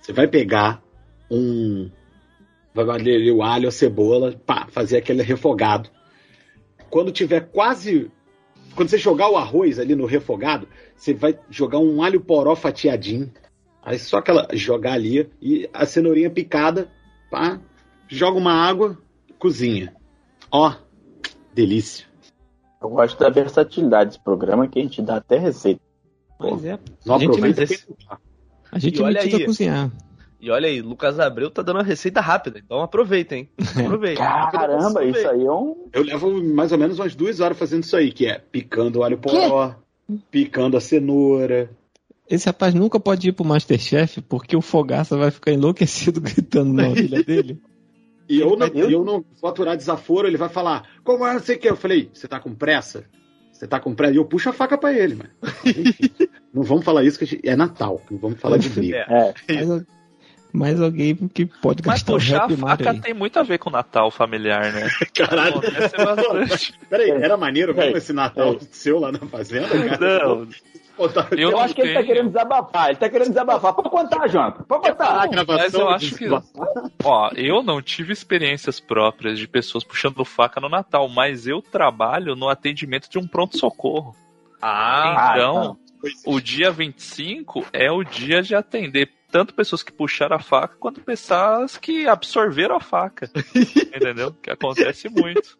Você 0.00 0.12
vai 0.12 0.28
pegar 0.28 0.82
um. 1.30 1.90
Vai 2.74 2.84
bater 2.84 3.16
ali 3.16 3.30
o 3.30 3.42
alho, 3.42 3.68
a 3.68 3.72
cebola, 3.72 4.38
pá, 4.44 4.66
fazer 4.70 4.98
aquele 4.98 5.22
refogado. 5.22 5.88
Quando 6.90 7.10
tiver 7.10 7.40
quase. 7.40 8.10
Quando 8.74 8.88
você 8.88 8.98
jogar 8.98 9.30
o 9.30 9.36
arroz 9.36 9.78
ali 9.78 9.94
no 9.94 10.06
refogado, 10.06 10.68
você 10.94 11.14
vai 11.14 11.38
jogar 11.50 11.78
um 11.78 12.02
alho 12.02 12.20
poró 12.20 12.54
fatiadinho. 12.54 13.32
Aí 13.82 13.98
só 13.98 14.18
aquela. 14.18 14.46
jogar 14.52 14.92
ali 14.92 15.30
e 15.40 15.68
a 15.72 15.86
cenourinha 15.86 16.28
picada, 16.28 16.90
pá, 17.30 17.58
joga 18.08 18.36
uma 18.36 18.52
água, 18.52 18.98
cozinha. 19.38 19.94
Ó, 20.52 20.74
delícia. 21.54 22.06
Eu 22.80 22.88
gosto 22.90 23.18
da 23.18 23.30
versatilidade 23.30 24.10
desse 24.10 24.20
programa 24.22 24.68
que 24.68 24.78
a 24.78 24.82
gente 24.82 25.00
dá 25.00 25.16
até 25.16 25.38
receita. 25.38 25.80
Pois 26.38 26.64
é. 26.64 26.78
Não 27.06 27.14
A 27.14 27.18
gente 27.18 27.28
aproveita 27.30 27.62
esse- 27.62 27.86
tá. 28.08 28.18
A 28.70 28.78
gente 28.78 28.98
E 28.98 29.02
olha 29.02 29.20
aí. 29.20 29.44
cozinhar. 29.44 29.90
E 30.40 30.50
olha 30.50 30.66
aí, 30.66 30.82
Lucas 30.82 31.20
Abreu 31.20 31.48
tá 31.50 31.62
dando 31.62 31.76
uma 31.76 31.84
receita 31.84 32.20
rápida. 32.20 32.58
Então 32.58 32.80
aproveita, 32.82 33.36
hein? 33.36 33.48
Aproveita. 33.78 34.20
Caramba, 34.50 35.04
isso 35.04 35.28
aí 35.28 35.44
é 35.46 35.52
um. 35.52 35.86
Eu 35.92 36.02
levo 36.02 36.42
mais 36.42 36.72
ou 36.72 36.78
menos 36.78 36.98
umas 36.98 37.14
duas 37.14 37.38
horas 37.38 37.56
fazendo 37.56 37.84
isso 37.84 37.96
aí, 37.96 38.10
que 38.12 38.26
é 38.26 38.38
picando 38.38 38.98
o 38.98 39.04
alho 39.04 39.18
poró, 39.18 39.76
picando 40.32 40.76
a 40.76 40.80
cenoura. 40.80 41.70
Esse 42.28 42.46
rapaz 42.46 42.74
nunca 42.74 42.98
pode 42.98 43.28
ir 43.28 43.32
pro 43.32 43.44
Masterchef 43.44 44.20
porque 44.22 44.56
o 44.56 44.60
Fogaça 44.62 45.16
vai 45.16 45.30
ficar 45.30 45.52
enlouquecido 45.52 46.18
gritando 46.20 46.72
na 46.72 46.88
orelha 46.88 47.22
dele. 47.22 47.62
E 48.28 48.40
eu 48.40 48.56
não, 48.56 48.66
Eu- 48.68 48.90
eu 48.90 49.04
não 49.04 49.24
vou 49.40 49.50
aturar 49.50 49.76
desaforo, 49.76 50.26
ele 50.26 50.36
vai 50.36 50.48
falar, 50.48 50.88
como 51.04 51.26
é, 51.26 51.32
não 51.34 51.40
sei 51.40 51.56
o 51.56 51.58
que. 51.58 51.68
Eu 51.68 51.76
falei, 51.76 52.10
você 52.14 52.26
tá 52.28 52.38
com 52.40 52.54
pressa? 52.54 53.04
Você 53.52 53.66
tá 53.66 53.78
com 53.78 53.94
pressa? 53.94 54.14
E 54.14 54.16
eu 54.16 54.24
puxo 54.24 54.48
a 54.48 54.52
faca 54.52 54.76
pra 54.78 54.92
ele, 54.92 55.14
mano. 55.16 55.30
Enfim, 55.64 56.10
não 56.52 56.62
vamos 56.62 56.84
falar 56.84 57.04
isso, 57.04 57.18
que 57.18 57.24
a 57.24 57.26
gente- 57.26 57.48
é 57.48 57.54
Natal, 57.56 58.00
não 58.10 58.18
vamos 58.18 58.40
falar 58.40 58.56
de 58.58 58.68
briga. 58.70 59.04
É, 59.08 59.54
Mais, 59.64 59.84
mais 60.52 60.80
alguém 60.80 61.14
que 61.28 61.46
pode 61.46 61.82
Mas 61.86 62.02
puxar 62.02 62.42
a 62.42 62.44
Happy 62.44 62.56
Mario 62.56 62.84
faca 62.84 62.96
aí. 62.96 63.00
tem 63.02 63.14
muito 63.14 63.38
a 63.38 63.42
ver 63.42 63.58
com 63.58 63.70
o 63.70 63.72
Natal 63.72 64.10
familiar, 64.10 64.72
né? 64.72 64.88
Caralho. 65.14 65.58
Acontece 65.58 65.96
bastante. 65.96 66.74
Peraí, 66.90 67.10
era 67.10 67.36
maneiro 67.36 67.74
mesmo 67.74 67.94
É. 67.94 67.98
esse 67.98 68.12
Natal 68.12 68.54
É. 68.54 68.58
seu 68.70 68.98
lá 68.98 69.10
na 69.12 69.18
fazenda, 69.20 69.68
cara? 69.68 70.24
Não, 70.26 70.48
eu 70.98 71.38
eu 71.38 71.50
não 71.52 71.60
acho 71.60 71.74
que 71.74 71.80
ele 71.80 71.94
tá 71.94 72.02
querendo 72.02 72.28
desabafar. 72.28 72.88
Ele 72.88 72.96
tá 72.98 73.08
querendo 73.08 73.28
desabafar. 73.28 73.72
Pode 73.74 73.90
contar, 73.90 74.28
Jonathan. 74.28 74.62
Pode 74.64 74.88
Ah, 74.88 74.92
contar. 74.92 75.46
Mas 75.46 75.74
eu 75.74 75.88
acho 75.88 76.14
que. 76.14 76.26
Ó, 77.04 77.30
eu 77.34 77.62
não 77.62 77.80
tive 77.82 78.12
experiências 78.12 78.78
próprias 78.80 79.38
de 79.38 79.48
pessoas 79.48 79.84
puxando 79.84 80.24
faca 80.24 80.60
no 80.60 80.68
Natal, 80.68 81.08
mas 81.08 81.46
eu 81.46 81.62
trabalho 81.62 82.34
no 82.36 82.48
atendimento 82.48 83.08
de 83.08 83.18
um 83.18 83.26
pronto-socorro. 83.26 84.14
Ah, 84.60 85.34
então, 85.34 85.76
o 86.26 86.40
dia 86.40 86.70
25 86.70 87.66
é 87.72 87.90
o 87.90 88.04
dia 88.04 88.42
de 88.42 88.54
atender 88.54 89.10
tanto 89.30 89.54
pessoas 89.54 89.82
que 89.82 89.90
puxaram 89.90 90.36
a 90.36 90.40
faca 90.40 90.76
quanto 90.78 91.00
pessoas 91.00 91.76
que 91.76 92.06
absorveram 92.06 92.76
a 92.76 92.80
faca. 92.80 93.30
Entendeu? 93.96 94.32
Que 94.42 94.50
acontece 94.50 95.08
muito. 95.08 95.58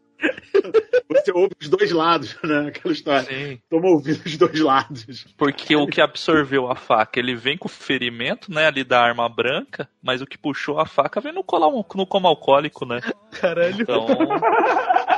Você 1.08 1.32
ouve 1.32 1.52
os 1.60 1.68
dois 1.68 1.90
lados, 1.92 2.36
né? 2.42 2.68
Aquela 2.68 2.92
história. 2.92 3.22
Sim. 3.24 3.58
Toma 3.68 3.88
ouvindo 3.88 4.22
os 4.24 4.36
dois 4.36 4.58
lados. 4.60 5.26
Porque 5.36 5.76
o 5.76 5.86
que 5.86 6.00
absorveu 6.00 6.70
a 6.70 6.74
faca, 6.74 7.18
ele 7.20 7.34
vem 7.34 7.56
com 7.58 7.66
o 7.68 7.70
ferimento, 7.70 8.52
né, 8.52 8.66
ali 8.66 8.82
da 8.84 9.00
arma 9.00 9.28
branca, 9.28 9.88
mas 10.02 10.20
o 10.22 10.26
que 10.26 10.38
puxou 10.38 10.78
a 10.78 10.86
faca 10.86 11.20
vem 11.20 11.32
no, 11.32 11.44
cola, 11.44 11.66
no 11.94 12.06
coma 12.06 12.28
alcoólico, 12.28 12.86
né? 12.86 13.00
caralho. 13.32 13.82
Então. 13.82 14.06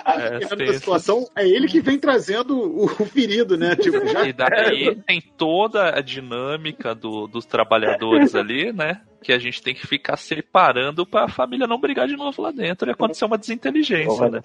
É, 0.07 0.73
situação, 0.79 1.27
é 1.37 1.49
ele 1.49 1.67
que 1.67 1.81
vem 1.81 1.99
trazendo 1.99 2.57
o, 2.57 2.85
o 2.85 3.07
ferido, 3.07 3.57
né? 3.57 3.75
Tipo, 3.77 4.07
já 4.07 4.27
E 4.27 4.33
daí 4.33 4.95
tem 5.07 5.21
toda 5.37 5.97
a 5.97 6.01
dinâmica 6.01 6.95
do- 6.95 7.27
dos 7.27 7.47
trabalhadores 7.47 8.35
ali, 8.35 8.73
né? 8.73 9.01
Que 9.25 9.33
a 9.33 9.39
gente 9.39 9.63
tem 9.63 9.75
que 9.75 9.87
ficar 9.87 10.19
separando 10.19 11.07
pra 11.07 11.29
família 11.29 11.67
não 11.67 11.81
brigar 11.81 12.07
de 12.07 12.15
novo 12.15 12.43
lá 12.43 12.51
dentro 12.51 12.89
e 12.89 12.93
acontecer 12.93 13.25
uma 13.25 13.39
desinteligência, 13.39 14.29
né? 14.29 14.43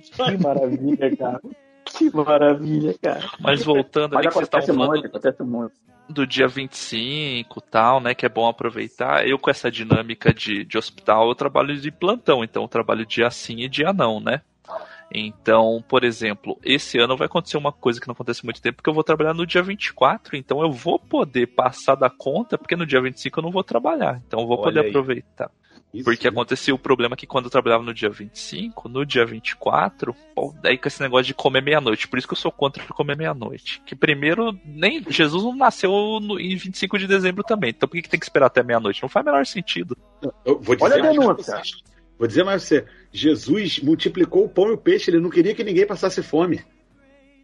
Que 0.00 0.38
maravilha, 0.38 1.16
cara. 1.16 1.40
Que 1.84 2.14
maravilha, 2.14 2.94
cara. 3.02 3.28
Mas 3.40 3.64
voltando 3.64 4.16
ali 4.16 4.26
Mas 4.26 4.26
que 4.26 4.34
vocês 4.34 4.46
estavam 4.46 4.66
falando 4.66 5.02
muito, 5.02 5.72
do 6.08 6.26
dia 6.26 6.46
25 6.46 7.58
e 7.58 7.70
tal, 7.70 8.00
né? 8.00 8.14
Que 8.14 8.26
é 8.26 8.28
bom 8.28 8.46
aproveitar. 8.46 9.26
Eu, 9.26 9.38
com 9.38 9.50
essa 9.50 9.70
dinâmica 9.70 10.32
de, 10.32 10.64
de 10.64 10.78
hospital, 10.78 11.28
eu 11.28 11.34
trabalho 11.34 11.76
de 11.76 11.90
plantão, 11.90 12.44
então 12.44 12.62
eu 12.62 12.68
trabalho 12.68 13.04
dia 13.04 13.28
sim 13.30 13.60
e 13.60 13.68
dia 13.68 13.92
não, 13.92 14.20
né? 14.20 14.40
Então, 15.12 15.82
por 15.88 16.04
exemplo, 16.04 16.58
esse 16.64 16.98
ano 16.98 17.16
vai 17.16 17.26
acontecer 17.26 17.56
uma 17.56 17.72
coisa 17.72 18.00
que 18.00 18.06
não 18.06 18.12
acontece 18.12 18.40
há 18.42 18.44
muito 18.44 18.60
tempo, 18.60 18.76
porque 18.76 18.90
eu 18.90 18.94
vou 18.94 19.04
trabalhar 19.04 19.34
no 19.34 19.46
dia 19.46 19.62
24, 19.62 20.36
então 20.36 20.60
eu 20.60 20.70
vou 20.70 20.98
poder 20.98 21.46
passar 21.46 21.94
da 21.94 22.10
conta, 22.10 22.58
porque 22.58 22.76
no 22.76 22.86
dia 22.86 23.00
25 23.00 23.38
eu 23.38 23.42
não 23.42 23.50
vou 23.50 23.62
trabalhar. 23.62 24.20
Então 24.26 24.40
eu 24.40 24.46
vou 24.46 24.56
Olha 24.58 24.64
poder 24.64 24.80
aí. 24.80 24.88
aproveitar. 24.88 25.50
Isso, 25.96 26.04
Porque 26.04 26.28
acontecia 26.28 26.74
o 26.74 26.78
problema 26.78 27.16
que 27.16 27.26
quando 27.26 27.46
eu 27.46 27.50
trabalhava 27.50 27.82
no 27.82 27.94
dia 27.94 28.10
25, 28.10 28.86
no 28.86 29.06
dia 29.06 29.24
24, 29.24 30.14
pô, 30.34 30.54
daí 30.60 30.76
com 30.76 30.88
esse 30.88 31.00
negócio 31.00 31.26
de 31.26 31.32
comer 31.32 31.62
meia-noite. 31.62 32.06
Por 32.06 32.18
isso 32.18 32.28
que 32.28 32.34
eu 32.34 32.38
sou 32.38 32.52
contra 32.52 32.84
comer 32.88 33.16
meia-noite. 33.16 33.80
Que 33.86 33.94
primeiro, 33.94 34.58
nem 34.64 35.02
Jesus 35.08 35.42
não 35.42 35.56
nasceu 35.56 35.90
no, 36.20 36.38
em 36.38 36.54
25 36.54 36.98
de 36.98 37.06
dezembro 37.06 37.42
também. 37.42 37.70
Então 37.70 37.88
por 37.88 37.94
que, 37.94 38.02
que 38.02 38.10
tem 38.10 38.20
que 38.20 38.26
esperar 38.26 38.46
até 38.46 38.62
meia-noite? 38.62 39.00
Não 39.00 39.08
faz 39.08 39.24
o 39.24 39.30
menor 39.30 39.46
sentido. 39.46 39.96
Eu 40.44 40.60
vou 40.60 40.76
dizer 40.76 40.92
Olha 40.92 40.96
a 40.96 41.12
denúncia. 41.12 41.62
Vou 42.18 42.26
dizer 42.26 42.44
mais 42.44 42.66
pra 42.66 42.78
você. 42.78 42.86
Jesus 43.12 43.80
multiplicou 43.80 44.44
o 44.44 44.48
pão 44.48 44.68
e 44.68 44.72
o 44.72 44.78
peixe, 44.78 45.10
ele 45.10 45.20
não 45.20 45.30
queria 45.30 45.54
que 45.54 45.64
ninguém 45.64 45.86
passasse 45.86 46.22
fome. 46.22 46.64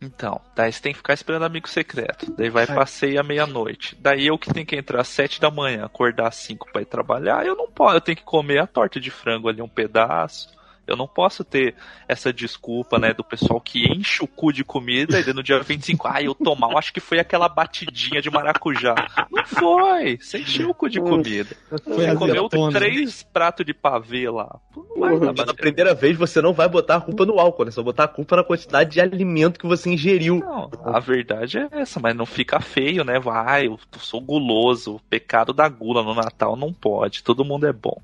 Então, 0.03 0.41
daí 0.57 0.73
você 0.73 0.83
tem 0.83 0.93
que 0.93 0.99
ficar 0.99 1.15
esperando 1.15 1.45
amigo 1.45 1.69
secreto. 1.69 2.35
Daí 2.37 2.51
vai 2.51 2.67
passeio 2.67 3.21
à 3.21 3.23
meia-noite. 3.23 3.97
Daí 4.01 4.27
eu 4.27 4.37
que 4.37 4.53
tenho 4.53 4.67
que 4.67 4.75
entrar 4.75 5.01
às 5.01 5.09
sete 5.09 5.41
da 5.41 5.49
manhã, 5.49 5.85
acordar 5.85 6.27
às 6.27 6.37
cinco 6.37 6.69
pra 6.73 6.83
ir 6.83 6.87
trabalhar, 6.87 7.47
eu 7.47 7.55
não 7.55 7.71
posso. 7.71 7.97
Eu 7.97 8.01
tenho 8.01 8.17
que 8.17 8.25
comer 8.25 8.59
a 8.59 8.67
torta 8.67 8.99
de 8.99 9.11
frango 9.11 9.49
ali, 9.49 9.63
um 9.63 9.69
pedaço. 9.69 10.49
Eu 10.87 10.97
não 10.97 11.07
posso 11.07 11.45
ter 11.45 11.75
essa 12.09 12.33
desculpa, 12.33 12.99
né, 12.99 13.15
do 13.15 13.23
pessoal 13.23 13.61
que 13.61 13.85
enche 13.93 14.23
o 14.23 14.27
cu 14.27 14.53
de 14.53 14.65
comida 14.65 15.21
e 15.21 15.33
no 15.33 15.43
dia 15.43 15.61
25, 15.61 16.09
ah, 16.09 16.23
eu 16.23 16.35
tô 16.35 16.55
mal, 16.57 16.77
acho 16.77 16.93
que 16.93 17.01
foi 17.01 17.19
aquela 17.19 17.49
batidinha 17.49 18.21
de 18.21 18.31
maracujá. 18.31 18.95
Não 19.31 19.45
foi, 19.45 20.19
você 20.19 20.39
encheu 20.39 20.71
o 20.71 20.75
cu 20.75 20.89
de 20.89 21.01
comida. 21.01 21.57
Foi 21.69 22.07
Você 22.07 22.15
comeu 22.17 22.49
três 22.71 23.23
pratos 23.23 23.65
de 23.65 23.73
pavê 23.73 24.29
lá. 24.29 24.59
Mas 24.97 25.21
na 25.21 25.55
primeira 25.55 25.95
vez 25.95 26.17
você 26.17 26.41
não 26.41 26.53
vai 26.53 26.69
botar 26.69 26.97
a 26.97 27.01
culpa 27.01 27.25
no 27.25 27.39
álcool, 27.39 27.65
né? 27.65 27.71
Vai 27.71 27.85
botar 27.85 28.05
a 28.05 28.09
culpa 28.09 28.37
na 28.37 28.45
quantidade 28.45 28.91
de 28.91 29.01
alimento 29.01 29.61
que 29.61 29.67
você 29.67 29.91
ingeriu. 29.91 30.41
Não, 30.41 30.71
a 30.85 30.99
verdade 30.99 31.59
é 31.59 31.69
essa, 31.73 32.01
mas 32.01 32.17
não 32.17 32.27
fica 32.27 32.61
feio, 32.61 33.05
né? 33.05 33.19
Vai, 33.19 33.67
eu 33.67 33.79
sou 33.99 34.21
guloso, 34.21 34.97
o 34.97 35.01
pecado 35.01 35.53
da 35.53 35.69
gula 35.69 36.03
no 36.03 36.15
Natal 36.15 36.57
não 36.57 36.73
pode, 36.73 37.23
todo 37.23 37.45
mundo 37.45 37.67
é 37.67 37.73
bom. 37.73 38.01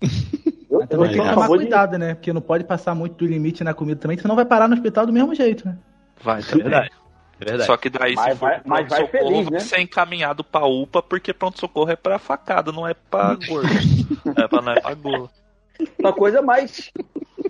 Também 0.90 1.08
tem 1.10 1.20
que 1.20 1.28
tomar 1.28 1.34
favor 1.42 1.56
cuidado, 1.58 1.96
né? 1.98 2.14
Porque 2.14 2.32
não 2.32 2.40
pode 2.40 2.64
passar 2.64 2.94
muito 2.94 3.14
do 3.14 3.26
limite 3.26 3.62
na 3.62 3.72
comida 3.72 4.00
também, 4.00 4.18
senão 4.18 4.34
vai 4.36 4.44
parar 4.44 4.68
no 4.68 4.74
hospital 4.74 5.06
do 5.06 5.12
mesmo 5.12 5.34
jeito, 5.34 5.66
né? 5.66 5.78
Vai 6.22 6.40
É 6.40 6.42
também. 6.44 6.62
verdade. 6.64 6.90
É 7.40 7.44
verdade. 7.44 7.66
Só 7.66 7.76
que 7.76 7.88
daí, 7.88 8.14
Mas 8.14 8.32
se 8.34 8.38
for 8.38 8.46
vai- 8.48 8.60
mas 8.66 8.88
vai 8.88 8.98
pronto-socorro, 9.06 9.30
feliz, 9.30 9.44
vai 9.48 9.52
né? 9.54 9.60
ser 9.60 9.80
encaminhado 9.80 10.44
pra 10.44 10.66
UPA, 10.66 11.00
porque 11.02 11.32
pronto-socorro 11.32 11.90
é 11.90 11.96
pra 11.96 12.18
facada, 12.18 12.70
não 12.72 12.86
é 12.86 12.92
pra 12.92 13.34
gordo. 13.48 13.68
é 14.36 14.48
pra, 14.48 14.60
não 14.60 14.72
é 14.72 14.80
pra 14.80 14.94
gula. 14.94 15.30
Uma 15.98 16.12
coisa 16.12 16.42
mais, 16.42 16.90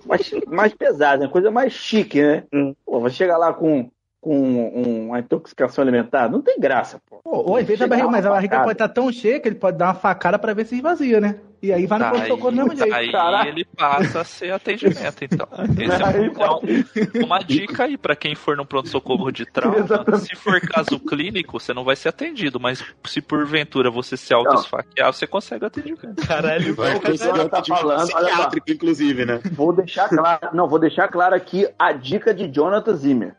mais, 0.05 0.31
mais 0.47 0.73
pesada, 0.73 1.25
uma 1.25 1.29
coisa 1.31 1.51
mais 1.51 1.73
chique, 1.73 2.21
né? 2.21 2.43
Pô, 2.85 2.99
vai 3.01 3.11
chegar 3.11 3.37
lá 3.37 3.51
com, 3.53 3.91
com 4.21 5.07
uma 5.07 5.19
intoxicação 5.19 5.81
alimentar, 5.81 6.29
não 6.29 6.41
tem 6.41 6.59
graça, 6.59 7.01
pô. 7.09 7.19
Ou, 7.25 7.49
ou 7.49 7.55
às 7.57 7.65
vezes 7.65 7.81
a 7.81 7.87
barriga, 7.87 8.07
mas 8.07 8.23
a 8.25 8.29
barriga 8.29 8.51
facada. 8.57 8.63
pode 8.67 8.75
estar 8.75 8.89
tão 8.89 9.11
cheia 9.11 9.39
que 9.39 9.47
ele 9.47 9.55
pode 9.55 9.77
dar 9.77 9.87
uma 9.87 9.93
facada 9.95 10.37
pra 10.37 10.53
ver 10.53 10.65
se 10.67 10.75
esvazia, 10.75 11.19
né? 11.19 11.37
E 11.63 11.71
aí 11.71 11.85
vai 11.85 11.99
no 11.99 12.05
Daí, 12.05 12.11
pronto-socorro 12.13 12.51
do 12.51 12.57
mesmo 12.57 12.75
jeito. 12.75 12.93
aí 12.93 13.11
Caraca. 13.11 13.47
ele 13.49 13.65
passa 13.65 14.21
a 14.21 14.23
ser 14.23 14.51
atendimento, 14.51 15.23
então. 15.23 15.47
Esse 15.77 16.01
é, 16.01 16.07
um- 16.19 16.41
é 16.41 17.21
um- 17.21 17.25
uma 17.25 17.39
dica 17.39 17.83
aí 17.83 17.97
pra 17.97 18.15
quem 18.15 18.33
for 18.35 18.55
no 18.57 18.65
pronto-socorro 18.65 19.31
de 19.31 19.45
trauma. 19.51 19.85
Se 20.19 20.35
for 20.35 20.59
caso 20.61 20.99
clínico, 20.99 21.59
você 21.59 21.71
não 21.73 21.83
vai 21.83 21.95
ser 21.95 22.09
atendido, 22.09 22.59
mas 22.59 22.83
se 23.05 23.21
porventura 23.21 23.89
você 23.91 24.17
se 24.17 24.33
auto-esfaquear, 24.33 25.11
você 25.13 25.25
consegue 25.27 25.65
atendimento. 25.65 26.25
Caralho, 26.27 26.73
Vai 26.75 26.95
o 26.97 27.17
senhor 27.17 27.49
tá 27.49 27.63
falando, 27.63 28.07
psiquiátrico, 28.07 28.71
inclusive, 28.71 29.25
né? 29.25 29.39
Vou 29.51 29.71
deixar 29.73 30.09
claro, 30.09 30.49
não, 30.53 30.67
vou 30.67 30.79
deixar 30.79 31.07
claro 31.09 31.35
aqui 31.35 31.67
a 31.77 31.91
dica 31.91 32.33
de 32.33 32.47
Jonathan 32.47 32.95
Zimmer. 32.95 33.35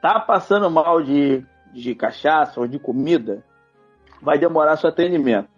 Tá 0.00 0.18
passando 0.20 0.70
mal 0.70 1.02
de, 1.02 1.44
de 1.72 1.94
cachaça 1.94 2.60
ou 2.60 2.66
de 2.66 2.78
comida, 2.78 3.44
vai 4.22 4.38
demorar 4.38 4.76
seu 4.76 4.88
atendimento. 4.88 5.48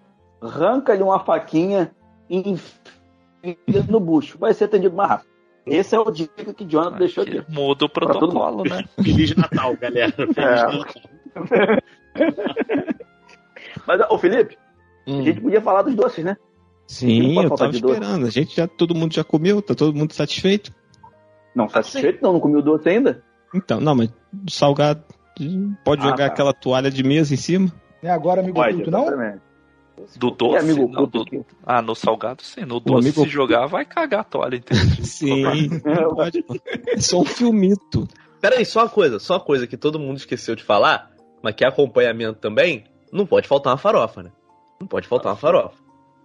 Arranca-lhe 0.40 1.02
uma 1.02 1.20
faquinha 1.20 1.94
e 2.28 2.50
enfia 2.50 3.84
no 3.88 4.00
bucho. 4.00 4.38
Vai 4.38 4.52
ser 4.54 4.64
atendido 4.64 4.96
mais 4.96 5.10
rápido. 5.10 5.30
Esse 5.64 5.94
é 5.94 6.00
o 6.00 6.10
dica 6.10 6.52
que 6.52 6.64
Jonathan 6.64 6.98
deixou 6.98 7.22
aqui. 7.22 7.40
Muda 7.48 7.84
o 7.84 7.88
protocolo, 7.88 8.64
né? 8.64 8.82
Feliz 9.00 9.36
Natal, 9.36 9.76
galera. 9.76 10.10
Feliz 10.10 10.36
É. 10.36 10.42
Natal. 10.42 10.84
Mas, 13.86 14.00
ô 14.10 14.18
Felipe, 14.18 14.58
Hum. 15.06 15.20
a 15.20 15.22
gente 15.22 15.40
podia 15.40 15.60
falar 15.60 15.82
dos 15.82 15.94
doces, 15.94 16.24
né? 16.24 16.36
Sim, 16.86 17.36
eu 17.42 17.50
tava 17.50 17.72
doce. 17.72 17.84
esperando. 17.84 18.26
A 18.26 18.30
gente 18.30 18.54
já, 18.54 18.68
todo 18.68 18.94
mundo 18.94 19.14
já 19.14 19.24
comeu, 19.24 19.60
tá 19.62 19.74
todo 19.74 19.94
mundo 19.96 20.12
satisfeito. 20.12 20.72
Não, 21.54 21.68
satisfeito 21.68 22.22
não, 22.22 22.34
não 22.34 22.40
comi 22.40 22.56
o 22.56 22.62
doce 22.62 22.88
ainda? 22.88 23.22
Então, 23.54 23.80
não, 23.80 23.94
mas 23.94 24.10
salgado. 24.48 25.02
Pode 25.84 26.02
Ah, 26.02 26.04
jogar 26.10 26.16
tá. 26.16 26.26
aquela 26.26 26.52
toalha 26.52 26.90
de 26.90 27.02
mesa 27.02 27.32
em 27.34 27.36
cima? 27.36 27.72
É 28.02 28.10
agora, 28.10 28.40
amigo 28.40 28.54
Pode, 28.56 28.72
oculto, 28.74 28.90
não? 28.90 29.40
Do 30.16 30.30
doce. 30.30 30.58
amigo 30.58 30.88
não, 30.88 31.06
do-? 31.06 31.24
Ah, 31.64 31.80
no 31.80 31.94
salgado 31.94 32.42
sim. 32.42 32.62
No 32.64 32.80
doce, 32.80 33.08
amigo- 33.08 33.22
se 33.22 33.28
jogar, 33.28 33.66
vai 33.66 33.84
cagar 33.84 34.20
a 34.20 34.24
toalha 34.24 34.56
inteira. 34.56 34.84
Sim, 35.04 35.68
não 35.84 36.14
pode. 36.14 36.44
É 36.88 36.98
só 37.00 37.20
um 37.20 37.24
filmito. 37.24 38.08
Pera 38.40 38.56
aí, 38.56 38.64
só 38.64 38.80
uma 38.80 38.88
coisa, 38.88 39.18
só 39.20 39.34
uma 39.34 39.40
coisa 39.40 39.66
que 39.66 39.76
todo 39.76 40.00
mundo 40.00 40.16
esqueceu 40.16 40.56
de 40.56 40.64
falar, 40.64 41.10
mas 41.42 41.54
que 41.54 41.64
é 41.64 41.68
acompanhamento 41.68 42.40
também, 42.40 42.84
não 43.12 43.24
pode 43.26 43.46
faltar 43.46 43.72
uma 43.72 43.78
farofa, 43.78 44.22
né? 44.24 44.30
Não 44.80 44.88
pode 44.88 45.06
faltar 45.06 45.30
uma 45.32 45.38
farofa. 45.38 45.76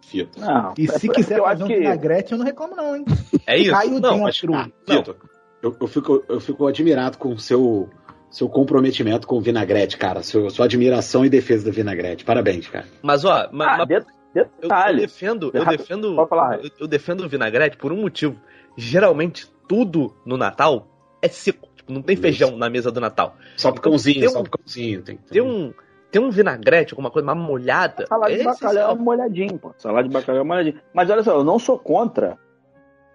Fito. 0.01 0.39
Não, 0.39 0.73
E 0.77 0.85
é 0.85 0.97
se 0.97 1.05
porque 1.07 1.21
quiser 1.21 1.39
fazer 1.41 1.63
um 1.63 1.67
que... 1.67 1.77
vinagrete, 1.77 2.31
eu 2.31 2.37
não 2.39 2.45
reclamo 2.45 2.75
não, 2.75 2.95
hein? 2.95 3.05
É 3.45 3.57
isso? 3.59 3.71
Caiu 3.71 3.99
não, 3.99 4.23
dentro. 4.25 4.53
mas, 4.53 4.65
Ah, 4.67 4.69
não. 4.87 5.15
Eu, 5.61 5.75
eu, 5.79 5.87
fico, 5.87 6.23
eu 6.29 6.39
fico 6.39 6.67
admirado 6.67 7.17
com 7.17 7.29
o 7.29 7.39
seu, 7.39 7.89
seu 8.29 8.47
comprometimento 8.47 9.25
com 9.27 9.37
o 9.37 9.41
vinagrete, 9.41 9.97
cara. 9.97 10.21
Seu, 10.23 10.49
sua 10.49 10.65
admiração 10.65 11.25
e 11.25 11.29
defesa 11.29 11.65
do 11.65 11.71
vinagrete. 11.71 12.23
Parabéns, 12.23 12.67
cara. 12.67 12.85
mas 13.01 13.25
ó, 13.25 13.49
ma- 13.51 13.73
Ah, 13.73 13.77
ma- 13.79 13.85
de- 13.85 13.93
eu, 13.95 14.05
eu 14.35 14.45
detalhe. 14.61 15.01
defendo, 15.01 15.49
eu 15.53 15.65
defendo, 15.65 16.15
pode 16.15 16.29
falar. 16.29 16.59
eu, 16.63 16.69
eu 16.81 16.87
defendo 16.87 17.21
o 17.21 17.29
vinagrete 17.29 17.75
por 17.77 17.91
um 17.91 18.01
motivo. 18.01 18.35
Geralmente 18.77 19.47
tudo 19.67 20.13
no 20.25 20.37
Natal 20.37 20.87
é 21.21 21.27
seco, 21.27 21.67
tipo, 21.75 21.91
não 21.91 22.01
tem 22.03 22.13
Isso. 22.13 22.21
feijão 22.21 22.55
na 22.55 22.69
mesa 22.69 22.91
do 22.91 22.99
Natal. 23.01 23.35
Só 23.55 23.71
pro 23.71 23.81
cãozinho, 23.81 24.19
Tem 24.21 24.29
só 24.29 24.39
um- 24.39 24.43
pro 24.43 24.59
cãozinho. 24.59 25.01
Tem, 25.01 25.17
Tem 25.17 25.41
um, 25.41 25.73
tem 26.11 26.21
um 26.21 26.29
vinagrete, 26.29 26.93
alguma 26.93 27.09
coisa 27.09 27.25
mais 27.25 27.37
molhada. 27.39 28.05
Salada 28.07 28.37
de 28.37 28.43
bacalhau 28.43 28.91
é 28.91 28.95
molhadinho, 28.95 29.57
pô. 29.57 29.73
Salada 29.77 30.07
de 30.07 30.13
bacalhau 30.13 30.43
é 30.43 30.45
molhadinho. 30.45 30.79
Mas 30.93 31.09
olha 31.09 31.23
só, 31.23 31.31
eu 31.37 31.43
não 31.43 31.57
sou 31.57 31.79
contra 31.79 32.37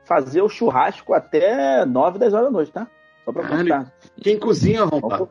fazer 0.04 0.42
o 0.42 0.48
churrasco 0.48 1.14
até 1.14 1.84
9, 1.84 2.18
10 2.18 2.34
horas 2.34 2.46
da 2.46 2.52
noite, 2.52 2.72
tá? 2.72 2.86
Só 3.24 3.32
pra 3.32 3.42
Caralho. 3.42 3.68
constar. 3.68 3.92
Quem 4.20 4.38
cozinha, 4.38 4.86
contra. 4.88 5.26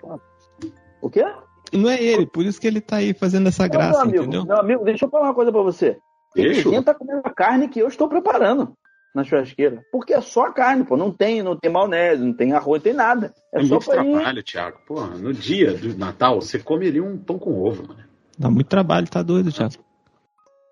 O 1.01 1.09
quê? 1.09 1.25
Não 1.73 1.89
é 1.89 2.01
ele, 2.01 2.25
por 2.25 2.45
isso 2.45 2.59
que 2.59 2.67
ele 2.67 2.81
tá 2.81 2.97
aí 2.97 3.13
fazendo 3.13 3.47
essa 3.47 3.63
Não, 3.63 3.69
graça, 3.69 3.91
meu 3.91 4.01
amigo, 4.01 4.23
entendeu? 4.23 4.45
meu 4.45 4.57
amigo, 4.57 4.83
deixa 4.83 5.05
eu 5.05 5.09
falar 5.09 5.25
uma 5.27 5.33
coisa 5.33 5.51
pra 5.51 5.61
você. 5.61 5.97
Deixa. 6.35 6.69
Quem 6.69 6.81
tá 6.83 6.93
comendo 6.93 7.21
a 7.25 7.29
carne 7.33 7.67
que 7.67 7.79
eu 7.79 7.87
estou 7.87 8.07
preparando 8.07 8.73
na 9.13 9.23
churrasqueira. 9.23 9.81
Porque 9.91 10.13
é 10.13 10.21
só 10.21 10.45
a 10.45 10.53
carne, 10.53 10.85
pô. 10.85 10.95
Não 10.95 11.11
tem, 11.11 11.43
não 11.43 11.57
tem 11.57 11.69
maionese, 11.71 12.23
não 12.23 12.33
tem 12.33 12.53
arroz, 12.53 12.79
não 12.79 12.83
tem 12.83 12.93
nada. 12.93 13.33
É, 13.53 13.59
É 13.59 13.63
só 13.65 13.69
muito 13.75 13.85
farinha. 13.85 14.15
trabalho, 14.15 14.43
Thiago. 14.43 14.77
Porra, 14.87 15.07
no 15.17 15.33
dia 15.33 15.73
do 15.73 15.97
Natal, 15.97 16.41
você 16.41 16.57
come 16.59 16.87
ali 16.87 17.01
um 17.01 17.17
pão 17.17 17.37
com 17.37 17.61
ovo, 17.61 17.85
mano. 17.87 17.99
Dá 18.37 18.49
muito 18.49 18.67
trabalho, 18.67 19.09
tá 19.09 19.21
doido, 19.21 19.51
Thiago. 19.51 19.73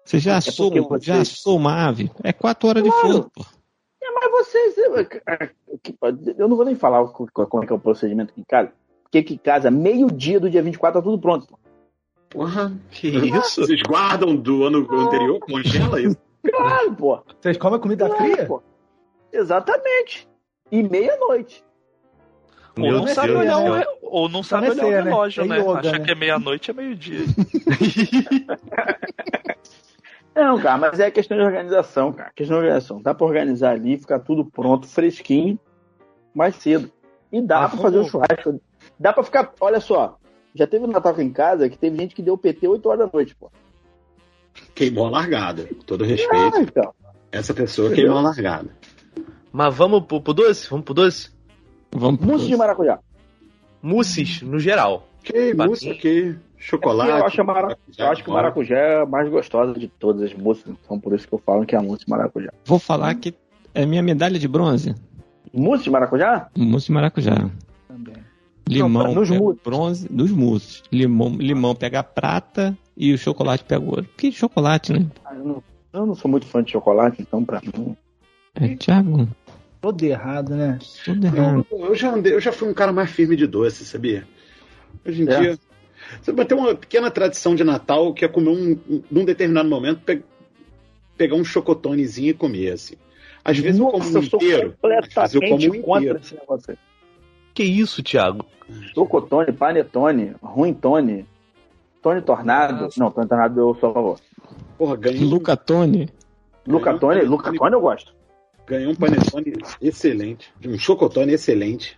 Você 0.05 0.19
já 0.19 0.33
É 0.33 0.37
assou, 0.37 0.71
você- 0.71 1.05
já 1.05 1.19
assou 1.21 1.57
uma 1.57 1.85
ave? 1.87 2.09
É 2.23 2.31
quatro 2.31 2.69
horas 2.69 2.81
de 2.83 2.89
Claro. 2.89 3.07
forno, 3.07 3.31
pô. 3.35 3.45
É, 4.39 4.43
vocês. 4.43 4.75
Eu 6.37 6.47
não 6.47 6.55
vou 6.55 6.65
nem 6.65 6.75
falar 6.75 7.05
como 7.07 7.29
é 7.63 7.67
que 7.67 7.73
é 7.73 7.75
o 7.75 7.79
procedimento 7.79 8.31
aqui 8.31 8.41
em 8.41 8.45
casa. 8.45 8.71
Porque 9.03 9.17
aqui 9.19 9.33
em 9.35 9.37
casa, 9.37 9.71
meio-dia 9.71 10.39
do 10.39 10.49
dia 10.49 10.61
24, 10.61 10.99
tá 11.01 11.03
tudo 11.03 11.19
pronto. 11.19 11.47
pô. 11.47 11.57
Porra. 12.29 12.71
Que 12.91 13.07
isso? 13.07 13.65
Vocês 13.65 13.81
guardam 13.81 14.35
do 14.35 14.63
ano 14.63 14.87
anterior? 14.91 15.39
Congela 15.39 15.99
isso? 16.01 16.17
Claro, 16.49 16.95
pô. 16.95 17.19
Vocês 17.41 17.57
comem 17.57 17.79
comida 17.79 18.07
Claro, 18.07 18.23
fria? 18.23 18.45
pô. 18.45 18.61
Exatamente. 19.33 20.27
E 20.71 20.83
meia-noite. 20.83 21.63
Ou 22.77 22.91
não, 22.91 22.99
Deus 23.03 23.11
sabe 23.11 23.33
olhar 23.33 23.85
ou 24.03 24.29
não 24.29 24.41
sabe 24.43 24.67
Parecer, 24.67 24.85
olhar 24.85 25.01
o 25.01 25.05
né? 25.05 25.11
relógio, 25.11 25.43
É 25.43 25.47
né? 25.47 25.57
yoga, 25.59 25.79
Acha 25.79 25.91
né? 25.91 25.99
que 26.05 26.11
é 26.11 26.15
meia-noite, 26.15 26.71
é 26.71 26.73
meio-dia. 26.73 27.19
Não, 30.35 30.59
cara, 30.59 30.77
mas 30.77 30.99
é 30.99 31.11
questão 31.11 31.37
de 31.37 31.43
organização, 31.43 32.13
cara. 32.13 32.31
Questão 32.35 32.57
de 32.57 32.63
organização. 32.63 33.01
Dá 33.01 33.13
pra 33.13 33.25
organizar 33.25 33.71
ali, 33.71 33.97
ficar 33.97 34.19
tudo 34.19 34.45
pronto, 34.45 34.87
fresquinho, 34.87 35.59
mais 36.33 36.55
cedo. 36.55 36.91
E 37.31 37.41
dá 37.41 37.65
Ah, 37.65 37.69
pra 37.69 37.77
fazer 37.79 37.97
o 37.97 38.03
vamos- 38.05 38.11
churrasco. 38.11 38.61
Dá 38.99 39.11
pra 39.13 39.23
ficar. 39.23 39.53
Olha 39.59 39.79
só. 39.79 40.17
Já 40.55 40.65
teve 40.65 40.85
um 40.85 40.87
Natal 40.87 41.11
aqui 41.11 41.21
em 41.21 41.31
casa 41.31 41.69
que 41.69 41.77
teve 41.77 41.95
gente 41.97 42.15
que 42.15 42.21
deu 42.23 42.37
PT 42.37 42.67
8 42.67 42.85
horas 42.89 42.99
da 43.05 43.09
noite, 43.13 43.35
pô. 43.35 43.51
Queimou 44.73 45.05
a 45.07 45.09
largada. 45.11 45.65
Com 45.65 45.75
todo 45.75 46.03
Ah, 46.03 46.07
respeito. 46.07 46.57
então. 46.59 46.93
Essa 47.31 47.53
pessoa 47.53 47.87
Entendeu? 47.87 48.05
queimou 48.05 48.19
a 48.19 48.29
largada. 48.29 48.69
Mas 49.51 49.75
vamos 49.75 50.05
pro, 50.05 50.21
pro 50.21 50.33
doce? 50.33 50.69
Vamos 50.69 50.85
pro 50.85 50.93
doce? 50.93 51.31
Vamos 51.91 52.19
pro 52.19 52.29
Mousse 52.29 52.47
de 52.47 52.55
maracujá. 52.55 52.99
Mousses, 53.81 54.41
no 54.41 54.59
geral. 54.59 55.07
Que 55.23 55.53
mousse 55.53 55.89
aqui. 55.89 56.37
Chocolate. 56.59 57.09
eu 57.09 57.25
acho, 57.25 57.41
a 57.41 57.43
mara- 57.43 57.77
eu 57.97 58.07
acho 58.07 58.23
que 58.23 58.29
o 58.29 58.33
maracujá 58.33 58.75
é 58.77 59.01
a 59.01 59.05
mais 59.05 59.29
gostosa 59.29 59.79
de 59.79 59.87
todas 59.87 60.21
as 60.23 60.33
mousses. 60.33 60.65
Então 60.67 60.99
por 60.99 61.13
isso 61.15 61.27
que 61.27 61.33
eu 61.33 61.39
falo 61.39 61.65
que 61.65 61.73
é 61.75 61.79
a 61.79 61.81
mousse 61.81 62.03
de 62.05 62.09
maracujá. 62.11 62.51
Vou 62.65 62.77
falar 62.79 63.15
que 63.15 63.33
é 63.73 63.85
minha 63.85 64.03
medalha 64.03 64.37
de 64.37 64.47
bronze. 64.47 64.93
Mousse 65.53 65.85
de 65.85 65.89
maracujá? 65.89 66.49
Mousse 66.57 66.87
de 66.87 66.91
maracujá. 66.91 67.49
Também. 67.87 68.13
Limão 68.67 69.03
Não, 69.07 69.15
nos 69.15 69.29
pega 69.29 69.55
bronze, 69.63 70.07
nos 70.11 70.31
mousses. 70.31 70.83
Limão, 70.91 71.29
limão 71.37 71.73
pega 71.73 72.03
prata 72.03 72.77
e 72.95 73.13
o 73.13 73.17
chocolate 73.17 73.63
pega 73.63 73.83
ouro. 73.83 74.05
Que 74.17 74.31
chocolate, 74.31 74.93
né? 74.93 75.07
Ah, 75.25 75.33
Eu 75.33 75.43
não, 75.45 75.63
eu 75.93 76.05
não 76.05 76.13
sou 76.15 76.29
muito 76.29 76.45
fã 76.45 76.61
de 76.63 76.71
chocolate, 76.71 77.21
então 77.21 77.43
pra 77.43 77.61
mim. 77.61 77.95
É, 78.53 78.75
Thiago, 78.75 79.27
Todo 79.81 80.03
errado, 80.03 80.55
né? 80.55 80.77
tudo 81.05 81.25
errado. 81.25 81.65
Eu, 81.71 81.79
eu 81.85 81.95
já 81.95 82.13
andei, 82.13 82.33
eu 82.33 82.41
já 82.41 82.51
fui 82.51 82.67
um 82.69 82.73
cara 82.73 82.91
mais 82.91 83.09
firme 83.09 83.35
de 83.37 83.47
doce, 83.47 83.85
sabia? 83.85 84.27
Hoje 85.07 85.23
em 85.23 85.29
É. 85.29 85.39
dia. 85.39 85.59
Você 86.21 86.31
vai 86.31 86.45
ter 86.45 86.55
uma 86.55 86.73
pequena 86.75 87.09
tradição 87.11 87.55
de 87.55 87.63
Natal 87.63 88.13
que 88.13 88.25
é 88.25 88.27
comer 88.27 88.49
um. 88.49 88.71
um- 88.89 89.03
num 89.11 89.25
determinado 89.25 89.69
momento, 89.69 90.01
pe- 90.01 90.23
pegar 91.17 91.35
um 91.35 91.43
chocotonezinho 91.43 92.29
e 92.29 92.33
comer, 92.33 92.71
assim. 92.73 92.95
Às 93.43 93.57
vezes 93.57 93.79
eu 93.79 93.87
como 93.87 94.03
um 94.03 94.07
eu 94.07 94.23
sou 94.23 94.39
inteiro. 94.39 94.75
Às 95.15 95.31
vezes 95.33 95.35
eu 95.35 95.41
como 95.41 95.55
um 95.77 95.81
contra 95.81 95.99
inteiro. 96.01 96.19
esse 96.19 96.35
negócio 96.35 96.71
aí. 96.71 96.77
Que 97.53 97.63
isso, 97.63 98.01
Thiago? 98.03 98.45
Chocotone, 98.93 99.51
panetone, 99.51 100.35
ruintone, 100.41 101.25
Tony 102.01 102.21
Tornado. 102.21 102.83
Nossa. 102.85 102.99
Não, 102.99 103.11
Tony 103.11 103.27
Tornado 103.27 103.59
eu 103.59 103.75
sou 103.79 103.89
a 103.89 103.93
favor. 103.93 104.19
Porra, 104.77 104.95
ganhei, 104.95 105.21
um- 105.23 105.29
Luca 105.29 105.57
Tone. 105.57 106.09
Lucatone, 106.67 107.21
Lucatone 107.21 107.73
eu 107.73 107.81
gosto. 107.81 108.13
ganhei 108.67 108.85
um 108.87 108.93
panetone 108.95 109.53
excelente. 109.81 110.53
Um 110.63 110.77
chocotone 110.77 111.33
excelente. 111.33 111.97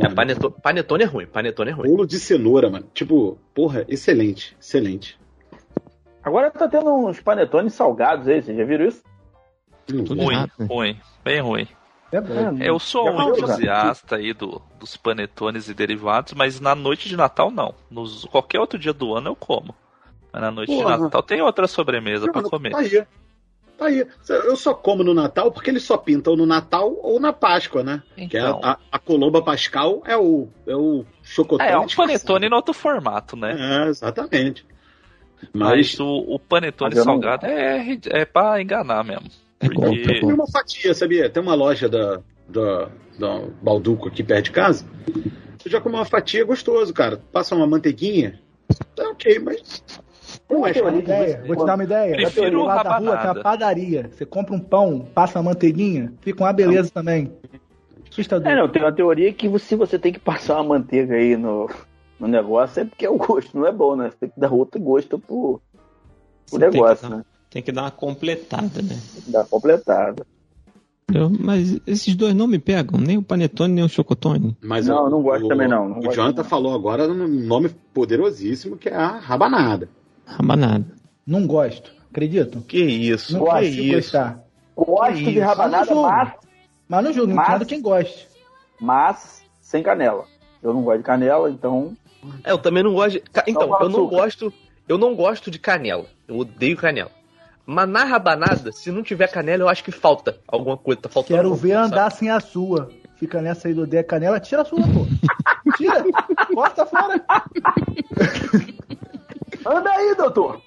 É, 0.00 0.08
paneto- 0.08 0.50
panetone 0.50 1.02
é 1.02 1.06
ruim, 1.06 1.26
panetone 1.26 1.70
é 1.70 1.72
ruim. 1.72 1.88
bolo 1.88 2.06
de 2.06 2.18
cenoura, 2.18 2.70
mano. 2.70 2.86
Tipo, 2.94 3.38
porra, 3.54 3.84
excelente. 3.88 4.56
Excelente. 4.60 5.18
Agora 6.22 6.50
tá 6.50 6.68
tendo 6.68 6.92
uns 6.94 7.20
panetones 7.20 7.72
salgados 7.74 8.28
aí, 8.28 8.42
vocês 8.42 8.56
já 8.56 8.64
viram 8.64 8.86
isso? 8.86 9.02
Vi. 9.88 10.02
Ruim, 10.02 10.36
né? 10.36 10.48
ruim, 10.68 11.00
bem 11.24 11.40
ruim. 11.40 11.68
É 12.12 12.20
bom. 12.20 12.58
Eu 12.60 12.78
sou 12.78 13.04
Já 13.06 13.12
um 13.12 13.30
entusiasta 13.30 14.16
aí 14.16 14.32
do, 14.32 14.60
dos 14.78 14.96
panetones 14.96 15.68
e 15.68 15.74
derivados, 15.74 16.32
mas 16.34 16.60
na 16.60 16.74
noite 16.74 17.08
de 17.08 17.16
Natal 17.16 17.50
não. 17.50 17.74
Nos, 17.90 18.24
qualquer 18.26 18.58
outro 18.58 18.78
dia 18.78 18.92
do 18.92 19.14
ano 19.14 19.28
eu 19.30 19.36
como. 19.36 19.74
Mas 20.32 20.42
na 20.42 20.50
noite 20.50 20.72
Porra. 20.74 20.96
de 20.96 21.02
Natal 21.02 21.22
tem 21.22 21.40
outra 21.40 21.66
sobremesa 21.66 22.26
pra 22.30 22.36
Mano, 22.42 22.50
comer. 22.50 22.70
Tá 22.70 22.78
aí. 22.78 23.04
Tá 23.80 23.86
aí. 23.86 24.06
Eu 24.28 24.56
só 24.56 24.74
como 24.74 25.02
no 25.02 25.14
Natal 25.14 25.50
porque 25.50 25.70
eles 25.70 25.82
só 25.84 25.96
pintam 25.96 26.36
no 26.36 26.44
Natal 26.44 26.94
ou 27.02 27.18
na 27.18 27.32
Páscoa, 27.32 27.82
né? 27.82 28.02
Que 28.14 28.36
é 28.36 28.40
Então, 28.40 28.60
a, 28.62 28.78
a 28.92 28.98
colomba 28.98 29.40
pascal 29.42 30.02
é 30.06 30.14
o, 30.18 30.48
é 30.66 30.76
o 30.76 31.02
chocotone. 31.22 31.70
é, 31.70 31.72
é 31.72 31.78
um 31.78 31.86
panetone 31.86 32.50
no 32.50 32.56
outro 32.56 32.74
formato, 32.74 33.36
né? 33.36 33.56
É, 33.86 33.88
exatamente. 33.88 34.66
Mas 35.54 35.94
Mas 35.94 36.00
o, 36.00 36.34
o 36.34 36.38
panetone 36.38 36.90
Mas 36.90 36.98
eu 36.98 37.04
não- 37.06 37.14
salgado 37.14 37.46
é, 37.46 37.78
rid- 37.80 38.06
é 38.10 38.26
pra 38.26 38.60
enganar 38.60 39.02
mesmo. 39.02 39.24
É 39.58 39.64
é 39.64 39.68
Porque 39.70 40.02
tem 40.02 40.20
golpe. 40.20 40.34
uma 40.34 40.46
fatia, 40.46 40.92
sabia? 40.92 41.30
Tem 41.30 41.42
uma 41.42 41.54
loja 41.54 41.88
da, 41.88 42.20
da, 42.46 42.90
da 43.18 43.40
Balduco 43.62 44.08
aqui 44.08 44.22
perto 44.22 44.44
de 44.44 44.50
casa. 44.50 44.84
Eu 45.64 45.70
já 45.70 45.80
comi 45.80 45.94
uma 45.94 46.04
fatia 46.04 46.44
gostoso, 46.44 46.92
cara. 46.92 47.16
Passa 47.32 47.54
uma 47.54 47.66
manteiguinha. 47.66 48.38
Tá 48.94 49.08
ok, 49.08 49.38
mas. 49.38 49.82
Não 50.50 50.66
é 50.66 50.72
Vou 50.72 50.72
te 50.72 50.74
dar 50.74 50.84
uma 50.84 50.90
chato. 50.90 51.02
ideia. 51.02 51.44
Vou 51.46 51.56
te 51.56 51.66
dar 51.66 51.74
uma 51.76 51.84
ideia. 51.84 52.16
Prefiro 52.16 52.64
lado 52.64 52.84
da 52.84 52.98
rua 52.98 53.16
tem 53.18 53.30
uma 53.30 53.42
padaria. 53.42 54.10
Você 54.12 54.26
compra 54.26 54.54
um 54.54 54.58
pão, 54.60 55.06
passa 55.14 55.38
uma 55.38 55.50
manteiguinha, 55.50 56.12
fica 56.20 56.42
uma 56.44 56.52
beleza 56.52 56.90
também. 56.92 57.30
Assustador. 58.10 58.48
É, 58.50 58.56
não, 58.56 58.68
tem 58.68 58.82
uma 58.82 58.92
teoria 58.92 59.32
que 59.32 59.58
se 59.60 59.76
você 59.76 59.98
tem 59.98 60.12
que 60.12 60.18
passar 60.18 60.56
uma 60.56 60.64
manteiga 60.78 61.14
aí 61.14 61.36
no, 61.36 61.70
no 62.18 62.26
negócio 62.26 62.80
é 62.80 62.84
porque 62.84 63.06
o 63.06 63.16
gosto 63.16 63.56
não 63.56 63.66
é 63.66 63.72
bom, 63.72 63.94
né? 63.94 64.10
Você 64.10 64.16
tem 64.18 64.28
que 64.30 64.40
dar 64.40 64.52
outro 64.52 64.80
gosto 64.80 65.18
pro, 65.18 65.60
pro 65.60 65.62
Você 66.46 66.58
tem 66.58 66.70
negócio, 66.70 67.08
dar- 67.08 67.16
né? 67.18 67.24
Tem 67.48 67.62
que 67.62 67.72
dar 67.72 67.82
uma 67.82 67.90
completada, 67.90 68.82
né? 68.82 68.98
Tem 69.14 69.22
que 69.22 69.30
dar 69.30 69.44
completada. 69.44 70.26
Eu- 71.12 71.30
mas 71.40 71.80
esses 71.86 72.14
dois 72.14 72.34
não 72.34 72.46
me 72.46 72.58
pegam, 72.58 73.00
nem 73.00 73.16
o 73.18 73.22
panetone 73.22 73.74
nem 73.74 73.84
o 73.84 73.88
chocotone. 73.88 74.56
Mas 74.60 74.86
Não, 74.86 75.06
o- 75.06 75.10
não 75.10 75.22
gosto 75.22 75.46
o- 75.46 75.48
também 75.48 75.66
não, 75.68 75.88
não 75.88 75.98
o 75.98 76.12
Jonathan 76.12 76.42
não. 76.42 76.48
falou 76.48 76.74
agora 76.74 77.08
um 77.08 77.26
nome 77.28 77.68
poderosíssimo 77.92 78.76
que 78.76 78.88
é 78.88 78.94
a 78.94 79.18
rabanada. 79.18 79.88
Rabanada. 80.36 80.84
Não 81.26 81.46
gosto. 81.46 81.92
Acredito? 82.10 82.60
Que 82.62 82.78
isso, 82.82 83.32
Não 83.34 83.40
que 83.44 83.46
gosto 83.50 83.70
de 83.70 83.82
isso. 83.88 83.94
gostar. 84.12 84.40
Gosto 84.76 85.14
Que 85.14 85.24
de 85.24 85.30
isso? 85.38 85.40
rabanada, 85.46 85.94
Mas 85.94 86.04
mas, 86.04 86.32
Mas 86.88 87.04
não 87.04 87.12
julgo, 87.12 87.34
Mas- 87.34 87.48
entendo 87.48 87.66
quem 87.66 87.80
goste. 87.82 88.26
mas 88.80 89.42
sem 89.60 89.82
canela. 89.82 90.24
Eu 90.62 90.74
não 90.74 90.82
gosto 90.82 90.98
de 90.98 91.04
canela, 91.04 91.50
então. 91.50 91.96
É, 92.44 92.50
eu 92.50 92.58
também 92.58 92.82
não 92.82 92.92
gosto 92.94 93.12
de. 93.14 93.22
Então, 93.46 93.78
eu 93.80 93.88
não 93.88 94.06
gosto. 94.06 94.52
Eu 94.88 94.98
não 94.98 95.14
gosto 95.14 95.50
de 95.50 95.58
canela. 95.58 96.04
Eu 96.26 96.38
odeio 96.38 96.76
canela. 96.76 97.10
Mas 97.64 97.88
na 97.88 98.02
rabanada, 98.04 98.72
se 98.72 98.90
não 98.90 99.02
tiver 99.02 99.28
canela, 99.30 99.62
eu 99.62 99.68
acho 99.68 99.84
que 99.84 99.92
falta 99.92 100.38
alguma 100.48 100.76
coisa. 100.76 101.00
Tá 101.02 101.08
faltando. 101.08 101.36
Quero 101.36 101.54
ver 101.54 101.74
coisa, 101.74 101.82
andar 101.84 102.10
sem 102.10 102.28
a 102.28 102.40
sua. 102.40 102.90
Fica 103.16 103.40
nessa 103.40 103.68
aí 103.68 103.74
do 103.74 103.82
odeia 103.82 104.02
canela, 104.02 104.40
tira 104.40 104.62
a 104.62 104.64
sua, 104.64 104.80
pô. 104.80 105.06
Tira. 105.76 106.02
Corta 106.52 106.84
fora. 106.86 107.22
Anda 109.66 109.90
aí, 109.90 110.14
doutor! 110.16 110.60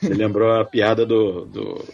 Você 0.00 0.14
lembrou 0.14 0.52
a 0.52 0.64
piada 0.64 1.06
do, 1.06 1.44
do- 1.46 1.84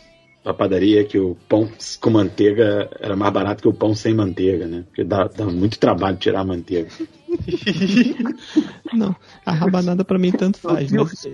da 0.44 0.54
padaria 0.54 1.04
que 1.04 1.18
o 1.18 1.36
pão 1.48 1.70
com 2.00 2.10
manteiga 2.10 2.88
era 2.98 3.14
mais 3.14 3.32
barato 3.32 3.62
que 3.62 3.68
o 3.68 3.74
pão 3.74 3.94
sem 3.94 4.14
manteiga, 4.14 4.66
né? 4.66 4.84
Porque 4.86 5.04
dá, 5.04 5.24
dá 5.28 5.44
muito 5.44 5.78
trabalho 5.78 6.16
tirar 6.16 6.40
a 6.40 6.44
manteiga. 6.44 6.88
Não, 8.92 9.14
a 9.44 9.52
rabanada 9.52 10.04
pra 10.04 10.18
mim 10.18 10.32
tanto 10.32 10.58
faz, 10.58 10.90
mas 10.90 11.26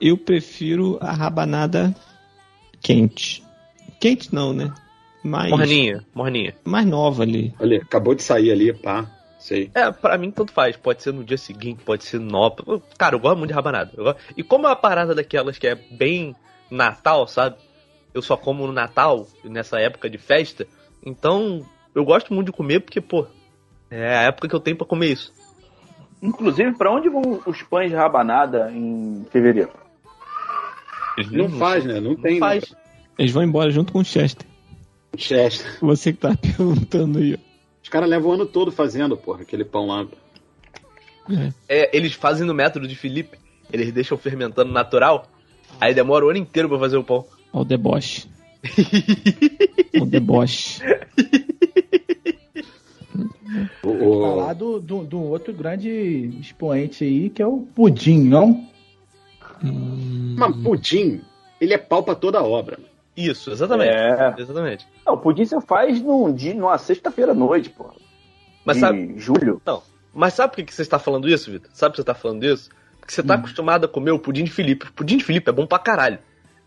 eu 0.00 0.16
prefiro 0.16 0.96
a 1.00 1.12
rabanada 1.12 1.94
quente. 2.80 3.42
Quente 4.00 4.32
não, 4.34 4.52
né? 4.52 4.72
Mais, 5.22 5.50
Morninha, 5.50 6.02
morninha. 6.14 6.54
mais 6.64 6.86
nova 6.86 7.22
ali. 7.24 7.52
Olha, 7.60 7.78
acabou 7.82 8.14
de 8.14 8.22
sair 8.22 8.50
ali, 8.50 8.72
pá. 8.72 9.10
Sei. 9.40 9.70
É, 9.74 9.90
pra 9.90 10.16
mim 10.18 10.30
tanto 10.30 10.52
faz. 10.52 10.76
Pode 10.76 11.02
ser 11.02 11.12
no 11.12 11.24
dia 11.24 11.38
seguinte, 11.38 11.82
pode 11.82 12.04
ser 12.04 12.20
no. 12.20 12.54
Cara, 12.96 13.16
eu 13.16 13.18
gosto 13.20 13.38
muito 13.38 13.48
de 13.48 13.54
rabanada. 13.54 13.90
Eu 13.96 14.04
gosto- 14.04 14.20
E 14.36 14.42
como 14.44 14.66
é 14.66 14.68
uma 14.68 14.76
parada 14.76 15.14
daquelas 15.14 15.56
que 15.58 15.66
é 15.66 15.74
bem 15.74 16.36
Natal, 16.70 17.26
sabe? 17.26 17.56
Eu 18.12 18.20
só 18.22 18.36
como 18.36 18.66
no 18.66 18.72
Natal, 18.72 19.26
nessa 19.42 19.80
época 19.80 20.08
de 20.10 20.18
festa. 20.18 20.66
Então, 21.04 21.64
eu 21.94 22.04
gosto 22.04 22.34
muito 22.34 22.46
de 22.46 22.52
comer 22.52 22.80
porque, 22.80 23.00
pô, 23.00 23.26
é 23.90 24.18
a 24.18 24.22
época 24.24 24.46
que 24.48 24.54
eu 24.54 24.60
tenho 24.60 24.76
pra 24.76 24.86
comer 24.86 25.12
isso. 25.12 25.32
Inclusive, 26.22 26.74
pra 26.76 26.92
onde 26.92 27.08
vão 27.08 27.40
os 27.46 27.62
pães 27.62 27.88
de 27.90 27.96
rabanada 27.96 28.70
em 28.70 29.24
fevereiro? 29.30 29.70
Não 31.32 31.48
faz, 31.48 31.84
né? 31.84 31.98
Não 31.98 32.14
tem. 32.14 32.32
Não 32.34 32.40
faz. 32.40 32.74
Eles 33.18 33.32
vão 33.32 33.42
embora 33.42 33.70
junto 33.70 33.92
com 33.92 34.00
o 34.00 34.04
Chester. 34.04 34.46
Chester. 35.16 35.78
Você 35.80 36.12
que 36.12 36.18
tá 36.18 36.34
perguntando 36.40 37.18
aí. 37.18 37.38
Caras 37.90 38.08
levam 38.08 38.30
o 38.30 38.34
ano 38.34 38.46
todo 38.46 38.72
fazendo, 38.72 39.16
porra, 39.16 39.42
aquele 39.42 39.64
pão 39.64 39.86
lá. 39.86 40.06
É. 41.28 41.52
É, 41.68 41.96
eles 41.96 42.12
fazem 42.14 42.46
no 42.46 42.54
método 42.54 42.88
de 42.88 42.94
Felipe. 42.96 43.36
Eles 43.72 43.92
deixam 43.92 44.16
fermentando 44.16 44.72
natural. 44.72 45.28
Aí 45.80 45.92
demora 45.94 46.24
o 46.24 46.30
ano 46.30 46.38
inteiro 46.38 46.68
pra 46.68 46.78
fazer 46.78 46.96
o 46.96 47.04
pão. 47.04 47.24
Ó 47.52 47.60
o 47.60 47.64
deboche. 47.64 48.28
o 50.00 50.06
deboche. 50.06 50.80
O, 53.82 53.88
o- 53.88 54.22
Falar 54.22 54.54
do, 54.54 54.80
do, 54.80 55.04
do 55.04 55.20
outro 55.22 55.52
grande 55.52 55.88
expoente 56.40 57.04
aí, 57.04 57.28
que 57.30 57.42
é 57.42 57.46
o 57.46 57.58
Pudim, 57.74 58.20
não? 58.22 58.66
Hum, 59.62 60.36
Mas 60.38 60.56
pudim, 60.62 61.20
ele 61.60 61.74
é 61.74 61.78
pau 61.78 62.02
pra 62.02 62.14
toda 62.14 62.38
a 62.38 62.42
obra. 62.44 62.78
Isso, 63.16 63.50
exatamente. 63.50 63.90
É. 63.90 64.34
Exatamente. 64.38 64.86
Não, 65.06 65.14
o 65.14 65.18
pudim 65.18 65.44
você 65.44 65.60
faz 65.60 66.00
num 66.00 66.32
dia, 66.32 66.54
numa 66.54 66.78
sexta-feira 66.78 67.32
à 67.32 67.34
noite, 67.34 67.70
pô. 67.70 67.90
Mas 68.64 68.76
de 68.76 68.80
sabe, 68.80 69.14
julho. 69.18 69.60
mas 70.14 70.34
sabe 70.34 70.54
por 70.54 70.64
que 70.64 70.72
você 70.74 70.82
está 70.82 70.98
falando 70.98 71.28
isso, 71.28 71.50
Vitor? 71.50 71.70
Sabe 71.72 71.90
por 71.90 71.94
que 71.94 71.96
você 71.96 72.02
está 72.02 72.14
falando 72.14 72.44
isso? 72.44 72.70
Porque 73.00 73.12
você 73.12 73.22
tá 73.22 73.34
Hum. 73.34 73.38
acostumado 73.38 73.84
a 73.84 73.88
comer 73.88 74.10
o 74.12 74.18
pudim 74.18 74.44
de 74.44 74.50
Felipe. 74.50 74.86
O 74.86 74.92
pudim 74.92 75.16
de 75.16 75.24
Felipe 75.24 75.48
é 75.50 75.52
bom 75.52 75.66
pra 75.66 75.78
caralho. 75.78 76.18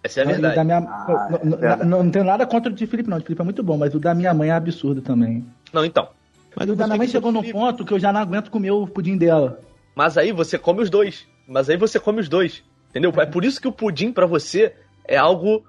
Essa 0.03 0.19
é 0.19 0.23
a 0.23 0.27
verdade. 0.27 0.55
da 0.55 0.63
minha- 0.65 0.77
Ah, 0.79 1.05
não, 1.07 1.37
é 1.37 1.45
não- 1.45 1.57
verdade. 1.57 1.85
não- 1.85 2.03
não 2.03 2.11
tenho 2.11 2.25
nada 2.25 2.45
contra 2.45 2.71
o 2.71 2.75
de 2.75 2.85
Felipe, 2.85 3.09
não. 3.09 3.17
O 3.17 3.19
de 3.21 3.25
Felipe 3.25 3.41
é 3.41 3.45
muito 3.45 3.63
bom, 3.63 3.77
mas 3.77 3.95
o 3.95 3.99
da 3.99 4.13
minha 4.13 4.33
mãe 4.33 4.49
é 4.49 4.53
absurdo 4.53 5.01
também. 5.01 5.45
Não, 5.71 5.85
então. 5.85 6.09
Mas 6.55 6.69
O 6.69 6.75
da 6.75 6.85
minha 6.85 6.97
mãe 6.97 7.07
chegou 7.07 7.31
num 7.31 7.43
ponto 7.49 7.85
que 7.85 7.93
eu 7.93 7.99
já 7.99 8.11
não 8.11 8.19
aguento 8.19 8.51
comer 8.51 8.71
o 8.71 8.85
pudim 8.85 9.17
dela. 9.17 9.59
Mas 9.95 10.17
aí 10.17 10.31
você 10.31 10.57
come 10.57 10.81
os 10.81 10.89
dois. 10.89 11.25
Mas 11.47 11.69
aí 11.69 11.77
você 11.77 11.99
come 11.99 12.19
os 12.19 12.27
dois. 12.27 12.63
Entendeu? 12.89 13.11
É 13.17 13.25
por 13.25 13.45
isso 13.45 13.61
que 13.61 13.67
o 13.67 13.71
pudim 13.71 14.11
pra 14.11 14.25
você 14.25 14.75
é 15.07 15.15
algo 15.17 15.63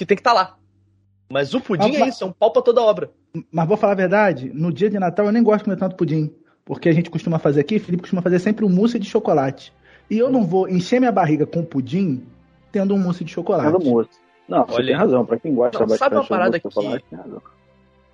que 0.00 0.06
tem 0.06 0.16
que 0.16 0.20
estar 0.20 0.32
lá. 0.32 0.56
Mas 1.30 1.52
o 1.54 1.60
pudim 1.60 1.92
Mas- 1.92 2.00
é 2.00 2.08
isso, 2.08 2.24
é 2.24 2.26
um 2.26 2.32
pau 2.32 2.50
pra 2.52 2.62
toda 2.62 2.80
obra. 2.82 3.10
Mas 3.52 3.68
vou 3.68 3.76
falar 3.76 3.92
a 3.92 3.96
verdade, 3.96 4.50
no 4.52 4.72
dia 4.72 4.90
de 4.90 4.98
Natal 4.98 5.26
eu 5.26 5.32
nem 5.32 5.42
gosto 5.42 5.58
de 5.58 5.64
comer 5.64 5.76
tanto 5.76 5.94
pudim. 5.94 6.32
Porque 6.64 6.88
a 6.88 6.92
gente 6.92 7.10
costuma 7.10 7.38
fazer 7.38 7.60
aqui, 7.60 7.78
Felipe 7.78 8.02
costuma 8.02 8.22
fazer 8.22 8.38
sempre 8.38 8.64
um 8.64 8.68
mousse 8.70 8.98
de 8.98 9.08
chocolate. 9.08 9.72
E 10.10 10.18
eu 10.18 10.30
não 10.30 10.44
vou 10.44 10.68
encher 10.68 10.98
minha 11.00 11.12
barriga 11.12 11.46
com 11.46 11.64
pudim 11.64 12.24
tendo 12.72 12.94
um 12.94 12.98
mousse 12.98 13.22
de 13.24 13.30
chocolate. 13.32 13.70
Cada 13.72 13.78
moço. 13.78 14.08
Não, 14.48 14.64
você 14.66 14.74
Olha 14.76 14.86
tem 14.86 14.96
razão. 14.96 15.24
Pra 15.26 15.38
quem 15.38 15.54
gosta 15.54 15.78
Não, 15.78 15.86
bastante 15.86 15.98
sabe 15.98 16.16
uma 16.16 16.24
parada 16.26 16.58
de 16.58 16.62
chocolate, 16.62 17.04
que- 17.04 17.10
tem 17.10 17.18
razão. 17.18 17.42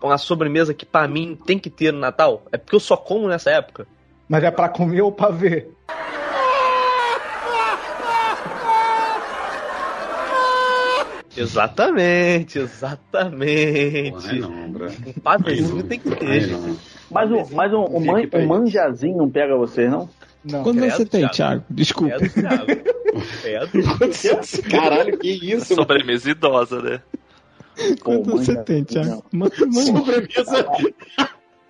Uma 0.02 0.18
sobremesa 0.18 0.74
que 0.74 0.84
pra 0.84 1.06
mim 1.08 1.38
tem 1.46 1.58
que 1.58 1.70
ter 1.70 1.92
no 1.92 1.98
Natal 2.00 2.42
é 2.52 2.58
porque 2.58 2.74
eu 2.76 2.80
só 2.80 2.96
como 2.96 3.28
nessa 3.28 3.50
época. 3.50 3.86
Mas 4.28 4.42
é 4.44 4.50
pra 4.50 4.68
comer 4.68 5.00
ou 5.02 5.12
pra 5.12 5.30
ver? 5.30 5.70
Exatamente, 11.36 12.58
Porra, 12.58 12.64
exatamente. 12.70 14.26
ai 14.28 14.38
não, 14.38 14.70
bro. 14.72 14.90
Um 15.06 15.12
pavezinho 15.20 15.82
tem 15.84 15.98
que 16.00 16.08
Ai, 16.08 16.16
ter. 16.16 16.46
não. 16.48 16.76
Mas, 17.10 17.30
o, 17.30 17.54
mas 17.54 17.72
um, 17.72 17.84
um, 17.96 18.04
man, 18.04 18.22
um 18.34 18.46
manjazinho 18.46 19.16
não 19.18 19.30
pega 19.30 19.56
vocês, 19.56 19.90
não? 19.90 20.08
Não. 20.44 20.62
Quando 20.62 20.78
Credo, 20.78 20.92
você 20.96 21.04
tem, 21.06 21.20
Thiago. 21.28 21.34
Thiago? 21.34 21.64
Desculpa. 21.70 22.14
É 22.14 22.18
do 22.18 22.28
Thiago. 22.28 22.70
É 23.44 23.66
do 23.66 24.70
Caralho, 24.70 25.18
que 25.18 25.30
isso? 25.54 25.74
Sobremesa 25.74 26.30
idosa, 26.30 26.80
né? 26.82 27.00
Quando 28.02 28.24
você 28.30 28.52
manja- 28.52 28.62
tem, 28.64 28.84
Thiago? 28.84 29.24
não. 29.32 29.48
Sobremesa 29.72 30.66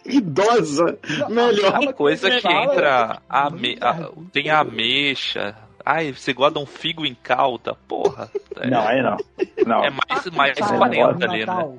idosa. 0.04 0.98
Melhor. 1.28 1.72
Calma 1.72 1.92
Coisa 1.92 2.30
que 2.30 2.48
entra. 2.48 3.20
Ame... 3.28 3.76
a- 3.80 4.10
Tem 4.32 4.50
ameixa. 4.50 5.54
Ai, 5.88 6.12
você 6.12 6.32
de 6.32 6.58
um 6.58 6.66
figo 6.66 7.06
em 7.06 7.14
calda? 7.14 7.76
Porra. 7.86 8.28
É, 8.56 8.66
Não, 8.68 8.80
aí 8.86 9.00
não. 9.00 9.16
Não. 9.64 9.84
é 9.84 9.90
mais, 9.90 10.26
mais 10.32 10.58
Fala, 10.58 10.88
40 10.88 11.26
no 11.26 11.32
ali, 11.32 11.46
né? 11.46 11.78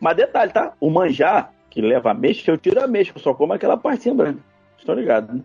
Mas 0.00 0.16
detalhe, 0.16 0.52
tá? 0.52 0.72
O 0.80 0.88
manjar, 0.88 1.52
que 1.68 1.82
leva 1.82 2.12
ameixa, 2.12 2.50
eu 2.52 2.56
tiro 2.56 2.80
a 2.80 2.84
ameixa, 2.84 3.12
eu 3.14 3.20
só 3.20 3.34
como 3.34 3.52
aquela 3.52 3.76
partinha 3.76 4.14
branca. 4.14 4.38
Estão 4.78 4.94
ligados, 4.94 5.34
né? 5.34 5.42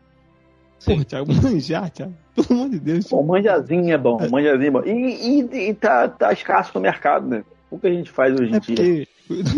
Pô, 0.86 1.04
Thiago, 1.04 1.34
manjar, 1.42 1.90
Thiago. 1.90 2.14
Pelo 2.36 2.48
amor 2.52 2.70
de 2.70 2.80
Deus. 2.80 3.12
O 3.12 3.24
manjazinho 3.24 3.92
é 3.92 3.98
bom, 3.98 4.18
o 4.18 4.30
manjazinho 4.32 4.68
é 4.68 4.72
bom. 4.72 4.84
E, 4.86 5.40
e, 5.42 5.70
e 5.70 5.74
tá, 5.74 6.08
tá 6.08 6.32
escasso 6.32 6.72
no 6.76 6.82
mercado, 6.82 7.28
né? 7.28 7.44
O 7.72 7.80
que 7.80 7.88
a 7.88 7.92
gente 7.92 8.12
faz 8.12 8.40
hoje 8.40 8.52
em 8.52 8.56
É 8.56 8.60
dia? 8.60 8.76
porque 8.76 9.08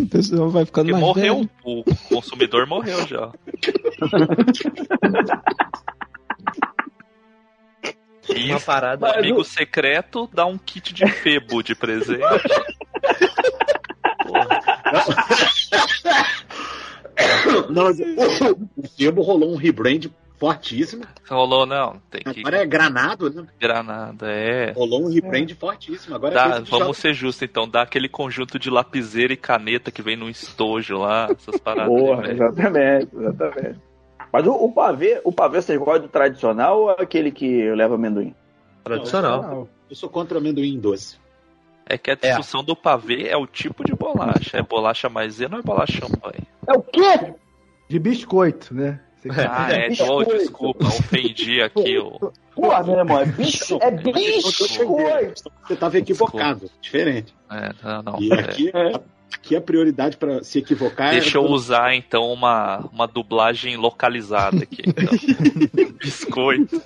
o 0.02 0.08
pessoal 0.08 0.50
vai 0.50 0.64
ficando 0.66 0.86
Porque 0.86 0.94
mais 0.94 1.04
morreu, 1.04 1.36
velho. 1.36 1.50
o 1.66 1.84
consumidor 2.16 2.66
morreu 2.68 3.06
já. 3.06 3.32
E 8.30 8.52
Uma 8.52 8.60
parada. 8.60 9.06
o 9.06 9.10
amigo 9.10 9.44
secreto 9.44 10.30
dá 10.34 10.46
um 10.46 10.58
kit 10.58 10.94
de 10.94 11.06
febo 11.08 11.62
de 11.62 11.76
presente. 11.76 12.22
Não, 17.70 17.90
o, 17.90 18.88
Febo 18.96 19.22
rolou 19.22 19.54
um 19.54 19.56
rebrand 19.56 20.06
fortíssimo. 20.38 21.04
Rolou, 21.28 21.66
não, 21.66 22.00
tem 22.12 22.22
que. 22.22 22.42
Agora 22.42 22.58
é 22.58 22.66
granado, 22.66 23.30
né? 23.30 23.48
Granada, 23.60 24.32
é. 24.32 24.72
Rolou 24.72 25.06
um 25.06 25.12
rebrand 25.12 25.50
fortíssimo. 25.56 26.16
Agora 26.16 26.34
é 26.34 26.36
Dá, 26.36 26.60
de 26.60 26.70
vamos 26.70 26.98
ser 26.98 27.14
justos 27.14 27.42
então, 27.42 27.68
dá 27.68 27.82
aquele 27.82 28.08
conjunto 28.08 28.60
de 28.60 28.70
lapiseira 28.70 29.34
e 29.34 29.38
caneta 29.38 29.92
que 29.92 30.02
vem 30.02 30.16
no 30.16 30.30
estojo 30.30 30.98
lá, 30.98 31.28
essas 31.32 31.58
paradas. 31.60 31.88
Porra, 31.88 32.32
exatamente, 32.32 33.10
exatamente. 33.16 33.80
Mas 34.32 34.46
o, 34.46 34.52
o 34.52 34.72
pavê, 34.72 35.22
o 35.24 35.32
pavê 35.32 35.62
vocês 35.62 35.80
gostam 35.80 36.04
do 36.04 36.10
tradicional 36.10 36.82
ou 36.82 36.92
é 36.92 36.96
aquele 37.00 37.32
que 37.32 37.70
leva 37.74 37.96
amendoim? 37.96 38.36
Tradicional. 38.84 39.68
Eu 39.90 39.96
sou 39.96 40.10
contra 40.10 40.38
amendoim 40.38 40.80
doce. 40.80 41.18
É 41.90 41.98
que 41.98 42.12
a 42.12 42.16
discussão 42.16 42.64
do 42.64 42.76
pavê 42.76 43.30
é 43.30 43.38
o 43.38 43.48
tipo 43.48 43.84
de 43.84 43.94
bolacha. 43.96 44.58
É 44.58 44.62
bolacha 44.62 45.08
maisena 45.08 45.56
ou 45.56 45.60
é 45.62 45.64
bolacha 45.64 45.94
champanhe? 45.94 46.44
É 46.68 46.74
o 46.74 46.82
quê? 46.82 47.34
De 47.88 47.98
biscoito, 47.98 48.74
né? 48.74 49.00
Você 49.16 49.30
Ah, 49.50 49.72
é, 49.72 49.88
oh, 50.10 50.24
desculpa, 50.24 50.86
ofendi 50.86 51.62
aqui 51.62 51.98
o. 51.98 52.32
Porra, 52.54 52.84
meu 52.84 52.98
irmão, 52.98 53.20
é, 53.20 53.26
bisco, 53.26 53.80
é 53.82 53.92
biscoito. 53.92 55.52
Você 55.66 55.74
estava 55.74 55.98
equivocado. 55.98 56.70
Diferente. 56.82 57.34
É, 57.50 57.74
não, 57.84 58.04
não. 58.04 58.22
E 58.22 58.32
é. 58.32 58.40
aqui, 58.40 58.72
aqui 59.34 59.56
a 59.56 59.62
prioridade 59.62 60.18
para 60.18 60.44
se 60.44 60.60
equivocar 60.60 61.12
Deixa 61.12 61.38
é. 61.38 61.42
eu 61.42 61.46
usar 61.46 61.94
então 61.96 62.32
uma, 62.32 62.80
uma 62.92 63.08
dublagem 63.08 63.76
localizada 63.78 64.64
aqui. 64.64 64.84
Então. 64.86 65.06
Biscoito, 66.00 66.82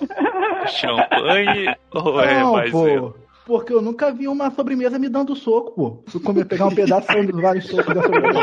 champanhe 0.68 1.74
ou 1.92 2.20
é 2.20 2.40
Não, 2.40 2.52
maisena? 2.52 3.00
pô. 3.00 3.14
Porque 3.44 3.72
eu 3.72 3.82
nunca 3.82 4.12
vi 4.12 4.28
uma 4.28 4.50
sobremesa 4.52 5.00
me 5.00 5.08
dando 5.08 5.34
soco, 5.34 5.72
pô. 5.72 6.02
Se 6.06 6.16
eu 6.16 6.20
comer, 6.20 6.44
pegar 6.46 6.66
um 6.66 6.74
pedaço 6.74 7.10
e 7.10 7.12
sair 7.12 7.26
dos 7.26 7.40
vários 7.42 7.66
socos 7.66 7.92
da 7.94 8.02
sobremesa. 8.02 8.40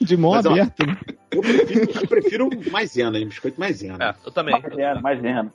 De 0.00 0.16
mão 0.16 0.34
aberta. 0.34 0.86
né? 0.86 0.96
Eu 1.30 1.40
prefiro, 1.40 1.90
eu 2.02 2.08
prefiro 2.08 2.50
maisena, 2.70 3.18
hein? 3.18 3.26
biscoito 3.26 3.58
maisena. 3.58 3.96
É, 4.04 4.14
eu 4.26 4.30
também. 4.32 4.52
Mais 4.60 4.74
zero, 4.74 5.02
mais 5.02 5.20
zero. 5.20 5.50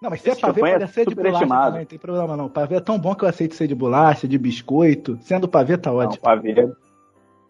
Não, 0.00 0.08
mas 0.08 0.22
se 0.22 0.30
é 0.30 0.34
pavê, 0.34 0.60
pode 0.60 0.82
é 0.82 0.86
ser 0.86 1.06
de 1.06 1.14
bolacha 1.14 1.46
também, 1.46 1.80
não 1.80 1.84
tem 1.84 1.98
problema 1.98 2.36
não. 2.36 2.48
Pavê 2.48 2.76
é 2.76 2.80
tão 2.80 2.98
bom 2.98 3.14
que 3.14 3.24
eu 3.24 3.28
aceito 3.28 3.54
ser 3.54 3.66
de 3.66 3.74
bolacha, 3.74 4.26
de 4.26 4.38
biscoito. 4.38 5.18
Sendo 5.22 5.46
pavê, 5.46 5.76
tá 5.76 5.90
Não, 5.90 5.98
ótimo. 5.98 6.22
pavê. 6.22 6.72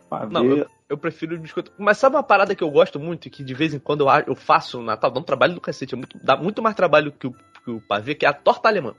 Pavê. 0.08 0.34
Não, 0.34 0.44
eu, 0.44 0.66
eu 0.88 0.98
prefiro 0.98 1.38
biscoito. 1.38 1.70
Mas 1.78 1.98
sabe 1.98 2.16
uma 2.16 2.22
parada 2.24 2.54
que 2.54 2.64
eu 2.64 2.70
gosto 2.70 2.98
muito 2.98 3.26
e 3.26 3.30
que 3.30 3.44
de 3.44 3.54
vez 3.54 3.72
em 3.72 3.78
quando 3.78 4.00
eu, 4.00 4.08
a- 4.10 4.24
eu 4.26 4.34
faço 4.34 4.78
no 4.78 4.84
Natal? 4.84 5.10
Dá 5.12 5.20
um 5.20 5.22
trabalho 5.22 5.54
do 5.54 5.60
cacete. 5.60 5.94
É 5.94 5.96
muito, 5.96 6.18
dá 6.22 6.36
muito 6.36 6.60
mais 6.60 6.74
trabalho 6.74 7.12
que 7.12 7.28
o, 7.28 7.30
que 7.64 7.70
o 7.70 7.80
pavê, 7.80 8.16
que 8.16 8.26
é 8.26 8.28
a 8.28 8.32
torta 8.32 8.68
alemã. 8.68 8.94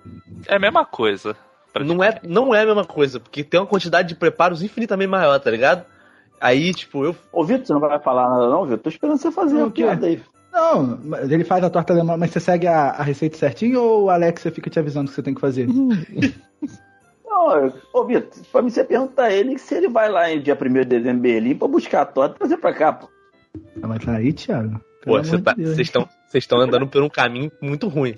É 0.48 0.56
a 0.56 0.60
mesma 0.60 0.86
coisa. 0.86 1.36
Não 1.86 2.02
é, 2.04 2.20
não 2.24 2.56
é 2.56 2.62
a 2.62 2.66
mesma 2.66 2.86
coisa, 2.86 3.20
porque 3.20 3.44
tem 3.44 3.60
uma 3.60 3.66
quantidade 3.68 4.08
de 4.10 4.16
preparos 4.16 4.62
infinitamente 4.64 5.10
maior, 5.10 5.38
tá 5.40 5.50
ligado? 5.52 5.86
Aí, 6.40 6.74
tipo, 6.74 7.04
eu. 7.06 7.16
Ô, 7.32 7.44
Vitor, 7.44 7.66
você 7.68 7.74
não 7.74 7.80
vai 7.82 8.00
falar 8.00 8.30
nada 8.30 8.50
não, 8.50 8.64
Vitor? 8.64 8.80
Tô 8.80 8.90
esperando 8.90 9.18
você 9.18 9.32
fazer 9.32 9.54
Não, 9.54 9.62
uma 9.64 9.68
o 9.68 9.72
quê? 9.72 9.84
piada 9.84 10.08
aí. 10.08 10.22
Não, 10.52 11.00
mas 11.04 11.32
ele 11.32 11.44
faz 11.44 11.64
a 11.64 11.70
torta 11.70 11.94
alemã, 11.94 12.18
mas 12.18 12.32
você 12.32 12.40
segue 12.40 12.68
a, 12.68 12.90
a 12.90 13.04
receita 13.04 13.38
certinho 13.38 13.82
ou 13.82 14.04
o 14.06 14.10
Alexa 14.10 14.52
fica 14.52 14.70
te 14.70 14.80
avisando 14.80 15.06
o 15.08 15.10
que 15.10 15.16
você 15.16 15.24
tem 15.24 15.34
que 15.34 15.42
fazer? 15.42 15.68
Não, 17.26 17.74
ô, 17.94 18.06
Vitor, 18.06 18.30
pra 18.52 18.62
mim 18.62 18.70
você 18.70 18.84
pergunta 18.84 19.24
a 19.24 19.34
ele 19.34 19.58
se 19.58 19.74
ele 19.74 19.88
vai 19.88 20.10
lá 20.10 20.30
em 20.30 20.42
dia 20.42 20.58
1 20.60 20.74
de 20.74 20.86
dezembro 20.86 21.18
em 21.18 21.22
Berlim 21.22 21.56
pra 21.56 21.68
buscar 21.68 22.02
a 22.02 22.06
torta 22.06 22.36
e 22.36 22.40
trazer 22.40 22.58
pra 22.58 22.74
cá, 22.74 22.94
pô. 22.94 23.10
Ah, 23.82 23.88
Mas 23.88 24.04
tá 24.04 24.14
aí, 24.16 24.34
Thiago. 24.34 24.80
Pô, 25.04 25.20
Pelo 25.22 25.42
tá- 25.42 25.56
vocês 25.56 25.80
estão 25.80 26.08
vocês 26.28 26.44
estão 26.44 26.60
andando 26.60 26.88
por 26.88 27.02
um 27.02 27.10
caminho 27.10 27.52
muito 27.62 27.88
ruim. 27.88 28.16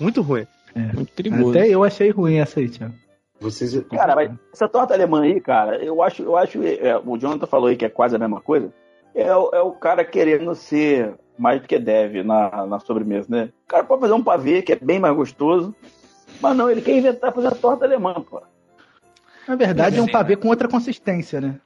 Muito 0.00 0.20
ruim. 0.20 0.46
Muito 0.94 1.12
perigoso. 1.12 1.50
Até 1.50 1.68
eu 1.68 1.82
achei 1.82 2.10
ruim 2.10 2.36
essa 2.38 2.60
aí, 2.60 2.68
Thiago. 2.68 2.94
Vocês. 3.40 3.74
Cara, 3.90 4.14
mas 4.14 4.30
essa 4.52 4.68
torta 4.68 4.94
alemã 4.94 5.22
aí, 5.22 5.40
cara, 5.40 5.82
eu 5.82 6.02
acho, 6.02 6.22
eu 6.22 6.36
acho, 6.36 6.62
é, 6.62 6.98
o 6.98 7.16
Jonathan 7.18 7.46
falou 7.46 7.68
aí 7.68 7.76
que 7.76 7.84
é 7.84 7.88
quase 7.88 8.16
a 8.16 8.18
mesma 8.18 8.40
coisa. 8.40 8.72
É, 9.14 9.28
é 9.28 9.34
o 9.36 9.72
cara 9.72 10.04
querendo 10.04 10.54
ser 10.54 11.14
mais 11.38 11.60
do 11.60 11.68
que 11.68 11.78
deve 11.78 12.22
na, 12.22 12.66
na 12.66 12.78
sobremesa, 12.80 13.26
né? 13.28 13.48
O 13.64 13.68
cara 13.68 13.84
pode 13.84 14.00
fazer 14.00 14.14
um 14.14 14.22
pavê 14.22 14.62
que 14.62 14.72
é 14.72 14.76
bem 14.76 14.98
mais 14.98 15.14
gostoso, 15.14 15.74
mas 16.40 16.56
não, 16.56 16.70
ele 16.70 16.82
quer 16.82 16.96
inventar 16.96 17.32
fazer 17.32 17.48
a 17.48 17.52
torta 17.54 17.84
alemã, 17.84 18.14
pô. 18.14 18.42
Na 19.46 19.54
verdade, 19.54 19.98
é 19.98 20.02
um 20.02 20.06
Sim, 20.06 20.12
pavê 20.12 20.36
com 20.36 20.48
outra 20.48 20.68
consistência, 20.68 21.40
né? 21.40 21.60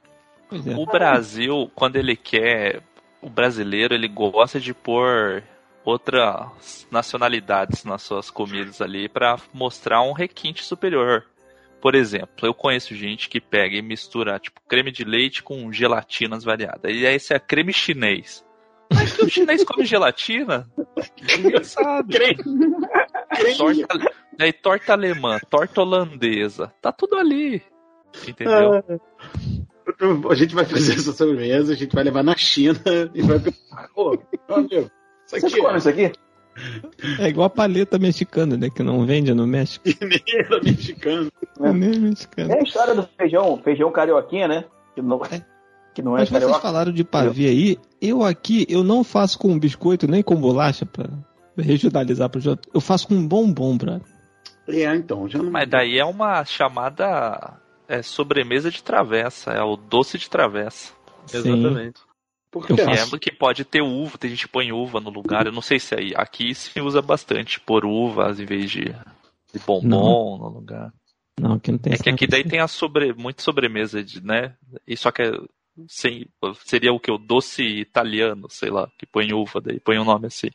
Pois 0.49 0.67
é. 0.67 0.75
O 0.75 0.85
Brasil, 0.85 1.71
quando 1.73 1.95
ele 1.95 2.15
quer, 2.15 2.81
o 3.21 3.29
brasileiro, 3.29 3.93
ele 3.93 4.07
gosta 4.07 4.59
de 4.59 4.73
pôr 4.73 5.43
outras 5.83 6.87
nacionalidades 6.91 7.83
nas 7.83 8.03
suas 8.03 8.29
comidas 8.29 8.81
ali 8.81 9.09
pra 9.09 9.37
mostrar 9.53 10.01
um 10.01 10.11
requinte 10.11 10.63
superior. 10.63 11.25
Por 11.81 11.95
exemplo, 11.95 12.45
eu 12.45 12.53
conheço 12.53 12.93
gente 12.93 13.27
que 13.27 13.41
pega 13.41 13.75
e 13.75 13.81
mistura 13.81 14.37
tipo 14.37 14.61
creme 14.67 14.91
de 14.91 15.03
leite 15.03 15.41
com 15.41 15.71
gelatinas 15.71 16.43
variadas. 16.43 16.91
E 16.93 17.07
aí 17.07 17.15
esse 17.15 17.33
é 17.33 17.39
creme 17.39 17.73
chinês. 17.73 18.45
Mas 18.93 19.13
que 19.13 19.25
o 19.25 19.29
chinês 19.29 19.63
come 19.63 19.85
gelatina? 19.85 20.69
Ninguém 21.37 21.63
sabe. 21.63 22.35
Torta, 23.57 24.13
aí, 24.39 24.53
torta 24.53 24.93
alemã, 24.93 25.39
torta 25.49 25.81
holandesa, 25.81 26.73
tá 26.81 26.91
tudo 26.91 27.15
ali. 27.15 27.61
Entendeu? 28.27 28.83
A 30.29 30.35
gente 30.35 30.53
vai 30.53 30.65
fazer 30.65 30.93
essa 30.93 31.11
sobremesa, 31.11 31.73
a 31.73 31.75
gente 31.75 31.93
vai 31.93 32.03
levar 32.03 32.23
na 32.23 32.35
China 32.35 32.79
e 33.13 33.21
vai. 33.21 33.39
Pô, 33.93 34.17
meu 34.49 34.57
amigo, 34.57 34.75
isso 34.75 34.91
Vocês 35.27 35.43
aqui 35.43 35.61
comem 35.61 35.77
isso 35.77 35.89
aqui? 35.89 36.11
É 37.19 37.29
igual 37.29 37.47
a 37.47 37.49
paleta 37.49 37.97
mexicana, 37.97 38.57
né? 38.57 38.69
Que 38.69 38.83
não 38.83 39.05
vende 39.05 39.33
no 39.33 39.47
México. 39.47 39.87
é 39.87 39.93
mineiro 40.05 40.63
mexicano. 40.63 41.31
Nem 41.59 41.99
mexicana. 41.99 42.53
É 42.53 42.59
a 42.59 42.63
história 42.63 42.93
do 42.93 43.07
feijão, 43.17 43.61
feijão 43.63 43.91
carioquinha, 43.91 44.47
né? 44.47 44.65
Que 44.93 45.01
não, 45.01 45.21
que 45.93 46.01
não 46.01 46.15
é 46.15 46.21
Mas 46.21 46.29
vocês 46.29 46.43
carioca. 46.43 46.61
falaram 46.61 46.91
de 46.91 47.03
pavê 47.03 47.47
aí. 47.47 47.77
Eu 48.01 48.23
aqui, 48.23 48.65
eu 48.69 48.83
não 48.83 49.03
faço 49.03 49.37
com 49.37 49.59
biscoito 49.59 50.07
nem 50.07 50.23
com 50.23 50.35
bolacha 50.35 50.85
pra 50.85 51.09
regionalizar 51.57 52.29
pro 52.29 52.39
Jota. 52.39 52.67
Eu 52.73 52.81
faço 52.81 53.07
com 53.07 53.27
bombom, 53.27 53.77
brother. 53.77 54.01
É, 54.67 54.95
então, 54.95 55.27
já 55.27 55.39
não. 55.39 55.51
Mas 55.51 55.69
daí 55.69 55.97
é 55.97 56.05
uma 56.05 56.43
chamada 56.45 57.59
é, 57.87 58.01
sobremesa 58.01 58.71
de 58.71 58.81
travessa, 58.81 59.51
é 59.51 59.61
o 59.61 59.75
doce 59.75 60.17
de 60.17 60.29
travessa. 60.29 60.93
Sim. 61.25 61.37
Exatamente. 61.37 61.99
Por 62.49 62.69
eu 62.69 62.75
quê? 62.75 62.83
Que 62.83 62.83
faço. 62.83 63.15
é 63.15 63.19
que 63.19 63.31
pode 63.31 63.63
ter 63.63 63.81
uva, 63.81 64.17
tem 64.17 64.29
gente 64.29 64.45
que 64.45 64.51
põe 64.51 64.71
uva 64.71 64.99
no 64.99 65.09
lugar. 65.09 65.45
Eu 65.45 65.53
não 65.53 65.61
sei 65.61 65.79
se 65.79 65.95
aí. 65.95 66.13
Aqui 66.15 66.53
se 66.53 66.79
usa 66.81 67.01
bastante 67.01 67.59
pôr 67.59 67.85
uvas 67.85 68.39
em 68.39 68.45
vez 68.45 68.69
de, 68.69 68.85
de 68.85 69.59
bombom 69.65 70.37
no 70.37 70.49
lugar. 70.49 70.93
Não, 71.39 71.53
aqui 71.53 71.71
não 71.71 71.79
tem 71.79 71.93
É 71.93 71.97
que 71.97 72.09
aqui 72.09 72.27
daí 72.27 72.43
tem 72.43 72.59
a 72.59 72.67
sobre, 72.67 73.13
muita 73.13 73.41
sobremesa, 73.41 74.03
de, 74.03 74.23
né? 74.23 74.55
E 74.85 74.97
só 74.97 75.11
que 75.11 75.23
sem, 75.87 76.27
seria 76.65 76.93
o 76.93 76.99
que? 76.99 77.11
O 77.11 77.17
doce 77.17 77.63
italiano, 77.63 78.47
sei 78.49 78.69
lá, 78.69 78.89
que 78.97 79.05
põe 79.05 79.33
uva, 79.33 79.61
daí 79.61 79.79
põe 79.79 79.97
um 79.99 80.05
nome 80.05 80.27
assim. 80.27 80.49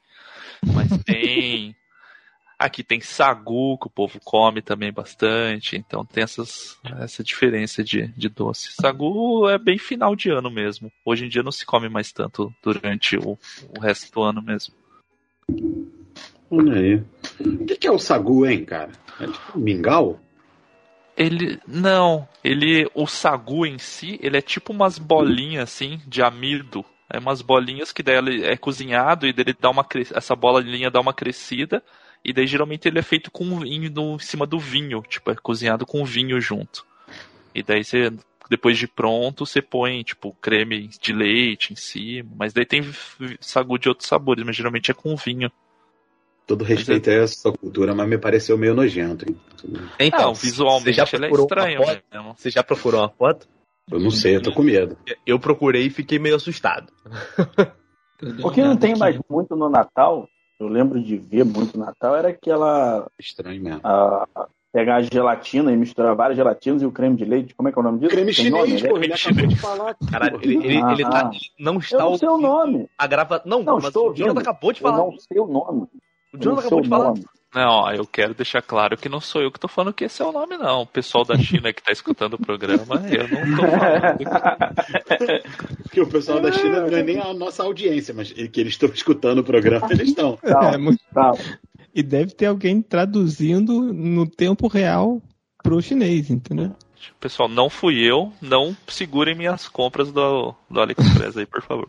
Mas 0.65 0.89
tem. 1.05 1.75
Aqui 2.59 2.83
tem 2.83 3.01
sagu, 3.03 3.77
que 3.79 3.87
o 3.87 3.91
povo 3.91 4.19
come 4.25 4.63
também 4.63 4.91
bastante, 4.91 5.77
então 5.77 6.07
tem 6.07 6.25
essas, 6.25 6.79
essa 7.01 7.23
diferença 7.23 7.85
de, 7.85 8.09
de 8.17 8.31
doce. 8.31 8.73
Sagu 8.81 9.47
é 9.47 9.59
bem 9.59 9.77
final 9.77 10.17
de 10.17 10.31
ano 10.31 10.51
mesmo. 10.51 10.91
Hoje 11.05 11.27
em 11.27 11.29
dia 11.29 11.43
não 11.43 11.53
se 11.53 11.67
come 11.67 11.91
mais 11.91 12.13
tanto 12.13 12.51
durante 12.63 13.19
o, 13.19 13.39
o 13.77 13.79
resto 13.79 14.11
do 14.11 14.23
ano 14.23 14.41
mesmo. 14.41 14.73
Olha 16.51 16.81
aí. 16.81 16.95
O 17.41 17.67
que, 17.67 17.77
que 17.77 17.87
é 17.87 17.91
o 17.91 17.99
sagu, 17.99 18.47
hein, 18.47 18.65
cara? 18.65 18.93
É 19.21 19.27
tipo 19.27 19.59
um 19.59 19.61
mingau? 19.61 20.19
Ele. 21.17 21.59
Não, 21.67 22.29
ele. 22.45 22.89
O 22.95 23.07
sagu 23.07 23.65
em 23.65 23.79
si, 23.79 24.19
ele 24.23 24.37
é 24.37 24.43
tipo 24.43 24.73
umas 24.73 24.99
bolinhas 24.99 25.65
assim, 25.65 26.01
de 26.07 26.23
amido. 26.23 26.85
É 27.09 27.19
umas 27.19 27.41
bolinhas 27.41 27.93
que 27.93 28.03
daí 28.03 28.45
é 28.45 28.57
cozinhado 28.57 29.27
e 29.27 29.33
daí 29.33 29.45
ele 29.47 29.57
dá 29.59 29.71
uma 29.71 29.87
essa 30.15 30.35
bolinha 30.35 30.91
dá 30.91 31.01
uma 31.01 31.15
crescida. 31.15 31.83
E 32.25 32.33
daí 32.33 32.47
geralmente 32.47 32.89
ele 32.89 32.99
é 32.99 33.03
feito 33.03 33.31
com 33.31 33.61
vinho 33.61 33.91
no, 33.91 34.17
em 34.17 34.19
cima 34.19 34.45
do 34.47 34.59
vinho, 34.59 35.01
tipo, 35.03 35.31
é 35.31 35.37
cozinhado 35.37 35.87
com 35.87 36.05
vinho 36.05 36.41
junto. 36.41 36.85
E 37.55 37.63
daí 37.63 37.85
você, 37.85 38.13
depois 38.51 38.77
de 38.77 38.89
pronto, 38.89 39.47
você 39.47 39.63
põe, 39.63 40.03
tipo, 40.03 40.37
creme 40.41 40.89
de 41.01 41.13
leite 41.13 41.73
em 41.73 41.77
cima. 41.77 42.29
Mas 42.37 42.53
daí 42.53 42.67
tem 42.67 42.83
sagu 43.41 43.79
de 43.79 43.89
outros 43.89 44.09
sabores, 44.09 44.45
mas 44.45 44.57
geralmente 44.57 44.91
é 44.91 44.95
com 44.95 45.15
vinho. 45.15 45.51
Todo 46.47 46.65
respeito 46.65 47.11
a 47.11 47.13
essa 47.15 47.51
cultura, 47.51 47.93
mas 47.95 48.09
me 48.09 48.17
pareceu 48.19 48.57
meio 48.57 48.73
nojento, 48.75 49.27
hein? 49.29 49.37
Então, 49.99 50.33
visualmente 50.33 50.85
você 50.85 50.93
já 50.93 51.05
ele 51.13 51.27
é 51.27 51.31
estranho 51.31 51.83
foto? 51.85 52.03
mesmo. 52.13 52.35
Você 52.37 52.51
já 52.51 52.63
procurou 52.63 53.01
uma 53.01 53.09
foto? 53.09 53.49
Eu 53.91 53.99
não 53.99 54.11
sei, 54.13 54.37
eu 54.37 54.43
tô 54.43 54.53
com 54.53 54.63
medo. 54.63 54.97
Eu 55.27 55.39
procurei 55.41 55.87
e 55.87 55.91
fiquei 55.91 56.19
meio 56.21 56.37
assustado. 56.37 56.93
Porque 58.41 58.63
não 58.63 58.77
tem 58.77 58.97
mais 58.97 59.19
muito 59.29 59.55
no 59.57 59.69
Natal. 59.69 60.29
Eu 60.59 60.69
lembro 60.69 61.03
de 61.03 61.17
ver 61.17 61.45
muito 61.45 61.77
no 61.79 61.85
Natal. 61.85 62.17
Era 62.17 62.29
aquela. 62.29 63.07
Estranho 63.19 63.63
mesmo. 63.63 63.81
a- 63.85 64.27
pegar 64.73 64.97
a 64.97 65.03
gelatina 65.03 65.73
e 65.73 65.77
misturar 65.77 66.15
várias 66.15 66.37
gelatinas 66.37 66.83
e 66.83 66.87
o 66.87 66.93
creme 66.93 67.17
de 67.17 67.25
leite. 67.25 67.55
Como 67.55 67.67
é 67.69 67.73
que 67.73 67.79
é 67.79 67.81
o 67.81 67.83
nome 67.83 67.99
disso? 67.99 68.11
Creme 68.15 68.35
Tem 68.35 68.51
nome, 68.51 68.65
chinês, 68.67 68.83
né? 68.83 68.89
porra, 68.91 69.05
ele 69.05 69.13
acabou 69.15 69.47
de 69.47 69.57
falar. 69.57 69.97
Caralho, 70.11 70.39
ele, 70.43 70.55
ele, 70.57 70.77
ele 70.93 71.03
tá- 71.03 71.27
Ah. 71.27 71.31
ele 71.33 71.41
não 71.59 71.79
está 71.79 71.97
Eu 71.97 72.11
não 72.11 72.19
sei 72.19 72.29
o 72.29 72.37
nome. 72.39 72.87
A 72.99 73.07
grava... 73.07 73.41
Não, 73.47 73.63
Não, 73.63 73.77
mas 73.77 73.85
estou 73.87 74.11
o 74.11 74.15
Jonathan 74.15 74.33
ouvindo. 74.35 74.39
acabou 74.51 74.73
de 74.75 74.81
Eu 74.81 74.91
falar. 74.91 74.99
não 74.99 75.19
sei 75.19 75.41
o 75.41 75.47
nome. 75.47 75.87
O 76.35 76.43
sei 76.43 76.53
acabou 76.53 76.81
de 76.81 76.89
falar. 76.89 77.15
Não, 77.55 77.91
eu 77.91 78.07
quero 78.07 78.35
deixar 78.35 78.61
claro 78.61 78.99
que 78.99 79.09
não 79.09 79.19
sou 79.19 79.41
eu 79.41 79.51
que 79.51 79.59
tô 79.59 79.67
falando 79.67 79.95
que 79.95 80.05
esse 80.05 80.21
é 80.21 80.25
o 80.27 80.33
nome, 80.33 80.59
não. 80.59 80.83
O 80.83 80.87
pessoal 80.87 81.25
da 81.25 81.39
China 81.39 81.73
que 81.73 81.83
tá 81.83 81.91
escutando 81.91 82.35
o 82.35 82.39
programa, 82.39 83.03
eu 83.09 83.27
não 83.29 83.57
tô 83.57 83.63
falando. 83.71 84.19
Porque 85.85 86.01
o 86.03 86.07
pessoal 86.07 86.39
da 86.39 86.53
China 86.53 86.81
não 86.83 86.99
é 86.99 87.03
nem 87.03 87.19
a 87.19 87.33
nossa 87.33 87.63
audiência, 87.63 88.13
mas 88.13 88.31
que 88.31 88.61
eles 88.61 88.75
estão 88.75 88.91
escutando 88.91 89.39
o 89.39 89.45
programa, 89.45 89.89
eles 89.91 90.09
estão. 90.09 90.39
É, 90.45 90.77
muito-. 90.77 91.01
E 91.95 92.03
deve 92.03 92.33
ter 92.33 92.47
alguém 92.47 92.83
traduzindo 92.83 93.91
no 93.91 94.29
tempo 94.29 94.69
real 94.69 95.23
pro 95.63 95.81
chinês, 95.81 96.29
entendeu? 96.29 96.77
Pessoal, 97.21 97.49
não 97.49 97.69
fui 97.71 97.99
eu, 98.01 98.33
não 98.41 98.77
segurem 98.87 99.35
minhas 99.35 99.69
compras 99.69 100.13
do, 100.13 100.55
do 100.71 100.81
AliExpress 100.81 101.37
aí, 101.37 101.47
por 101.47 101.63
favor. 101.63 101.89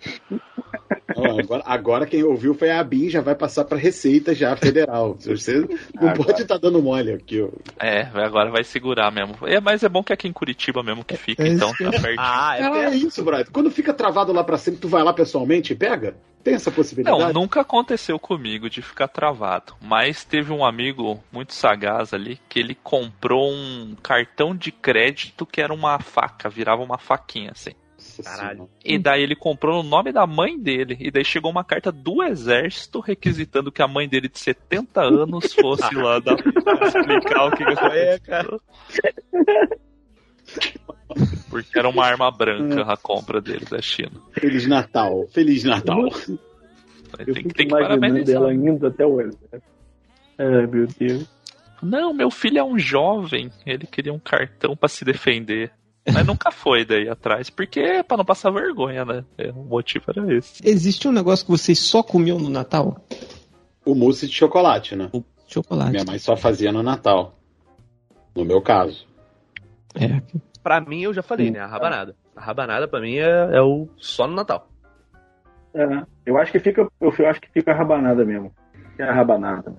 Agora, 1.16 1.64
agora 1.66 2.06
quem 2.06 2.24
ouviu 2.24 2.54
foi 2.54 2.70
a 2.70 2.84
Bin, 2.84 3.10
já 3.10 3.22
vai 3.22 3.34
passar 3.34 3.66
pra 3.66 3.78
Receita 3.78 4.36
já 4.36 4.56
federal. 4.56 5.16
Você 5.20 5.60
não 5.60 6.10
Agora. 6.10 6.16
pode 6.16 6.42
estar 6.42 6.58
dando 6.58 6.82
mole 6.82 7.12
aqui. 7.14 7.42
ó. 7.42 7.50
É, 7.84 8.02
agora 8.14 8.52
vai 8.52 8.64
segurar 8.64 9.12
mesmo. 9.12 9.36
É, 9.48 9.60
mas 9.60 9.84
é 9.84 9.90
bom 9.90 10.04
que 10.04 10.12
é 10.12 10.16
aqui 10.16 10.28
em 10.28 10.34
Curitiba 10.34 10.84
mesmo 10.84 11.04
que 11.04 11.18
fica, 11.18 11.44
É 11.44 11.48
então 11.48 11.74
que 11.74 11.84
tá 11.84 11.92
pertinho. 11.92 12.16
Ah, 12.20 12.56
é 12.58 12.62
É, 12.62 12.86
é 12.86 12.96
isso, 12.96 13.24
brother. 13.24 13.48
Quando 13.52 13.72
fica 13.72 13.94
travado 13.94 14.32
lá 14.34 14.44
pra 14.44 14.58
cima, 14.58 14.78
tu 14.80 14.88
vai 14.88 15.04
lá 15.04 15.14
pessoalmente 15.14 15.74
e 15.74 15.76
pega? 15.76 16.16
Tem 16.48 16.56
essa 16.56 16.72
possibilidade? 16.72 17.20
Não, 17.20 17.34
nunca 17.34 17.60
aconteceu 17.60 18.18
comigo 18.18 18.70
de 18.70 18.82
ficar 18.82 19.10
travado. 19.10 19.74
Mas 19.82 20.24
teve 20.24 20.54
um 20.54 20.64
amigo 20.64 21.22
muito 21.30 21.54
sagaz 21.54 22.14
ali 22.14 22.40
que 22.48 22.58
ele 22.58 22.74
comprou 22.74 23.52
um 23.52 23.98
cartão 24.02 24.56
de 24.56 24.72
crédito 24.72 25.46
que 25.46 25.60
era 25.60 25.74
uma 25.74 26.00
faca, 26.00 26.48
virava 26.48 26.82
uma 26.82 26.98
faquinha 26.98 27.52
assim. 27.52 27.74
Caralho. 28.24 28.70
E 28.86 28.98
daí 28.98 29.24
ele 29.24 29.36
comprou 29.36 29.84
no 29.84 29.90
nome 29.90 30.14
da 30.14 30.26
mãe 30.26 30.58
dele. 30.58 30.96
E 31.02 31.12
daí 31.12 31.26
chegou 31.26 31.52
uma 31.52 31.66
carta 31.66 31.92
do 31.92 32.24
exército 32.24 33.02
requisitando 33.02 33.70
que 33.70 33.82
a 33.82 33.88
mãe 33.88 34.08
dele 34.08 34.30
de 34.30 34.40
70 34.40 35.02
anos 35.02 35.54
fosse 35.54 35.94
lá 36.00 36.20
dar, 36.20 36.38
explicar 36.38 37.48
o 37.48 37.52
que, 37.52 37.66
que 37.66 37.86
É, 37.88 38.14
aconteceu. 38.14 38.62
Porque 41.50 41.78
era 41.80 41.90
uma 41.90 42.06
arma 42.06 42.30
branca 42.30 42.82
a 42.84 42.98
compra 42.98 43.42
dele 43.42 43.66
da 43.70 43.82
China. 43.82 44.12
Feliz 44.34 44.68
Natal. 44.68 45.28
Feliz 45.32 45.64
Natal. 45.64 46.10
Eu 47.20 47.26
Tem, 47.26 47.36
fico 47.36 47.54
tem 47.54 47.68
que 47.68 47.74
parabenizar. 47.74 48.36
ela 48.36 48.54
indo 48.54 48.86
até 48.86 49.06
o 49.06 49.22
exército. 49.22 49.64
Ai, 50.38 50.68
meu 50.68 50.88
Deus. 51.00 51.26
Não, 51.82 52.14
meu 52.14 52.30
filho 52.30 52.60
é 52.60 52.64
um 52.64 52.78
jovem. 52.78 53.50
Ele 53.66 53.88
queria 53.88 54.14
um 54.14 54.20
cartão 54.20 54.76
pra 54.76 54.90
se 54.90 55.06
defender. 55.06 55.72
Mas 56.14 56.26
nunca 56.26 56.52
foi 56.52 56.86
daí 56.86 57.10
atrás, 57.10 57.50
porque 57.50 57.80
é 57.80 58.04
pra 58.04 58.18
não 58.18 58.26
passar 58.26 58.50
vergonha, 58.52 59.04
né? 59.04 59.26
É, 59.38 59.52
o 59.52 59.64
motivo 59.64 60.06
era 60.08 60.38
esse. 60.38 60.62
Existe 60.66 61.08
um 61.08 61.12
negócio 61.12 61.46
que 61.46 61.52
vocês 61.52 61.80
só 61.80 62.02
comiam 62.02 62.40
no 62.40 62.50
Natal? 62.50 63.06
O 63.86 63.94
mousse 63.96 64.28
de 64.28 64.34
chocolate, 64.34 64.96
né? 64.96 65.10
Chocolate. 65.48 65.92
Minha 65.92 66.06
mãe 66.06 66.20
só 66.20 66.36
fazia 66.38 66.72
no 66.72 66.84
Natal. 66.84 67.38
No 68.36 68.46
meu 68.46 68.62
caso. 68.62 69.07
É. 70.00 70.22
Pra 70.64 70.82
mim, 70.82 71.02
eu 71.02 71.14
já 71.14 71.22
falei, 71.22 71.52
né? 71.52 71.60
A 71.60 71.68
rabanada. 71.68 72.16
A 72.36 72.42
rabanada, 72.42 72.88
pra 72.88 73.00
mim, 73.00 73.16
é, 73.16 73.58
é 73.58 73.62
o 73.62 73.88
só 73.98 74.28
no 74.28 74.36
Natal. 74.36 74.68
É, 75.74 76.04
eu 76.26 76.38
acho 76.38 76.52
que 76.52 76.60
fica, 76.60 76.88
eu 77.00 77.10
acho 77.30 77.42
que 77.42 77.50
fica 77.52 77.72
a 77.72 77.76
rabanada 77.76 78.26
mesmo. 78.26 78.52
É 78.98 79.04
a 79.04 79.14
rabanada. 79.14 79.74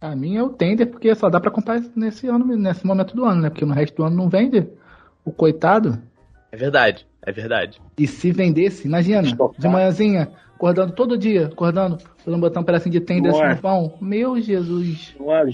A 0.00 0.16
minha 0.16 0.40
é 0.40 0.42
o 0.42 0.48
tender, 0.48 0.90
porque 0.90 1.14
só 1.14 1.28
dá 1.28 1.38
pra 1.38 1.50
comprar 1.50 1.80
nesse 1.94 2.26
ano, 2.26 2.44
nesse 2.56 2.86
momento 2.86 3.14
do 3.14 3.24
ano, 3.24 3.42
né? 3.42 3.50
Porque 3.50 3.64
no 3.64 3.74
resto 3.74 3.96
do 3.96 4.04
ano 4.04 4.16
não 4.16 4.28
vende. 4.28 4.66
O 5.24 5.30
coitado. 5.30 5.98
É 6.50 6.56
verdade, 6.56 7.06
é 7.22 7.30
verdade. 7.30 7.80
E 7.98 8.06
se 8.06 8.32
vendesse, 8.32 8.88
imagina, 8.88 9.22
de 9.22 9.68
manhãzinha, 9.68 10.30
acordando 10.54 10.92
todo 10.92 11.18
dia, 11.18 11.46
acordando, 11.46 11.98
falando 12.24 12.40
botar 12.40 12.60
um 12.60 12.64
pedacinho 12.64 12.92
de 12.92 13.00
tender 13.00 13.30
assim 13.30 13.56
no 13.56 13.56
pão. 13.60 13.98
Meu 14.00 14.40
Jesus. 14.40 15.14
Nesse 15.18 15.22
A 15.30 15.44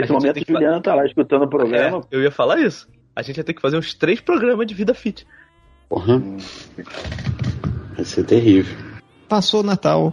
gente 0.00 0.12
momento, 0.12 0.44
que 0.44 0.52
Juliana 0.52 0.80
tá 0.80 0.94
lá 0.94 1.04
escutando 1.06 1.42
o 1.42 1.48
programa. 1.48 1.98
É, 1.98 2.16
eu 2.16 2.22
ia 2.22 2.30
falar 2.30 2.60
isso. 2.60 2.88
A 3.14 3.22
gente 3.22 3.38
ia 3.38 3.44
ter 3.44 3.54
que 3.54 3.62
fazer 3.62 3.76
uns 3.78 3.94
três 3.94 4.20
programas 4.20 4.66
de 4.66 4.74
vida 4.74 4.92
fit. 4.94 5.26
Porra. 5.88 6.22
Vai 7.94 8.04
ser 8.04 8.24
terrível. 8.24 8.76
Passou 9.28 9.60
o 9.60 9.62
Natal. 9.62 10.12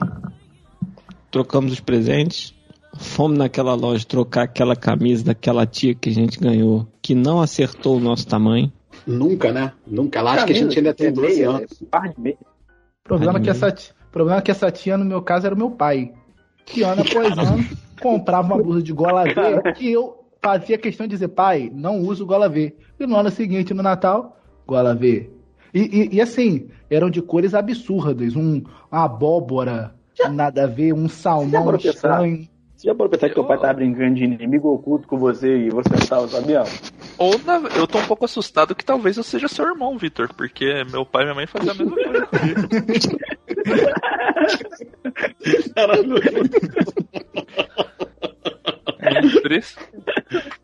Trocamos 1.32 1.74
os 1.74 1.80
presentes. 1.80 2.54
Fomos 2.98 3.38
naquela 3.38 3.74
loja 3.74 4.06
trocar 4.06 4.44
aquela 4.44 4.76
camisa 4.76 5.26
daquela 5.26 5.66
tia 5.66 5.96
que 5.96 6.10
a 6.10 6.14
gente 6.14 6.40
ganhou, 6.40 6.88
que 7.02 7.16
não 7.16 7.42
acertou 7.42 7.98
o 7.98 8.00
nosso 8.00 8.28
tamanho. 8.28 8.72
Nunca, 9.06 9.52
né? 9.52 9.74
Nunca. 9.86 10.22
Lá 10.22 10.34
acho 10.34 10.46
que 10.46 10.54
a 10.54 10.56
gente 10.56 10.78
ainda 10.78 10.94
tem 10.94 11.12
12 11.12 11.28
meia, 11.28 11.50
anos. 11.50 11.82
é 11.82 11.86
Par 11.86 12.10
de 12.10 12.20
meia. 12.22 12.38
O 12.40 13.04
problema, 13.04 13.40
é 13.40 13.42
que 13.42 13.50
essa, 13.50 13.76
problema 14.12 14.40
é 14.40 14.42
que 14.42 14.52
essa 14.52 14.72
tia, 14.72 14.98
no 14.98 15.04
meu 15.04 15.22
caso, 15.22 15.48
era 15.48 15.56
o 15.56 15.58
meu 15.58 15.72
pai. 15.72 16.14
Que 16.66 16.84
ano 16.84 17.02
após 17.10 17.38
ano 17.38 17.66
comprava 18.04 18.54
uma 18.54 18.62
blusa 18.62 18.84
de 18.84 18.92
gola 18.94 19.24
V 19.24 19.74
que 19.76 19.92
eu 19.92 20.20
fazia 20.42 20.78
questão 20.78 21.08
de 21.08 21.12
dizer, 21.12 21.30
pai, 21.30 21.72
não 21.74 22.00
uso 22.00 22.26
gola 22.26 22.50
V. 22.50 22.76
E 23.00 23.08
no 23.08 23.16
ano 23.16 23.32
seguinte, 23.32 23.74
no 23.74 23.82
Natal, 23.82 24.38
gola 24.68 24.94
V. 24.94 25.30
E, 25.74 25.80
e- 25.82 26.10
e 26.16 26.22
assim, 26.22 26.68
eram 26.90 27.10
de 27.10 27.22
cores 27.22 27.54
absurdas. 27.54 28.36
Um, 28.36 28.62
uma 28.92 29.06
abóbora, 29.06 29.96
nada 30.32 30.66
a 30.66 30.68
ver, 30.68 30.94
um 30.94 31.08
salmão 31.10 31.74
estranho. 31.76 32.48
Você 32.76 32.88
já 32.90 32.96
parou 32.96 33.10
pra 33.10 33.18
pensar 33.18 33.30
que 33.30 33.36
teu 33.36 33.46
pai 33.46 33.58
tava 33.58 33.74
brincando 33.76 34.16
de 34.16 34.26
inimigo 34.26 34.68
oculto 34.74 35.08
com 35.08 35.18
você 35.18 35.58
e 35.58 35.70
você 35.70 35.88
não 35.90 36.06
tava 36.06 36.28
sabendo? 36.28 36.66
Ou 37.18 37.40
na- 37.46 37.70
eu 37.78 37.88
tô 37.88 38.00
um 38.00 38.04
pouco 38.06 38.26
assustado 38.26 38.76
que 38.76 38.84
talvez 38.84 39.16
eu 39.16 39.24
seja 39.24 39.48
seu 39.48 39.66
irmão, 39.66 39.98
Vitor, 39.98 40.28
porque 40.36 40.84
meu 40.92 41.06
pai 41.06 41.22
e 41.22 41.26
minha 41.26 41.36
mãe 41.36 41.48
faziam 41.48 41.74
a 41.74 41.78
mesma 41.78 41.96
coisa 41.96 42.26
comigo. 42.26 42.60
Caralho. 45.76 46.16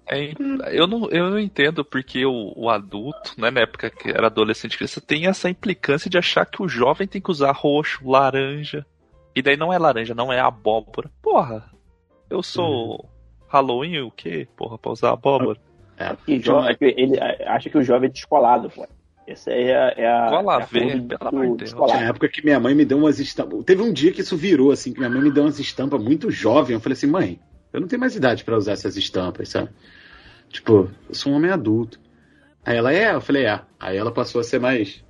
É 0.07 0.31
é 0.31 0.33
eu, 0.71 0.87
não, 0.87 1.09
eu 1.09 1.29
não 1.29 1.39
entendo 1.39 1.83
porque 1.85 2.25
o, 2.25 2.53
o 2.55 2.69
adulto, 2.69 3.33
né, 3.37 3.51
na 3.51 3.61
época 3.61 3.89
que 3.89 4.09
era 4.09 4.27
adolescente 4.27 4.77
criança, 4.77 5.01
tem 5.01 5.27
essa 5.27 5.49
implicância 5.49 6.09
de 6.09 6.17
achar 6.17 6.45
que 6.45 6.61
o 6.61 6.67
jovem 6.67 7.07
tem 7.07 7.21
que 7.21 7.31
usar 7.31 7.51
roxo, 7.51 8.07
laranja. 8.09 8.85
E 9.35 9.41
daí 9.41 9.55
não 9.55 9.71
é 9.71 9.77
laranja, 9.77 10.15
não 10.15 10.33
é 10.33 10.39
abóbora. 10.39 11.09
Porra, 11.21 11.69
eu 12.29 12.41
sou 12.41 13.07
Halloween 13.47 14.01
o 14.01 14.11
quê? 14.11 14.47
Porra, 14.57 14.77
pra 14.77 14.91
usar 14.91 15.11
abóbora. 15.11 15.59
É, 15.97 16.15
Que 16.25 16.39
jo- 16.39 16.59
é 16.59 16.73
que 16.75 16.85
ele 16.85 17.19
acha 17.45 17.69
que 17.69 17.77
o 17.77 17.83
jovem 17.83 18.09
é 18.09 18.11
descolado, 18.11 18.69
pô. 18.69 18.87
Essa 19.27 19.51
aí 19.51 19.65
é, 19.69 19.93
é 19.97 20.07
a. 20.07 20.29
Gola 20.31 20.53
é 20.53 20.63
a 20.63 20.65
V, 20.65 20.79
forma 20.79 21.03
pelo 21.07 21.29
amor 21.29 21.41
de 21.41 21.47
Deus. 21.49 21.57
Descolado. 21.59 22.03
época 22.03 22.27
que 22.29 22.43
minha 22.43 22.59
mãe 22.59 22.73
me 22.73 22.83
deu 22.83 22.97
umas 22.97 23.19
estampas. 23.19 23.63
Teve 23.63 23.83
um 23.83 23.93
dia 23.93 24.11
que 24.11 24.21
isso 24.21 24.35
virou, 24.35 24.71
assim, 24.71 24.91
que 24.91 24.97
minha 24.97 25.09
mãe 25.09 25.21
me 25.21 25.29
deu 25.31 25.43
umas 25.43 25.59
estampas 25.59 26.01
muito 26.01 26.31
jovem. 26.31 26.73
Eu 26.73 26.79
falei 26.79 26.93
assim, 26.93 27.05
mãe, 27.05 27.39
eu 27.73 27.81
não 27.81 27.87
tenho 27.87 27.99
mais 27.99 28.15
idade 28.15 28.43
pra 28.43 28.57
usar 28.57 28.73
essas 28.73 28.97
estampas, 28.97 29.49
sabe? 29.49 29.69
Tipo, 30.49 30.89
eu 31.07 31.15
sou 31.15 31.31
um 31.31 31.35
homem 31.35 31.51
adulto. 31.51 31.99
Aí 32.65 32.77
ela, 32.77 32.93
é? 32.93 33.13
Eu 33.13 33.21
falei, 33.21 33.45
é. 33.45 33.61
Aí 33.79 33.97
ela 33.97 34.11
passou 34.11 34.41
a 34.41 34.43
ser 34.43 34.59
mais 34.59 35.03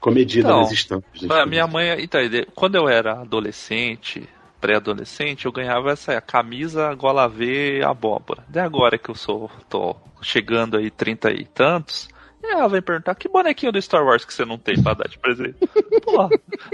comedida 0.00 0.48
Não. 0.48 0.60
nas 0.60 0.70
estampas. 0.72 1.22
né? 1.22 1.28
A 1.40 1.46
minha 1.46 1.66
mãe, 1.66 1.96
então, 2.00 2.20
quando 2.54 2.76
eu 2.76 2.88
era 2.88 3.20
adolescente, 3.20 4.28
pré-adolescente, 4.60 5.46
eu 5.46 5.52
ganhava 5.52 5.90
essa 5.90 6.20
camisa 6.20 6.94
gola 6.94 7.28
V 7.28 7.82
abóbora. 7.84 8.44
De 8.48 8.58
agora 8.58 8.96
que 8.96 9.10
eu 9.10 9.14
sou, 9.14 9.50
tô 9.68 9.96
chegando 10.22 10.76
aí 10.76 10.90
30 10.90 11.32
e 11.32 11.44
tantos, 11.44 12.08
ela 12.42 12.68
vem 12.68 12.80
perguntar 12.82 13.14
que 13.14 13.28
bonequinho 13.28 13.72
do 13.72 13.80
Star 13.80 14.04
Wars 14.04 14.24
que 14.24 14.32
você 14.32 14.44
não 14.44 14.58
tem 14.58 14.80
pra 14.82 14.94
dar 14.94 15.08
de 15.08 15.18
presente. 15.18 15.56
Porra, 16.04 16.28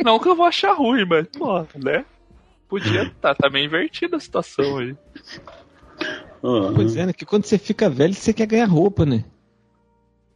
não 0.05 0.19
que 0.19 0.29
eu 0.29 0.37
vou 0.37 0.47
achar 0.47 0.73
ruim, 0.73 1.05
mas, 1.05 1.27
porra, 1.29 1.67
né? 1.77 2.05
Podia 2.71 3.03
estar 3.03 3.35
tá, 3.37 3.51
meio 3.51 3.67
invertida 3.67 4.17
a 4.17 4.21
situação 4.21 4.79
aí. 4.79 4.97
Aham. 6.43 6.73
Pois 6.75 6.97
é, 6.97 7.07
né? 7.07 7.13
Que 7.13 7.27
quando 7.27 7.45
você 7.45 7.59
fica 7.59 7.91
velho, 7.91 8.15
você 8.15 8.33
quer 8.33 8.47
ganhar 8.47 8.67
roupa, 8.67 9.05
né? 9.05 9.25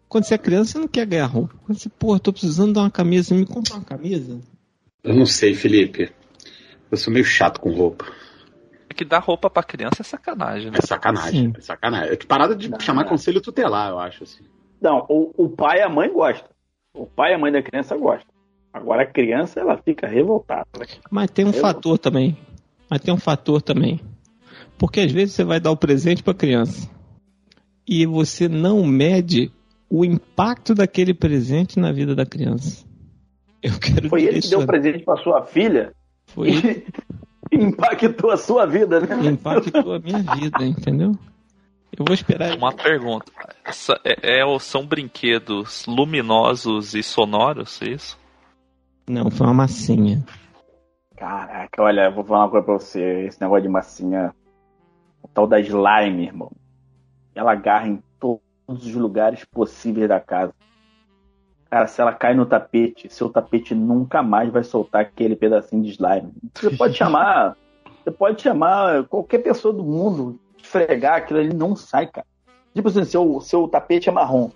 Quando 0.08 0.24
você 0.24 0.34
é 0.34 0.38
criança, 0.38 0.72
você 0.72 0.78
não 0.78 0.88
quer 0.88 1.06
ganhar 1.06 1.26
roupa. 1.26 1.54
Quando 1.64 1.78
você, 1.78 1.88
porra, 1.88 2.18
tô 2.18 2.32
precisando 2.32 2.72
dar 2.74 2.80
uma 2.82 2.90
camisa, 2.90 3.34
me 3.34 3.46
compra 3.46 3.74
uma 3.74 3.84
camisa. 3.84 4.40
Eu 5.02 5.14
não 5.14 5.24
sei, 5.24 5.54
Felipe. 5.54 6.12
Eu 6.90 6.96
sou 6.96 7.12
meio 7.12 7.24
chato 7.24 7.60
com 7.60 7.72
roupa. 7.72 8.04
É 8.88 8.94
que 8.94 9.04
dar 9.04 9.20
roupa 9.20 9.48
pra 9.48 9.62
criança 9.62 10.00
é 10.00 10.04
sacanagem, 10.04 10.70
né? 10.70 10.78
É 10.78 10.86
sacanagem. 10.86 11.46
Sim. 11.46 11.52
É 11.56 11.60
sacanagem. 11.60 12.12
É 12.12 12.16
que 12.16 12.26
parada 12.26 12.54
de 12.54 12.68
Não, 12.68 12.80
chamar 12.80 13.02
não. 13.02 13.08
conselho 13.08 13.40
tutelar, 13.40 13.90
eu 13.90 13.98
acho, 13.98 14.24
assim. 14.24 14.44
Não, 14.80 15.06
o, 15.08 15.32
o 15.36 15.48
pai 15.48 15.78
e 15.78 15.82
a 15.82 15.88
mãe 15.88 16.12
gostam. 16.12 16.50
O 16.92 17.06
pai 17.06 17.32
e 17.32 17.34
a 17.34 17.38
mãe 17.38 17.50
da 17.50 17.62
criança 17.62 17.96
gostam. 17.96 18.33
Agora 18.74 19.04
a 19.04 19.06
criança, 19.06 19.60
ela 19.60 19.78
fica 19.78 20.06
revoltada. 20.08 20.66
Mas 21.08 21.30
tem 21.30 21.44
um 21.44 21.52
Eu- 21.52 21.60
fator 21.60 21.96
também. 21.96 22.36
Mas 22.90 23.00
tem 23.00 23.14
um 23.14 23.18
fator 23.18 23.62
também. 23.62 24.00
Porque 24.76 24.98
às 25.00 25.12
vezes 25.12 25.34
você 25.34 25.44
vai 25.44 25.60
dar 25.60 25.70
o 25.70 25.76
presente 25.76 26.22
pra 26.24 26.34
criança 26.34 26.90
e 27.88 28.04
você 28.04 28.48
não 28.48 28.84
mede 28.84 29.52
o 29.88 30.04
impacto 30.04 30.74
daquele 30.74 31.14
presente 31.14 31.78
na 31.78 31.92
vida 31.92 32.16
da 32.16 32.26
criança. 32.26 32.84
Eu 33.62 33.78
quero 33.78 34.08
Foi 34.08 34.24
ele 34.24 34.40
que 34.40 34.48
deu 34.50 34.60
o 34.60 34.66
presente 34.66 35.04
pra 35.04 35.16
sua 35.18 35.44
filha 35.46 35.92
Foi 36.26 36.48
ele 36.50 36.86
e 37.52 37.56
impactou 37.62 38.30
a 38.32 38.36
sua 38.36 38.66
vida, 38.66 38.98
né? 39.00 39.30
impactou 39.30 39.94
a 39.94 39.98
minha 40.00 40.18
vida, 40.18 40.64
entendeu? 40.66 41.12
Eu 41.96 42.04
vou 42.04 42.12
esperar. 42.12 42.56
Uma 42.58 42.72
pergunta. 42.72 43.30
Essa- 43.64 43.98
é- 44.04 44.40
é- 44.40 44.58
são 44.58 44.84
brinquedos 44.84 45.86
luminosos 45.86 46.94
e 46.94 47.02
sonoros, 47.04 47.80
é 47.80 47.90
isso? 47.90 48.18
Não, 49.06 49.30
foi 49.30 49.46
uma 49.46 49.54
massinha. 49.54 50.24
Caraca, 51.16 51.82
olha, 51.82 52.06
eu 52.06 52.14
vou 52.14 52.24
falar 52.24 52.44
uma 52.44 52.50
coisa 52.50 52.64
pra 52.64 52.74
você. 52.74 53.26
Esse 53.26 53.40
negócio 53.40 53.62
de 53.62 53.68
massinha, 53.68 54.34
o 55.22 55.28
tal 55.28 55.46
da 55.46 55.60
slime, 55.60 56.24
irmão. 56.24 56.50
Ela 57.34 57.52
agarra 57.52 57.88
em 57.88 58.02
todos 58.18 58.40
os 58.68 58.94
lugares 58.94 59.44
possíveis 59.44 60.08
da 60.08 60.20
casa. 60.20 60.52
Cara, 61.70 61.86
se 61.86 62.00
ela 62.00 62.12
cai 62.12 62.34
no 62.34 62.46
tapete, 62.46 63.12
seu 63.12 63.28
tapete 63.28 63.74
nunca 63.74 64.22
mais 64.22 64.50
vai 64.50 64.62
soltar 64.62 65.02
aquele 65.02 65.34
pedacinho 65.34 65.82
de 65.82 65.90
slime. 65.90 66.32
Você 66.54 66.70
pode 66.70 66.96
chamar, 66.96 67.56
você 68.02 68.10
pode 68.10 68.40
chamar 68.40 69.04
qualquer 69.04 69.38
pessoa 69.38 69.74
do 69.74 69.82
mundo, 69.82 70.38
esfregar 70.56 71.16
aquilo 71.16 71.40
ali, 71.40 71.52
não 71.52 71.74
sai, 71.74 72.06
cara. 72.06 72.26
Tipo 72.74 72.88
assim, 72.88 73.04
seu, 73.04 73.40
seu 73.40 73.68
tapete 73.68 74.08
é 74.08 74.12
marrom. 74.12 74.50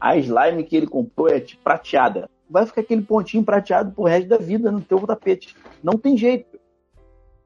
A 0.00 0.16
slime 0.16 0.64
que 0.64 0.76
ele 0.76 0.86
comprou 0.86 1.28
é 1.28 1.44
prateada. 1.62 2.28
Vai 2.50 2.64
ficar 2.66 2.80
aquele 2.80 3.02
pontinho 3.02 3.44
prateado 3.44 3.92
pro 3.92 4.04
resto 4.04 4.28
da 4.28 4.38
vida 4.38 4.70
no 4.70 4.80
teu 4.80 4.98
tapete. 5.06 5.54
Não 5.82 5.94
tem 5.94 6.16
jeito. 6.16 6.58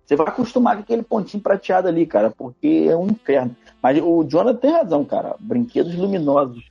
Você 0.05 0.17
vai 0.17 0.27
acostumar 0.29 0.77
com 0.77 0.83
aquele 0.83 1.03
pontinho 1.03 1.43
prateado 1.43 1.89
ali, 1.89 2.07
cara, 2.07 2.31
porque 2.31 2.87
é 2.89 2.97
um 2.97 3.07
inferno. 3.07 3.57
Mas 3.83 4.01
o 4.03 4.25
Jonathan 4.25 4.59
tem 4.59 4.71
razão, 4.71 5.05
cara. 5.05 5.37
Brinquedos 5.41 5.95
luminosos 5.95 6.65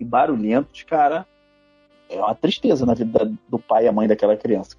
e 0.00 0.04
barulhentos, 0.04 0.82
cara, 0.84 1.26
é 2.08 2.16
uma 2.16 2.34
tristeza 2.34 2.86
na 2.86 2.94
vida 2.94 3.30
do 3.48 3.58
pai 3.58 3.84
e 3.84 3.88
a 3.88 3.92
mãe 3.92 4.08
daquela 4.08 4.36
criança. 4.36 4.76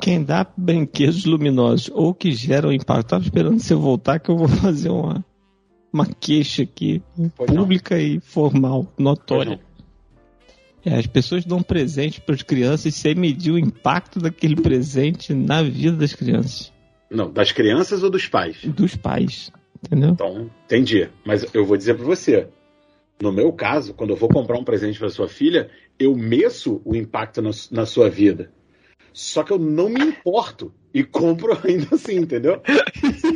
Quem 0.00 0.24
dá 0.24 0.46
brinquedos 0.56 1.24
luminosos 1.24 1.90
ou 1.94 2.12
que 2.14 2.32
geram 2.32 2.72
impacto. 2.72 3.08
Tava 3.08 3.22
esperando 3.22 3.60
você 3.60 3.74
voltar 3.74 4.18
que 4.18 4.30
eu 4.30 4.36
vou 4.36 4.48
fazer 4.48 4.88
uma, 4.88 5.24
uma 5.92 6.06
queixa 6.06 6.62
aqui, 6.62 7.02
Pois 7.36 7.50
não. 7.50 7.62
pública 7.62 7.98
e 7.98 8.18
formal, 8.20 8.86
notória. 8.98 9.60
É, 10.84 10.96
as 10.96 11.06
pessoas 11.06 11.44
dão 11.44 11.62
presente 11.62 12.20
para 12.20 12.34
as 12.34 12.42
crianças 12.42 12.94
sem 12.94 13.14
medir 13.14 13.52
o 13.52 13.58
impacto 13.58 14.18
daquele 14.18 14.56
presente 14.56 15.32
na 15.32 15.62
vida 15.62 15.96
das 15.96 16.12
crianças, 16.12 16.72
Não, 17.10 17.30
das 17.30 17.52
crianças 17.52 18.02
ou 18.02 18.10
dos 18.10 18.26
pais? 18.26 18.56
dos 18.64 18.96
pais, 18.96 19.52
entendeu? 19.84 20.10
Então, 20.10 20.50
entendi. 20.64 21.08
Mas 21.24 21.46
eu 21.54 21.64
vou 21.64 21.76
dizer 21.76 21.94
pra 21.94 22.04
você. 22.04 22.48
No 23.20 23.30
meu 23.32 23.52
caso, 23.52 23.94
quando 23.94 24.10
eu 24.10 24.16
vou 24.16 24.28
comprar 24.28 24.58
um 24.58 24.64
presente 24.64 24.98
pra 24.98 25.08
sua 25.08 25.28
filha, 25.28 25.70
eu 25.98 26.16
meço 26.16 26.82
o 26.84 26.96
impacto 26.96 27.40
na, 27.40 27.50
na 27.70 27.86
sua 27.86 28.10
vida. 28.10 28.50
Só 29.12 29.44
que 29.44 29.52
eu 29.52 29.58
não 29.58 29.88
me 29.88 30.00
importo 30.02 30.74
e 30.92 31.04
compro 31.04 31.56
ainda 31.64 31.94
assim, 31.94 32.16
entendeu? 32.16 32.60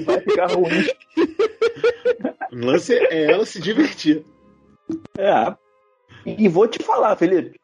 Vai 0.05 0.21
ficar 0.21 0.47
ruim. 0.53 0.85
O 2.53 2.65
lance 2.65 2.95
é 2.95 3.31
ela 3.33 3.45
se 3.45 3.61
divertir. 3.61 4.25
É. 5.19 5.55
E 6.27 6.49
vou 6.49 6.67
te 6.67 6.83
falar, 6.83 7.15
Felipe. 7.17 7.61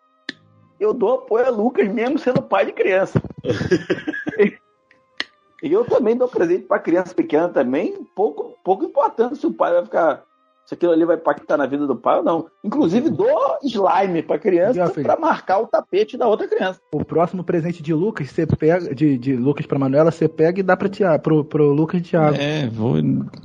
Eu 0.78 0.94
dou 0.94 1.14
apoio 1.14 1.46
a 1.46 1.50
Lucas 1.50 1.88
mesmo 1.88 2.18
sendo 2.18 2.42
pai 2.42 2.66
de 2.66 2.72
criança. 2.72 3.20
e 5.62 5.72
eu 5.72 5.84
também 5.84 6.16
dou 6.16 6.28
presente 6.28 6.64
pra 6.64 6.78
criança 6.78 7.14
pequena 7.14 7.48
também, 7.48 8.06
pouco, 8.16 8.56
pouco 8.64 8.84
importante 8.84 9.36
se 9.36 9.46
o 9.46 9.52
pai 9.52 9.72
vai 9.72 9.84
ficar. 9.84 10.24
Se 10.66 10.74
aquilo 10.74 10.92
ali 10.92 11.04
vai 11.04 11.16
impactar 11.16 11.56
na 11.56 11.66
vida 11.66 11.88
do 11.88 11.96
pai 11.96 12.18
ou 12.18 12.24
não. 12.24 12.46
Inclusive, 12.62 13.10
dou 13.10 13.58
slime 13.64 14.22
pra 14.22 14.36
ó, 14.36 14.38
criança 14.38 14.90
pra 14.90 15.16
marcar 15.16 15.58
o 15.58 15.66
tapete 15.66 16.16
da 16.16 16.28
outra 16.28 16.46
criança. 16.46 16.80
O 16.92 17.04
próximo 17.04 17.42
presente 17.42 17.82
de 17.82 17.92
Lucas, 17.92 18.30
você 18.30 18.46
pega. 18.46 18.94
De, 18.94 19.18
de 19.18 19.36
Lucas 19.36 19.66
pra 19.66 19.78
Manuela, 19.78 20.12
você 20.12 20.28
pega 20.28 20.60
e 20.60 20.62
dá 20.62 20.76
pra 20.76 20.88
Tiago, 20.88 21.20
pro, 21.20 21.44
pro 21.44 21.72
Lucas 21.72 22.00
e 22.00 22.04
Thiago. 22.04 22.36
É, 22.36 22.68
vou 22.68 22.94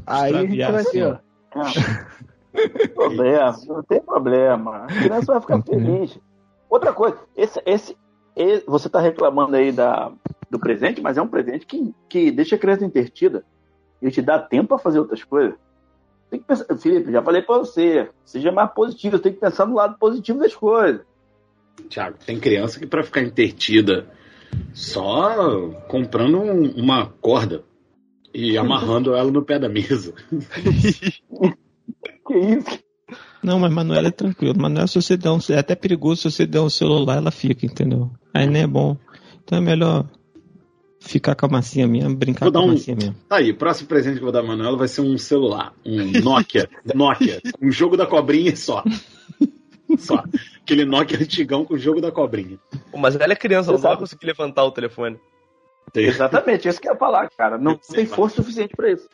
Aí 0.05 0.35
a 0.35 0.41
gente 0.41 0.57
vai 0.57 0.81
assim, 0.81 1.01
ó. 1.01 1.17
Ó. 2.57 2.63
Não 2.63 2.73
tem 2.73 2.89
problema, 2.89 3.57
não 3.67 3.83
tem 3.83 4.01
problema. 4.01 4.77
A 4.83 4.87
criança 4.87 5.31
vai 5.33 5.41
ficar 5.41 5.61
feliz. 5.63 6.19
Outra 6.69 6.91
coisa, 6.93 7.17
esse, 7.35 7.61
esse, 7.65 7.97
e- 8.35 8.63
você 8.67 8.87
está 8.87 8.99
reclamando 8.99 9.55
aí 9.55 9.71
da, 9.71 10.11
do 10.49 10.59
presente, 10.59 11.01
mas 11.01 11.17
é 11.17 11.21
um 11.21 11.27
presente 11.27 11.65
que, 11.65 11.93
que 12.09 12.31
deixa 12.31 12.55
a 12.55 12.59
criança 12.59 12.85
entretida 12.85 13.45
e 14.01 14.11
te 14.11 14.21
dá 14.21 14.37
tempo 14.39 14.69
para 14.69 14.77
fazer 14.77 14.99
outras 14.99 15.23
coisas. 15.23 15.55
Tem 16.29 16.39
que 16.41 16.45
pensar, 16.45 16.65
Felipe, 16.77 17.11
já 17.11 17.21
falei 17.21 17.41
para 17.41 17.57
você, 17.59 18.09
seja 18.25 18.51
mais 18.51 18.69
positivo, 18.71 19.17
tem 19.17 19.31
que 19.31 19.39
pensar 19.39 19.65
no 19.65 19.75
lado 19.75 19.97
positivo 19.97 20.39
das 20.39 20.53
coisas. 20.53 21.01
Tiago, 21.89 22.17
tem 22.25 22.37
criança 22.39 22.79
que 22.79 22.85
pra 22.85 23.01
ficar 23.03 23.21
entretida 23.21 24.05
só 24.73 25.69
comprando 25.87 26.39
um- 26.41 26.71
uma 26.71 27.07
corda 27.21 27.63
e 28.33 28.57
amarrando 28.59 29.15
ela 29.15 29.31
no 29.31 29.41
pé 29.45 29.57
da 29.57 29.69
mesa. 29.69 30.13
Que 32.27 32.37
isso? 32.37 32.79
Não, 33.41 33.59
mas 33.59 33.71
Manuela 33.71 34.07
é 34.09 34.11
tranquilo. 34.11 34.59
Manuela, 34.59 34.87
se 34.87 35.01
você 35.01 35.15
der 35.15 35.29
um. 35.31 35.39
É 35.49 35.57
até 35.59 35.75
perigoso 35.75 36.21
se 36.23 36.31
você 36.31 36.45
der 36.45 36.59
um 36.61 36.69
celular, 36.69 37.17
ela 37.17 37.31
fica, 37.31 37.65
entendeu? 37.65 38.11
Aí 38.33 38.45
nem 38.47 38.63
é 38.63 38.67
bom. 38.67 38.97
Então 39.43 39.57
é 39.57 39.61
melhor 39.61 40.05
ficar 40.99 41.35
com 41.35 41.45
a 41.45 41.49
massinha 41.49 41.87
mesmo, 41.87 42.15
brincar 42.15 42.45
Vou 42.45 42.51
com 42.51 42.59
dar 42.59 42.65
a 42.65 42.67
um- 42.67 42.73
massinha 42.73 42.97
mesmo. 42.97 43.15
Tá 43.29 43.37
aí, 43.37 43.51
o 43.51 43.55
próximo 43.55 43.87
presente 43.87 44.15
que 44.15 44.19
eu 44.19 44.23
vou 44.23 44.31
dar 44.31 44.39
a 44.39 44.43
Manuela 44.43 44.75
vai 44.75 44.87
ser 44.89 45.01
um 45.01 45.17
celular, 45.17 45.73
um 45.85 46.11
Nokia, 46.21 46.69
Nokia, 46.93 47.41
um 47.61 47.71
jogo 47.71 47.95
da 47.95 48.05
cobrinha 48.05 48.53
só. 48.57 48.83
Só. 49.97 50.21
Aquele 50.61 50.83
Nokia 50.83 51.17
antigão 51.17 51.63
com 51.63 51.75
o 51.75 51.77
jogo 51.79 52.01
da 52.01 52.11
cobrinha. 52.11 52.59
Pô, 52.91 52.97
Mas 52.97 53.15
ela 53.15 53.31
é 53.31 53.35
criança, 53.37 53.69
ela 53.71 53.77
não 53.79 53.87
vai 53.89 53.97
conseguir 53.97 54.25
levantar 54.25 54.65
o 54.65 54.71
telefone. 54.71 55.17
Tem- 55.93 56.05
Exatamente, 56.07 56.67
isso 56.67 56.81
que 56.81 56.89
eu 56.89 56.93
ia 56.93 56.99
falar, 56.99 57.29
cara. 57.37 57.57
Não 57.57 57.79
Sim, 57.81 57.93
tem 57.93 58.05
vai. 58.05 58.15
força 58.17 58.35
suficiente 58.37 58.75
para 58.75 58.91
isso. 58.91 59.07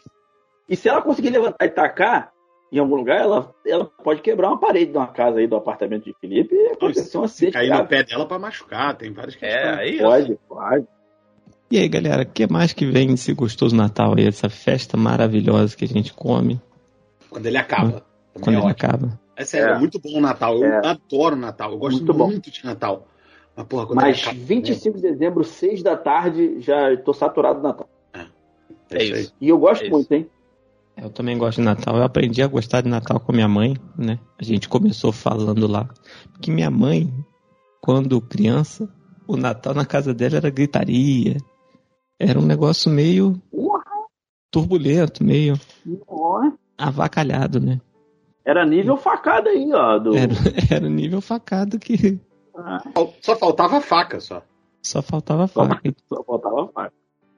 E 0.68 0.76
se 0.76 0.90
ela 0.90 1.02
conseguir 1.04 1.30
levantar 1.30 1.64
e 1.66 1.70
tacar 1.70 2.33
em 2.78 2.80
algum 2.80 2.96
lugar, 2.96 3.20
ela, 3.20 3.54
ela 3.66 3.86
pode 3.86 4.22
quebrar 4.22 4.50
uma 4.50 4.60
parede 4.60 4.92
de 4.92 4.98
uma 4.98 5.08
casa 5.08 5.40
aí 5.40 5.48
do 5.48 5.56
apartamento 5.56 6.06
de 6.06 6.14
Felipe 6.20 6.56
e 6.56 6.68
acontecer 6.72 7.18
um 7.18 7.24
acidente. 7.24 7.54
Cair 7.54 7.70
no 7.70 7.86
pé 7.88 8.04
dela 8.04 8.26
pra 8.28 8.40
machucar, 8.40 8.96
tem 8.98 9.12
várias 9.12 9.36
questões. 9.36 9.64
É, 9.64 9.74
aí 9.76 9.98
Pode, 10.00 10.40
pode. 10.48 10.88
E 11.72 11.78
aí, 11.80 11.88
galera, 11.88 12.24
o 12.24 12.26
que 12.26 12.46
mais 12.52 12.72
que 12.74 12.86
vem 12.86 13.08
desse 13.08 13.34
gostoso 13.34 13.76
Natal 13.76 14.14
aí? 14.18 14.28
Essa 14.28 14.50
festa 14.50 14.96
maravilhosa 14.96 15.76
que 15.76 15.86
a 15.86 15.88
gente 15.88 16.14
come 16.14 16.62
Quando 17.30 17.46
ele 17.48 17.58
acaba. 17.58 18.04
Quando 18.34 18.48
é 18.48 18.52
ele 18.52 18.58
ótimo. 18.58 18.70
acaba. 18.72 19.20
É 19.36 19.44
sério, 19.44 19.70
é. 19.74 19.76
É. 19.76 19.80
muito 19.80 20.00
bom 20.00 20.18
o 20.18 20.22
Natal. 20.22 20.56
Eu 20.58 20.66
É. 20.66 20.82
adoro 20.88 21.36
o 21.36 21.40
Natal. 21.40 21.72
Eu 21.72 21.78
gosto 21.80 21.98
Muito 21.98 22.14
muito, 22.14 22.46
bom. 22.46 22.52
de 22.52 22.66
Natal. 22.66 23.08
Mas, 23.56 23.66
porra, 23.68 23.86
quando 23.88 23.96
Mas 24.02 24.22
acaba. 24.22 24.38
25 24.40 24.98
de 24.98 25.02
dezembro, 25.04 25.44
6 25.44 25.82
da 25.84 25.96
tarde, 25.98 26.60
já 26.60 26.96
tô 26.98 27.14
saturado 27.14 27.60
do 27.60 27.64
Natal. 27.68 27.90
É 28.92 29.04
isso 29.04 29.14
aí. 29.16 29.22
isso. 29.22 29.36
E 29.42 29.50
eu 29.50 29.58
gosto 29.58 29.82
É 29.82 29.86
isso. 29.86 29.96
muito, 29.96 30.12
hein? 30.12 30.30
Eu 30.96 31.10
também 31.10 31.38
gosto 31.38 31.58
de 31.58 31.64
Natal. 31.66 31.98
Eu 31.98 32.04
aprendi 32.04 32.42
a 32.42 32.48
gostar 32.48 32.82
de 32.82 32.90
Natal 32.90 33.20
com 33.20 33.34
minha 33.34 33.48
mãe, 33.48 33.76
né? 33.98 34.20
A 34.40 34.44
gente 34.44 34.70
começou 34.70 35.12
falando 35.12 35.68
lá. 35.68 35.90
Porque 36.32 36.52
minha 36.52 36.70
mãe, 36.70 37.12
quando 37.82 38.22
criança, 38.22 38.88
o 39.28 39.36
Natal 39.36 39.74
na 39.74 39.86
casa 39.86 40.14
dela 40.14 40.38
era 40.38 40.50
gritaria. 40.50 41.38
Era 42.20 42.40
um 42.40 42.46
negócio 42.46 42.92
meio 42.92 43.42
turbulento, 44.52 45.24
meio 45.24 45.60
avacalhado, 46.78 47.60
né? 47.60 47.82
Era 48.46 48.66
nível 48.66 48.98
facada 48.98 49.50
aí, 49.50 49.72
ó. 49.74 49.98
Do... 49.98 50.16
Era, 50.16 50.34
era 50.70 50.90
nível 50.90 51.22
facado 51.22 51.80
que 51.80 52.20
Ah, 52.56 52.84
Só 53.22 53.36
faltava 53.36 53.82
faca, 53.82 54.20
só. 54.20 54.44
só 54.82 55.02
faltava 55.02 55.48
faca. 55.48 55.82
só 56.08 56.24
faltava 56.24 56.68
faca. 56.68 56.94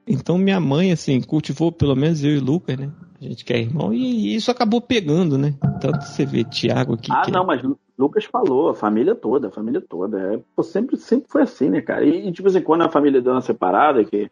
Então 0.06 0.36
minha 0.36 0.60
mãe, 0.60 0.92
assim, 0.92 1.20
cultivou 1.20 1.72
pelo 1.72 1.96
menos 1.96 2.22
eu 2.22 2.32
e 2.32 2.38
o 2.38 2.44
Lucas, 2.44 2.76
né? 2.76 2.92
A 3.20 3.24
gente 3.24 3.44
que 3.44 3.52
é 3.52 3.58
irmão, 3.58 3.94
e 3.94 4.34
isso 4.34 4.50
acabou 4.50 4.80
pegando, 4.80 5.38
né? 5.38 5.54
Tanto 5.80 6.02
você 6.04 6.26
vê 6.26 6.44
Tiago 6.44 6.94
aqui. 6.94 7.10
Ah, 7.10 7.22
que 7.22 7.30
não, 7.30 7.46
mas 7.46 7.62
Lu- 7.62 7.78
Lucas 7.96 8.24
falou, 8.24 8.68
a 8.68 8.74
família 8.74 9.14
toda, 9.14 9.48
a 9.48 9.50
família 9.50 9.80
toda. 9.80 10.34
É, 10.34 10.40
pô, 10.54 10.62
sempre, 10.62 10.96
sempre 10.98 11.30
foi 11.30 11.42
assim, 11.42 11.70
né, 11.70 11.80
cara? 11.80 12.04
E, 12.04 12.30
de 12.30 12.42
vez 12.42 12.54
em 12.54 12.62
quando 12.62 12.82
a 12.82 12.90
família 12.90 13.22
deu 13.22 13.32
uma 13.32 13.40
separada, 13.40 14.04
que 14.04 14.30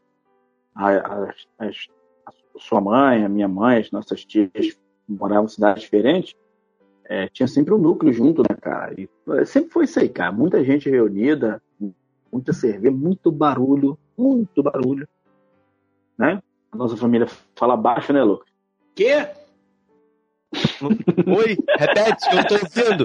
a, 0.74 0.89
a- 0.90 1.35
a 1.59 1.70
sua 2.59 2.81
mãe, 2.81 3.24
a 3.24 3.28
minha 3.28 3.48
mãe, 3.48 3.78
as 3.78 3.90
nossas 3.90 4.24
tias 4.24 4.51
moravam 5.09 5.47
em 5.47 5.48
cidades 5.48 5.82
diferentes, 5.82 6.35
é, 7.06 7.28
tinha 7.28 7.47
sempre 7.47 7.73
um 7.73 7.78
núcleo 7.78 8.12
junto, 8.12 8.43
né, 8.43 8.55
cara? 8.61 8.94
E 9.01 9.09
é, 9.31 9.44
sempre 9.47 9.70
foi 9.70 9.85
isso 9.85 9.98
aí, 9.98 10.09
cara. 10.11 10.31
Muita 10.31 10.62
gente 10.62 10.90
reunida, 10.90 11.61
muita 12.31 12.52
cerveja, 12.52 12.94
muito 12.94 13.32
barulho, 13.32 13.98
muito 14.16 14.62
barulho, 14.62 15.09
né? 16.19 16.40
A 16.70 16.77
nossa 16.77 16.97
família 16.97 17.27
fala 17.56 17.77
baixo, 17.77 18.12
né, 18.12 18.23
Lucas? 18.23 18.53
Quê? 18.94 19.28
Oi, 21.26 21.56
repete, 21.78 22.26
eu 22.30 22.36
não 22.36 22.44
tô 22.44 22.54
ouvindo. 22.54 23.04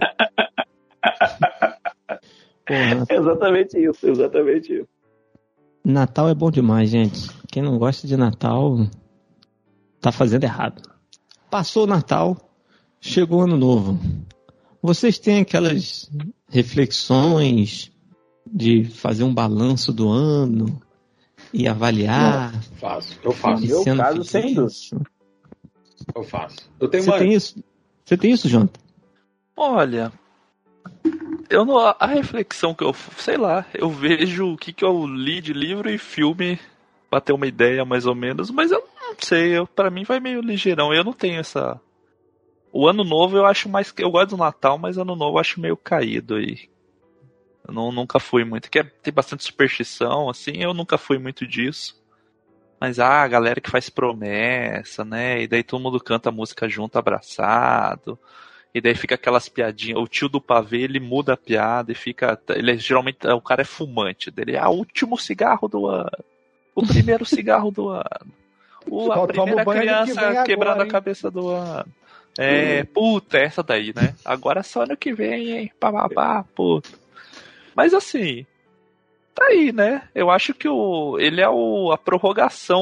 Porra, 2.66 3.06
Exatamente 3.10 3.78
isso, 3.80 4.08
exatamente 4.08 4.74
isso. 4.74 4.88
Natal 5.84 6.30
é 6.30 6.36
bom 6.36 6.52
demais, 6.52 6.90
gente. 6.90 7.30
Quem 7.52 7.64
não 7.64 7.78
gosta 7.80 8.06
de 8.08 8.16
Natal 8.16 8.78
tá 10.00 10.12
fazendo 10.12 10.44
errado. 10.44 10.82
Passou 11.50 11.86
o 11.86 11.88
Natal, 11.88 12.38
chegou 13.02 13.40
o 13.40 13.44
Ano 13.44 13.58
Novo. 13.58 14.00
Vocês 14.82 15.18
têm 15.18 15.40
aquelas 15.42 16.10
reflexões 16.50 17.92
de 18.46 18.84
fazer 18.86 19.24
um 19.24 19.34
balanço 19.34 19.92
do 19.92 20.08
ano 20.10 20.80
e 21.52 21.68
avaliar? 21.68 22.54
Faço, 22.80 23.18
eu 23.24 23.32
faço. 23.32 23.66
Meu 23.66 23.84
caso, 23.98 24.24
sem 24.24 24.54
isso- 24.66 24.96
Eu 26.16 26.24
faço. 26.24 26.70
Eu 26.80 26.88
tenho 26.88 27.04
Você 27.04 27.10
uma. 27.10 27.18
tem 27.20 27.34
isso? 27.34 27.64
Você 28.06 28.18
tem 28.18 28.32
isso, 28.32 28.48
Jonathan? 28.50 28.80
Olha, 29.56 30.12
eu 31.50 31.66
não. 31.66 31.78
A 31.78 32.06
reflexão 32.06 32.74
que 32.74 32.84
eu. 32.84 32.94
Sei 33.18 33.38
lá, 33.38 33.66
eu 33.74 33.90
vejo 33.90 34.54
o 34.54 34.58
que, 34.58 34.72
que 34.72 34.84
eu 34.86 35.06
li 35.06 35.42
de 35.42 35.54
livro 35.54 35.90
e 35.90 35.98
filme 35.98 36.60
pra 37.10 37.20
ter 37.20 37.34
uma 37.34 37.48
ideia 37.48 37.84
mais 37.84 38.06
ou 38.06 38.16
menos, 38.16 38.52
mas 38.52 38.72
eu 38.72 38.80
não 39.02 39.16
sei, 39.20 39.58
eu, 39.58 39.66
pra 39.68 39.90
mim 39.90 40.04
vai 40.04 40.20
meio 40.20 40.42
ligeirão. 40.42 40.94
Eu 40.94 41.04
não 41.04 41.14
tenho 41.14 41.40
essa. 41.40 41.80
O 42.72 42.88
ano 42.88 43.04
novo 43.04 43.36
eu 43.36 43.46
acho 43.46 43.68
mais. 43.68 43.92
Eu 43.98 44.12
gosto 44.12 44.30
do 44.32 44.38
Natal, 44.38 44.78
mas 44.78 44.98
ano 44.98 45.16
novo 45.16 45.38
eu 45.38 45.42
acho 45.42 45.60
meio 45.60 45.76
caído 45.76 46.36
aí. 46.36 46.70
Eu 47.68 47.74
não, 47.74 47.92
nunca 47.92 48.20
fui 48.20 48.44
muito. 48.44 48.70
Que 48.70 48.80
é- 48.80 48.84
tem 48.84 49.14
bastante 49.14 49.44
superstição, 49.44 50.30
assim, 50.30 50.58
eu 50.58 50.74
nunca 50.74 50.98
fui 50.98 51.18
muito 51.18 51.46
disso. 51.48 52.00
Mas 52.80 53.00
ah, 53.00 53.24
a 53.24 53.28
galera 53.28 53.60
que 53.60 53.70
faz 53.70 53.90
promessa, 53.90 55.04
né? 55.04 55.42
E 55.42 55.48
daí 55.48 55.64
todo 55.64 55.82
mundo 55.82 56.00
canta 56.00 56.30
a 56.30 56.32
música 56.32 56.68
junto, 56.70 56.98
abraçado. 56.98 58.18
E 58.74 58.80
daí 58.80 58.96
fica 58.96 59.16
aquelas 59.16 59.50
piadinhas. 59.50 60.00
O 60.00 60.08
tio 60.08 60.30
do 60.30 60.40
pavê, 60.40 60.82
ele 60.82 61.00
muda 61.00 61.34
a 61.34 61.38
piada 61.38 61.92
e 61.92 61.96
fica. 61.96 62.40
Ele 62.50 62.72
é, 62.72 62.78
geralmente. 62.78 63.28
O 63.28 63.42
cara 63.42 63.64
é 63.64 63.66
fumante 63.66 64.32
dele. 64.32 64.58
Ah, 64.58 64.70
o 64.70 64.78
último 64.78 65.18
cigarro 65.18 65.68
do 65.68 65.88
ano. 65.88 66.24
O 66.74 66.86
primeiro 66.86 67.26
cigarro 67.26 67.72
do 67.72 67.90
ano. 67.90 68.34
O, 68.88 69.12
a 69.12 69.28
primeira 69.28 69.66
que 69.66 69.72
criança 69.72 70.32
vem 70.32 70.44
quebrando 70.46 70.82
a 70.82 70.88
cabeça 70.88 71.30
do 71.30 71.50
ano. 71.50 71.92
É, 72.38 72.84
puta, 72.84 73.38
essa 73.38 73.62
daí, 73.62 73.92
né? 73.94 74.16
Agora 74.24 74.64
só 74.64 74.84
ano 74.84 74.96
que 74.96 75.12
vem, 75.12 75.52
hein? 75.52 75.72
Bababá, 75.82 76.46
puta. 76.56 76.90
Mas 77.76 77.94
assim. 77.94 78.46
Tá 79.40 79.46
aí, 79.46 79.72
né? 79.72 80.04
Eu 80.14 80.30
acho 80.30 80.54
que 80.54 80.68
o, 80.68 81.18
ele 81.18 81.40
é 81.40 81.48
o, 81.48 81.92
a 81.94 81.98
prorrogação 81.98 82.82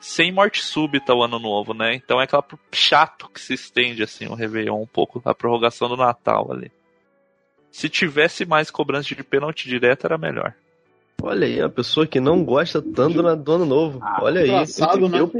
sem 0.00 0.32
morte 0.32 0.62
súbita 0.64 1.14
o 1.14 1.22
ano 1.22 1.38
novo, 1.38 1.72
né? 1.72 1.94
Então 1.94 2.20
é 2.20 2.24
aquela 2.24 2.44
chato 2.72 3.28
que 3.32 3.40
se 3.40 3.54
estende 3.54 4.02
assim 4.02 4.26
o 4.26 4.34
Réveillon 4.34 4.82
um 4.82 4.86
pouco, 4.86 5.22
a 5.24 5.32
prorrogação 5.32 5.88
do 5.88 5.96
Natal 5.96 6.50
ali. 6.50 6.72
Se 7.70 7.88
tivesse 7.88 8.44
mais 8.44 8.68
cobrança 8.70 9.14
de 9.14 9.22
pênalti 9.22 9.68
direto 9.68 10.04
era 10.06 10.18
melhor. 10.18 10.54
Olha 11.22 11.46
aí, 11.46 11.60
a 11.60 11.68
pessoa 11.68 12.04
que 12.04 12.18
não 12.18 12.42
gosta 12.44 12.82
tanto 12.82 13.22
na- 13.22 13.36
do 13.36 13.52
ano 13.52 13.64
novo. 13.64 14.00
Olha 14.20 14.40
aí. 14.40 14.48
engraçado, 14.48 15.08
né? 15.08 15.20
Eu, 15.20 15.30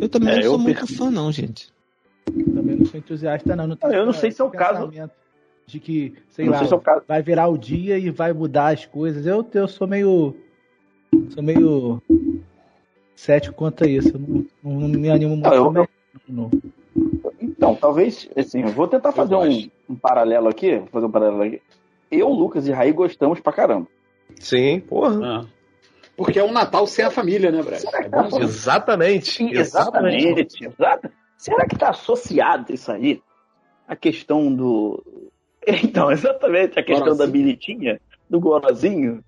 Eu 0.00 0.08
também 0.08 0.30
É, 0.30 0.36
não 0.36 0.42
sou 0.42 0.52
eu 0.52 0.58
muito 0.58 0.76
perdi. 0.78 0.94
fã, 0.96 1.10
não, 1.10 1.32
gente. 1.32 1.68
Também 2.26 2.76
não 2.76 2.86
sou 2.86 2.98
entusiasta, 3.00 3.56
não. 3.56 3.66
não 3.66 3.76
Eu 3.92 4.06
não 4.06 4.12
sei 4.12 4.30
se 4.30 4.40
é 4.40 4.44
o 4.44 4.50
caso- 4.50 4.88
De 5.68 5.78
que, 5.78 6.14
sei 6.30 6.46
não 6.46 6.52
lá, 6.52 6.58
sei 6.60 6.68
se 6.68 6.74
é 6.74 6.78
caso. 6.78 7.02
vai 7.06 7.20
virar 7.22 7.46
o 7.48 7.58
dia 7.58 7.98
e 7.98 8.08
vai 8.10 8.32
mudar 8.32 8.68
as 8.72 8.86
coisas. 8.86 9.26
Eu, 9.26 9.46
eu 9.52 9.68
sou 9.68 9.86
meio. 9.86 10.34
Sou 11.28 11.42
meio. 11.42 12.02
cético 13.14 13.54
quanto 13.54 13.84
a 13.84 13.86
isso. 13.86 14.08
Eu 14.16 14.18
não, 14.18 14.46
não- 14.62 14.88
não 14.88 14.88
me 14.88 15.10
animo 15.10 15.34
muito. 15.36 15.46
Ah, 15.52 15.54
eu- 15.56 15.70
não. 15.70 15.86
Não. 16.26 16.50
Então, 17.40 17.74
talvez, 17.74 18.28
assim, 18.36 18.62
eu 18.62 18.68
vou 18.68 18.88
tentar 18.88 19.12
fazer 19.12 19.34
um, 19.34 19.68
um 19.90 19.94
paralelo 19.94 20.48
aqui. 20.48 20.78
Vou 20.78 20.86
fazer 20.88 21.06
um 21.06 21.10
paralelo 21.10 21.42
aqui. 21.42 21.60
Eu, 22.10 22.28
Lucas 22.30 22.66
e 22.66 22.72
Raí 22.72 22.90
gostamos 22.92 23.38
pra 23.40 23.52
caramba. 23.52 23.86
Sim, 24.40 24.80
porra. 24.80 25.20
Ah. 25.42 25.46
Porque 26.16 26.38
é 26.38 26.44
um 26.44 26.52
Natal 26.52 26.86
sem 26.86 27.04
a 27.04 27.10
família, 27.10 27.50
né, 27.52 27.62
Brad? 27.62 27.82
É 27.92 28.08
bom 28.08 28.40
Exatamente. 28.40 29.30
Sim, 29.32 29.50
exatamente. 29.52 30.64
exata- 30.64 31.12
Será 31.36 31.66
que 31.66 31.74
está 31.74 31.90
associado 31.90 32.72
isso 32.72 32.90
aí? 32.90 33.20
A 33.86 33.94
questão 33.94 34.52
do. 34.54 35.02
Então, 35.84 36.10
exatamente, 36.10 36.78
a 36.78 36.82
questão 36.82 37.16
da 37.16 37.26
bilitinha, 37.26 38.00
do 38.28 38.40
gorozinho, 38.40 39.22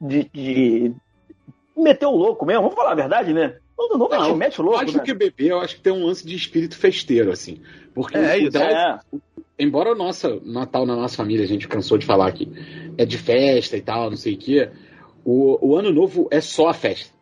de, 0.00 0.30
de 0.32 0.94
meter 1.76 2.06
o 2.06 2.16
louco 2.16 2.46
mesmo. 2.46 2.62
Vamos 2.62 2.76
falar 2.76 2.92
a 2.92 2.96
verdade, 2.96 3.32
né? 3.32 3.58
A 3.78 4.18
gente 4.18 4.30
Não, 4.30 4.36
mete 4.36 4.60
o 4.60 4.64
louco, 4.64 4.78
Mais 4.78 4.92
né? 4.92 5.00
do 5.00 5.04
que 5.04 5.12
beber, 5.12 5.50
eu 5.50 5.60
acho 5.60 5.76
que 5.76 5.82
tem 5.82 5.92
um 5.92 6.06
lance 6.06 6.26
de 6.26 6.34
espírito 6.34 6.76
festeiro, 6.76 7.30
assim. 7.30 7.60
Porque 7.94 8.16
É 8.16 8.38
isso. 8.38 8.56
É, 8.56 8.98
embora 9.58 9.92
o 9.92 9.94
nosso 9.94 10.40
Natal 10.44 10.86
na 10.86 10.96
nossa 10.96 11.16
família, 11.16 11.44
a 11.44 11.48
gente 11.48 11.68
cansou 11.68 11.98
de 11.98 12.06
falar 12.06 12.32
que 12.32 12.50
é 12.96 13.04
de 13.04 13.18
festa 13.18 13.76
e 13.76 13.82
tal, 13.82 14.08
não 14.08 14.16
sei 14.16 14.34
o 14.34 14.38
quê, 14.38 14.70
o, 15.24 15.70
o 15.70 15.76
ano 15.76 15.92
novo 15.92 16.28
é 16.30 16.40
só 16.40 16.68
a 16.68 16.74
festa. 16.74 17.15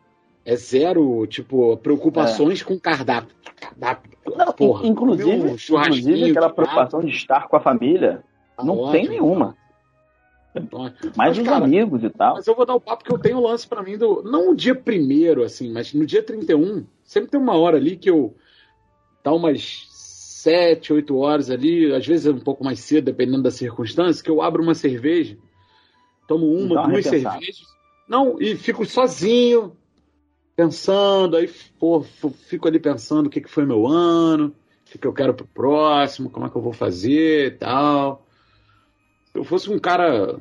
É 0.45 0.57
zero, 0.57 1.27
tipo, 1.27 1.77
preocupações 1.79 2.63
com 2.63 2.79
cardápio. 2.79 3.35
Cardápio, 3.59 4.13
Não, 4.37 4.53
porra. 4.53 4.87
inclusive, 4.87 5.31
um 5.31 5.55
inclusive 5.55 6.31
aquela 6.31 6.51
preocupação 6.51 7.01
de 7.01 7.11
estar 7.11 7.49
com 7.49 7.57
a 7.57 7.61
família, 7.61 8.23
tá 8.57 8.63
não 8.63 8.79
ótimo. 8.79 8.93
tem 8.93 9.09
nenhuma. 9.09 9.57
Mais 10.55 10.93
Mas, 11.17 11.39
os 11.39 11.45
cara, 11.45 11.65
amigos 11.65 12.05
e 12.05 12.11
tal. 12.11 12.35
Mas 12.35 12.47
eu 12.47 12.55
vou 12.55 12.65
dar 12.65 12.75
o 12.75 12.81
papo 12.81 13.03
que 13.05 13.13
eu 13.13 13.19
tenho 13.19 13.39
um 13.39 13.43
lance 13.43 13.67
pra 13.67 13.83
mim 13.83 13.99
do. 13.99 14.23
Não 14.23 14.51
o 14.51 14.55
dia 14.55 14.75
primeiro, 14.75 15.43
assim, 15.43 15.73
mas 15.73 15.93
no 15.93 16.07
dia 16.07 16.23
31, 16.23 16.87
sempre 17.03 17.31
tem 17.31 17.41
uma 17.41 17.57
hora 17.57 17.77
ali 17.77 17.97
que 17.97 18.09
eu. 18.09 18.37
Dá 19.25 19.33
umas 19.33 19.87
7, 19.91 20.93
8 20.93 21.17
horas 21.17 21.51
ali, 21.51 21.93
às 21.93 22.07
vezes 22.07 22.27
é 22.27 22.31
um 22.31 22.39
pouco 22.39 22.63
mais 22.63 22.81
cedo, 22.81 23.07
dependendo 23.07 23.43
da 23.43 23.51
circunstância, 23.51 24.23
que 24.23 24.31
eu 24.31 24.43
abro 24.43 24.63
uma 24.63 24.75
cerveja, 24.75 25.37
tomo 26.29 26.47
uma, 26.47 26.87
duas 26.87 27.07
cervejas. 27.07 27.63
Não, 28.07 28.39
e 28.39 28.55
fico 28.55 28.85
sozinho, 28.85 29.75
pensando, 30.57 31.37
aí, 31.37 31.49
pô, 31.79 32.03
fico 32.03 32.69
ali 32.69 32.79
pensando 32.79 33.27
o 33.27 33.31
que, 33.31 33.41
que 33.41 33.51
foi 33.51 33.65
meu 33.65 33.87
ano, 33.87 34.47
o 34.47 34.53
que, 34.85 34.99
que 34.99 35.07
eu 35.07 35.13
quero 35.13 35.35
pro 35.35 35.47
próximo, 35.47 36.31
como 36.31 36.47
é 36.47 36.51
que 36.51 36.57
eu 36.57 36.63
vou 36.63 36.73
fazer 36.73 37.47
e 37.47 37.51
tal. 37.53 38.27
Se 39.33 39.39
eu 39.39 39.45
fosse 39.45 39.71
um 39.71 39.79
cara 39.79 40.39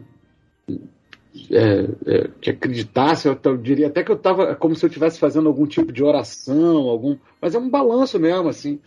é, 1.51 1.87
é, 2.05 2.29
que 2.39 2.49
acreditasse, 2.51 3.27
eu, 3.27 3.37
eu 3.43 3.57
diria 3.57 3.87
até 3.87 4.03
que 4.03 4.11
eu 4.11 4.17
tava 4.17 4.55
como 4.55 4.75
se 4.75 4.85
eu 4.85 4.87
estivesse 4.87 5.19
fazendo 5.19 5.47
algum 5.47 5.65
tipo 5.65 5.91
de 5.91 6.03
oração, 6.03 6.89
algum, 6.89 7.17
mas 7.41 7.55
é 7.55 7.59
um 7.59 7.69
balanço 7.69 8.19
mesmo, 8.19 8.49
assim. 8.49 8.79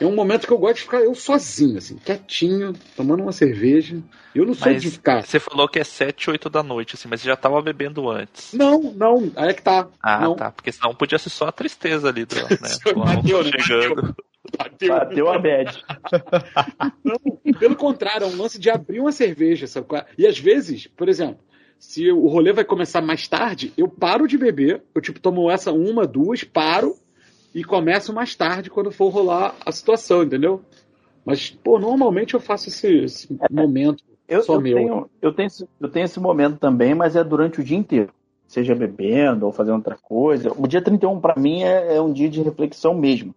É 0.00 0.06
um 0.06 0.14
momento 0.14 0.46
que 0.46 0.52
eu 0.52 0.58
gosto 0.58 0.76
de 0.76 0.82
ficar 0.82 1.00
eu 1.00 1.14
sozinho, 1.14 1.78
assim, 1.78 1.96
quietinho, 1.96 2.72
tomando 2.96 3.22
uma 3.22 3.30
cerveja. 3.30 4.02
Eu 4.34 4.46
não 4.46 4.54
sou 4.54 4.72
Mas 4.72 4.82
de 4.82 4.90
ficar. 4.90 5.22
você 5.22 5.38
falou 5.38 5.68
que 5.68 5.78
é 5.78 5.84
7, 5.84 6.30
8 6.30 6.48
da 6.50 6.62
noite, 6.62 6.94
assim, 6.94 7.06
mas 7.08 7.20
você 7.20 7.28
já 7.28 7.36
tava 7.36 7.60
bebendo 7.60 8.08
antes. 8.10 8.52
Não, 8.52 8.80
não, 8.80 9.30
aí 9.36 9.50
é 9.50 9.52
que 9.52 9.62
tá. 9.62 9.88
Ah, 10.02 10.20
não. 10.20 10.34
tá. 10.34 10.50
Porque 10.50 10.72
senão 10.72 10.94
podia 10.94 11.18
ser 11.18 11.30
só 11.30 11.46
a 11.46 11.52
tristeza 11.52 12.08
ali 12.08 12.24
do, 12.24 12.34
né? 12.34 12.48
Bateu, 12.96 13.44
né? 13.44 13.50
chegando. 13.60 14.16
Bateu. 14.58 14.88
Bateu 14.88 15.30
a 15.30 15.38
bad. 15.38 15.84
Não, 17.04 17.16
pelo 17.58 17.76
contrário, 17.76 18.24
é 18.24 18.26
um 18.26 18.36
lance 18.36 18.58
de 18.58 18.70
abrir 18.70 18.98
uma 18.98 19.12
cerveja, 19.12 19.66
sabe? 19.66 19.86
é? 19.94 20.06
E 20.18 20.26
às 20.26 20.38
vezes, 20.38 20.88
por 20.88 21.08
exemplo, 21.08 21.38
se 21.82 22.12
o 22.12 22.28
rolê 22.28 22.52
vai 22.52 22.64
começar 22.64 23.02
mais 23.02 23.26
tarde, 23.26 23.72
eu 23.76 23.88
paro 23.88 24.28
de 24.28 24.38
beber, 24.38 24.84
eu 24.94 25.02
tipo 25.02 25.18
tomo 25.18 25.50
essa 25.50 25.72
uma, 25.72 26.06
duas, 26.06 26.44
paro 26.44 26.96
e 27.52 27.64
começo 27.64 28.14
mais 28.14 28.36
tarde 28.36 28.70
quando 28.70 28.92
for 28.92 29.08
rolar 29.08 29.56
a 29.66 29.72
situação, 29.72 30.22
entendeu? 30.22 30.62
Mas, 31.24 31.50
pô, 31.50 31.80
normalmente 31.80 32.34
eu 32.34 32.40
faço 32.40 32.68
esse, 32.68 32.86
esse 32.98 33.38
momento 33.50 34.04
Eu, 34.28 34.42
só 34.44 34.54
eu 34.54 34.60
meu. 34.60 34.76
tenho, 34.76 35.10
eu, 35.20 35.34
tenho 35.34 35.48
esse, 35.48 35.68
eu 35.80 35.88
tenho 35.88 36.04
esse 36.04 36.20
momento 36.20 36.56
também, 36.56 36.94
mas 36.94 37.16
é 37.16 37.24
durante 37.24 37.60
o 37.60 37.64
dia 37.64 37.76
inteiro. 37.76 38.14
Seja 38.46 38.76
bebendo 38.76 39.44
ou 39.44 39.52
fazendo 39.52 39.74
outra 39.74 39.98
coisa. 40.00 40.52
O 40.56 40.68
dia 40.68 40.80
31, 40.80 41.20
para 41.20 41.34
mim, 41.38 41.64
é, 41.64 41.96
é 41.96 42.00
um 42.00 42.12
dia 42.12 42.30
de 42.30 42.40
reflexão 42.40 42.94
mesmo. 42.94 43.34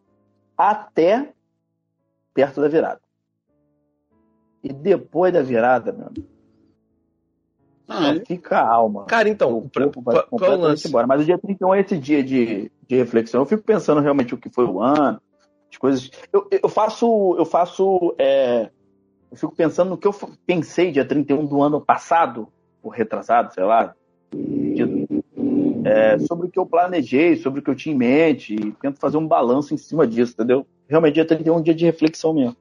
Até 0.56 1.34
perto 2.32 2.62
da 2.62 2.68
virada. 2.68 3.02
E 4.64 4.72
depois 4.72 5.34
da 5.34 5.42
virada, 5.42 5.92
meu 5.92 6.06
amigo, 6.06 6.35
Só 7.88 8.26
fica 8.26 8.58
a 8.60 8.68
alma. 8.68 9.06
Cara, 9.06 9.30
então, 9.30 9.58
o 9.58 9.70
pra- 9.70 9.84
corpo 9.84 10.02
vai 10.02 10.16
qual, 10.16 10.28
qual 10.28 10.42
é 10.42 10.44
o 10.44 10.48
completamente 10.58 10.62
lance? 10.70 10.88
embora. 10.88 11.08
Mas 11.08 11.22
o 11.22 11.26
dia 11.26 11.38
31 11.38 11.74
é 11.76 11.82
esse 11.82 11.98
dia 11.98 12.24
de, 12.24 12.72
de 12.88 12.96
reflexão. 12.96 13.42
Eu 13.42 13.46
fico 13.46 13.64
pensando 13.64 14.02
realmente 14.02 14.34
o 14.34 14.38
que 14.38 14.50
foi 14.50 14.66
o 14.66 14.82
ano, 14.82 15.22
as 15.72 15.78
coisas. 15.78 16.10
Eu, 16.34 16.48
eu 16.52 16.70
faço. 16.70 17.36
Eu 17.38 17.46
faço. 17.46 18.16
é, 18.18 18.70
eu 19.32 19.38
fico 19.38 19.56
pensando 19.56 19.90
no 19.90 19.98
que 19.98 20.08
eu 20.08 20.14
pensei 20.46 20.92
dia 20.92 21.06
31 21.06 21.46
do 21.46 21.62
ano 21.62 21.80
passado, 21.82 22.48
ou 22.82 22.90
retrasado, 22.92 23.54
sei 23.54 23.64
lá. 23.64 23.94
de- 24.34 25.06
é, 25.84 26.18
sobre 26.20 26.48
o 26.48 26.50
que 26.50 26.58
eu 26.58 26.66
planejei, 26.66 27.36
sobre 27.36 27.60
o 27.60 27.64
que 27.64 27.70
eu 27.70 27.76
tinha 27.76 27.94
em 27.94 27.98
mente, 27.98 28.56
e 28.56 28.72
tento 28.82 29.00
fazer 29.00 29.18
um 29.18 29.28
balanço 29.28 29.74
em 29.74 29.78
cima 29.78 30.08
disso, 30.08 30.34
entendeu? 30.34 30.66
Realmente, 30.90 31.14
dia 31.16 31.26
31 31.26 31.54
é 31.56 31.58
um 31.58 31.62
dia 31.62 31.76
de 31.76 31.86
reflexão 31.86 32.34
mesmo. 32.34 32.56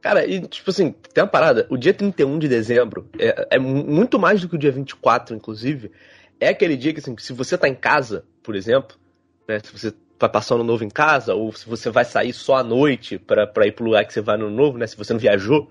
Cara, 0.00 0.24
e 0.26 0.40
tipo 0.46 0.70
assim, 0.70 0.94
tem 1.12 1.22
uma 1.24 1.30
parada. 1.30 1.66
O 1.68 1.76
dia 1.76 1.92
31 1.92 2.38
de 2.38 2.48
dezembro 2.48 3.08
é, 3.18 3.48
é 3.52 3.58
mu- 3.58 3.84
muito 3.84 4.18
mais 4.18 4.40
do 4.40 4.48
que 4.48 4.54
o 4.54 4.58
dia 4.58 4.70
24, 4.70 5.34
inclusive. 5.34 5.90
É 6.40 6.48
aquele 6.48 6.76
dia 6.76 6.92
que, 6.92 7.00
assim, 7.00 7.16
se 7.18 7.32
você 7.32 7.58
tá 7.58 7.68
em 7.68 7.74
casa, 7.74 8.24
por 8.42 8.54
exemplo, 8.54 8.96
né? 9.46 9.58
Se 9.58 9.72
você 9.72 9.92
vai 10.20 10.28
passar 10.30 10.54
o 10.54 10.58
ano 10.58 10.64
novo 10.64 10.84
em 10.84 10.88
casa, 10.88 11.34
ou 11.34 11.52
se 11.52 11.68
você 11.68 11.90
vai 11.90 12.04
sair 12.04 12.32
só 12.32 12.56
à 12.56 12.62
noite 12.62 13.18
pra, 13.18 13.46
pra 13.46 13.66
ir 13.66 13.72
pro 13.72 13.84
lugar 13.84 14.04
que 14.04 14.12
você 14.12 14.20
vai 14.20 14.36
no 14.36 14.50
novo, 14.50 14.78
né? 14.78 14.86
Se 14.86 14.96
você 14.96 15.12
não 15.12 15.20
viajou. 15.20 15.68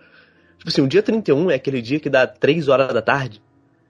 Tipo 0.58 0.70
assim, 0.70 0.82
o 0.82 0.88
dia 0.88 1.04
31 1.04 1.50
é 1.52 1.56
aquele 1.56 1.82
dia 1.82 2.00
que 2.00 2.10
dá 2.10 2.28
3 2.28 2.68
horas 2.68 2.94
da 2.94 3.02
tarde. 3.02 3.42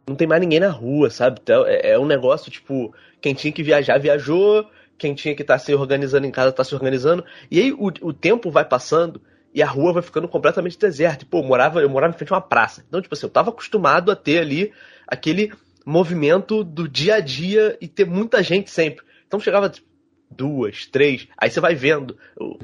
Não 0.08 0.16
tem 0.16 0.28
mais 0.28 0.42
ninguém 0.42 0.60
na 0.60 0.70
rua, 0.70 1.10
sabe? 1.10 1.40
Então, 1.42 1.66
é, 1.66 1.92
é 1.92 2.00
um 2.00 2.06
negócio, 2.06 2.52
tipo, 2.52 2.94
quem 3.20 3.34
tinha 3.34 3.52
que 3.52 3.64
viajar, 3.64 3.98
viajou. 4.00 4.70
Quem 4.98 5.14
tinha 5.14 5.36
que 5.36 5.44
estar 5.44 5.60
se 5.60 5.74
organizando 5.76 6.26
em 6.26 6.32
casa, 6.32 6.52
tá 6.52 6.64
se 6.64 6.74
organizando. 6.74 7.24
E 7.52 7.60
aí 7.60 7.72
o, 7.72 7.88
o 8.02 8.14
tempo 8.14 8.50
vai 8.50 8.66
passando 8.66 9.22
e 9.58 9.64
a 9.64 9.66
rua 9.66 9.92
vai 9.92 10.04
ficando 10.04 10.28
completamente 10.28 10.78
deserta. 10.78 11.26
Pô, 11.26 11.40
eu 11.40 11.44
morava, 11.44 11.82
eu 11.82 11.90
morava 11.90 12.14
em 12.14 12.16
frente 12.16 12.32
a 12.32 12.36
uma 12.36 12.42
praça. 12.42 12.86
Então, 12.88 13.02
tipo 13.02 13.16
assim, 13.16 13.26
eu 13.26 13.32
tava 13.32 13.50
acostumado 13.50 14.12
a 14.12 14.16
ter 14.16 14.38
ali 14.38 14.72
aquele 15.08 15.52
movimento 15.84 16.64
do 16.64 16.88
dia 16.88 17.16
a 17.16 17.20
dia 17.20 17.76
e 17.82 17.88
ter 17.88 18.06
muita 18.06 18.44
gente 18.44 18.70
sempre. 18.70 19.04
Então 19.26 19.40
chegava 19.40 19.68
tipo, 19.68 19.88
duas, 20.30 20.86
três, 20.86 21.28
aí 21.36 21.50
você 21.50 21.60
vai 21.60 21.74
vendo 21.74 22.16
o, 22.40 22.60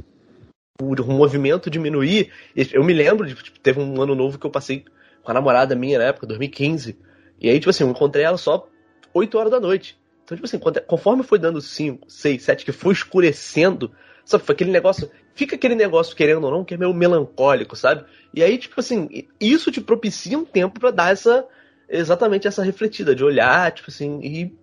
o, 0.79 0.93
o 0.93 1.13
movimento 1.13 1.67
diminuir. 1.67 2.31
Eu 2.55 2.83
me 2.83 2.93
lembro, 2.93 3.25
de, 3.25 3.33
tipo, 3.33 3.59
teve 3.59 3.79
um 3.79 3.99
ano 3.99 4.13
novo 4.13 4.37
que 4.37 4.45
eu 4.45 4.51
passei 4.51 4.85
com 5.23 5.31
a 5.31 5.33
namorada 5.33 5.75
minha 5.75 5.97
na 5.97 6.05
época, 6.05 6.27
2015. 6.27 6.95
E 7.41 7.49
aí, 7.49 7.59
tipo 7.59 7.71
assim, 7.71 7.83
eu 7.83 7.89
encontrei 7.89 8.23
ela 8.23 8.37
só 8.37 8.69
8 9.15 9.35
horas 9.35 9.51
da 9.51 9.59
noite. 9.59 9.99
Então, 10.23 10.37
tipo 10.37 10.45
assim, 10.45 10.59
conforme 10.85 11.23
foi 11.23 11.39
dando 11.39 11.59
5, 11.59 12.07
6, 12.07 12.43
7, 12.43 12.65
que 12.65 12.71
foi 12.71 12.93
escurecendo, 12.93 13.91
sabe, 14.25 14.43
foi 14.43 14.53
aquele 14.53 14.71
negócio. 14.71 15.09
Fica 15.33 15.55
aquele 15.55 15.75
negócio, 15.75 16.15
querendo 16.15 16.43
ou 16.45 16.51
não, 16.51 16.63
que 16.63 16.73
é 16.73 16.77
meio 16.77 16.93
melancólico, 16.93 17.75
sabe? 17.75 18.05
E 18.33 18.43
aí, 18.43 18.57
tipo 18.57 18.79
assim, 18.79 19.27
isso 19.39 19.71
te 19.71 19.81
propicia 19.81 20.37
um 20.37 20.45
tempo 20.45 20.79
para 20.79 20.91
dar 20.91 21.11
essa. 21.11 21.45
Exatamente 21.89 22.47
essa 22.47 22.63
refletida, 22.63 23.13
de 23.13 23.23
olhar, 23.23 23.71
tipo 23.71 23.91
assim, 23.91 24.19
e. 24.21 24.53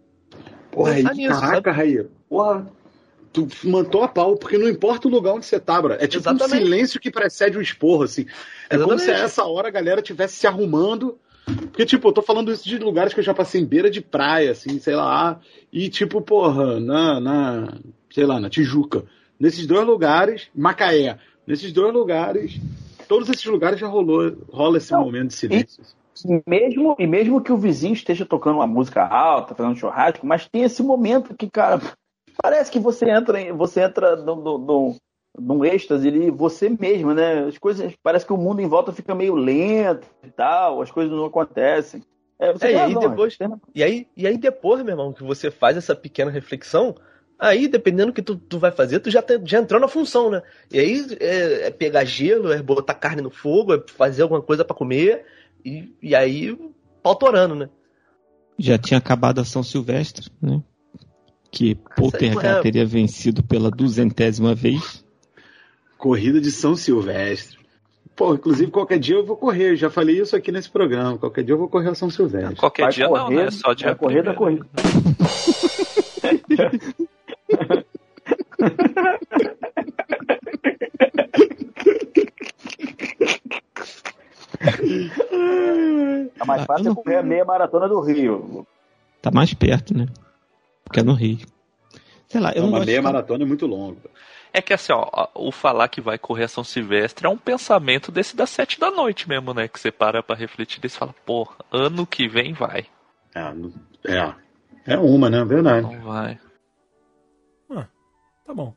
Porra, 0.71 0.93
aí, 0.93 1.03
nisso, 1.03 1.41
caraca, 1.41 1.71
Raí. 1.71 2.07
Porra, 2.29 2.67
tu 3.33 3.47
mantou 3.65 4.03
a 4.03 4.09
pau, 4.09 4.37
porque 4.37 4.59
não 4.59 4.69
importa 4.69 5.07
o 5.07 5.11
lugar 5.11 5.35
onde 5.35 5.47
você 5.47 5.61
tá, 5.61 5.81
bro. 5.81 5.93
É 5.95 6.07
tipo 6.07 6.23
Exatamente. 6.23 6.63
um 6.63 6.65
silêncio 6.65 7.01
que 7.01 7.11
precede 7.11 7.59
um 7.59 7.61
esporro, 7.61 8.05
assim. 8.05 8.23
É 8.69 8.77
Exatamente. 8.77 8.85
como 8.85 8.99
se 8.99 9.11
a 9.11 9.25
essa 9.25 9.45
hora 9.45 9.69
a 9.69 9.73
galera 9.73 10.03
tivesse 10.03 10.37
se 10.37 10.47
arrumando. 10.47 11.19
Porque, 11.45 11.85
tipo, 11.85 12.09
eu 12.09 12.13
tô 12.13 12.23
falando 12.23 12.53
isso 12.53 12.69
de 12.69 12.79
lugares 12.79 13.13
que 13.13 13.21
eu 13.21 13.25
já 13.25 13.35
passei 13.35 13.61
em 13.61 13.67
beira 13.67 13.91
de 13.91 14.01
praia, 14.01 14.53
assim, 14.53 14.79
sei 14.79 14.95
lá. 14.95 15.41
E, 15.73 15.89
tipo, 15.89 16.21
porra, 16.21 16.79
na, 16.79 17.21
na 17.21 17.75
sei 18.11 18.27
lá, 18.27 18.41
na 18.41 18.51
Tijuca. 18.51 19.05
Nesses 19.41 19.67
dois 19.67 19.87
lugares, 19.87 20.49
Macaé. 20.55 21.19
Nesses 21.47 21.73
dois 21.73 21.93
lugares, 21.93 22.61
todos 23.09 23.29
esses 23.31 23.45
lugares 23.47 23.81
já 23.81 23.89
rolou, 23.89 24.37
rola 24.53 24.77
esse 24.79 24.93
não, 24.93 25.05
momento 25.05 25.29
de 25.29 25.35
silêncio. 25.35 25.83
E, 26.25 26.43
mesmo, 26.47 26.95
e 26.99 27.07
mesmo 27.07 27.41
que 27.41 27.51
o 27.51 27.57
vizinho 27.57 27.95
esteja 27.95 28.27
tocando 28.27 28.57
uma 28.57 28.67
música 28.67 29.03
alta, 29.03 29.55
fazendo 29.55 29.79
churrasco, 29.79 30.27
mas 30.27 30.47
tem 30.47 30.63
esse 30.63 30.83
momento 30.83 31.35
que, 31.35 31.49
cara, 31.49 31.81
Parece 32.43 32.71
que 32.71 32.79
você 32.79 33.11
entra, 33.11 33.53
você 33.53 33.83
entra 33.83 34.17
num, 34.17 34.97
num 35.39 35.65
êxtase 35.65 36.09
ali, 36.09 36.31
você 36.31 36.71
mesmo, 36.71 37.13
né? 37.13 37.45
As 37.45 37.59
coisas, 37.59 37.93
parece 38.03 38.25
que 38.25 38.33
o 38.33 38.37
mundo 38.37 38.61
em 38.61 38.69
volta 38.69 38.93
fica 38.93 39.15
meio 39.15 39.35
lento 39.35 40.07
e 40.23 40.31
tal, 40.31 40.81
as 40.81 40.91
coisas 40.91 41.13
não 41.13 41.27
acontecem. 41.27 42.03
É, 42.39 42.49
é, 42.49 42.73
e, 42.73 42.77
aí 42.77 42.99
depois, 42.99 43.37
e, 43.75 43.85
aí, 43.85 44.07
e 44.17 44.27
aí 44.27 44.39
depois, 44.39 44.83
meu 44.83 44.93
irmão, 44.93 45.13
que 45.13 45.23
você 45.23 45.51
faz 45.51 45.77
essa 45.77 45.95
pequena 45.95 46.31
reflexão, 46.31 46.95
aí 47.41 47.67
dependendo 47.67 48.09
do 48.09 48.13
que 48.13 48.23
tu, 48.23 48.37
tu 48.37 48.59
vai 48.59 48.71
fazer, 48.71 49.01
tu 49.01 49.11
já, 49.11 49.23
te, 49.23 49.41
já 49.45 49.59
entrou 49.59 49.81
na 49.81 49.89
função, 49.89 50.31
né? 50.31 50.43
E 50.71 50.79
aí 50.79 51.07
é, 51.19 51.67
é, 51.67 51.71
pegar 51.71 52.05
gelo, 52.05 52.53
é 52.53 52.63
botar 52.63 52.95
carne 52.95 53.23
no 53.23 53.31
fogo, 53.31 53.75
é 53.75 53.83
fazer 53.97 54.23
alguma 54.23 54.43
coisa 54.43 54.65
para 54.65 54.77
comer, 54.77 55.25
e, 55.65 55.95
e 56.03 56.15
aí 56.15 56.57
pau 57.03 57.17
torando, 57.17 57.55
né? 57.55 57.69
Já 58.59 58.77
tinha 58.77 58.99
acabado 58.99 59.41
a 59.41 59.45
São 59.45 59.63
Silvestre, 59.63 60.31
né? 60.41 60.63
que 61.51 61.75
Poltergeist 61.97 62.63
teria 62.63 62.87
vencido 62.87 63.43
pela 63.43 63.71
duzentésima 63.71 64.55
vez. 64.55 65.05
Corrida 65.99 66.41
de 66.41 66.51
São 66.51 66.77
Silvestre. 66.77 67.59
Pô, 68.15 68.35
inclusive 68.35 68.71
qualquer 68.71 68.99
dia 68.99 69.17
eu 69.17 69.25
vou 69.25 69.37
correr, 69.37 69.77
já 69.77 69.91
falei 69.91 70.21
isso 70.21 70.37
aqui 70.37 70.53
nesse 70.53 70.71
programa. 70.71 71.19
Qualquer 71.19 71.43
dia 71.43 71.55
eu 71.55 71.59
vou 71.59 71.69
correr 71.69 71.91
a 71.91 71.95
São 71.95 72.11
Silvestre. 72.11 72.57
Qualquer 72.57 72.83
vai 72.83 72.93
dia 72.93 73.09
correr, 73.09 73.23
não, 73.23 73.31
né? 73.31 73.51
Só 73.51 73.73
dia 73.73 73.95
correr 73.95 74.23
da 74.23 74.35
corrida. 74.35 74.67
tá 86.37 86.45
mais 86.45 86.65
fácil 86.65 86.85
não... 86.85 86.95
correr 86.95 87.17
a 87.17 87.23
meia 87.23 87.45
maratona 87.45 87.89
do 87.89 88.01
Rio. 88.01 88.67
Tá 89.23 89.31
mais 89.31 89.55
perto, 89.55 89.97
né? 89.97 90.07
Porque 90.85 91.01
é 91.01 91.03
no 91.03 91.15
Rio. 91.15 91.39
Sei 92.29 92.41
lá, 92.41 92.53
eu 92.53 92.63
não, 92.63 92.71
não 92.71 92.79
Uma 92.79 92.85
meia 92.85 92.99
de... 92.99 93.05
maratona 93.05 93.45
é 93.45 93.47
muito 93.47 93.67
longa. 93.67 93.99
É 94.53 94.61
que 94.61 94.73
assim, 94.73 94.93
ó, 94.93 95.29
o 95.35 95.53
falar 95.53 95.89
que 95.89 96.01
vai 96.01 96.19
correr 96.19 96.45
a 96.45 96.49
São 96.49 96.65
Silvestre 96.65 97.27
é 97.27 97.31
um 97.31 97.37
pensamento 97.37 98.11
desse 98.11 98.37
das 98.37 98.51
sete 98.51 98.81
da 98.81 98.91
noite 98.91 99.29
mesmo, 99.29 99.55
né? 99.55 99.69
Que 99.69 99.79
você 99.79 99.93
para 99.93 100.23
pra 100.23 100.35
refletir 100.35 100.85
e 100.85 100.89
fala, 100.89 101.15
pô, 101.25 101.49
ano 101.71 102.07
que 102.07 102.29
vem 102.29 102.53
vai. 102.53 102.87
É, 103.35 103.53
é, 104.07 104.35
é 104.87 104.99
uma, 104.99 105.31
né? 105.31 105.45
Verdade. 105.45 105.83
Não 105.83 106.01
vai. 106.01 106.39
Tá 108.51 108.55
bom. 108.55 108.75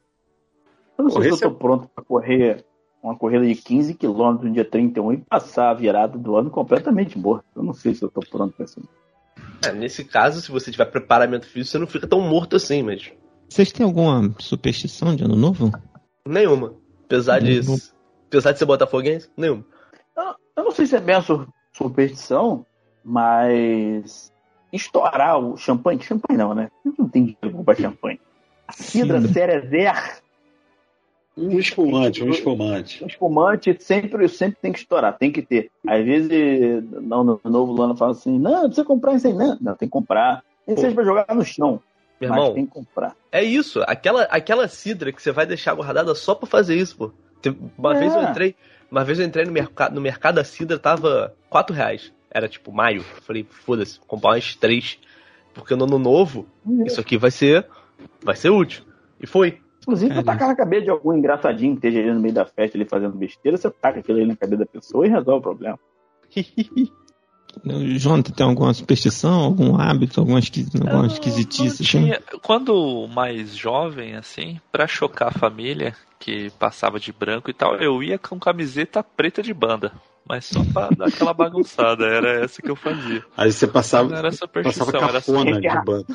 Eu 0.99 1.05
não 1.05 1.09
sei 1.09 1.23
se 1.23 1.29
eu 1.29 1.49
tô 1.49 1.51
pronto 1.57 1.87
pra 1.87 2.03
correr 2.03 2.63
uma 3.01 3.15
corrida 3.15 3.43
de 3.43 3.55
15 3.55 3.95
km 3.95 4.43
no 4.43 4.51
dia 4.51 4.63
31 4.63 5.13
e 5.13 5.17
passar 5.17 5.71
a 5.71 5.73
virada 5.73 6.15
do 6.15 6.35
ano 6.35 6.51
completamente 6.51 7.17
morto. 7.17 7.43
Eu 7.55 7.63
não 7.63 7.73
sei 7.73 7.95
se 7.95 8.03
eu 8.03 8.11
tô 8.11 8.21
pronto 8.21 8.55
pra 8.55 8.65
isso. 8.65 8.79
É, 9.65 9.71
nesse 9.71 10.05
caso, 10.05 10.41
se 10.41 10.51
você 10.51 10.69
tiver 10.69 10.85
preparamento 10.85 11.47
físico, 11.47 11.71
você 11.71 11.79
não 11.79 11.87
fica 11.87 12.05
tão 12.05 12.21
morto 12.21 12.55
assim, 12.55 12.83
mas 12.83 13.11
vocês 13.49 13.71
têm 13.71 13.83
alguma 13.83 14.31
superstição 14.37 15.15
de 15.15 15.23
ano 15.23 15.35
novo? 15.35 15.71
Nenhuma. 16.27 16.75
Apesar 17.05 17.39
de, 17.39 17.61
apesar 18.27 18.51
de 18.51 18.59
ser 18.59 18.65
botafoguense, 18.65 19.27
nenhuma. 19.35 19.65
Eu, 20.15 20.35
eu 20.57 20.63
não 20.65 20.71
sei 20.71 20.85
se 20.85 20.95
é 20.95 20.99
bem 20.99 21.15
a 21.15 21.23
superstição, 21.71 22.63
mas 23.03 24.31
estourar 24.71 25.39
o 25.39 25.57
champanhe, 25.57 25.99
champanhe 25.99 26.37
não, 26.37 26.53
né? 26.53 26.69
Não 26.85 27.09
tem 27.09 27.23
dinheiro 27.23 27.39
pra 27.39 27.49
comprar 27.49 27.75
champanhe. 27.75 28.19
A 28.79 28.83
cidra 28.83 29.21
Cerezer. 29.21 30.21
Um 31.35 31.57
espumante, 31.57 32.23
um 32.23 32.29
espumante. 32.29 33.03
Um 33.03 33.07
espumante 33.07 33.75
sempre, 33.79 34.27
sempre 34.29 34.57
tem 34.61 34.71
que 34.71 34.79
estourar, 34.79 35.17
tem 35.17 35.31
que 35.31 35.41
ter. 35.41 35.71
Às 35.87 36.05
vezes, 36.05 36.83
não, 37.01 37.23
no 37.23 37.39
novo 37.43 37.73
Lana 37.73 37.95
fala 37.95 38.11
assim: 38.11 38.37
não, 38.37 38.51
não 38.51 38.61
precisa 38.61 38.85
comprar 38.85 39.15
isso 39.15 39.27
aí, 39.27 39.33
não. 39.33 39.57
Não, 39.59 39.75
tem 39.75 39.87
que 39.87 39.93
comprar. 39.93 40.43
Nem 40.67 40.77
seja 40.77 40.93
pra 40.93 41.03
jogar 41.03 41.33
no 41.33 41.43
chão. 41.43 41.81
Meu 42.21 42.29
irmão, 42.29 42.45
Mas 42.45 42.53
tem 42.53 42.65
que 42.65 42.71
comprar. 42.71 43.15
É 43.31 43.43
isso, 43.43 43.81
aquela, 43.87 44.23
aquela 44.23 44.67
cidra 44.67 45.11
que 45.11 45.21
você 45.21 45.31
vai 45.31 45.45
deixar 45.45 45.73
guardada 45.73 46.13
só 46.13 46.35
pra 46.35 46.47
fazer 46.47 46.75
isso, 46.75 46.95
pô. 46.95 47.11
Uma 47.77 47.95
é. 47.95 47.99
vez 47.99 48.15
eu 48.15 48.23
entrei, 48.23 48.55
uma 48.89 49.03
vez 49.03 49.19
eu 49.19 49.25
entrei 49.25 49.43
no 49.43 49.51
mercado, 49.51 49.95
no 49.95 50.01
mercado 50.01 50.35
da 50.35 50.43
cidra 50.43 50.77
tava 50.77 51.35
4 51.49 51.75
reais. 51.75 52.13
Era 52.29 52.47
tipo 52.47 52.71
maio. 52.71 53.03
falei, 53.03 53.45
foda-se, 53.49 53.99
comprar 54.01 54.31
umas 54.31 54.55
três. 54.55 54.99
Porque 55.53 55.75
no 55.75 55.85
ano 55.85 55.99
novo, 55.99 56.47
isso 56.85 57.01
aqui 57.01 57.17
vai 57.17 57.31
ser. 57.31 57.67
Vai 58.23 58.35
ser 58.35 58.49
útil. 58.49 58.83
E 59.19 59.27
foi. 59.27 59.59
Inclusive, 59.81 60.15
tu 60.15 60.23
tacar 60.23 60.47
na 60.47 60.55
cabeça 60.55 60.83
de 60.83 60.89
algum 60.89 61.13
engraçadinho 61.13 61.73
que 61.73 61.87
esteja 61.87 61.99
ali 61.99 62.13
no 62.13 62.21
meio 62.21 62.33
da 62.33 62.45
festa 62.45 62.77
ali 62.77 62.85
fazendo 62.85 63.17
besteira, 63.17 63.57
você 63.57 63.69
taca 63.69 63.99
aquilo 63.99 64.17
ali 64.17 64.27
na 64.27 64.35
cabeça 64.35 64.59
da 64.59 64.65
pessoa 64.65 65.05
e 65.05 65.09
resolve 65.09 65.39
o 65.39 65.41
problema. 65.41 65.79
Jonathan, 67.99 68.33
tem 68.33 68.45
alguma 68.45 68.73
superstição, 68.73 69.41
algum 69.41 69.79
hábito, 69.79 70.19
alguma, 70.19 70.39
esqui, 70.39 70.65
alguma 70.81 71.05
esquisitice? 71.05 71.83
Assim? 71.83 72.05
Tinha, 72.05 72.19
quando 72.41 73.07
mais 73.13 73.55
jovem, 73.55 74.15
assim, 74.15 74.59
para 74.71 74.87
chocar 74.87 75.27
a 75.27 75.39
família, 75.39 75.95
que 76.19 76.49
passava 76.51 76.99
de 76.99 77.11
branco 77.11 77.49
e 77.49 77.53
tal, 77.53 77.75
eu 77.75 78.01
ia 78.01 78.17
com 78.17 78.39
camiseta 78.39 79.03
preta 79.03 79.43
de 79.43 79.53
banda. 79.53 79.91
Mas 80.27 80.45
só 80.45 80.63
pra 80.73 80.89
dar 80.89 81.07
aquela 81.07 81.33
bagunçada, 81.33 82.05
era 82.05 82.43
essa 82.43 82.61
que 82.61 82.69
eu 82.71 82.75
fazia. 82.75 83.23
Aí 83.35 83.51
você 83.51 83.67
passava, 83.67 84.09
não 84.09 84.17
era 84.17 84.29
passava 84.29 84.91
cafona 84.91 85.57
era 85.57 85.59
de 85.59 85.85
banda. 85.85 86.05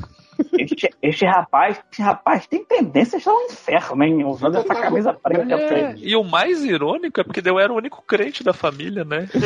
Este, 0.57 0.89
este, 1.03 1.27
rapaz, 1.27 1.81
este 1.91 2.01
rapaz 2.01 2.47
tem 2.47 2.65
tendência 2.65 3.17
a 3.17 3.19
estar 3.19 3.33
no 3.33 3.43
inferno, 3.43 4.05
hein? 4.05 4.25
Usando 4.25 4.57
essa 4.57 4.75
camisa 4.75 5.13
preta. 5.13 5.55
É, 5.55 5.95
e 5.99 6.15
o 6.17 6.23
mais 6.23 6.65
irônico 6.65 7.21
é 7.21 7.25
porque 7.25 7.43
eu 7.45 7.59
era 7.59 7.73
o 7.73 7.77
único 7.77 8.03
crente 8.03 8.45
da 8.45 8.53
família, 8.53 9.05
né? 9.05 9.29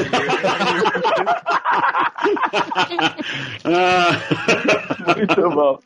Muito 5.17 5.51
bom. 5.51 5.79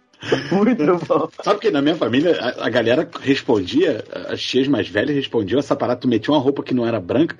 Muito 0.50 1.06
bom. 1.06 1.28
Sabe 1.42 1.60
que 1.60 1.70
na 1.70 1.80
minha 1.80 1.94
família 1.94 2.36
a, 2.40 2.66
a, 2.66 2.70
galera 2.70 3.08
respondia, 3.20 4.04
as 4.28 4.42
tias 4.42 4.66
mais 4.66 4.88
velhas 4.88 5.14
respondiam 5.14 5.58
essa 5.58 5.76
parada, 5.76 6.00
tu 6.00 6.08
metia 6.08 6.34
uma 6.34 6.40
roupa 6.40 6.62
que 6.62 6.74
não 6.74 6.86
era 6.86 6.98
branca, 6.98 7.36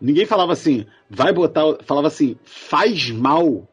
ninguém 0.00 0.26
falava 0.26 0.52
assim, 0.52 0.86
vai 1.08 1.32
botar, 1.32 1.62
falava 1.84 2.08
assim, 2.08 2.36
faz 2.44 3.10
mal. 3.10 3.68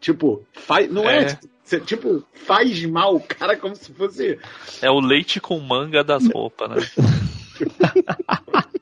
Tipo, 0.00 0.42
faz, 0.52 0.92
não 0.92 1.08
é, 1.08 1.38
é 1.72 1.80
tipo, 1.80 2.22
faz 2.32 2.84
mal, 2.84 3.18
cara, 3.20 3.56
como 3.56 3.74
se 3.74 3.92
fosse. 3.92 4.38
É 4.82 4.90
o 4.90 5.00
leite 5.00 5.40
com 5.40 5.58
manga 5.58 6.04
das 6.04 6.28
roupas, 6.28 6.70
né? 6.70 6.76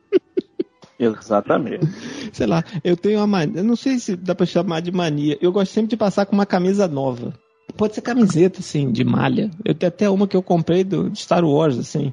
Exatamente. 0.98 1.86
Sei 2.32 2.46
lá, 2.46 2.62
eu 2.84 2.96
tenho 2.96 3.18
uma 3.18 3.26
mania, 3.26 3.60
eu 3.60 3.64
não 3.64 3.74
sei 3.74 3.98
se 3.98 4.14
dá 4.14 4.34
pra 4.34 4.46
chamar 4.46 4.80
de 4.80 4.92
mania. 4.92 5.36
Eu 5.40 5.50
gosto 5.50 5.72
sempre 5.72 5.90
de 5.90 5.96
passar 5.96 6.26
com 6.26 6.34
uma 6.34 6.46
camisa 6.46 6.86
nova. 6.86 7.34
Pode 7.76 7.94
ser 7.94 8.02
camiseta, 8.02 8.60
assim, 8.60 8.92
de 8.92 9.02
malha. 9.02 9.50
Eu 9.64 9.74
tenho 9.74 9.88
até 9.88 10.08
uma 10.08 10.28
que 10.28 10.36
eu 10.36 10.42
comprei 10.42 10.84
do, 10.84 11.10
de 11.10 11.18
Star 11.18 11.44
Wars, 11.44 11.78
assim, 11.78 12.12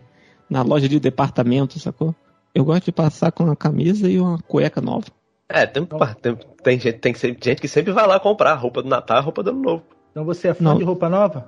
na 0.50 0.64
loja 0.64 0.90
de 0.90 1.00
departamento, 1.00 1.80
sacou? 1.80 2.16
Eu 2.54 2.66
gosto 2.66 2.86
de 2.86 2.92
passar 2.92 3.32
com 3.32 3.44
uma 3.44 3.56
camisa 3.56 4.10
e 4.10 4.20
uma 4.20 4.40
cueca 4.40 4.82
nova. 4.82 5.06
É, 5.48 5.66
tem, 5.66 5.86
tem, 6.22 6.36
tem, 6.64 6.80
gente, 6.80 6.98
tem 7.00 7.14
gente 7.16 7.56
que 7.62 7.68
sempre 7.68 7.92
vai 7.92 8.06
lá 8.06 8.20
comprar 8.20 8.54
roupa 8.56 8.82
do 8.84 8.90
Natal, 8.90 9.22
roupa 9.24 9.42
do 9.42 9.50
Ano 9.52 9.62
Novo. 9.62 9.84
Então 10.12 10.26
você 10.26 10.50
é 10.50 10.54
fã 10.54 10.64
Não. 10.64 10.78
de 10.78 10.84
roupa 10.84 11.10
nova? 11.10 11.48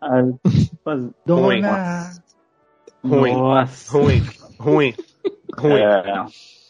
Ah, 0.00 0.22
mas- 0.84 1.10
Ruim. 1.26 1.60
Dona. 1.62 2.10
Ruim. 3.04 3.32
Nossa. 3.34 3.92
Ruim, 3.98 4.22
ruim, 4.58 4.94
ruim. 5.58 5.80
É. 5.80 6.24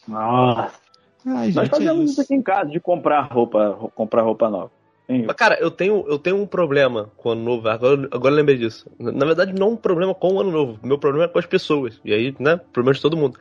Nossa. 0.08 0.83
Ai, 1.26 1.50
Nós 1.52 1.54
gente, 1.54 1.66
é 1.66 1.68
fazemos 1.68 2.02
isso 2.04 2.12
isso. 2.12 2.20
aqui 2.22 2.34
em 2.34 2.42
casa, 2.42 2.70
de 2.70 2.80
comprar 2.80 3.22
roupa, 3.22 3.68
ro- 3.68 3.90
comprar 3.94 4.22
roupa 4.22 4.48
nova. 4.50 4.70
Mas, 5.08 5.36
cara, 5.36 5.58
eu 5.60 5.70
tenho, 5.70 6.04
eu 6.08 6.18
tenho 6.18 6.36
um 6.36 6.46
problema 6.46 7.10
com 7.16 7.28
o 7.28 7.32
ano 7.32 7.42
novo. 7.42 7.68
Agora, 7.68 8.08
agora 8.10 8.32
eu 8.32 8.36
lembrei 8.36 8.56
disso. 8.56 8.90
Na 8.98 9.26
verdade, 9.26 9.52
não 9.52 9.70
um 9.72 9.76
problema 9.76 10.14
com 10.14 10.34
o 10.34 10.40
ano 10.40 10.50
novo. 10.50 10.78
Meu 10.82 10.98
problema 10.98 11.26
é 11.26 11.28
com 11.28 11.38
as 11.38 11.44
pessoas. 11.46 12.00
E 12.04 12.12
aí, 12.12 12.34
né? 12.38 12.56
Problema 12.72 12.94
de 12.94 13.02
todo 13.02 13.16
mundo. 13.16 13.38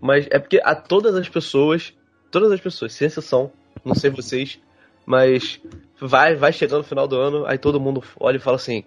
Mas 0.00 0.26
é 0.30 0.38
porque 0.40 0.60
a 0.62 0.74
todas 0.74 1.14
as 1.14 1.28
pessoas, 1.28 1.94
todas 2.32 2.50
as 2.50 2.60
pessoas, 2.60 2.92
sem 2.92 3.06
exceção, 3.06 3.52
não 3.84 3.94
sei 3.94 4.10
vocês, 4.10 4.60
mas 5.06 5.60
vai, 6.00 6.34
vai 6.34 6.52
chegando 6.52 6.78
no 6.78 6.84
final 6.84 7.06
do 7.06 7.16
ano, 7.16 7.46
aí 7.46 7.58
todo 7.58 7.80
mundo 7.80 8.02
olha 8.18 8.36
e 8.36 8.40
fala 8.40 8.56
assim: 8.56 8.82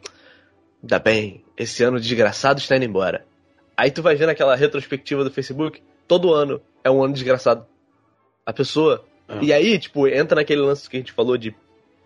ainda 0.84 1.00
bem, 1.00 1.44
esse 1.58 1.82
ano 1.84 2.00
desgraçado 2.00 2.60
está 2.60 2.76
indo 2.76 2.86
embora. 2.86 3.26
Aí 3.76 3.90
tu 3.90 4.02
vai 4.02 4.16
vendo 4.16 4.30
aquela 4.30 4.56
retrospectiva 4.56 5.24
do 5.24 5.32
Facebook, 5.32 5.82
todo 6.08 6.34
ano 6.34 6.62
é 6.84 6.92
um 6.92 7.02
ano 7.04 7.14
desgraçado. 7.14 7.66
A 8.48 8.54
pessoa. 8.54 9.04
Ah. 9.28 9.40
E 9.42 9.52
aí, 9.52 9.78
tipo, 9.78 10.08
entra 10.08 10.38
naquele 10.38 10.62
lance 10.62 10.90
que 10.90 10.96
a 10.96 11.00
gente 11.02 11.12
falou 11.12 11.38
de 11.38 11.54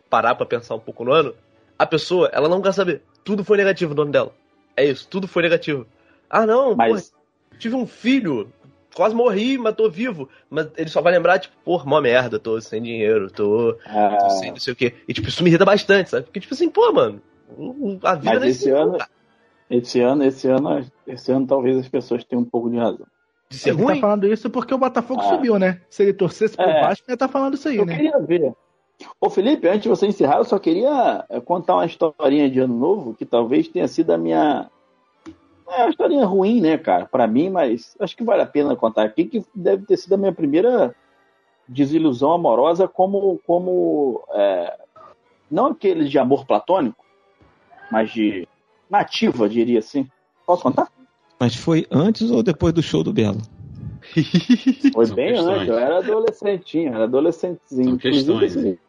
parar 0.09 0.33
pra 0.33 0.43
pensar 0.45 0.73
um 0.73 0.79
pouco 0.79 1.05
no 1.05 1.13
ano. 1.13 1.35
A 1.77 1.85
pessoa, 1.85 2.29
ela 2.33 2.49
não 2.49 2.61
quer 2.63 2.73
saber. 2.73 3.03
Tudo 3.23 3.43
foi 3.43 3.57
negativo 3.57 3.93
no 3.93 4.01
ano 4.01 4.11
dela. 4.11 4.33
É 4.75 4.83
isso, 4.83 5.07
tudo 5.07 5.27
foi 5.27 5.43
negativo. 5.43 5.85
Ah, 6.27 6.47
não, 6.47 6.75
Mas- 6.75 7.11
pô, 7.11 7.55
tive 7.59 7.75
um 7.75 7.85
filho, 7.85 8.51
quase 8.95 9.13
morri, 9.13 9.55
mas 9.59 9.75
tô 9.75 9.87
vivo. 9.87 10.27
Mas 10.49 10.67
ele 10.75 10.89
só 10.89 10.99
vai 10.99 11.13
lembrar, 11.13 11.37
tipo, 11.37 11.53
pô, 11.63 11.77
mó 11.85 12.01
merda, 12.01 12.39
tô 12.39 12.59
sem 12.59 12.81
dinheiro, 12.81 13.29
tô, 13.29 13.77
Ah, 13.85 14.17
tô 14.19 14.29
sem 14.31 14.49
não 14.49 14.57
sei 14.59 14.73
o 14.73 14.75
quê. 14.75 14.95
E, 15.07 15.13
tipo, 15.13 15.27
isso 15.29 15.43
me 15.43 15.49
irrita 15.51 15.63
bastante, 15.65 16.09
sabe? 16.09 16.25
Porque, 16.25 16.39
tipo 16.39 16.55
assim, 16.55 16.69
pô, 16.69 16.91
mano, 16.91 17.21
a 18.03 18.15
vida 18.15 18.33
Mas 18.39 18.43
esse 18.43 18.63
se- 18.63 18.69
ano- 18.71 18.97
esse 19.69 19.99
ano, 20.01 20.23
esse 20.23 20.47
ano, 20.47 20.85
esse 21.05 21.31
ano 21.31 21.45
talvez 21.45 21.77
as 21.77 21.87
pessoas 21.87 22.23
tenham 22.23 22.41
um 22.41 22.49
pouco 22.49 22.69
de 22.71 22.77
razão. 22.77 23.05
De 23.51 23.57
ser 23.59 23.69
Ele 23.71 23.83
ruim. 23.83 23.95
tá 23.95 24.01
falando 24.01 24.25
isso 24.25 24.49
porque 24.49 24.73
o 24.73 24.77
Botafogo 24.77 25.19
Ah. 25.21 25.29
subiu, 25.29 25.59
né? 25.59 25.81
Se 25.89 26.03
ele 26.03 26.13
torcesse 26.13 26.55
pro 26.55 26.65
É. 26.65 26.81
Vasco, 26.81 27.05
ele 27.07 27.17
tá 27.17 27.27
falando 27.27 27.53
isso 27.55 27.67
aí, 27.67 27.77
Eu 27.77 27.85
né? 27.85 27.95
queria 27.95 28.17
ver. 28.19 28.53
Ô 29.19 29.29
Felipe, 29.29 29.67
antes 29.67 29.81
de 29.83 29.89
você 29.89 30.07
encerrar, 30.07 30.37
eu 30.37 30.45
só 30.45 30.57
queria 30.57 31.25
eh, 31.29 31.39
contar 31.41 31.73
uma 31.75 31.85
historinha 31.85 32.49
de 32.49 32.59
ano 32.59 32.77
novo 32.77 33.13
que 33.13 33.25
talvez 33.25 33.67
tenha 33.67 33.87
sido 33.87 34.11
a 34.11 34.17
minha. 34.17 34.69
É 35.67 35.83
uma 35.83 35.89
historinha 35.89 36.25
ruim, 36.25 36.61
né, 36.61 36.77
cara, 36.77 37.05
pra 37.05 37.25
mim, 37.27 37.49
mas 37.49 37.95
acho 37.99 38.15
que 38.15 38.23
vale 38.23 38.41
a 38.41 38.45
pena 38.45 38.75
contar 38.75 39.03
aqui, 39.03 39.25
que 39.25 39.43
deve 39.55 39.85
ter 39.85 39.97
sido 39.97 40.13
a 40.13 40.17
minha 40.17 40.31
primeira 40.33 40.95
desilusão 41.67 42.31
amorosa 42.31 42.87
como. 42.87 43.39
como 43.45 44.23
é, 44.33 44.77
não 45.49 45.67
aquele 45.67 46.05
de 46.07 46.17
amor 46.19 46.45
platônico, 46.45 47.03
mas 47.91 48.11
de 48.11 48.47
nativa, 48.89 49.49
diria 49.49 49.79
assim. 49.79 50.07
Posso 50.45 50.61
contar? 50.63 50.87
Mas 51.41 51.55
foi 51.55 51.87
antes 51.89 52.29
ou 52.29 52.43
depois 52.43 52.71
do 52.71 52.83
show 52.83 53.03
do 53.03 53.11
Belo? 53.11 53.41
Foi 54.93 55.07
São 55.07 55.15
bem 55.15 55.33
questões. 55.33 55.57
antes, 55.57 55.67
eu 55.69 55.79
era 55.79 55.97
adolescentinho, 55.97 56.93
era 56.93 57.03
adolescentezinho. 57.05 57.89
São 57.89 57.97
questões, 57.97 58.55
esse, 58.55 58.79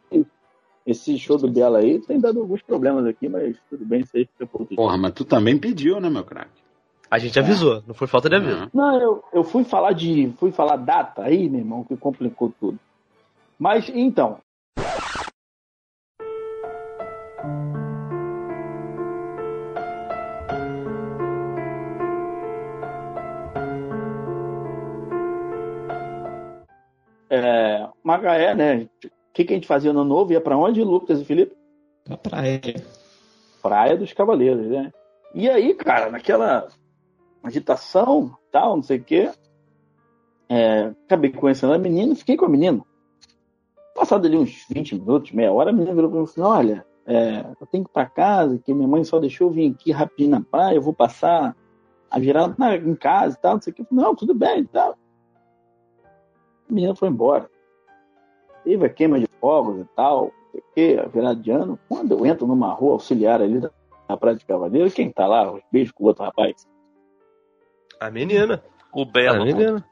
esse 0.85 1.17
show 1.17 1.35
do 1.35 1.49
Bela 1.49 1.79
aí 1.79 1.99
tem 1.99 2.19
dado 2.19 2.39
alguns 2.39 2.61
problemas 2.61 3.07
aqui, 3.07 3.27
mas 3.27 3.57
tudo 3.71 3.83
bem, 3.83 4.01
isso 4.01 4.15
aí 4.15 4.25
fica 4.25 4.45
por 4.45 4.67
Porra, 4.67 4.97
mas 4.97 5.13
tu 5.13 5.25
também 5.25 5.57
pediu, 5.57 5.99
né, 5.99 6.11
meu 6.11 6.23
craque? 6.23 6.61
A 7.09 7.17
gente 7.17 7.39
avisou, 7.39 7.81
não 7.87 7.95
foi 7.95 8.05
falta 8.05 8.29
de 8.29 8.35
aviso. 8.35 8.69
Não, 8.71 9.01
eu, 9.01 9.23
eu 9.33 9.43
fui 9.43 9.63
falar 9.63 9.93
de. 9.93 10.31
fui 10.37 10.51
falar 10.51 10.75
data 10.75 11.23
aí, 11.23 11.49
meu 11.49 11.61
irmão, 11.61 11.83
que 11.83 11.97
complicou 11.97 12.53
tudo. 12.59 12.77
Mas 13.57 13.89
então. 13.89 14.37
Macaé, 28.17 28.55
né? 28.55 28.89
O 29.03 29.33
que, 29.33 29.43
que 29.45 29.53
a 29.53 29.55
gente 29.55 29.67
fazia 29.67 29.91
no 29.91 30.03
novo? 30.03 30.31
Ia 30.31 30.41
pra 30.41 30.57
onde, 30.57 30.83
Lucas 30.83 31.19
e 31.19 31.25
Felipe? 31.25 31.55
Pra 32.05 32.17
praia. 32.17 32.61
Praia 33.61 33.97
dos 33.97 34.13
Cavaleiros, 34.13 34.67
né? 34.67 34.91
E 35.33 35.49
aí, 35.49 35.73
cara, 35.73 36.11
naquela 36.11 36.67
agitação, 37.43 38.35
tal, 38.51 38.75
não 38.75 38.83
sei 38.83 38.99
o 38.99 39.03
quê, 39.03 39.31
é, 40.47 40.93
acabei 41.05 41.31
conhecendo 41.31 41.73
a 41.73 41.77
menina, 41.77 42.15
fiquei 42.15 42.37
com 42.37 42.45
a 42.45 42.49
menina. 42.49 42.81
Passado 43.95 44.27
ali 44.27 44.37
uns 44.37 44.65
20 44.69 44.95
minutos, 44.95 45.31
meia 45.31 45.51
hora, 45.51 45.69
a 45.69 45.73
menina 45.73 45.93
virou 45.93 46.09
pra 46.09 46.19
mim 46.19 46.25
e 46.25 46.27
falou 46.27 46.51
assim, 46.51 46.59
olha, 46.67 46.85
é, 47.05 47.45
eu 47.59 47.67
tenho 47.67 47.83
que 47.83 47.89
ir 47.89 47.93
pra 47.93 48.05
casa, 48.05 48.59
que 48.59 48.73
minha 48.73 48.87
mãe 48.87 49.03
só 49.03 49.19
deixou 49.19 49.47
eu 49.47 49.53
vir 49.53 49.71
aqui 49.71 49.91
rapidinho 49.91 50.31
na 50.31 50.41
praia, 50.41 50.75
eu 50.75 50.81
vou 50.81 50.93
passar 50.93 51.55
a 52.09 52.19
virada 52.19 52.53
na- 52.57 52.75
em 52.75 52.95
casa 52.95 53.35
e 53.35 53.41
tal, 53.41 53.55
não 53.55 53.61
sei 53.61 53.73
o 53.73 53.75
falei, 53.75 53.87
não, 53.91 54.15
tudo 54.15 54.33
bem 54.33 54.59
e 54.59 54.67
tal. 54.67 54.95
A 56.69 56.73
menina 56.73 56.95
foi 56.95 57.09
embora. 57.09 57.49
Teve 58.63 58.85
a 58.85 58.89
queima 58.89 59.19
de 59.19 59.27
fogos 59.39 59.81
e 59.81 59.85
tal, 59.95 60.25
não 60.25 60.31
sei 60.51 60.59
o 60.59 60.63
quê, 60.73 60.99
a 61.03 61.07
virada 61.07 61.35
de 61.35 61.51
ano. 61.51 61.79
Quando 61.89 62.17
eu 62.17 62.25
entro 62.25 62.47
numa 62.47 62.73
rua 62.73 62.93
auxiliar 62.93 63.41
ali 63.41 63.61
na 64.07 64.17
Praia 64.17 64.37
de 64.37 64.45
Cavaleiro, 64.45 64.89
quem 64.91 65.11
tá 65.11 65.27
lá? 65.27 65.51
Os 65.51 65.61
beijos 65.71 65.91
com 65.91 66.03
o 66.05 66.07
outro 66.07 66.23
rapaz. 66.23 66.67
A 67.99 68.09
menina. 68.09 68.63
O 68.93 69.03
A 69.03 69.05
Belo. 69.05 69.45
menina. 69.45 69.85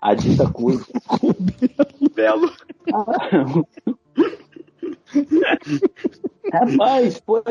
A 0.00 0.14
dita 0.14 0.50
coisa. 0.50 0.84
Belo. 2.14 2.52
Rapaz, 6.52 7.22
foi. 7.24 7.42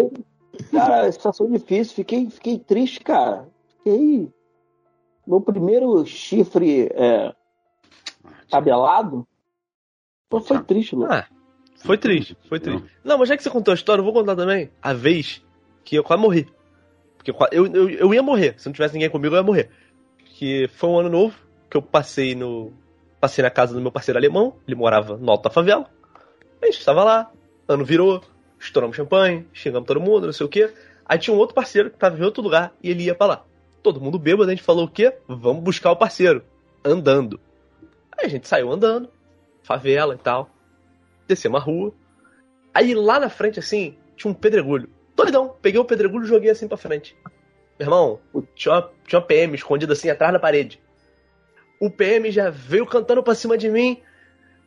Cara, 0.72 1.12
situação 1.12 1.50
difícil. 1.50 1.96
Fiquei, 1.96 2.30
fiquei 2.30 2.60
triste, 2.60 3.02
cara. 3.02 3.50
Fiquei. 3.78 4.32
Meu 5.26 5.42
primeiro 5.42 6.06
chifre 6.06 6.88
é, 6.94 7.34
tabelado. 8.50 9.28
Pô, 10.30 10.40
foi 10.40 10.62
triste, 10.64 10.96
Lu. 10.96 11.06
Ah, 11.06 11.28
foi 11.84 11.98
triste, 11.98 12.38
foi 12.50 12.60
triste. 12.60 12.84
Não, 13.04 13.18
mas 13.18 13.30
já 13.30 13.38
que 13.38 13.44
você 13.44 13.50
contou 13.50 13.72
a 13.72 13.76
história, 13.76 14.02
eu 14.02 14.06
vou 14.06 14.14
contar 14.14 14.36
também 14.36 14.72
a 14.82 14.94
vez 14.94 15.44
que 15.84 15.96
eu 15.96 16.04
quase 16.04 16.22
morri. 16.22 16.48
Porque 17.16 17.32
eu, 17.32 17.38
eu, 17.52 17.76
eu, 17.76 17.90
eu 17.90 18.14
ia 18.14 18.24
morrer. 18.24 18.56
Se 18.58 18.66
não 18.66 18.74
tivesse 18.74 18.94
ninguém 18.94 19.10
comigo, 19.10 19.36
eu 19.36 19.40
ia 19.40 19.44
morrer. 19.44 19.70
Que 20.26 20.68
foi 20.70 20.90
um 20.90 21.00
ano 21.00 21.10
novo 21.10 21.36
que 21.70 21.78
eu 21.78 21.82
passei 21.82 22.36
no. 22.36 22.74
Passei 23.20 23.44
na 23.44 23.50
casa 23.50 23.74
do 23.74 23.82
meu 23.82 23.92
parceiro 23.92 24.18
alemão. 24.18 24.56
Ele 24.68 24.76
morava 24.76 25.18
no 25.18 25.32
alto 25.32 25.44
da 25.44 25.50
favela. 25.50 25.90
A 26.62 26.66
gente 26.66 26.80
estava 26.80 27.04
lá, 27.04 27.32
ano 27.68 27.86
virou, 27.86 28.22
estouramos 28.60 28.96
champanhe, 28.96 29.48
xingamos 29.54 29.88
todo 29.88 30.00
mundo, 30.00 30.26
não 30.26 30.34
sei 30.34 30.46
o 30.46 30.50
quê. 30.50 30.74
Aí 31.06 31.20
tinha 31.20 31.36
um 31.36 31.40
outro 31.40 31.54
parceiro 31.54 31.92
que 31.92 31.98
tava 31.98 32.18
em 32.18 32.24
outro 32.24 32.42
lugar 32.42 32.74
e 32.82 32.90
ele 32.90 33.04
ia 33.04 33.16
pra 33.16 33.28
lá. 33.28 33.46
Todo 33.84 34.02
mundo 34.02 34.18
bêbado, 34.18 34.50
a 34.50 34.56
gente 34.56 34.64
falou 34.64 34.86
o 34.86 34.90
quê? 34.90 35.16
Vamos 35.28 35.64
buscar 35.64 35.92
o 35.92 35.96
parceiro. 35.96 36.44
Andando. 36.84 37.40
Aí 38.18 38.26
a 38.26 38.30
gente 38.30 38.48
saiu 38.48 38.72
andando, 38.72 39.10
favela 39.66 40.14
e 40.14 40.18
tal. 40.18 40.50
Descemos 41.28 41.60
a 41.60 41.64
rua. 41.64 41.94
Aí 42.74 42.94
lá 42.94 43.20
na 43.20 43.30
frente, 43.30 43.60
assim, 43.60 43.98
tinha 44.16 44.32
um 44.32 44.34
pedregulho. 44.34 44.90
Doidão. 45.16 45.56
Peguei 45.62 45.80
o 45.80 45.86
pedregulho 45.86 46.26
e 46.26 46.28
joguei 46.28 46.50
assim 46.50 46.68
pra 46.68 46.78
frente. 46.78 47.18
Meu 47.80 47.88
irmão, 47.88 48.20
tinha 48.54 48.76
uma, 48.76 48.92
tinha 49.06 49.20
uma 49.20 49.26
PM 49.26 49.56
escondida 49.56 49.94
assim 49.94 50.10
atrás 50.10 50.32
da 50.32 50.40
parede. 50.40 50.80
O 51.80 51.90
PM 51.90 52.32
já 52.32 52.50
veio 52.50 52.86
cantando 52.86 53.24
pra 53.24 53.36
cima 53.36 53.58
de 53.58 53.70
mim, 53.70 54.02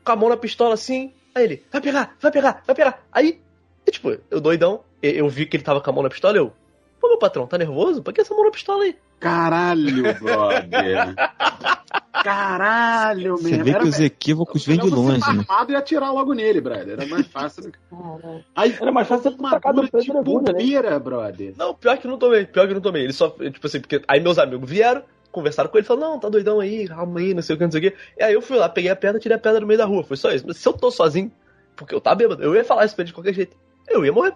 com 0.04 0.12
a 0.12 0.16
mão 0.16 0.28
na 0.28 0.36
pistola 0.36 0.74
assim. 0.74 1.14
Aí 1.34 1.44
ele, 1.44 1.66
vai 1.70 1.80
pegar, 1.80 2.16
vai 2.20 2.32
pegar, 2.32 2.62
vai 2.66 2.74
pegar. 2.74 3.02
Aí, 3.12 3.40
e, 3.86 3.90
tipo, 3.90 4.18
eu 4.30 4.40
doidão, 4.40 4.84
eu, 5.02 5.12
eu 5.12 5.28
vi 5.28 5.46
que 5.46 5.56
ele 5.56 5.64
tava 5.64 5.80
com 5.80 5.88
a 5.88 5.92
mão 5.92 6.02
na 6.02 6.10
pistola 6.10 6.36
eu. 6.36 6.52
Pô, 7.00 7.08
meu 7.08 7.18
patrão, 7.18 7.46
tá 7.46 7.56
nervoso? 7.56 8.02
Por 8.02 8.12
que 8.12 8.20
essa 8.20 8.34
mão 8.34 8.44
na 8.44 8.50
pistola 8.50 8.82
aí? 8.82 8.96
Caralho, 9.20 10.02
brother. 10.18 11.14
Caralho, 12.22 13.36
Você 13.36 13.50
mesmo. 13.50 13.64
vê 13.64 13.70
Era 13.70 13.80
que 13.80 13.88
os 13.88 14.00
equívocos 14.00 14.64
vêm 14.66 14.78
de 14.78 14.88
longe, 14.90 15.20
tá 15.20 15.32
né? 15.32 15.44
armado 15.48 15.72
e 15.72 15.76
atirar 15.76 16.12
logo 16.12 16.32
nele, 16.34 16.60
brother. 16.60 16.90
Era 16.90 17.06
mais 17.06 17.26
fácil. 17.26 17.62
do 17.64 17.72
que- 17.72 17.78
Aí, 18.54 18.76
Era 18.80 18.92
mais 18.92 19.06
fácil 19.08 19.30
você 19.30 19.36
tacar 19.36 19.72
do 19.72 19.80
armadura 19.80 19.86
de 19.86 19.90
pedregulho, 20.12 20.44
né? 20.44 20.52
bobeira, 20.52 20.98
brother. 20.98 21.54
Não, 21.56 21.74
pior 21.74 21.98
que 21.98 22.06
não 22.08 22.18
tomei, 22.18 22.46
pior 22.46 22.66
que 22.68 22.74
não 22.74 22.80
tomei. 22.80 23.04
Ele 23.04 23.12
só, 23.12 23.30
tipo 23.30 23.66
assim, 23.66 23.80
porque 23.80 24.02
aí 24.06 24.20
meus 24.20 24.38
amigos 24.38 24.68
vieram, 24.68 25.02
conversaram 25.30 25.68
com 25.70 25.78
ele, 25.78 25.86
falaram, 25.86 26.10
não, 26.12 26.18
tá 26.20 26.28
doidão 26.28 26.60
aí, 26.60 26.88
calma 26.88 27.20
aí, 27.20 27.34
não 27.34 27.42
sei 27.42 27.54
o 27.54 27.58
que, 27.58 27.64
não 27.64 27.70
sei 27.70 27.80
o 27.80 27.90
que. 27.90 27.96
E 28.18 28.22
aí 28.22 28.34
eu 28.34 28.42
fui 28.42 28.56
lá, 28.56 28.68
peguei 28.68 28.90
a 28.90 28.96
pedra, 28.96 29.20
tirei 29.20 29.36
a 29.36 29.40
pedra 29.40 29.60
no 29.60 29.66
meio 29.66 29.78
da 29.78 29.84
rua, 29.84 30.02
foi 30.02 30.16
só 30.16 30.30
isso. 30.32 30.44
Mas 30.46 30.56
se 30.56 30.68
eu 30.68 30.72
tô 30.72 30.90
sozinho, 30.90 31.30
porque 31.76 31.94
eu 31.94 32.00
tava 32.00 32.16
bêbado, 32.16 32.42
eu 32.42 32.54
ia 32.54 32.64
falar 32.64 32.84
isso 32.84 32.94
pra 32.94 33.02
ele 33.02 33.08
de 33.08 33.14
qualquer 33.14 33.34
jeito. 33.34 33.56
Eu 33.88 34.04
ia 34.04 34.12
morrer. 34.12 34.34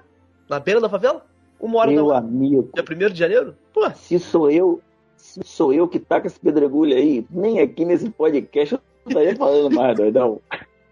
Na 0.49 0.59
beira 0.61 0.81
da 0.81 0.89
favela, 0.89 1.25
uma 1.61 1.79
hora 1.79 1.89
da 1.91 1.95
Meu 1.97 2.07
manhã, 2.07 2.19
amigo, 2.19 2.71
dia 2.75 2.85
1 3.09 3.13
de 3.13 3.19
janeiro, 3.19 3.57
pô, 3.73 3.89
se 3.91 4.19
sou 4.19 4.51
eu, 4.51 4.81
sou 5.23 5.73
eu 5.73 5.87
que 5.87 5.99
taca 5.99 6.27
esse 6.27 6.39
pedregulho 6.39 6.97
aí, 6.97 7.25
nem 7.31 7.61
aqui 7.61 7.85
nesse 7.85 8.11
podcast 8.11 8.75
eu 8.75 8.81
estaria 9.07 9.37
falando 9.37 9.75
mais, 9.75 9.97
doidão. 9.97 10.41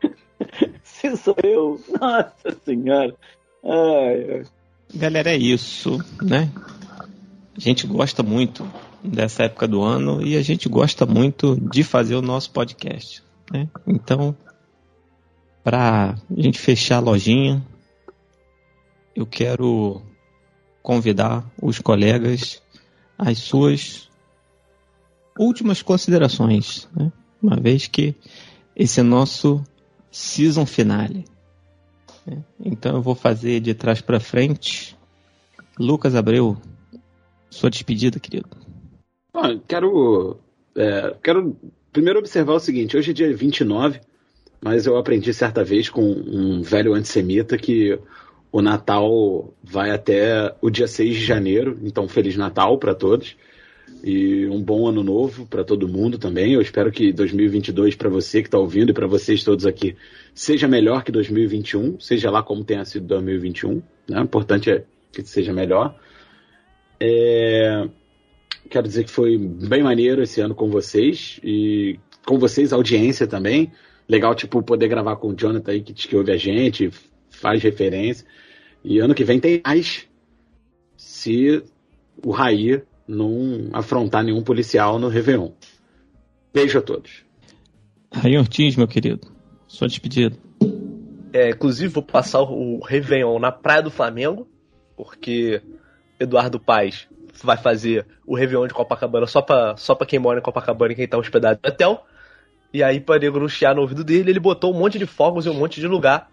se 0.82 1.16
sou 1.16 1.36
eu, 1.42 1.80
nossa 2.00 2.56
senhora. 2.64 3.14
Ai, 3.64 4.32
ai. 4.32 4.42
Galera, 4.94 5.30
é 5.30 5.36
isso, 5.36 5.98
né? 6.22 6.50
A 7.56 7.60
gente 7.60 7.86
gosta 7.86 8.22
muito 8.22 8.66
dessa 9.02 9.44
época 9.44 9.68
do 9.68 9.82
ano 9.82 10.22
e 10.22 10.36
a 10.36 10.42
gente 10.42 10.68
gosta 10.68 11.06
muito 11.06 11.56
de 11.56 11.82
fazer 11.82 12.14
o 12.14 12.22
nosso 12.22 12.50
podcast, 12.50 13.22
né? 13.52 13.68
Então, 13.86 14.34
para 15.62 16.14
a 16.14 16.40
gente 16.40 16.58
fechar 16.58 16.96
a 16.96 17.00
lojinha, 17.00 17.62
eu 19.14 19.26
quero 19.26 20.02
convidar 20.82 21.44
os 21.60 21.78
colegas 21.78 22.62
às 23.18 23.38
suas 23.38 24.09
últimas 25.40 25.80
considerações, 25.80 26.86
né? 26.94 27.10
uma 27.42 27.56
vez 27.56 27.86
que 27.86 28.14
esse 28.76 29.00
é 29.00 29.02
nosso 29.02 29.64
season 30.10 30.66
finale. 30.66 31.24
né? 32.26 32.44
Então 32.62 32.96
eu 32.96 33.02
vou 33.02 33.14
fazer 33.14 33.60
de 33.60 33.72
trás 33.72 34.02
para 34.02 34.20
frente. 34.20 34.94
Lucas 35.78 36.14
Abreu, 36.14 36.58
sua 37.48 37.70
despedida, 37.70 38.20
querido. 38.20 38.48
Ah, 39.32 39.58
quero, 39.66 40.36
é, 40.76 41.16
quero 41.22 41.56
primeiro 41.90 42.18
observar 42.18 42.54
o 42.54 42.60
seguinte: 42.60 42.96
hoje 42.96 43.12
é 43.12 43.14
dia 43.14 43.34
29, 43.34 44.00
mas 44.62 44.84
eu 44.84 44.98
aprendi 44.98 45.32
certa 45.32 45.64
vez 45.64 45.88
com 45.88 46.02
um 46.02 46.60
velho 46.60 46.92
antissemita 46.92 47.56
que 47.56 47.98
o 48.52 48.60
Natal 48.60 49.54
vai 49.62 49.90
até 49.90 50.54
o 50.60 50.68
dia 50.68 50.86
6 50.86 51.16
de 51.16 51.24
janeiro, 51.24 51.78
então 51.82 52.06
Feliz 52.08 52.36
Natal 52.36 52.76
para 52.78 52.94
todos. 52.94 53.36
E 54.02 54.46
um 54.46 54.62
bom 54.62 54.88
ano 54.88 55.02
novo 55.02 55.46
para 55.46 55.62
todo 55.62 55.88
mundo 55.88 56.18
também. 56.18 56.54
Eu 56.54 56.62
espero 56.62 56.90
que 56.90 57.12
2022 57.12 57.94
para 57.94 58.08
você 58.08 58.40
que 58.40 58.48
está 58.48 58.58
ouvindo 58.58 58.90
e 58.90 58.94
para 58.94 59.06
vocês 59.06 59.44
todos 59.44 59.66
aqui 59.66 59.96
seja 60.34 60.66
melhor 60.66 61.04
que 61.04 61.12
2021, 61.12 62.00
seja 62.00 62.30
lá 62.30 62.42
como 62.42 62.64
tenha 62.64 62.84
sido 62.84 63.06
2021. 63.06 63.82
Né? 64.08 64.20
O 64.20 64.24
importante 64.24 64.70
é 64.70 64.84
que 65.12 65.22
seja 65.22 65.52
melhor. 65.52 65.98
É, 66.98 67.88
Quero 68.70 68.86
dizer 68.86 69.02
que 69.02 69.10
foi 69.10 69.36
bem 69.36 69.82
maneiro 69.82 70.22
esse 70.22 70.40
ano 70.40 70.54
com 70.54 70.70
vocês 70.70 71.40
e 71.42 71.98
com 72.24 72.38
vocês, 72.38 72.72
audiência 72.72 73.26
também. 73.26 73.72
Legal, 74.08 74.32
tipo, 74.32 74.62
poder 74.62 74.86
gravar 74.86 75.16
com 75.16 75.28
o 75.28 75.34
Jonathan 75.34 75.72
aí 75.72 75.82
que, 75.82 75.92
que 75.92 76.16
ouve 76.16 76.30
a 76.30 76.36
gente, 76.36 76.88
faz 77.30 77.60
referência. 77.62 78.24
E 78.84 79.00
ano 79.00 79.12
que 79.12 79.24
vem 79.24 79.40
tem 79.40 79.60
mais. 79.66 80.06
Se 80.96 81.64
o 82.24 82.30
Raí 82.30 82.80
não 83.10 83.68
afrontar 83.72 84.22
nenhum 84.22 84.42
policial 84.42 84.98
no 84.98 85.08
Réveillon. 85.08 85.50
Beijo 86.54 86.78
a 86.78 86.82
todos. 86.82 87.24
Raí 88.12 88.36
Ortiz, 88.38 88.76
meu 88.76 88.88
querido, 88.88 89.26
sua 89.66 89.88
despedida. 89.88 90.36
É, 91.32 91.50
inclusive, 91.50 91.92
vou 91.92 92.02
passar 92.02 92.42
o 92.42 92.80
Réveillon 92.80 93.38
na 93.38 93.52
Praia 93.52 93.82
do 93.82 93.90
Flamengo, 93.90 94.48
porque 94.96 95.62
Eduardo 96.18 96.58
Paz 96.58 97.08
vai 97.42 97.56
fazer 97.56 98.06
o 98.26 98.34
Réveillon 98.34 98.66
de 98.66 98.74
Copacabana 98.74 99.26
só 99.26 99.40
pra, 99.40 99.76
só 99.76 99.94
pra 99.94 100.06
quem 100.06 100.18
mora 100.18 100.40
em 100.40 100.42
Copacabana 100.42 100.92
e 100.92 100.96
quem 100.96 101.08
tá 101.08 101.18
hospedado 101.18 101.60
no 101.62 101.70
hotel. 101.70 102.04
E 102.72 102.82
aí, 102.82 103.00
pra 103.00 103.18
nego 103.18 103.48
chiar 103.48 103.74
no 103.74 103.82
ouvido 103.82 104.04
dele, 104.04 104.30
ele 104.30 104.40
botou 104.40 104.72
um 104.72 104.78
monte 104.78 104.98
de 104.98 105.06
fogos 105.06 105.46
em 105.46 105.50
um 105.50 105.54
monte 105.54 105.80
de 105.80 105.86
lugar. 105.86 106.30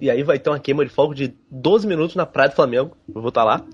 E 0.00 0.10
aí 0.10 0.22
vai 0.22 0.38
ter 0.38 0.50
uma 0.50 0.58
queima 0.58 0.84
de 0.84 0.90
fogo 0.90 1.14
de 1.14 1.34
12 1.50 1.86
minutos 1.86 2.14
na 2.14 2.26
Praia 2.26 2.50
do 2.50 2.54
Flamengo. 2.54 2.96
Eu 3.14 3.20
vou 3.20 3.30
estar 3.30 3.44
lá. 3.44 3.64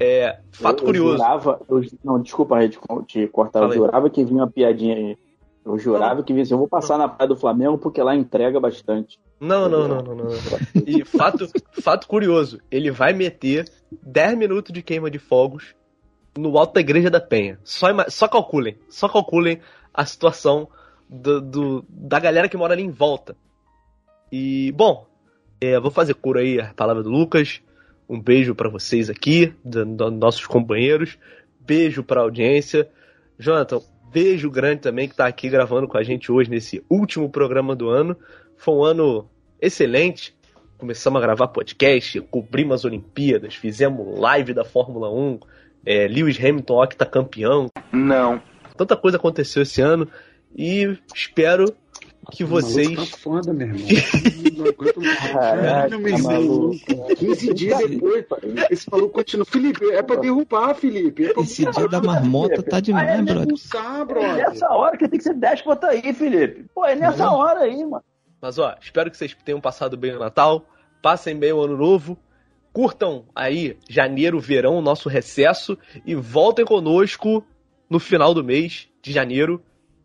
É, 0.00 0.38
fato 0.52 0.82
eu, 0.82 0.86
curioso. 0.86 1.12
Eu 1.14 1.18
jurava, 1.18 1.60
eu, 1.68 1.80
não, 2.04 2.20
desculpa, 2.20 2.58
Red, 2.58 2.70
te 3.06 3.26
cortar. 3.28 3.62
Eu 3.62 3.72
jurava 3.72 4.10
que 4.10 4.24
vinha 4.24 4.42
uma 4.42 4.50
piadinha 4.50 4.94
aí. 4.96 5.16
Eu 5.64 5.78
jurava 5.78 6.22
que 6.22 6.32
vinha 6.32 6.42
assim, 6.42 6.54
eu 6.54 6.58
vou 6.58 6.68
passar 6.68 6.98
na 6.98 7.08
Praia 7.08 7.28
do 7.28 7.36
Flamengo 7.36 7.78
porque 7.78 8.02
lá 8.02 8.14
entrega 8.16 8.58
bastante. 8.58 9.18
Não, 9.40 9.68
não, 9.68 9.88
não, 9.88 10.02
não, 10.02 10.14
não. 10.14 10.24
não. 10.24 10.32
E 10.86 11.04
fato, 11.04 11.48
fato 11.80 12.06
curioso, 12.08 12.60
ele 12.70 12.90
vai 12.90 13.12
meter 13.12 13.68
10 14.02 14.36
minutos 14.36 14.72
de 14.72 14.82
queima 14.82 15.10
de 15.10 15.18
fogos 15.18 15.74
no 16.36 16.56
alto 16.58 16.74
da 16.74 16.80
Igreja 16.80 17.10
da 17.10 17.20
Penha. 17.20 17.58
Só, 17.62 17.86
só 18.08 18.26
calculem, 18.28 18.76
só 18.88 19.08
calculem 19.08 19.60
a 19.92 20.04
situação 20.06 20.68
do, 21.08 21.40
do- 21.40 21.84
da 21.88 22.18
galera 22.18 22.48
que 22.48 22.56
mora 22.56 22.72
ali 22.74 22.82
em 22.82 22.90
volta. 22.90 23.36
E, 24.30 24.72
bom, 24.72 25.06
é, 25.60 25.78
vou 25.78 25.90
fazer 25.90 26.14
cura 26.14 26.40
aí 26.40 26.60
a 26.60 26.72
palavra 26.74 27.02
do 27.02 27.10
Lucas. 27.10 27.60
Um 28.12 28.20
beijo 28.20 28.54
pra 28.54 28.68
vocês 28.68 29.08
aqui, 29.08 29.54
dos 29.64 30.12
nossos 30.12 30.44
companheiros. 30.44 31.16
Beijo 31.58 32.04
pra 32.04 32.20
audiência. 32.20 32.86
Jonathan, 33.38 33.80
beijo 34.12 34.50
grande 34.50 34.82
também 34.82 35.08
que 35.08 35.16
tá 35.16 35.26
aqui 35.26 35.48
gravando 35.48 35.88
com 35.88 35.96
a 35.96 36.02
gente 36.02 36.30
hoje 36.30 36.50
nesse 36.50 36.84
último 36.90 37.30
programa 37.30 37.74
do 37.74 37.88
ano. 37.88 38.14
Foi 38.58 38.74
um 38.74 38.84
ano 38.84 39.30
excelente. 39.58 40.36
Começamos 40.76 41.22
a 41.22 41.24
gravar 41.24 41.48
podcast, 41.48 42.20
cobrimos 42.30 42.74
as 42.74 42.84
Olimpíadas, 42.84 43.54
fizemos 43.54 44.18
live 44.18 44.52
da 44.52 44.62
Fórmula 44.62 45.10
1, 45.10 45.40
é, 45.86 46.06
Lewis 46.06 46.38
Hamilton 46.38 46.82
octa 46.82 47.06
campeão. 47.06 47.70
Não. 47.90 48.42
Tanta 48.76 48.94
coisa 48.94 49.16
aconteceu 49.16 49.62
esse 49.62 49.80
ano 49.80 50.06
e 50.54 50.98
espero 51.14 51.74
que 52.30 52.44
vocês. 52.44 52.86
O 52.88 52.92
maluco 52.92 53.10
tá 53.10 53.16
foda, 53.18 53.52
meu 53.52 53.66
irmão. 53.68 53.88
Não 54.56 54.66
aguento 54.66 55.00
mais. 55.00 55.18
Caraca, 55.18 55.38
Caralho, 55.58 55.98
meu 56.00 56.14
irmão. 56.14 56.32
maluco. 56.32 57.14
15 57.16 57.54
dias 57.54 57.90
depois, 57.90 58.24
esse 58.70 58.90
maluco 58.90 59.14
continua. 59.14 59.44
Felipe, 59.44 59.84
é 59.90 60.02
pra 60.02 60.16
derrubar, 60.16 60.74
Felipe. 60.74 61.26
É 61.26 61.32
pra 61.34 61.42
Esse 61.42 61.64
dia 61.70 61.88
da 61.88 62.00
marmota 62.00 62.62
tá 62.62 62.80
demais, 62.80 63.08
Ah, 63.08 63.12
é 63.14 63.22
brother. 63.22 63.42
expulsar, 63.42 64.00
É 64.00 64.04
brother. 64.04 64.36
nessa 64.36 64.68
hora 64.70 64.96
que 64.96 65.08
tem 65.08 65.18
que 65.18 65.24
ser 65.24 65.34
déspota 65.34 65.88
aí, 65.88 66.12
Felipe. 66.12 66.66
Pô, 66.74 66.84
é 66.84 66.94
nessa 66.94 67.24
Não. 67.24 67.34
hora 67.34 67.60
aí, 67.60 67.84
mano. 67.84 68.04
Mas 68.40 68.58
ó, 68.58 68.74
espero 68.80 69.10
que 69.10 69.16
vocês 69.16 69.36
tenham 69.44 69.60
passado 69.60 69.96
bem 69.96 70.14
o 70.14 70.18
Natal, 70.18 70.64
passem 71.00 71.36
bem 71.36 71.52
o 71.52 71.60
Ano 71.60 71.76
Novo, 71.76 72.18
curtam 72.72 73.24
aí 73.34 73.76
janeiro, 73.88 74.40
verão, 74.40 74.80
nosso 74.80 75.08
recesso 75.08 75.76
e 76.06 76.14
voltem 76.14 76.64
conosco 76.64 77.44
no 77.88 77.98
final 78.00 78.32
do 78.34 78.42
mês 78.42 78.88
de 79.02 79.12
janeiro 79.12 79.62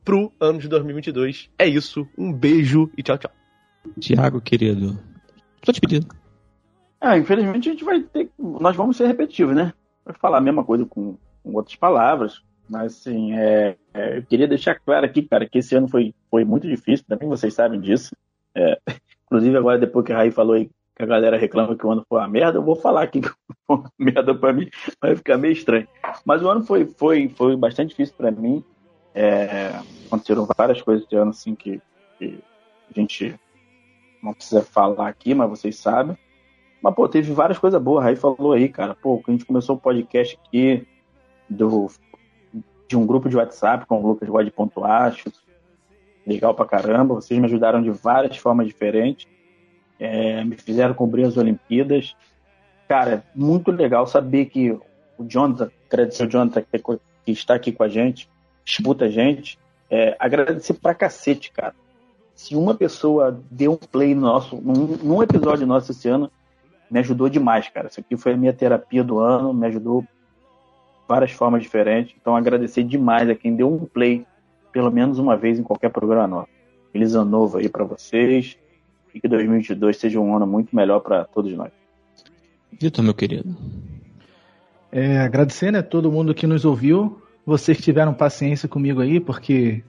pro 0.08 0.32
ano 0.40 0.58
de 0.58 0.70
2022. 0.70 1.50
É 1.60 1.68
isso, 1.68 2.08
um 2.18 2.32
beijo 2.32 2.90
e 2.98 3.04
tchau, 3.04 3.18
tchau. 3.18 3.32
Tiago, 4.00 4.40
querido, 4.40 4.98
sua 5.62 5.74
despedida. 5.74 6.08
Ah, 7.02 7.18
infelizmente 7.18 7.68
a 7.68 7.72
gente 7.74 7.84
vai 7.84 8.00
ter. 8.00 8.30
Nós 8.40 8.74
vamos 8.74 8.96
ser 8.96 9.06
repetitivos, 9.06 9.54
né? 9.54 9.74
Vai 10.06 10.16
falar 10.16 10.38
a 10.38 10.42
mesma 10.42 10.64
coisa 10.64 10.86
com, 10.86 11.18
com 11.44 11.54
outras 11.54 11.76
palavras. 11.76 12.42
Mas 12.70 12.94
assim, 12.94 13.34
é, 13.34 13.76
é, 13.94 14.18
eu 14.20 14.24
queria 14.24 14.48
deixar 14.48 14.76
claro 14.76 15.06
aqui, 15.06 15.24
cara, 15.24 15.46
que 15.46 15.58
esse 15.58 15.76
ano 15.76 15.90
foi, 15.90 16.16
foi 16.32 16.46
muito 16.46 16.66
difícil, 16.70 17.06
também 17.06 17.28
vocês 17.28 17.54
sabem 17.54 17.82
disso. 17.82 18.16
É, 18.56 18.80
inclusive, 19.28 19.58
agora, 19.58 19.78
depois 19.78 20.06
que 20.06 20.14
a 20.14 20.16
Raí 20.16 20.32
falou 20.32 20.56
aí 20.56 20.70
que 20.96 21.04
a 21.04 21.06
galera 21.06 21.38
reclama 21.38 21.76
que 21.76 21.86
o 21.86 21.92
ano 21.92 22.06
foi 22.08 22.20
uma 22.20 22.30
merda, 22.30 22.60
eu 22.60 22.64
vou 22.64 22.78
falar 22.78 23.04
aqui 23.04 23.20
que 23.22 23.30
foi 23.68 23.76
uma 23.76 23.92
merda 24.00 24.34
pra 24.34 24.54
mim, 24.54 24.70
vai 25.02 25.18
ficar 25.18 25.38
meio 25.38 25.52
estranho. 25.52 25.88
Mas 26.26 26.42
o 26.42 26.50
ano 26.50 26.64
foi, 26.64 26.86
foi, 26.86 27.28
foi 27.28 27.58
bastante 27.58 27.90
difícil 27.90 28.16
pra 28.16 28.32
mim. 28.32 28.64
É, 29.20 29.72
aconteceram 30.06 30.48
várias 30.56 30.80
coisas 30.80 31.04
esse 31.04 31.16
ano 31.16 31.32
assim 31.32 31.56
que, 31.56 31.82
que 32.20 32.40
a 32.88 33.00
gente 33.00 33.34
não 34.22 34.32
precisa 34.32 34.62
falar 34.62 35.08
aqui, 35.08 35.34
mas 35.34 35.50
vocês 35.50 35.76
sabem. 35.76 36.16
Mas, 36.80 36.94
pô, 36.94 37.10
teve 37.10 37.34
várias 37.34 37.58
coisas 37.58 37.82
boas. 37.82 38.04
A 38.04 38.06
Raí 38.06 38.16
falou 38.16 38.54
aí, 38.54 38.70
cara. 38.70 38.94
Pô, 38.94 39.20
a 39.28 39.32
gente 39.32 39.44
começou 39.44 39.76
o 39.76 39.80
podcast 39.80 40.38
aqui 40.40 40.88
do, 41.50 41.90
de 42.88 42.96
um 42.96 43.08
grupo 43.08 43.28
de 43.28 43.36
WhatsApp 43.36 43.88
com 43.88 44.00
o 44.00 44.08
Lucas 44.08 44.30
God 44.30 44.48
Acho. 44.84 45.32
Legal 46.24 46.54
pra 46.54 46.66
caramba. 46.68 47.16
Vocês 47.16 47.40
me 47.40 47.48
ajudaram 47.48 47.82
de 47.82 47.90
várias 47.90 48.38
formas 48.38 48.68
diferentes. 48.68 49.26
É, 50.00 50.44
me 50.44 50.56
fizeram 50.58 50.94
cobrir 50.94 51.26
as 51.26 51.38
Olimpíadas. 51.38 52.16
Cara, 52.88 53.26
muito 53.34 53.72
legal 53.72 54.06
saber 54.06 54.46
que 54.46 54.70
o 55.18 55.26
Jonathan, 55.28 55.72
agradecer 55.88 56.24
o 56.24 56.30
Jonathan 56.30 56.62
que, 56.62 56.80
que 57.26 57.32
está 57.32 57.56
aqui 57.56 57.72
com 57.72 57.82
a 57.82 57.90
gente, 57.90 58.30
escuta 58.68 59.06
a 59.06 59.10
gente. 59.10 59.58
É, 59.90 60.16
agradecer 60.20 60.74
pra 60.74 60.94
cacete, 60.94 61.52
cara. 61.52 61.74
Se 62.36 62.56
uma 62.56 62.76
pessoa 62.76 63.42
deu 63.50 63.74
um 63.74 63.78
play 63.78 64.14
no 64.14 64.22
nosso, 64.22 64.58
num, 64.58 64.98
num 64.98 65.24
episódio 65.24 65.66
nosso 65.66 65.92
esse 65.92 66.08
ano, 66.08 66.30
me 66.92 67.00
ajudou 67.00 67.30
demais, 67.30 67.70
cara. 67.70 67.88
Isso 67.88 68.00
aqui 68.00 68.16
foi 68.18 68.34
a 68.34 68.38
minha 68.38 68.54
terapia 68.54 69.04
do 69.04 69.20
ano, 69.20 69.54
me 69.54 69.66
ajudou 69.68 70.02
de 70.02 70.08
várias 71.08 71.32
formas 71.32 71.64
diferentes. 71.64 72.16
Então, 72.20 72.36
agradecer 72.36 72.84
demais 72.84 73.30
a 73.30 73.36
quem 73.36 73.56
deu 73.56 73.74
um 73.74 73.86
play, 73.86 74.26
pelo 74.72 74.92
menos 74.92 75.18
uma 75.18 75.36
vez 75.36 75.58
em 75.58 75.64
qualquer 75.64 75.90
programa 75.90 76.28
nosso. 76.28 76.50
Feliz 76.92 77.16
ano 77.16 77.30
novo 77.30 77.58
aí 77.58 77.70
pra 77.70 77.86
vocês. 77.86 78.58
E 79.14 79.20
que 79.20 79.28
2022 79.28 79.98
seja 79.98 80.20
um 80.20 80.36
ano 80.36 80.46
muito 80.46 80.76
melhor 80.76 81.00
pra 81.00 81.24
todos 81.24 81.52
nós. 81.54 81.72
Vitor, 82.80 83.04
meu 83.04 83.14
querido. 83.14 83.56
É, 84.92 85.20
agradecer, 85.20 85.72
né, 85.72 85.82
todo 85.82 86.12
mundo 86.12 86.36
que 86.36 86.46
nos 86.46 86.66
ouviu. 86.66 87.20
Vocês 87.48 87.78
que 87.78 87.84
tiveram 87.84 88.14
paciência 88.14 88.68
comigo 88.68 89.00
aí, 89.00 89.22
porque 89.22 89.82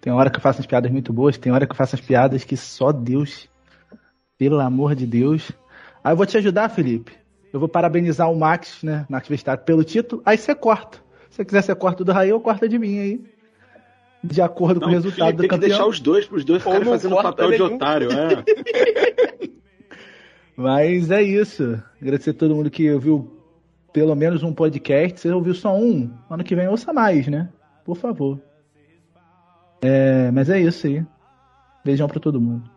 tem 0.00 0.10
hora 0.10 0.30
que 0.30 0.38
eu 0.38 0.40
faço 0.40 0.60
as 0.60 0.66
piadas 0.66 0.90
muito 0.90 1.12
boas, 1.12 1.36
tem 1.36 1.52
hora 1.52 1.66
que 1.66 1.72
eu 1.72 1.76
faço 1.76 1.94
as 1.94 2.00
piadas 2.00 2.42
que 2.42 2.56
só 2.56 2.90
Deus, 2.90 3.50
pelo 4.38 4.58
amor 4.58 4.94
de 4.94 5.06
Deus. 5.06 5.52
Aí 6.02 6.12
eu 6.12 6.16
vou 6.16 6.24
te 6.24 6.38
ajudar, 6.38 6.70
Felipe. 6.70 7.12
Eu 7.52 7.60
vou 7.60 7.68
parabenizar 7.68 8.32
o 8.32 8.34
Max, 8.34 8.82
né, 8.82 9.04
Max 9.10 9.28
Verstappen, 9.28 9.66
pelo 9.66 9.84
título. 9.84 10.22
Aí 10.24 10.38
você 10.38 10.54
corta. 10.54 10.96
Se 11.28 11.36
você 11.36 11.44
quiser, 11.44 11.60
você 11.60 11.74
corta 11.74 12.02
do 12.02 12.12
Raí 12.12 12.32
ou 12.32 12.40
corta 12.40 12.66
de 12.66 12.78
mim 12.78 12.98
aí. 12.98 13.20
De 14.24 14.40
acordo 14.40 14.80
com 14.80 14.86
o 14.86 14.90
resultado 14.90 15.18
Felipe, 15.18 15.36
do 15.36 15.40
tem 15.42 15.48
que 15.50 15.54
campeão. 15.54 15.68
deixar 15.68 15.86
os 15.86 16.00
dois 16.00 16.24
pros 16.24 16.46
dois 16.46 16.64
Ou 16.64 16.72
ficarem 16.72 16.86
não 16.86 16.92
fazendo 16.98 17.16
papel 17.16 17.50
de 17.50 17.58
nenhum. 17.58 17.74
otário, 17.74 18.08
é. 18.10 19.50
Mas 20.56 21.10
é 21.10 21.20
isso. 21.22 21.78
Agradecer 22.00 22.30
a 22.30 22.34
todo 22.34 22.54
mundo 22.54 22.70
que 22.70 22.90
ouviu 22.90 23.41
pelo 23.92 24.14
menos 24.14 24.42
um 24.42 24.52
podcast. 24.52 25.20
Você 25.20 25.30
ouviu 25.30 25.54
só 25.54 25.76
um, 25.76 26.10
ano 26.30 26.44
que 26.44 26.56
vem 26.56 26.68
ouça 26.68 26.92
mais, 26.92 27.26
né? 27.26 27.48
Por 27.84 27.96
favor. 27.96 28.40
É, 29.80 30.30
mas 30.30 30.48
é 30.48 30.60
isso 30.60 30.86
aí. 30.86 31.04
Beijão 31.84 32.08
pra 32.08 32.20
todo 32.20 32.40
mundo. 32.40 32.70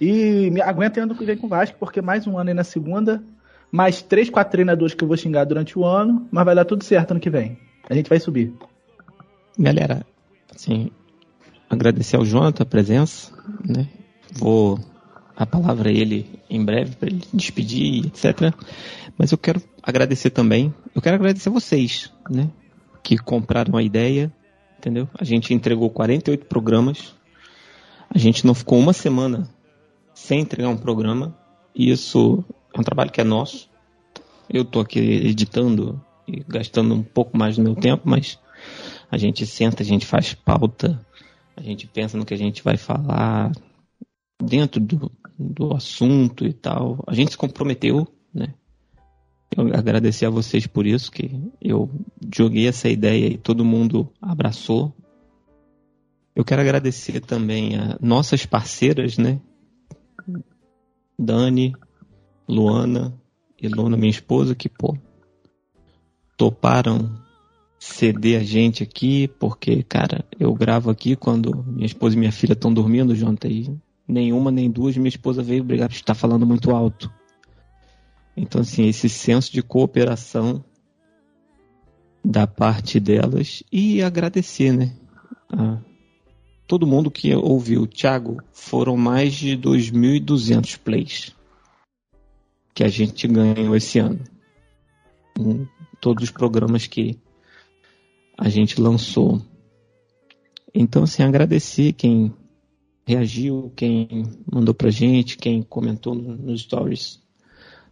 E 0.00 0.50
me 0.50 0.60
aguenta 0.60 1.02
ano 1.02 1.14
que 1.14 1.24
vem 1.24 1.36
com 1.36 1.46
o 1.46 1.50
Vasco, 1.50 1.76
porque 1.78 2.00
mais 2.00 2.26
um 2.26 2.38
ano 2.38 2.50
aí 2.50 2.54
na 2.54 2.64
segunda. 2.64 3.22
mais 3.70 4.00
três, 4.02 4.30
quatro 4.30 4.52
treinadores 4.52 4.94
que 4.94 5.04
eu 5.04 5.08
vou 5.08 5.16
xingar 5.16 5.44
durante 5.44 5.78
o 5.78 5.84
ano, 5.84 6.26
mas 6.30 6.44
vai 6.44 6.54
dar 6.54 6.64
tudo 6.64 6.84
certo 6.84 7.12
ano 7.12 7.20
que 7.20 7.30
vem. 7.30 7.58
A 7.88 7.94
gente 7.94 8.08
vai 8.08 8.18
subir. 8.18 8.52
Galera, 9.58 10.06
assim, 10.54 10.90
agradecer 11.68 12.16
ao 12.16 12.24
Jonathan 12.24 12.62
a 12.62 12.66
presença, 12.66 13.32
né? 13.64 13.88
Vou 14.32 14.78
a 15.38 15.46
palavra 15.46 15.88
a 15.88 15.92
ele 15.92 16.28
em 16.50 16.64
breve 16.64 16.96
para 16.96 17.08
ele 17.08 17.22
despedir, 17.32 18.06
etc. 18.06 18.52
Mas 19.16 19.30
eu 19.30 19.38
quero 19.38 19.62
agradecer 19.80 20.30
também, 20.30 20.74
eu 20.92 21.00
quero 21.00 21.14
agradecer 21.14 21.48
vocês, 21.48 22.12
né? 22.28 22.50
Que 23.04 23.16
compraram 23.16 23.76
a 23.76 23.82
ideia, 23.82 24.32
entendeu? 24.76 25.08
A 25.14 25.22
gente 25.22 25.54
entregou 25.54 25.88
48 25.90 26.44
programas, 26.46 27.14
a 28.10 28.18
gente 28.18 28.44
não 28.44 28.52
ficou 28.52 28.80
uma 28.80 28.92
semana 28.92 29.48
sem 30.12 30.40
entregar 30.40 30.70
um 30.70 30.76
programa, 30.76 31.38
e 31.72 31.88
isso 31.88 32.44
é 32.74 32.80
um 32.80 32.82
trabalho 32.82 33.12
que 33.12 33.20
é 33.20 33.24
nosso. 33.24 33.70
Eu 34.50 34.64
tô 34.64 34.80
aqui 34.80 34.98
editando 34.98 36.04
e 36.26 36.42
gastando 36.48 36.96
um 36.96 37.02
pouco 37.02 37.38
mais 37.38 37.54
do 37.54 37.62
meu 37.62 37.76
tempo, 37.76 38.02
mas 38.06 38.40
a 39.08 39.16
gente 39.16 39.46
senta, 39.46 39.84
a 39.84 39.86
gente 39.86 40.04
faz 40.04 40.34
pauta, 40.34 41.00
a 41.56 41.62
gente 41.62 41.86
pensa 41.86 42.18
no 42.18 42.24
que 42.24 42.34
a 42.34 42.38
gente 42.38 42.60
vai 42.60 42.76
falar 42.76 43.52
dentro 44.42 44.80
do, 44.80 45.10
do 45.38 45.74
assunto 45.74 46.46
e 46.46 46.52
tal. 46.52 47.02
A 47.06 47.14
gente 47.14 47.32
se 47.32 47.38
comprometeu, 47.38 48.06
né? 48.34 48.54
Eu 49.56 49.74
agradecer 49.74 50.26
a 50.26 50.30
vocês 50.30 50.66
por 50.66 50.86
isso, 50.86 51.10
que 51.10 51.30
eu 51.60 51.90
joguei 52.34 52.68
essa 52.68 52.88
ideia 52.88 53.26
e 53.28 53.38
todo 53.38 53.64
mundo 53.64 54.12
abraçou. 54.20 54.94
Eu 56.34 56.44
quero 56.44 56.60
agradecer 56.60 57.20
também 57.20 57.76
a 57.76 57.98
nossas 58.00 58.44
parceiras, 58.44 59.16
né? 59.16 59.40
Dani, 61.18 61.74
Luana 62.48 63.12
e 63.60 63.68
Luna, 63.68 63.96
minha 63.96 64.10
esposa, 64.10 64.54
que, 64.54 64.68
pô, 64.68 64.96
toparam 66.36 67.10
ceder 67.78 68.40
a 68.40 68.44
gente 68.44 68.82
aqui, 68.82 69.26
porque, 69.26 69.82
cara, 69.82 70.24
eu 70.38 70.52
gravo 70.54 70.90
aqui 70.90 71.16
quando 71.16 71.64
minha 71.64 71.86
esposa 71.86 72.14
e 72.14 72.18
minha 72.18 72.32
filha 72.32 72.52
estão 72.52 72.72
dormindo 72.72 73.14
junto 73.14 73.46
aí. 73.46 73.68
Nenhuma 74.08 74.50
nem 74.50 74.70
duas, 74.70 74.96
minha 74.96 75.08
esposa 75.08 75.42
veio 75.42 75.62
brigar 75.62 75.88
por 75.88 75.94
estar 75.94 76.14
falando 76.14 76.46
muito 76.46 76.70
alto. 76.70 77.12
Então, 78.34 78.62
assim, 78.62 78.86
esse 78.86 79.08
senso 79.08 79.52
de 79.52 79.62
cooperação 79.62 80.64
da 82.24 82.46
parte 82.46 82.98
delas 82.98 83.62
e 83.70 84.02
agradecer, 84.02 84.72
né? 84.72 84.96
A 85.50 85.78
todo 86.66 86.86
mundo 86.86 87.10
que 87.10 87.34
ouviu. 87.34 87.86
Thiago, 87.86 88.42
foram 88.52 88.96
mais 88.96 89.34
de 89.34 89.56
2.200 89.56 90.78
plays 90.78 91.34
que 92.74 92.84
a 92.84 92.88
gente 92.88 93.26
ganhou 93.26 93.74
esse 93.74 93.98
ano. 93.98 94.20
Em 95.38 95.68
todos 96.00 96.24
os 96.24 96.30
programas 96.30 96.86
que 96.86 97.18
a 98.36 98.48
gente 98.48 98.80
lançou. 98.80 99.42
Então, 100.74 101.02
assim, 101.02 101.22
agradecer 101.22 101.92
quem 101.92 102.32
reagiu, 103.08 103.72
quem 103.74 104.26
mandou 104.52 104.74
pra 104.74 104.90
gente, 104.90 105.38
quem 105.38 105.62
comentou 105.62 106.14
nos 106.14 106.60
stories 106.60 107.22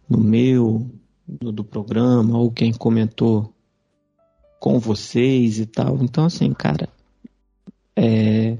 no 0.07 0.19
meu, 0.19 0.91
no 1.41 1.51
do 1.51 1.63
programa, 1.63 2.37
ou 2.37 2.51
quem 2.51 2.71
comentou 2.71 3.51
com 4.59 4.77
vocês 4.77 5.57
e 5.57 5.65
tal. 5.65 5.97
Então, 6.03 6.25
assim, 6.25 6.53
cara, 6.53 6.87
é, 7.95 8.59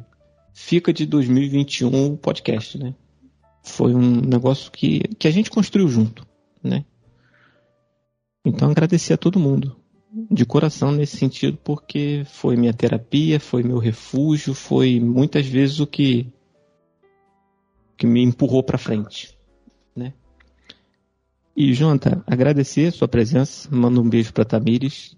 fica 0.52 0.92
de 0.92 1.06
2021 1.06 2.14
o 2.14 2.18
podcast, 2.18 2.76
né? 2.80 2.96
Foi 3.62 3.94
um 3.94 4.22
negócio 4.22 4.72
que, 4.72 5.02
que 5.20 5.28
a 5.28 5.32
gente 5.32 5.52
construiu 5.52 5.88
junto, 5.88 6.26
né? 6.64 6.84
Então, 8.44 8.72
agradecer 8.72 9.14
a 9.14 9.18
todo 9.18 9.40
mundo, 9.40 9.76
de 10.32 10.44
coração 10.44 10.92
nesse 10.92 11.18
sentido, 11.18 11.60
porque 11.64 12.24
foi 12.26 12.56
minha 12.56 12.74
terapia, 12.74 13.40
foi 13.40 13.62
meu 13.62 13.78
refúgio, 13.78 14.56
foi 14.56 15.00
muitas 15.00 15.46
vezes 15.46 15.80
o 15.80 15.86
que 15.86 16.34
que 17.98 18.06
me 18.06 18.22
empurrou 18.24 18.64
para 18.64 18.78
frente, 18.78 19.36
né? 19.95 20.14
E 21.56 21.74
Jonathan, 21.74 22.24
agradecer 22.28 22.91
sua 22.91 23.07
presença, 23.07 23.68
manda 23.72 23.99
um 23.99 24.07
beijo 24.07 24.32
para 24.32 24.45
Tamires. 24.45 25.18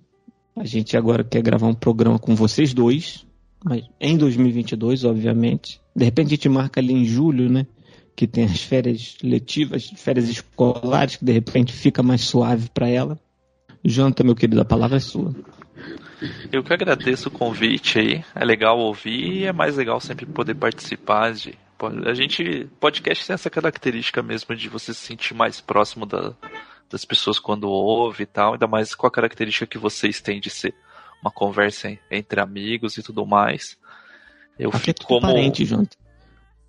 A 0.56 0.64
gente 0.64 0.96
agora 0.96 1.24
quer 1.24 1.42
gravar 1.42 1.68
um 1.68 1.74
programa 1.74 2.18
com 2.18 2.34
vocês 2.36 2.74
dois, 2.74 3.26
mas 3.64 3.84
em 4.00 4.18
2022, 4.18 5.04
obviamente. 5.04 5.82
De 5.94 6.06
repente 6.06 6.28
a 6.28 6.30
gente 6.30 6.48
marca 6.48 6.80
ali 6.80 6.94
em 6.94 7.04
julho, 7.04 7.50
né? 7.50 7.68
Que 8.16 8.26
tem 8.26 8.46
as 8.46 8.62
férias 8.62 9.18
letivas, 9.22 9.92
férias 9.98 10.30
escolares, 10.30 11.18
que 11.18 11.26
de 11.26 11.34
repente 11.34 11.74
fica 11.74 12.02
mais 12.02 12.22
suave 12.22 12.70
para 12.74 12.88
ela. 12.88 13.20
Jonathan, 13.84 14.24
meu 14.24 14.36
querido, 14.36 14.62
a 14.62 14.66
palavra 14.66 14.98
é 14.98 15.02
sua. 15.02 15.36
Eu 16.52 16.64
que 16.64 16.74
agradeço 16.74 17.30
o 17.30 17.32
convite 17.32 18.00
aí. 18.00 18.24
É 18.36 18.44
legal 18.44 18.78
ouvir 18.80 19.40
e 19.40 19.46
é 19.46 19.54
mais 19.54 19.76
legal 19.76 20.00
sempre 20.00 20.26
poder 20.26 20.56
participar 20.56 21.34
de 21.34 21.58
a 21.88 22.14
gente, 22.14 22.70
podcast 22.80 23.26
tem 23.26 23.34
essa 23.34 23.50
característica 23.50 24.22
mesmo 24.22 24.56
de 24.56 24.68
você 24.68 24.94
se 24.94 25.00
sentir 25.00 25.34
mais 25.34 25.62
próximo 25.62 26.06
da, 26.06 26.34
das 26.90 27.06
pessoas 27.06 27.40
quando 27.40 27.70
ouve 27.70 28.24
e 28.24 28.26
tal, 28.26 28.54
ainda 28.54 28.68
mais 28.68 28.94
com 28.94 29.08
a 29.08 29.12
característica 29.12 29.66
que 29.66 29.78
vocês 29.78 30.20
têm 30.20 30.40
de 30.40 30.50
ser 30.50 30.74
uma 31.22 31.32
conversa 31.32 31.98
entre 32.10 32.42
amigos 32.42 32.98
e 32.98 33.04
tudo 33.04 33.26
mais. 33.26 33.78
Eu 34.58 34.70
Aqui 34.70 34.78
é 34.78 34.80
fico 34.80 34.90
é 34.90 34.94
tudo 34.94 35.08
como 35.08 35.22
parente, 35.22 35.66
junto. 35.66 35.98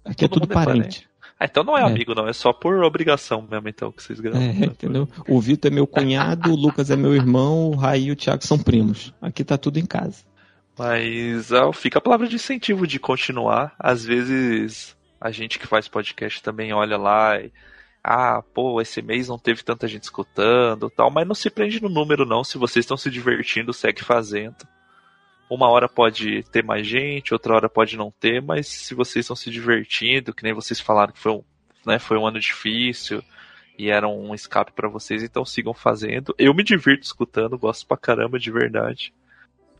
Aqui 0.05 0.25
é 0.25 0.29
tudo 0.29 0.45
é 0.45 0.55
parente. 0.55 0.79
parente. 0.79 1.11
Ah, 1.39 1.47
então 1.47 1.65
não 1.65 1.77
é, 1.77 1.81
é, 1.81 1.85
amigo, 1.85 2.15
não, 2.15 2.29
é 2.29 2.35
só 2.35 2.53
por 2.53 2.85
obrigação 2.85 3.47
mesmo, 3.51 3.67
então, 3.67 3.91
que 3.91 4.03
vocês 4.03 4.21
gravam. 4.21 4.43
É, 4.43 4.53
né? 4.53 4.67
entendeu? 4.67 5.09
O 5.27 5.41
Vitor 5.41 5.71
é 5.71 5.75
meu 5.75 5.87
cunhado, 5.87 6.53
o 6.53 6.57
Lucas 6.57 6.91
é 6.91 6.97
meu 6.97 7.15
irmão, 7.15 7.71
o 7.71 7.77
Raí 7.77 8.09
e 8.09 8.13
o 8.13 8.17
Thiago 8.17 8.45
são 8.45 8.59
primos. 8.59 9.15
Aqui 9.23 9.43
tá 9.43 9.57
tudo 9.57 9.79
em 9.79 9.87
casa. 9.87 10.23
Mas 10.79 11.51
ah, 11.51 11.73
fica 11.73 11.99
a 11.99 12.03
palavra 12.03 12.29
de 12.29 12.37
incentivo 12.37 12.87
de 12.87 12.99
continuar. 12.99 13.75
Às 13.79 14.05
vezes 14.05 14.95
a 15.21 15.31
gente 15.31 15.59
que 15.59 15.67
faz 15.67 15.87
podcast 15.87 16.43
também 16.43 16.73
olha 16.73 16.97
lá 16.97 17.41
e. 17.41 17.53
Ah, 18.03 18.43
pô, 18.55 18.81
esse 18.81 19.03
mês 19.03 19.29
não 19.29 19.39
teve 19.39 19.63
tanta 19.63 19.87
gente 19.87 20.05
escutando 20.05 20.89
tal, 20.89 21.11
mas 21.11 21.29
não 21.29 21.35
se 21.35 21.51
prende 21.51 21.83
no 21.83 21.89
número, 21.91 22.25
não. 22.25 22.43
Se 22.43 22.57
vocês 22.57 22.85
estão 22.85 22.97
se 22.97 23.11
divertindo, 23.11 23.75
segue 23.75 24.03
fazendo. 24.03 24.67
Uma 25.51 25.69
hora 25.69 25.87
pode 25.87 26.43
ter 26.45 26.65
mais 26.65 26.87
gente, 26.87 27.35
outra 27.35 27.55
hora 27.55 27.69
pode 27.69 27.99
não 27.99 28.11
ter, 28.11 28.41
mas 28.41 28.69
se 28.69 28.95
vocês 28.95 29.25
estão 29.25 29.37
se 29.37 29.51
divertindo, 29.51 30.33
que 30.33 30.43
nem 30.43 30.55
vocês 30.55 30.81
falaram 30.81 31.13
que 31.13 31.19
foi 31.19 31.33
um, 31.33 31.45
né, 31.85 31.99
foi 31.99 32.17
um 32.17 32.27
ano 32.27 32.41
difícil 32.41 33.23
e 33.79 33.91
era 33.91 34.09
um 34.09 34.35
escape 34.35 34.73
para 34.73 34.89
vocês, 34.89 35.23
então 35.23 35.45
sigam 35.45 35.75
fazendo. 35.75 36.35
Eu 36.39 36.55
me 36.55 36.63
divirto 36.63 37.05
escutando, 37.05 37.59
gosto 37.59 37.87
pra 37.87 37.97
caramba 37.99 38.39
de 38.39 38.51
verdade. 38.51 39.13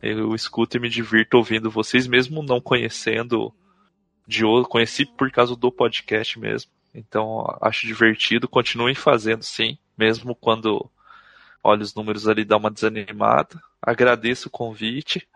Eu 0.01 0.35
escuto 0.35 0.77
e 0.77 0.79
me 0.79 0.89
divirto 0.89 1.37
ouvindo 1.37 1.71
vocês, 1.71 2.05
mesmo 2.05 2.43
não 2.43 2.61
conhecendo 2.61 3.51
de 4.27 4.45
outro, 4.45 4.69
conheci 4.69 5.05
por 5.05 5.31
causa 5.31 5.55
do 5.55 5.71
podcast 5.71 6.39
mesmo. 6.39 6.71
Então 6.93 7.45
acho 7.61 7.87
divertido, 7.87 8.47
continuem 8.47 8.95
fazendo 8.95 9.43
sim, 9.43 9.77
mesmo 9.97 10.35
quando 10.35 10.89
olha 11.63 11.81
os 11.81 11.93
números 11.95 12.27
ali 12.27 12.43
dá 12.43 12.57
uma 12.57 12.71
desanimada. 12.71 13.61
Agradeço 13.81 14.47
o 14.47 14.51
convite. 14.51 15.27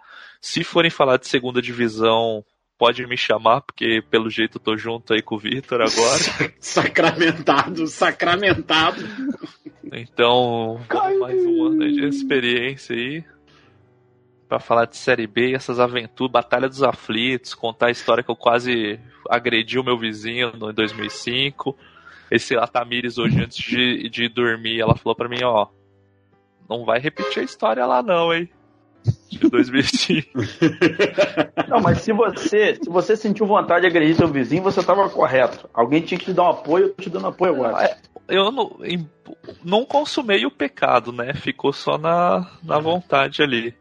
Se 0.42 0.64
forem 0.64 0.92
falar 0.92 1.18
de 1.18 1.28
segunda 1.28 1.62
divisão, 1.62 2.44
pode 2.78 3.06
me 3.08 3.18
chamar, 3.18 3.62
porque 3.62 4.04
pelo 4.10 4.30
jeito 4.30 4.58
eu 4.58 4.62
tô 4.62 4.78
junto 4.78 5.14
aí 5.14 5.22
com 5.22 5.36
o 5.36 5.40
Vitor 5.40 5.82
agora. 5.82 6.54
Sacramentado, 6.60 7.88
sacramentado. 7.88 9.02
Então, 9.92 10.82
mais 11.20 11.46
um 11.46 11.66
ano 11.66 11.92
de 11.92 12.06
experiência 12.06 12.96
aí 12.96 13.24
para 14.48 14.60
falar 14.60 14.86
de 14.86 14.98
Série 14.98 15.28
B, 15.28 15.54
essas 15.54 15.80
aventuras, 15.80 16.32
Batalha 16.32 16.70
dos 16.70 16.84
Aflitos, 16.84 17.54
contar 17.54 17.88
a 17.88 17.92
história 17.92 18.24
que 18.24 18.30
eu 18.30 18.36
quase 18.36 19.00
agredi 19.30 19.80
o 19.80 19.84
meu 19.84 19.98
vizinho 19.98 20.52
em 20.56 20.74
2005. 20.74 21.76
Esse 22.30 22.56
Atamires 22.56 23.18
hoje, 23.18 23.42
antes 23.42 23.58
de, 23.58 24.10
de 24.10 24.28
dormir, 24.30 24.80
ela 24.80 24.96
falou 24.96 25.16
para 25.16 25.30
mim, 25.30 25.44
ó, 25.44 25.68
não 26.70 26.86
vai 26.86 27.00
repetir 27.00 27.42
a 27.42 27.46
história 27.46 27.86
lá 27.86 28.02
não, 28.02 28.34
hein? 28.34 28.50
De 29.30 29.50
2005. 29.50 30.30
não, 31.70 31.80
mas 31.82 32.02
se 32.02 32.12
você, 32.12 32.76
se 32.76 32.90
você 32.90 33.16
sentiu 33.16 33.46
vontade 33.46 33.82
de 33.82 33.88
agredir 33.88 34.16
seu 34.16 34.28
vizinho, 34.28 34.64
você 34.64 34.80
estava 34.80 35.08
correto. 35.10 35.70
Alguém 35.74 36.02
tinha 36.02 36.18
que 36.18 36.26
te 36.26 36.34
dar 36.34 36.44
um 36.44 36.50
apoio, 36.50 36.86
eu 36.86 36.94
tô 36.94 37.04
te 37.04 37.10
dando 37.10 37.28
apoio 37.28 37.54
agora. 37.54 37.86
É, 37.86 37.98
eu 38.28 38.52
não, 38.52 38.78
não 39.64 39.86
consumei 39.86 40.46
o 40.46 40.52
pecado, 40.52 41.12
né? 41.12 41.34
Ficou 41.36 41.72
só 41.72 41.98
na, 41.98 42.50
na 42.64 42.80
vontade 42.80 43.44
ali. 43.44 43.76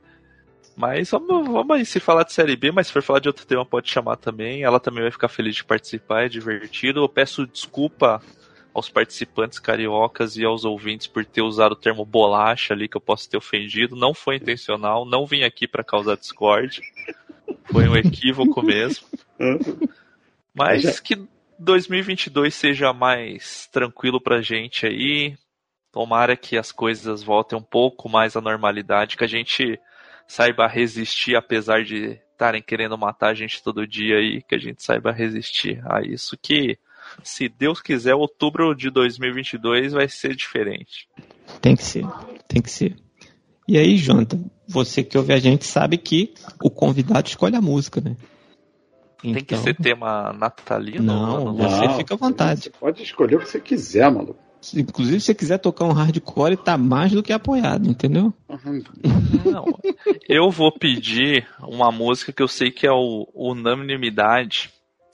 Mas 0.76 1.10
vamos, 1.10 1.46
vamos 1.46 1.76
aí 1.76 1.86
se 1.86 2.00
falar 2.00 2.24
de 2.24 2.32
Série 2.32 2.56
B, 2.56 2.72
mas 2.72 2.88
se 2.88 2.92
for 2.92 3.02
falar 3.02 3.20
de 3.20 3.28
outro 3.28 3.46
tema, 3.46 3.64
pode 3.64 3.88
chamar 3.88 4.16
também. 4.16 4.64
Ela 4.64 4.80
também 4.80 5.02
vai 5.02 5.10
ficar 5.10 5.28
feliz 5.28 5.54
de 5.54 5.64
participar, 5.64 6.24
é 6.24 6.28
divertido. 6.28 7.00
Eu 7.00 7.08
peço 7.08 7.46
desculpa 7.46 8.20
aos 8.74 8.88
participantes 8.88 9.60
cariocas 9.60 10.36
e 10.36 10.44
aos 10.44 10.64
ouvintes 10.64 11.06
por 11.06 11.24
ter 11.24 11.42
usado 11.42 11.72
o 11.72 11.76
termo 11.76 12.04
bolacha 12.04 12.74
ali, 12.74 12.88
que 12.88 12.96
eu 12.96 13.00
posso 13.00 13.30
ter 13.30 13.36
ofendido. 13.36 13.94
Não 13.94 14.12
foi 14.12 14.36
intencional, 14.36 15.04
não 15.04 15.24
vim 15.24 15.44
aqui 15.44 15.68
para 15.68 15.84
causar 15.84 16.16
discórdia. 16.16 16.82
Foi 17.66 17.88
um 17.88 17.96
equívoco 17.96 18.60
mesmo. 18.60 19.06
Mas 20.52 20.98
que 20.98 21.24
2022 21.58 22.52
seja 22.52 22.92
mais 22.92 23.68
tranquilo 23.72 24.20
pra 24.20 24.42
gente 24.42 24.86
aí. 24.86 25.36
Tomara 25.92 26.36
que 26.36 26.58
as 26.58 26.72
coisas 26.72 27.22
voltem 27.22 27.56
um 27.56 27.62
pouco 27.62 28.08
mais 28.08 28.34
à 28.34 28.40
normalidade, 28.40 29.16
que 29.16 29.22
a 29.22 29.28
gente 29.28 29.78
saiba 30.26 30.66
resistir, 30.66 31.36
apesar 31.36 31.84
de 31.84 32.18
estarem 32.32 32.62
querendo 32.62 32.98
matar 32.98 33.28
a 33.28 33.34
gente 33.34 33.62
todo 33.62 33.86
dia 33.86 34.16
aí, 34.16 34.42
que 34.42 34.54
a 34.54 34.58
gente 34.58 34.82
saiba 34.82 35.12
resistir 35.12 35.82
a 35.86 36.02
isso. 36.02 36.36
Que, 36.40 36.78
se 37.22 37.48
Deus 37.48 37.80
quiser, 37.80 38.14
outubro 38.14 38.74
de 38.74 38.90
2022 38.90 39.92
vai 39.92 40.08
ser 40.08 40.34
diferente. 40.34 41.08
Tem 41.60 41.76
que 41.76 41.84
ser, 41.84 42.06
tem 42.48 42.60
que 42.60 42.70
ser. 42.70 42.96
E 43.66 43.78
aí, 43.78 43.96
Jonathan, 43.96 44.44
você 44.68 45.02
que 45.02 45.16
ouve 45.16 45.32
a 45.32 45.38
gente 45.38 45.64
sabe 45.64 45.96
que 45.96 46.34
o 46.62 46.70
convidado 46.70 47.28
escolhe 47.28 47.56
a 47.56 47.62
música, 47.62 48.00
né? 48.00 48.16
Tem 49.22 49.42
que 49.42 49.56
ser 49.56 49.74
tema 49.74 50.34
natalino? 50.34 51.02
Não, 51.02 51.46
ou 51.46 51.56
você 51.56 51.96
fica 51.96 52.12
à 52.12 52.16
vontade. 52.16 52.64
Você 52.64 52.70
pode 52.70 53.02
escolher 53.02 53.36
o 53.36 53.38
que 53.38 53.48
você 53.48 53.58
quiser, 53.58 54.10
maluco. 54.10 54.43
Inclusive, 54.74 55.20
se 55.20 55.26
você 55.26 55.34
quiser 55.34 55.58
tocar 55.58 55.84
um 55.84 55.92
hardcore, 55.92 56.56
tá 56.56 56.78
mais 56.78 57.12
do 57.12 57.22
que 57.22 57.32
apoiado, 57.32 57.88
entendeu? 57.88 58.32
Não, 59.44 59.64
eu 60.28 60.50
vou 60.50 60.72
pedir 60.72 61.46
uma 61.60 61.90
música 61.90 62.32
que 62.32 62.42
eu 62.42 62.48
sei 62.48 62.70
que 62.70 62.86
é 62.86 62.92
o 62.92 63.28
unanimidade 63.34 64.70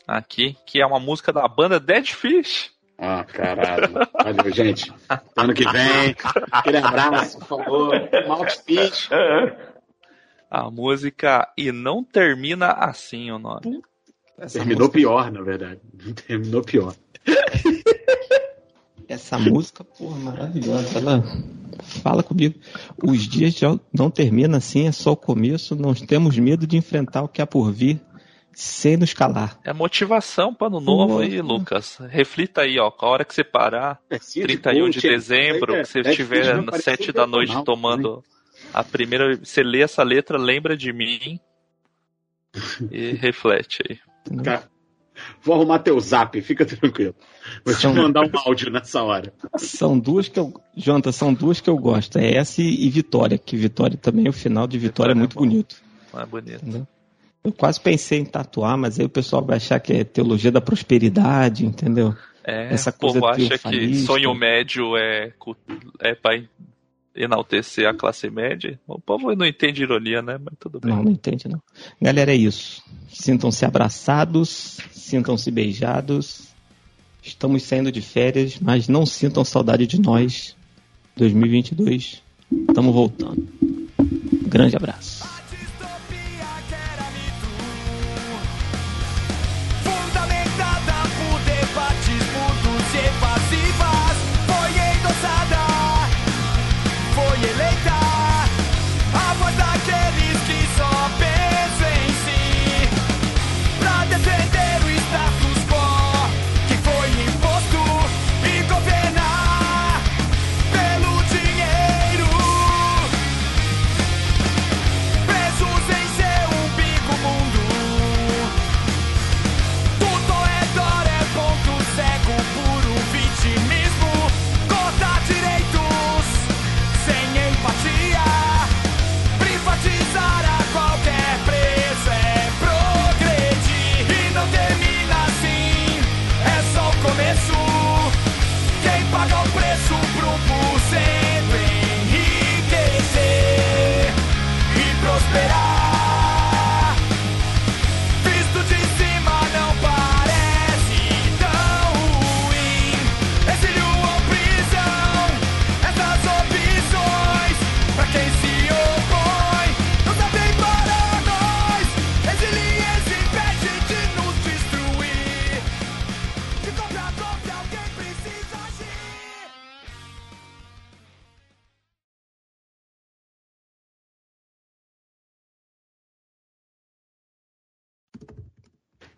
aqui, 0.06 0.56
que 0.66 0.80
é 0.80 0.86
uma 0.86 1.00
música 1.00 1.32
da 1.32 1.48
banda 1.48 1.80
Dead 1.80 2.06
Fish. 2.06 2.70
Ah, 2.98 3.24
caralho. 3.24 3.94
Valeu, 4.12 4.52
gente. 4.52 4.92
Ano 5.34 5.54
que 5.54 5.64
vem. 5.64 6.14
Aquele 6.52 6.76
abraço, 6.76 7.38
por 7.38 7.48
favor. 7.48 8.08
Malt 8.28 8.56
Fish. 8.66 9.08
A 10.50 10.70
música 10.70 11.48
E 11.56 11.72
Não 11.72 12.04
Termina 12.04 12.72
Assim 12.72 13.30
o 13.30 13.38
nome. 13.38 13.80
Essa 14.38 14.58
Terminou 14.58 14.88
música, 14.88 14.98
pior, 14.98 15.30
na 15.32 15.40
verdade. 15.40 15.80
Terminou 16.26 16.62
pior. 16.62 16.94
Essa 19.12 19.38
música, 19.38 19.82
porra, 19.82 20.16
maravilhosa. 20.18 20.98
Ela 20.98 21.24
fala 22.02 22.22
comigo. 22.22 22.54
Os 23.02 23.26
dias 23.26 23.54
já 23.54 23.78
não 23.92 24.10
terminam 24.10 24.56
assim, 24.56 24.86
é 24.86 24.92
só 24.92 25.12
o 25.12 25.16
começo. 25.16 25.74
Não 25.74 25.92
temos 25.94 26.38
medo 26.38 26.66
de 26.66 26.76
enfrentar 26.76 27.22
o 27.22 27.28
que 27.28 27.42
há 27.42 27.46
por 27.46 27.72
vir 27.72 28.00
sem 28.52 28.96
nos 28.96 29.12
calar. 29.12 29.58
É 29.64 29.72
motivação 29.72 30.54
para 30.54 30.68
ano 30.68 30.80
novo 30.80 31.14
Nossa. 31.14 31.24
aí, 31.24 31.40
Lucas. 31.40 31.98
Reflita 32.08 32.62
aí, 32.62 32.78
ó. 32.78 32.92
A 32.96 33.06
hora 33.06 33.24
que 33.24 33.34
você 33.34 33.42
parar, 33.42 34.00
É, 34.08 34.18
se 34.18 34.42
31 34.42 34.90
de 34.90 35.00
coach, 35.00 35.08
dezembro, 35.08 35.74
é, 35.74 35.82
que 35.82 35.88
você 35.88 35.98
é, 36.00 36.10
estiver 36.10 36.46
é, 36.46 36.62
parece 36.62 36.84
7 36.84 37.10
um 37.10 37.12
da 37.12 37.26
noite 37.26 37.64
tomando 37.64 38.22
a 38.72 38.84
primeira. 38.84 39.36
Você 39.36 39.62
lê 39.62 39.82
essa 39.82 40.04
letra, 40.04 40.38
lembra 40.38 40.76
de 40.76 40.92
mim 40.92 41.40
e 42.90 43.12
reflete 43.12 43.82
aí. 43.88 43.98
Cara, 44.44 44.68
Vou 45.42 45.54
arrumar 45.54 45.78
teu 45.80 45.98
zap, 46.00 46.40
fica 46.42 46.64
tranquilo. 46.66 47.14
Vou 47.64 47.74
te 47.74 47.80
São- 47.82 47.94
mandar 47.94 48.22
um 48.22 48.30
áudio 48.46 48.70
nessa 48.70 49.02
hora. 49.02 49.32
São 49.56 49.98
duas 49.98 50.28
que 50.28 50.38
eu. 50.38 50.52
Jonathan, 50.76 51.12
são 51.12 51.32
duas 51.34 51.60
que 51.60 51.68
eu 51.70 51.76
gosto. 51.76 52.18
É 52.18 52.34
essa 52.36 52.60
e, 52.62 52.88
Vitória, 52.90 53.38
que 53.38 53.56
Vitória 53.56 53.96
também, 53.96 54.28
o 54.28 54.32
final 54.32 54.66
de 54.66 54.78
Vitória 54.78 55.12
é 55.12 55.14
muito 55.14 55.36
bonito. 55.36 55.76
É 56.14 56.26
bonito. 56.26 56.54
Entendeu? 56.62 56.86
Eu 57.42 57.52
quase 57.52 57.80
pensei 57.80 58.18
em 58.18 58.24
tatuar, 58.24 58.76
mas 58.76 59.00
aí 59.00 59.06
o 59.06 59.08
pessoal 59.08 59.42
vai 59.42 59.56
achar 59.56 59.80
que 59.80 59.92
é 59.94 60.04
teologia 60.04 60.52
da 60.52 60.60
prosperidade, 60.60 61.64
entendeu? 61.64 62.14
É, 62.44 62.72
Essa 62.74 62.90
o 62.90 62.92
povo 62.92 63.20
coisa 63.20 63.54
acha 63.54 63.58
que 63.70 63.94
sonho 63.96 64.34
médio 64.34 64.96
é, 64.96 65.32
é 66.00 66.14
pra 66.14 66.38
enaltecer 67.14 67.88
a 67.88 67.94
classe 67.94 68.30
média. 68.30 68.78
O 68.86 69.00
povo 69.00 69.34
não 69.34 69.46
entende 69.46 69.82
ironia, 69.82 70.22
né? 70.22 70.38
Mas 70.38 70.54
tudo 70.58 70.80
bem. 70.80 70.94
Não, 70.94 71.02
não 71.02 71.12
entende, 71.12 71.48
não. 71.48 71.60
Galera, 72.00 72.32
é 72.32 72.36
isso. 72.36 72.82
Sintam-se 73.08 73.64
abraçados, 73.64 74.78
sintam-se 74.92 75.50
beijados. 75.50 76.48
Estamos 77.22 77.62
saindo 77.64 77.92
de 77.92 78.00
férias, 78.00 78.58
mas 78.60 78.88
não 78.88 79.04
sintam 79.04 79.44
saudade 79.44 79.86
de 79.86 80.00
nós. 80.00 80.56
2022, 81.16 82.22
estamos 82.68 82.94
voltando. 82.94 83.46
Grande 84.46 84.76
abraço. 84.76 85.19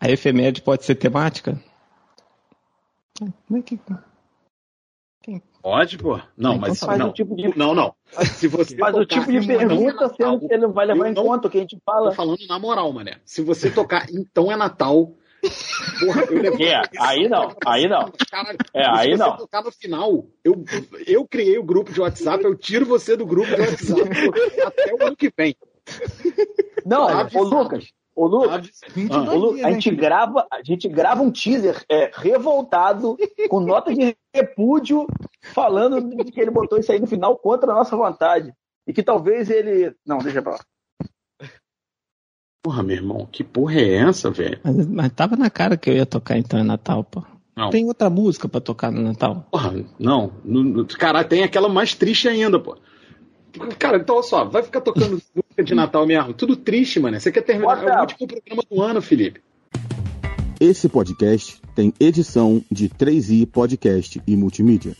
A 0.03 0.09
efeméride 0.11 0.61
pode 0.61 0.83
ser 0.83 0.95
temática? 0.95 1.57
Como 3.47 3.57
é 3.57 3.61
que. 3.61 3.79
Pode, 5.61 5.97
pô? 5.97 6.19
Não, 6.35 6.55
Então 6.55 6.57
mas 6.57 6.81
não. 6.99 7.13
tipo 7.13 7.33
de- 7.37 7.57
Não, 7.57 7.73
não. 7.73 7.95
Se 8.35 8.49
você 8.49 8.75
Faz 8.75 8.93
o 8.97 9.05
tipo 9.05 9.31
de 9.31 9.47
pergunta 9.47 9.93
Natal, 9.93 10.15
sendo 10.17 10.39
que 10.45 10.53
ele 10.53 10.63
não 10.63 10.73
vai 10.73 10.85
levar 10.85 11.07
em 11.09 11.13
não- 11.13 11.23
conta 11.23 11.47
o 11.47 11.49
que 11.49 11.57
a 11.57 11.61
gente 11.61 11.77
fala. 11.85 12.09
Tô 12.09 12.15
falando 12.17 12.45
na 12.49 12.59
moral, 12.59 12.91
mané. 12.91 13.21
Se 13.23 13.41
você 13.41 13.71
tocar 13.71 14.05
Então 14.11 14.51
é 14.51 14.57
Natal. 14.57 15.13
Porra, 16.01 16.21
eu 16.23 16.41
levanto 16.41 16.61
É, 16.63 16.81
aí 16.99 17.29
não, 17.29 17.55
aí 17.65 17.87
não. 17.87 18.11
Caralho. 18.29 18.57
É, 18.73 18.81
E 18.81 18.83
se 18.83 18.89
aí 18.99 19.11
você 19.11 19.17
não. 19.23 19.37
tocar 19.37 19.63
no 19.63 19.71
final, 19.71 20.25
eu, 20.43 20.65
eu 21.07 21.25
criei 21.25 21.57
o 21.57 21.63
grupo 21.63 21.93
de 21.93 22.01
WhatsApp, 22.01 22.43
eu 22.43 22.55
tiro 22.55 22.85
você 22.85 23.15
do 23.15 23.25
grupo 23.25 23.47
de 23.55 23.61
WhatsApp 23.61 24.09
até 24.65 24.93
o 24.93 25.03
ano 25.07 25.15
que 25.15 25.31
vem. 25.37 25.55
Não, 26.85 27.07
Tá 27.07 27.29
ô. 27.39 27.43
Lucas, 27.43 27.87
ô 28.15 28.27
Lucas, 28.27 28.69
Ah. 29.11 29.31
ô, 29.31 29.35
Lu- 29.37 29.65
a 29.65 29.71
gente 29.71 29.89
grava, 29.95 30.45
a 30.51 30.61
gente 30.63 30.87
grava 30.87 31.21
um 31.21 31.31
teaser 31.31 31.83
é, 31.89 32.11
revoltado, 32.13 33.17
com 33.49 33.59
nota 33.59 33.93
de 33.93 34.15
repúdio, 34.33 35.07
falando 35.41 36.01
de 36.23 36.31
que 36.31 36.39
ele 36.39 36.51
botou 36.51 36.77
isso 36.79 36.91
aí 36.91 36.99
no 36.99 37.07
final 37.07 37.37
contra 37.37 37.71
a 37.71 37.75
nossa 37.75 37.95
vontade. 37.97 38.53
E 38.87 38.91
que 38.93 39.01
talvez 39.01 39.49
ele. 39.49 39.95
Não, 40.05 40.17
deixa 40.17 40.41
pra 40.41 40.53
lá. 40.53 40.59
Porra, 42.63 42.81
meu 42.81 42.95
irmão, 42.95 43.27
que 43.31 43.43
porra 43.43 43.75
é 43.75 43.95
essa, 43.97 44.29
velho? 44.31 44.59
Mas, 44.63 44.87
mas 44.87 45.11
tava 45.11 45.35
na 45.35 45.49
cara 45.49 45.75
que 45.75 45.89
eu 45.89 45.95
ia 45.95 46.05
tocar 46.05 46.37
então 46.37 46.57
é 46.59 46.63
Natal, 46.63 47.03
pô. 47.03 47.21
Não. 47.55 47.69
Tem 47.69 47.85
outra 47.85 48.09
música 48.09 48.47
pra 48.49 48.59
tocar 48.61 48.89
no 48.91 49.01
Natal? 49.01 49.45
Porra, 49.51 49.73
não. 49.99 50.31
No, 50.43 50.63
no, 50.63 50.85
cara, 50.87 51.23
tem 51.23 51.43
aquela 51.43 51.67
mais 51.69 51.93
triste 51.93 52.27
ainda, 52.27 52.59
pô. 52.59 52.77
Cara, 53.77 53.97
então 53.97 54.15
olha 54.15 54.23
só, 54.23 54.45
vai 54.45 54.63
ficar 54.63 54.81
tocando 54.81 55.21
música 55.35 55.63
de 55.63 55.75
Natal 55.75 56.05
mesmo. 56.05 56.33
Tudo 56.33 56.55
triste, 56.55 56.99
mano. 56.99 57.19
Você 57.19 57.31
quer 57.31 57.41
terminar 57.41 57.75
Bota. 57.75 57.91
é 57.91 57.97
o 57.97 58.01
último 58.01 58.27
programa 58.27 58.63
do 58.69 58.81
ano, 58.81 59.01
Felipe. 59.01 59.41
Esse 60.59 60.87
podcast 60.87 61.61
tem 61.75 61.93
edição 61.99 62.63
de 62.71 62.89
3i 62.89 63.45
Podcast 63.45 64.21
e 64.25 64.35
Multimídia. 64.35 64.95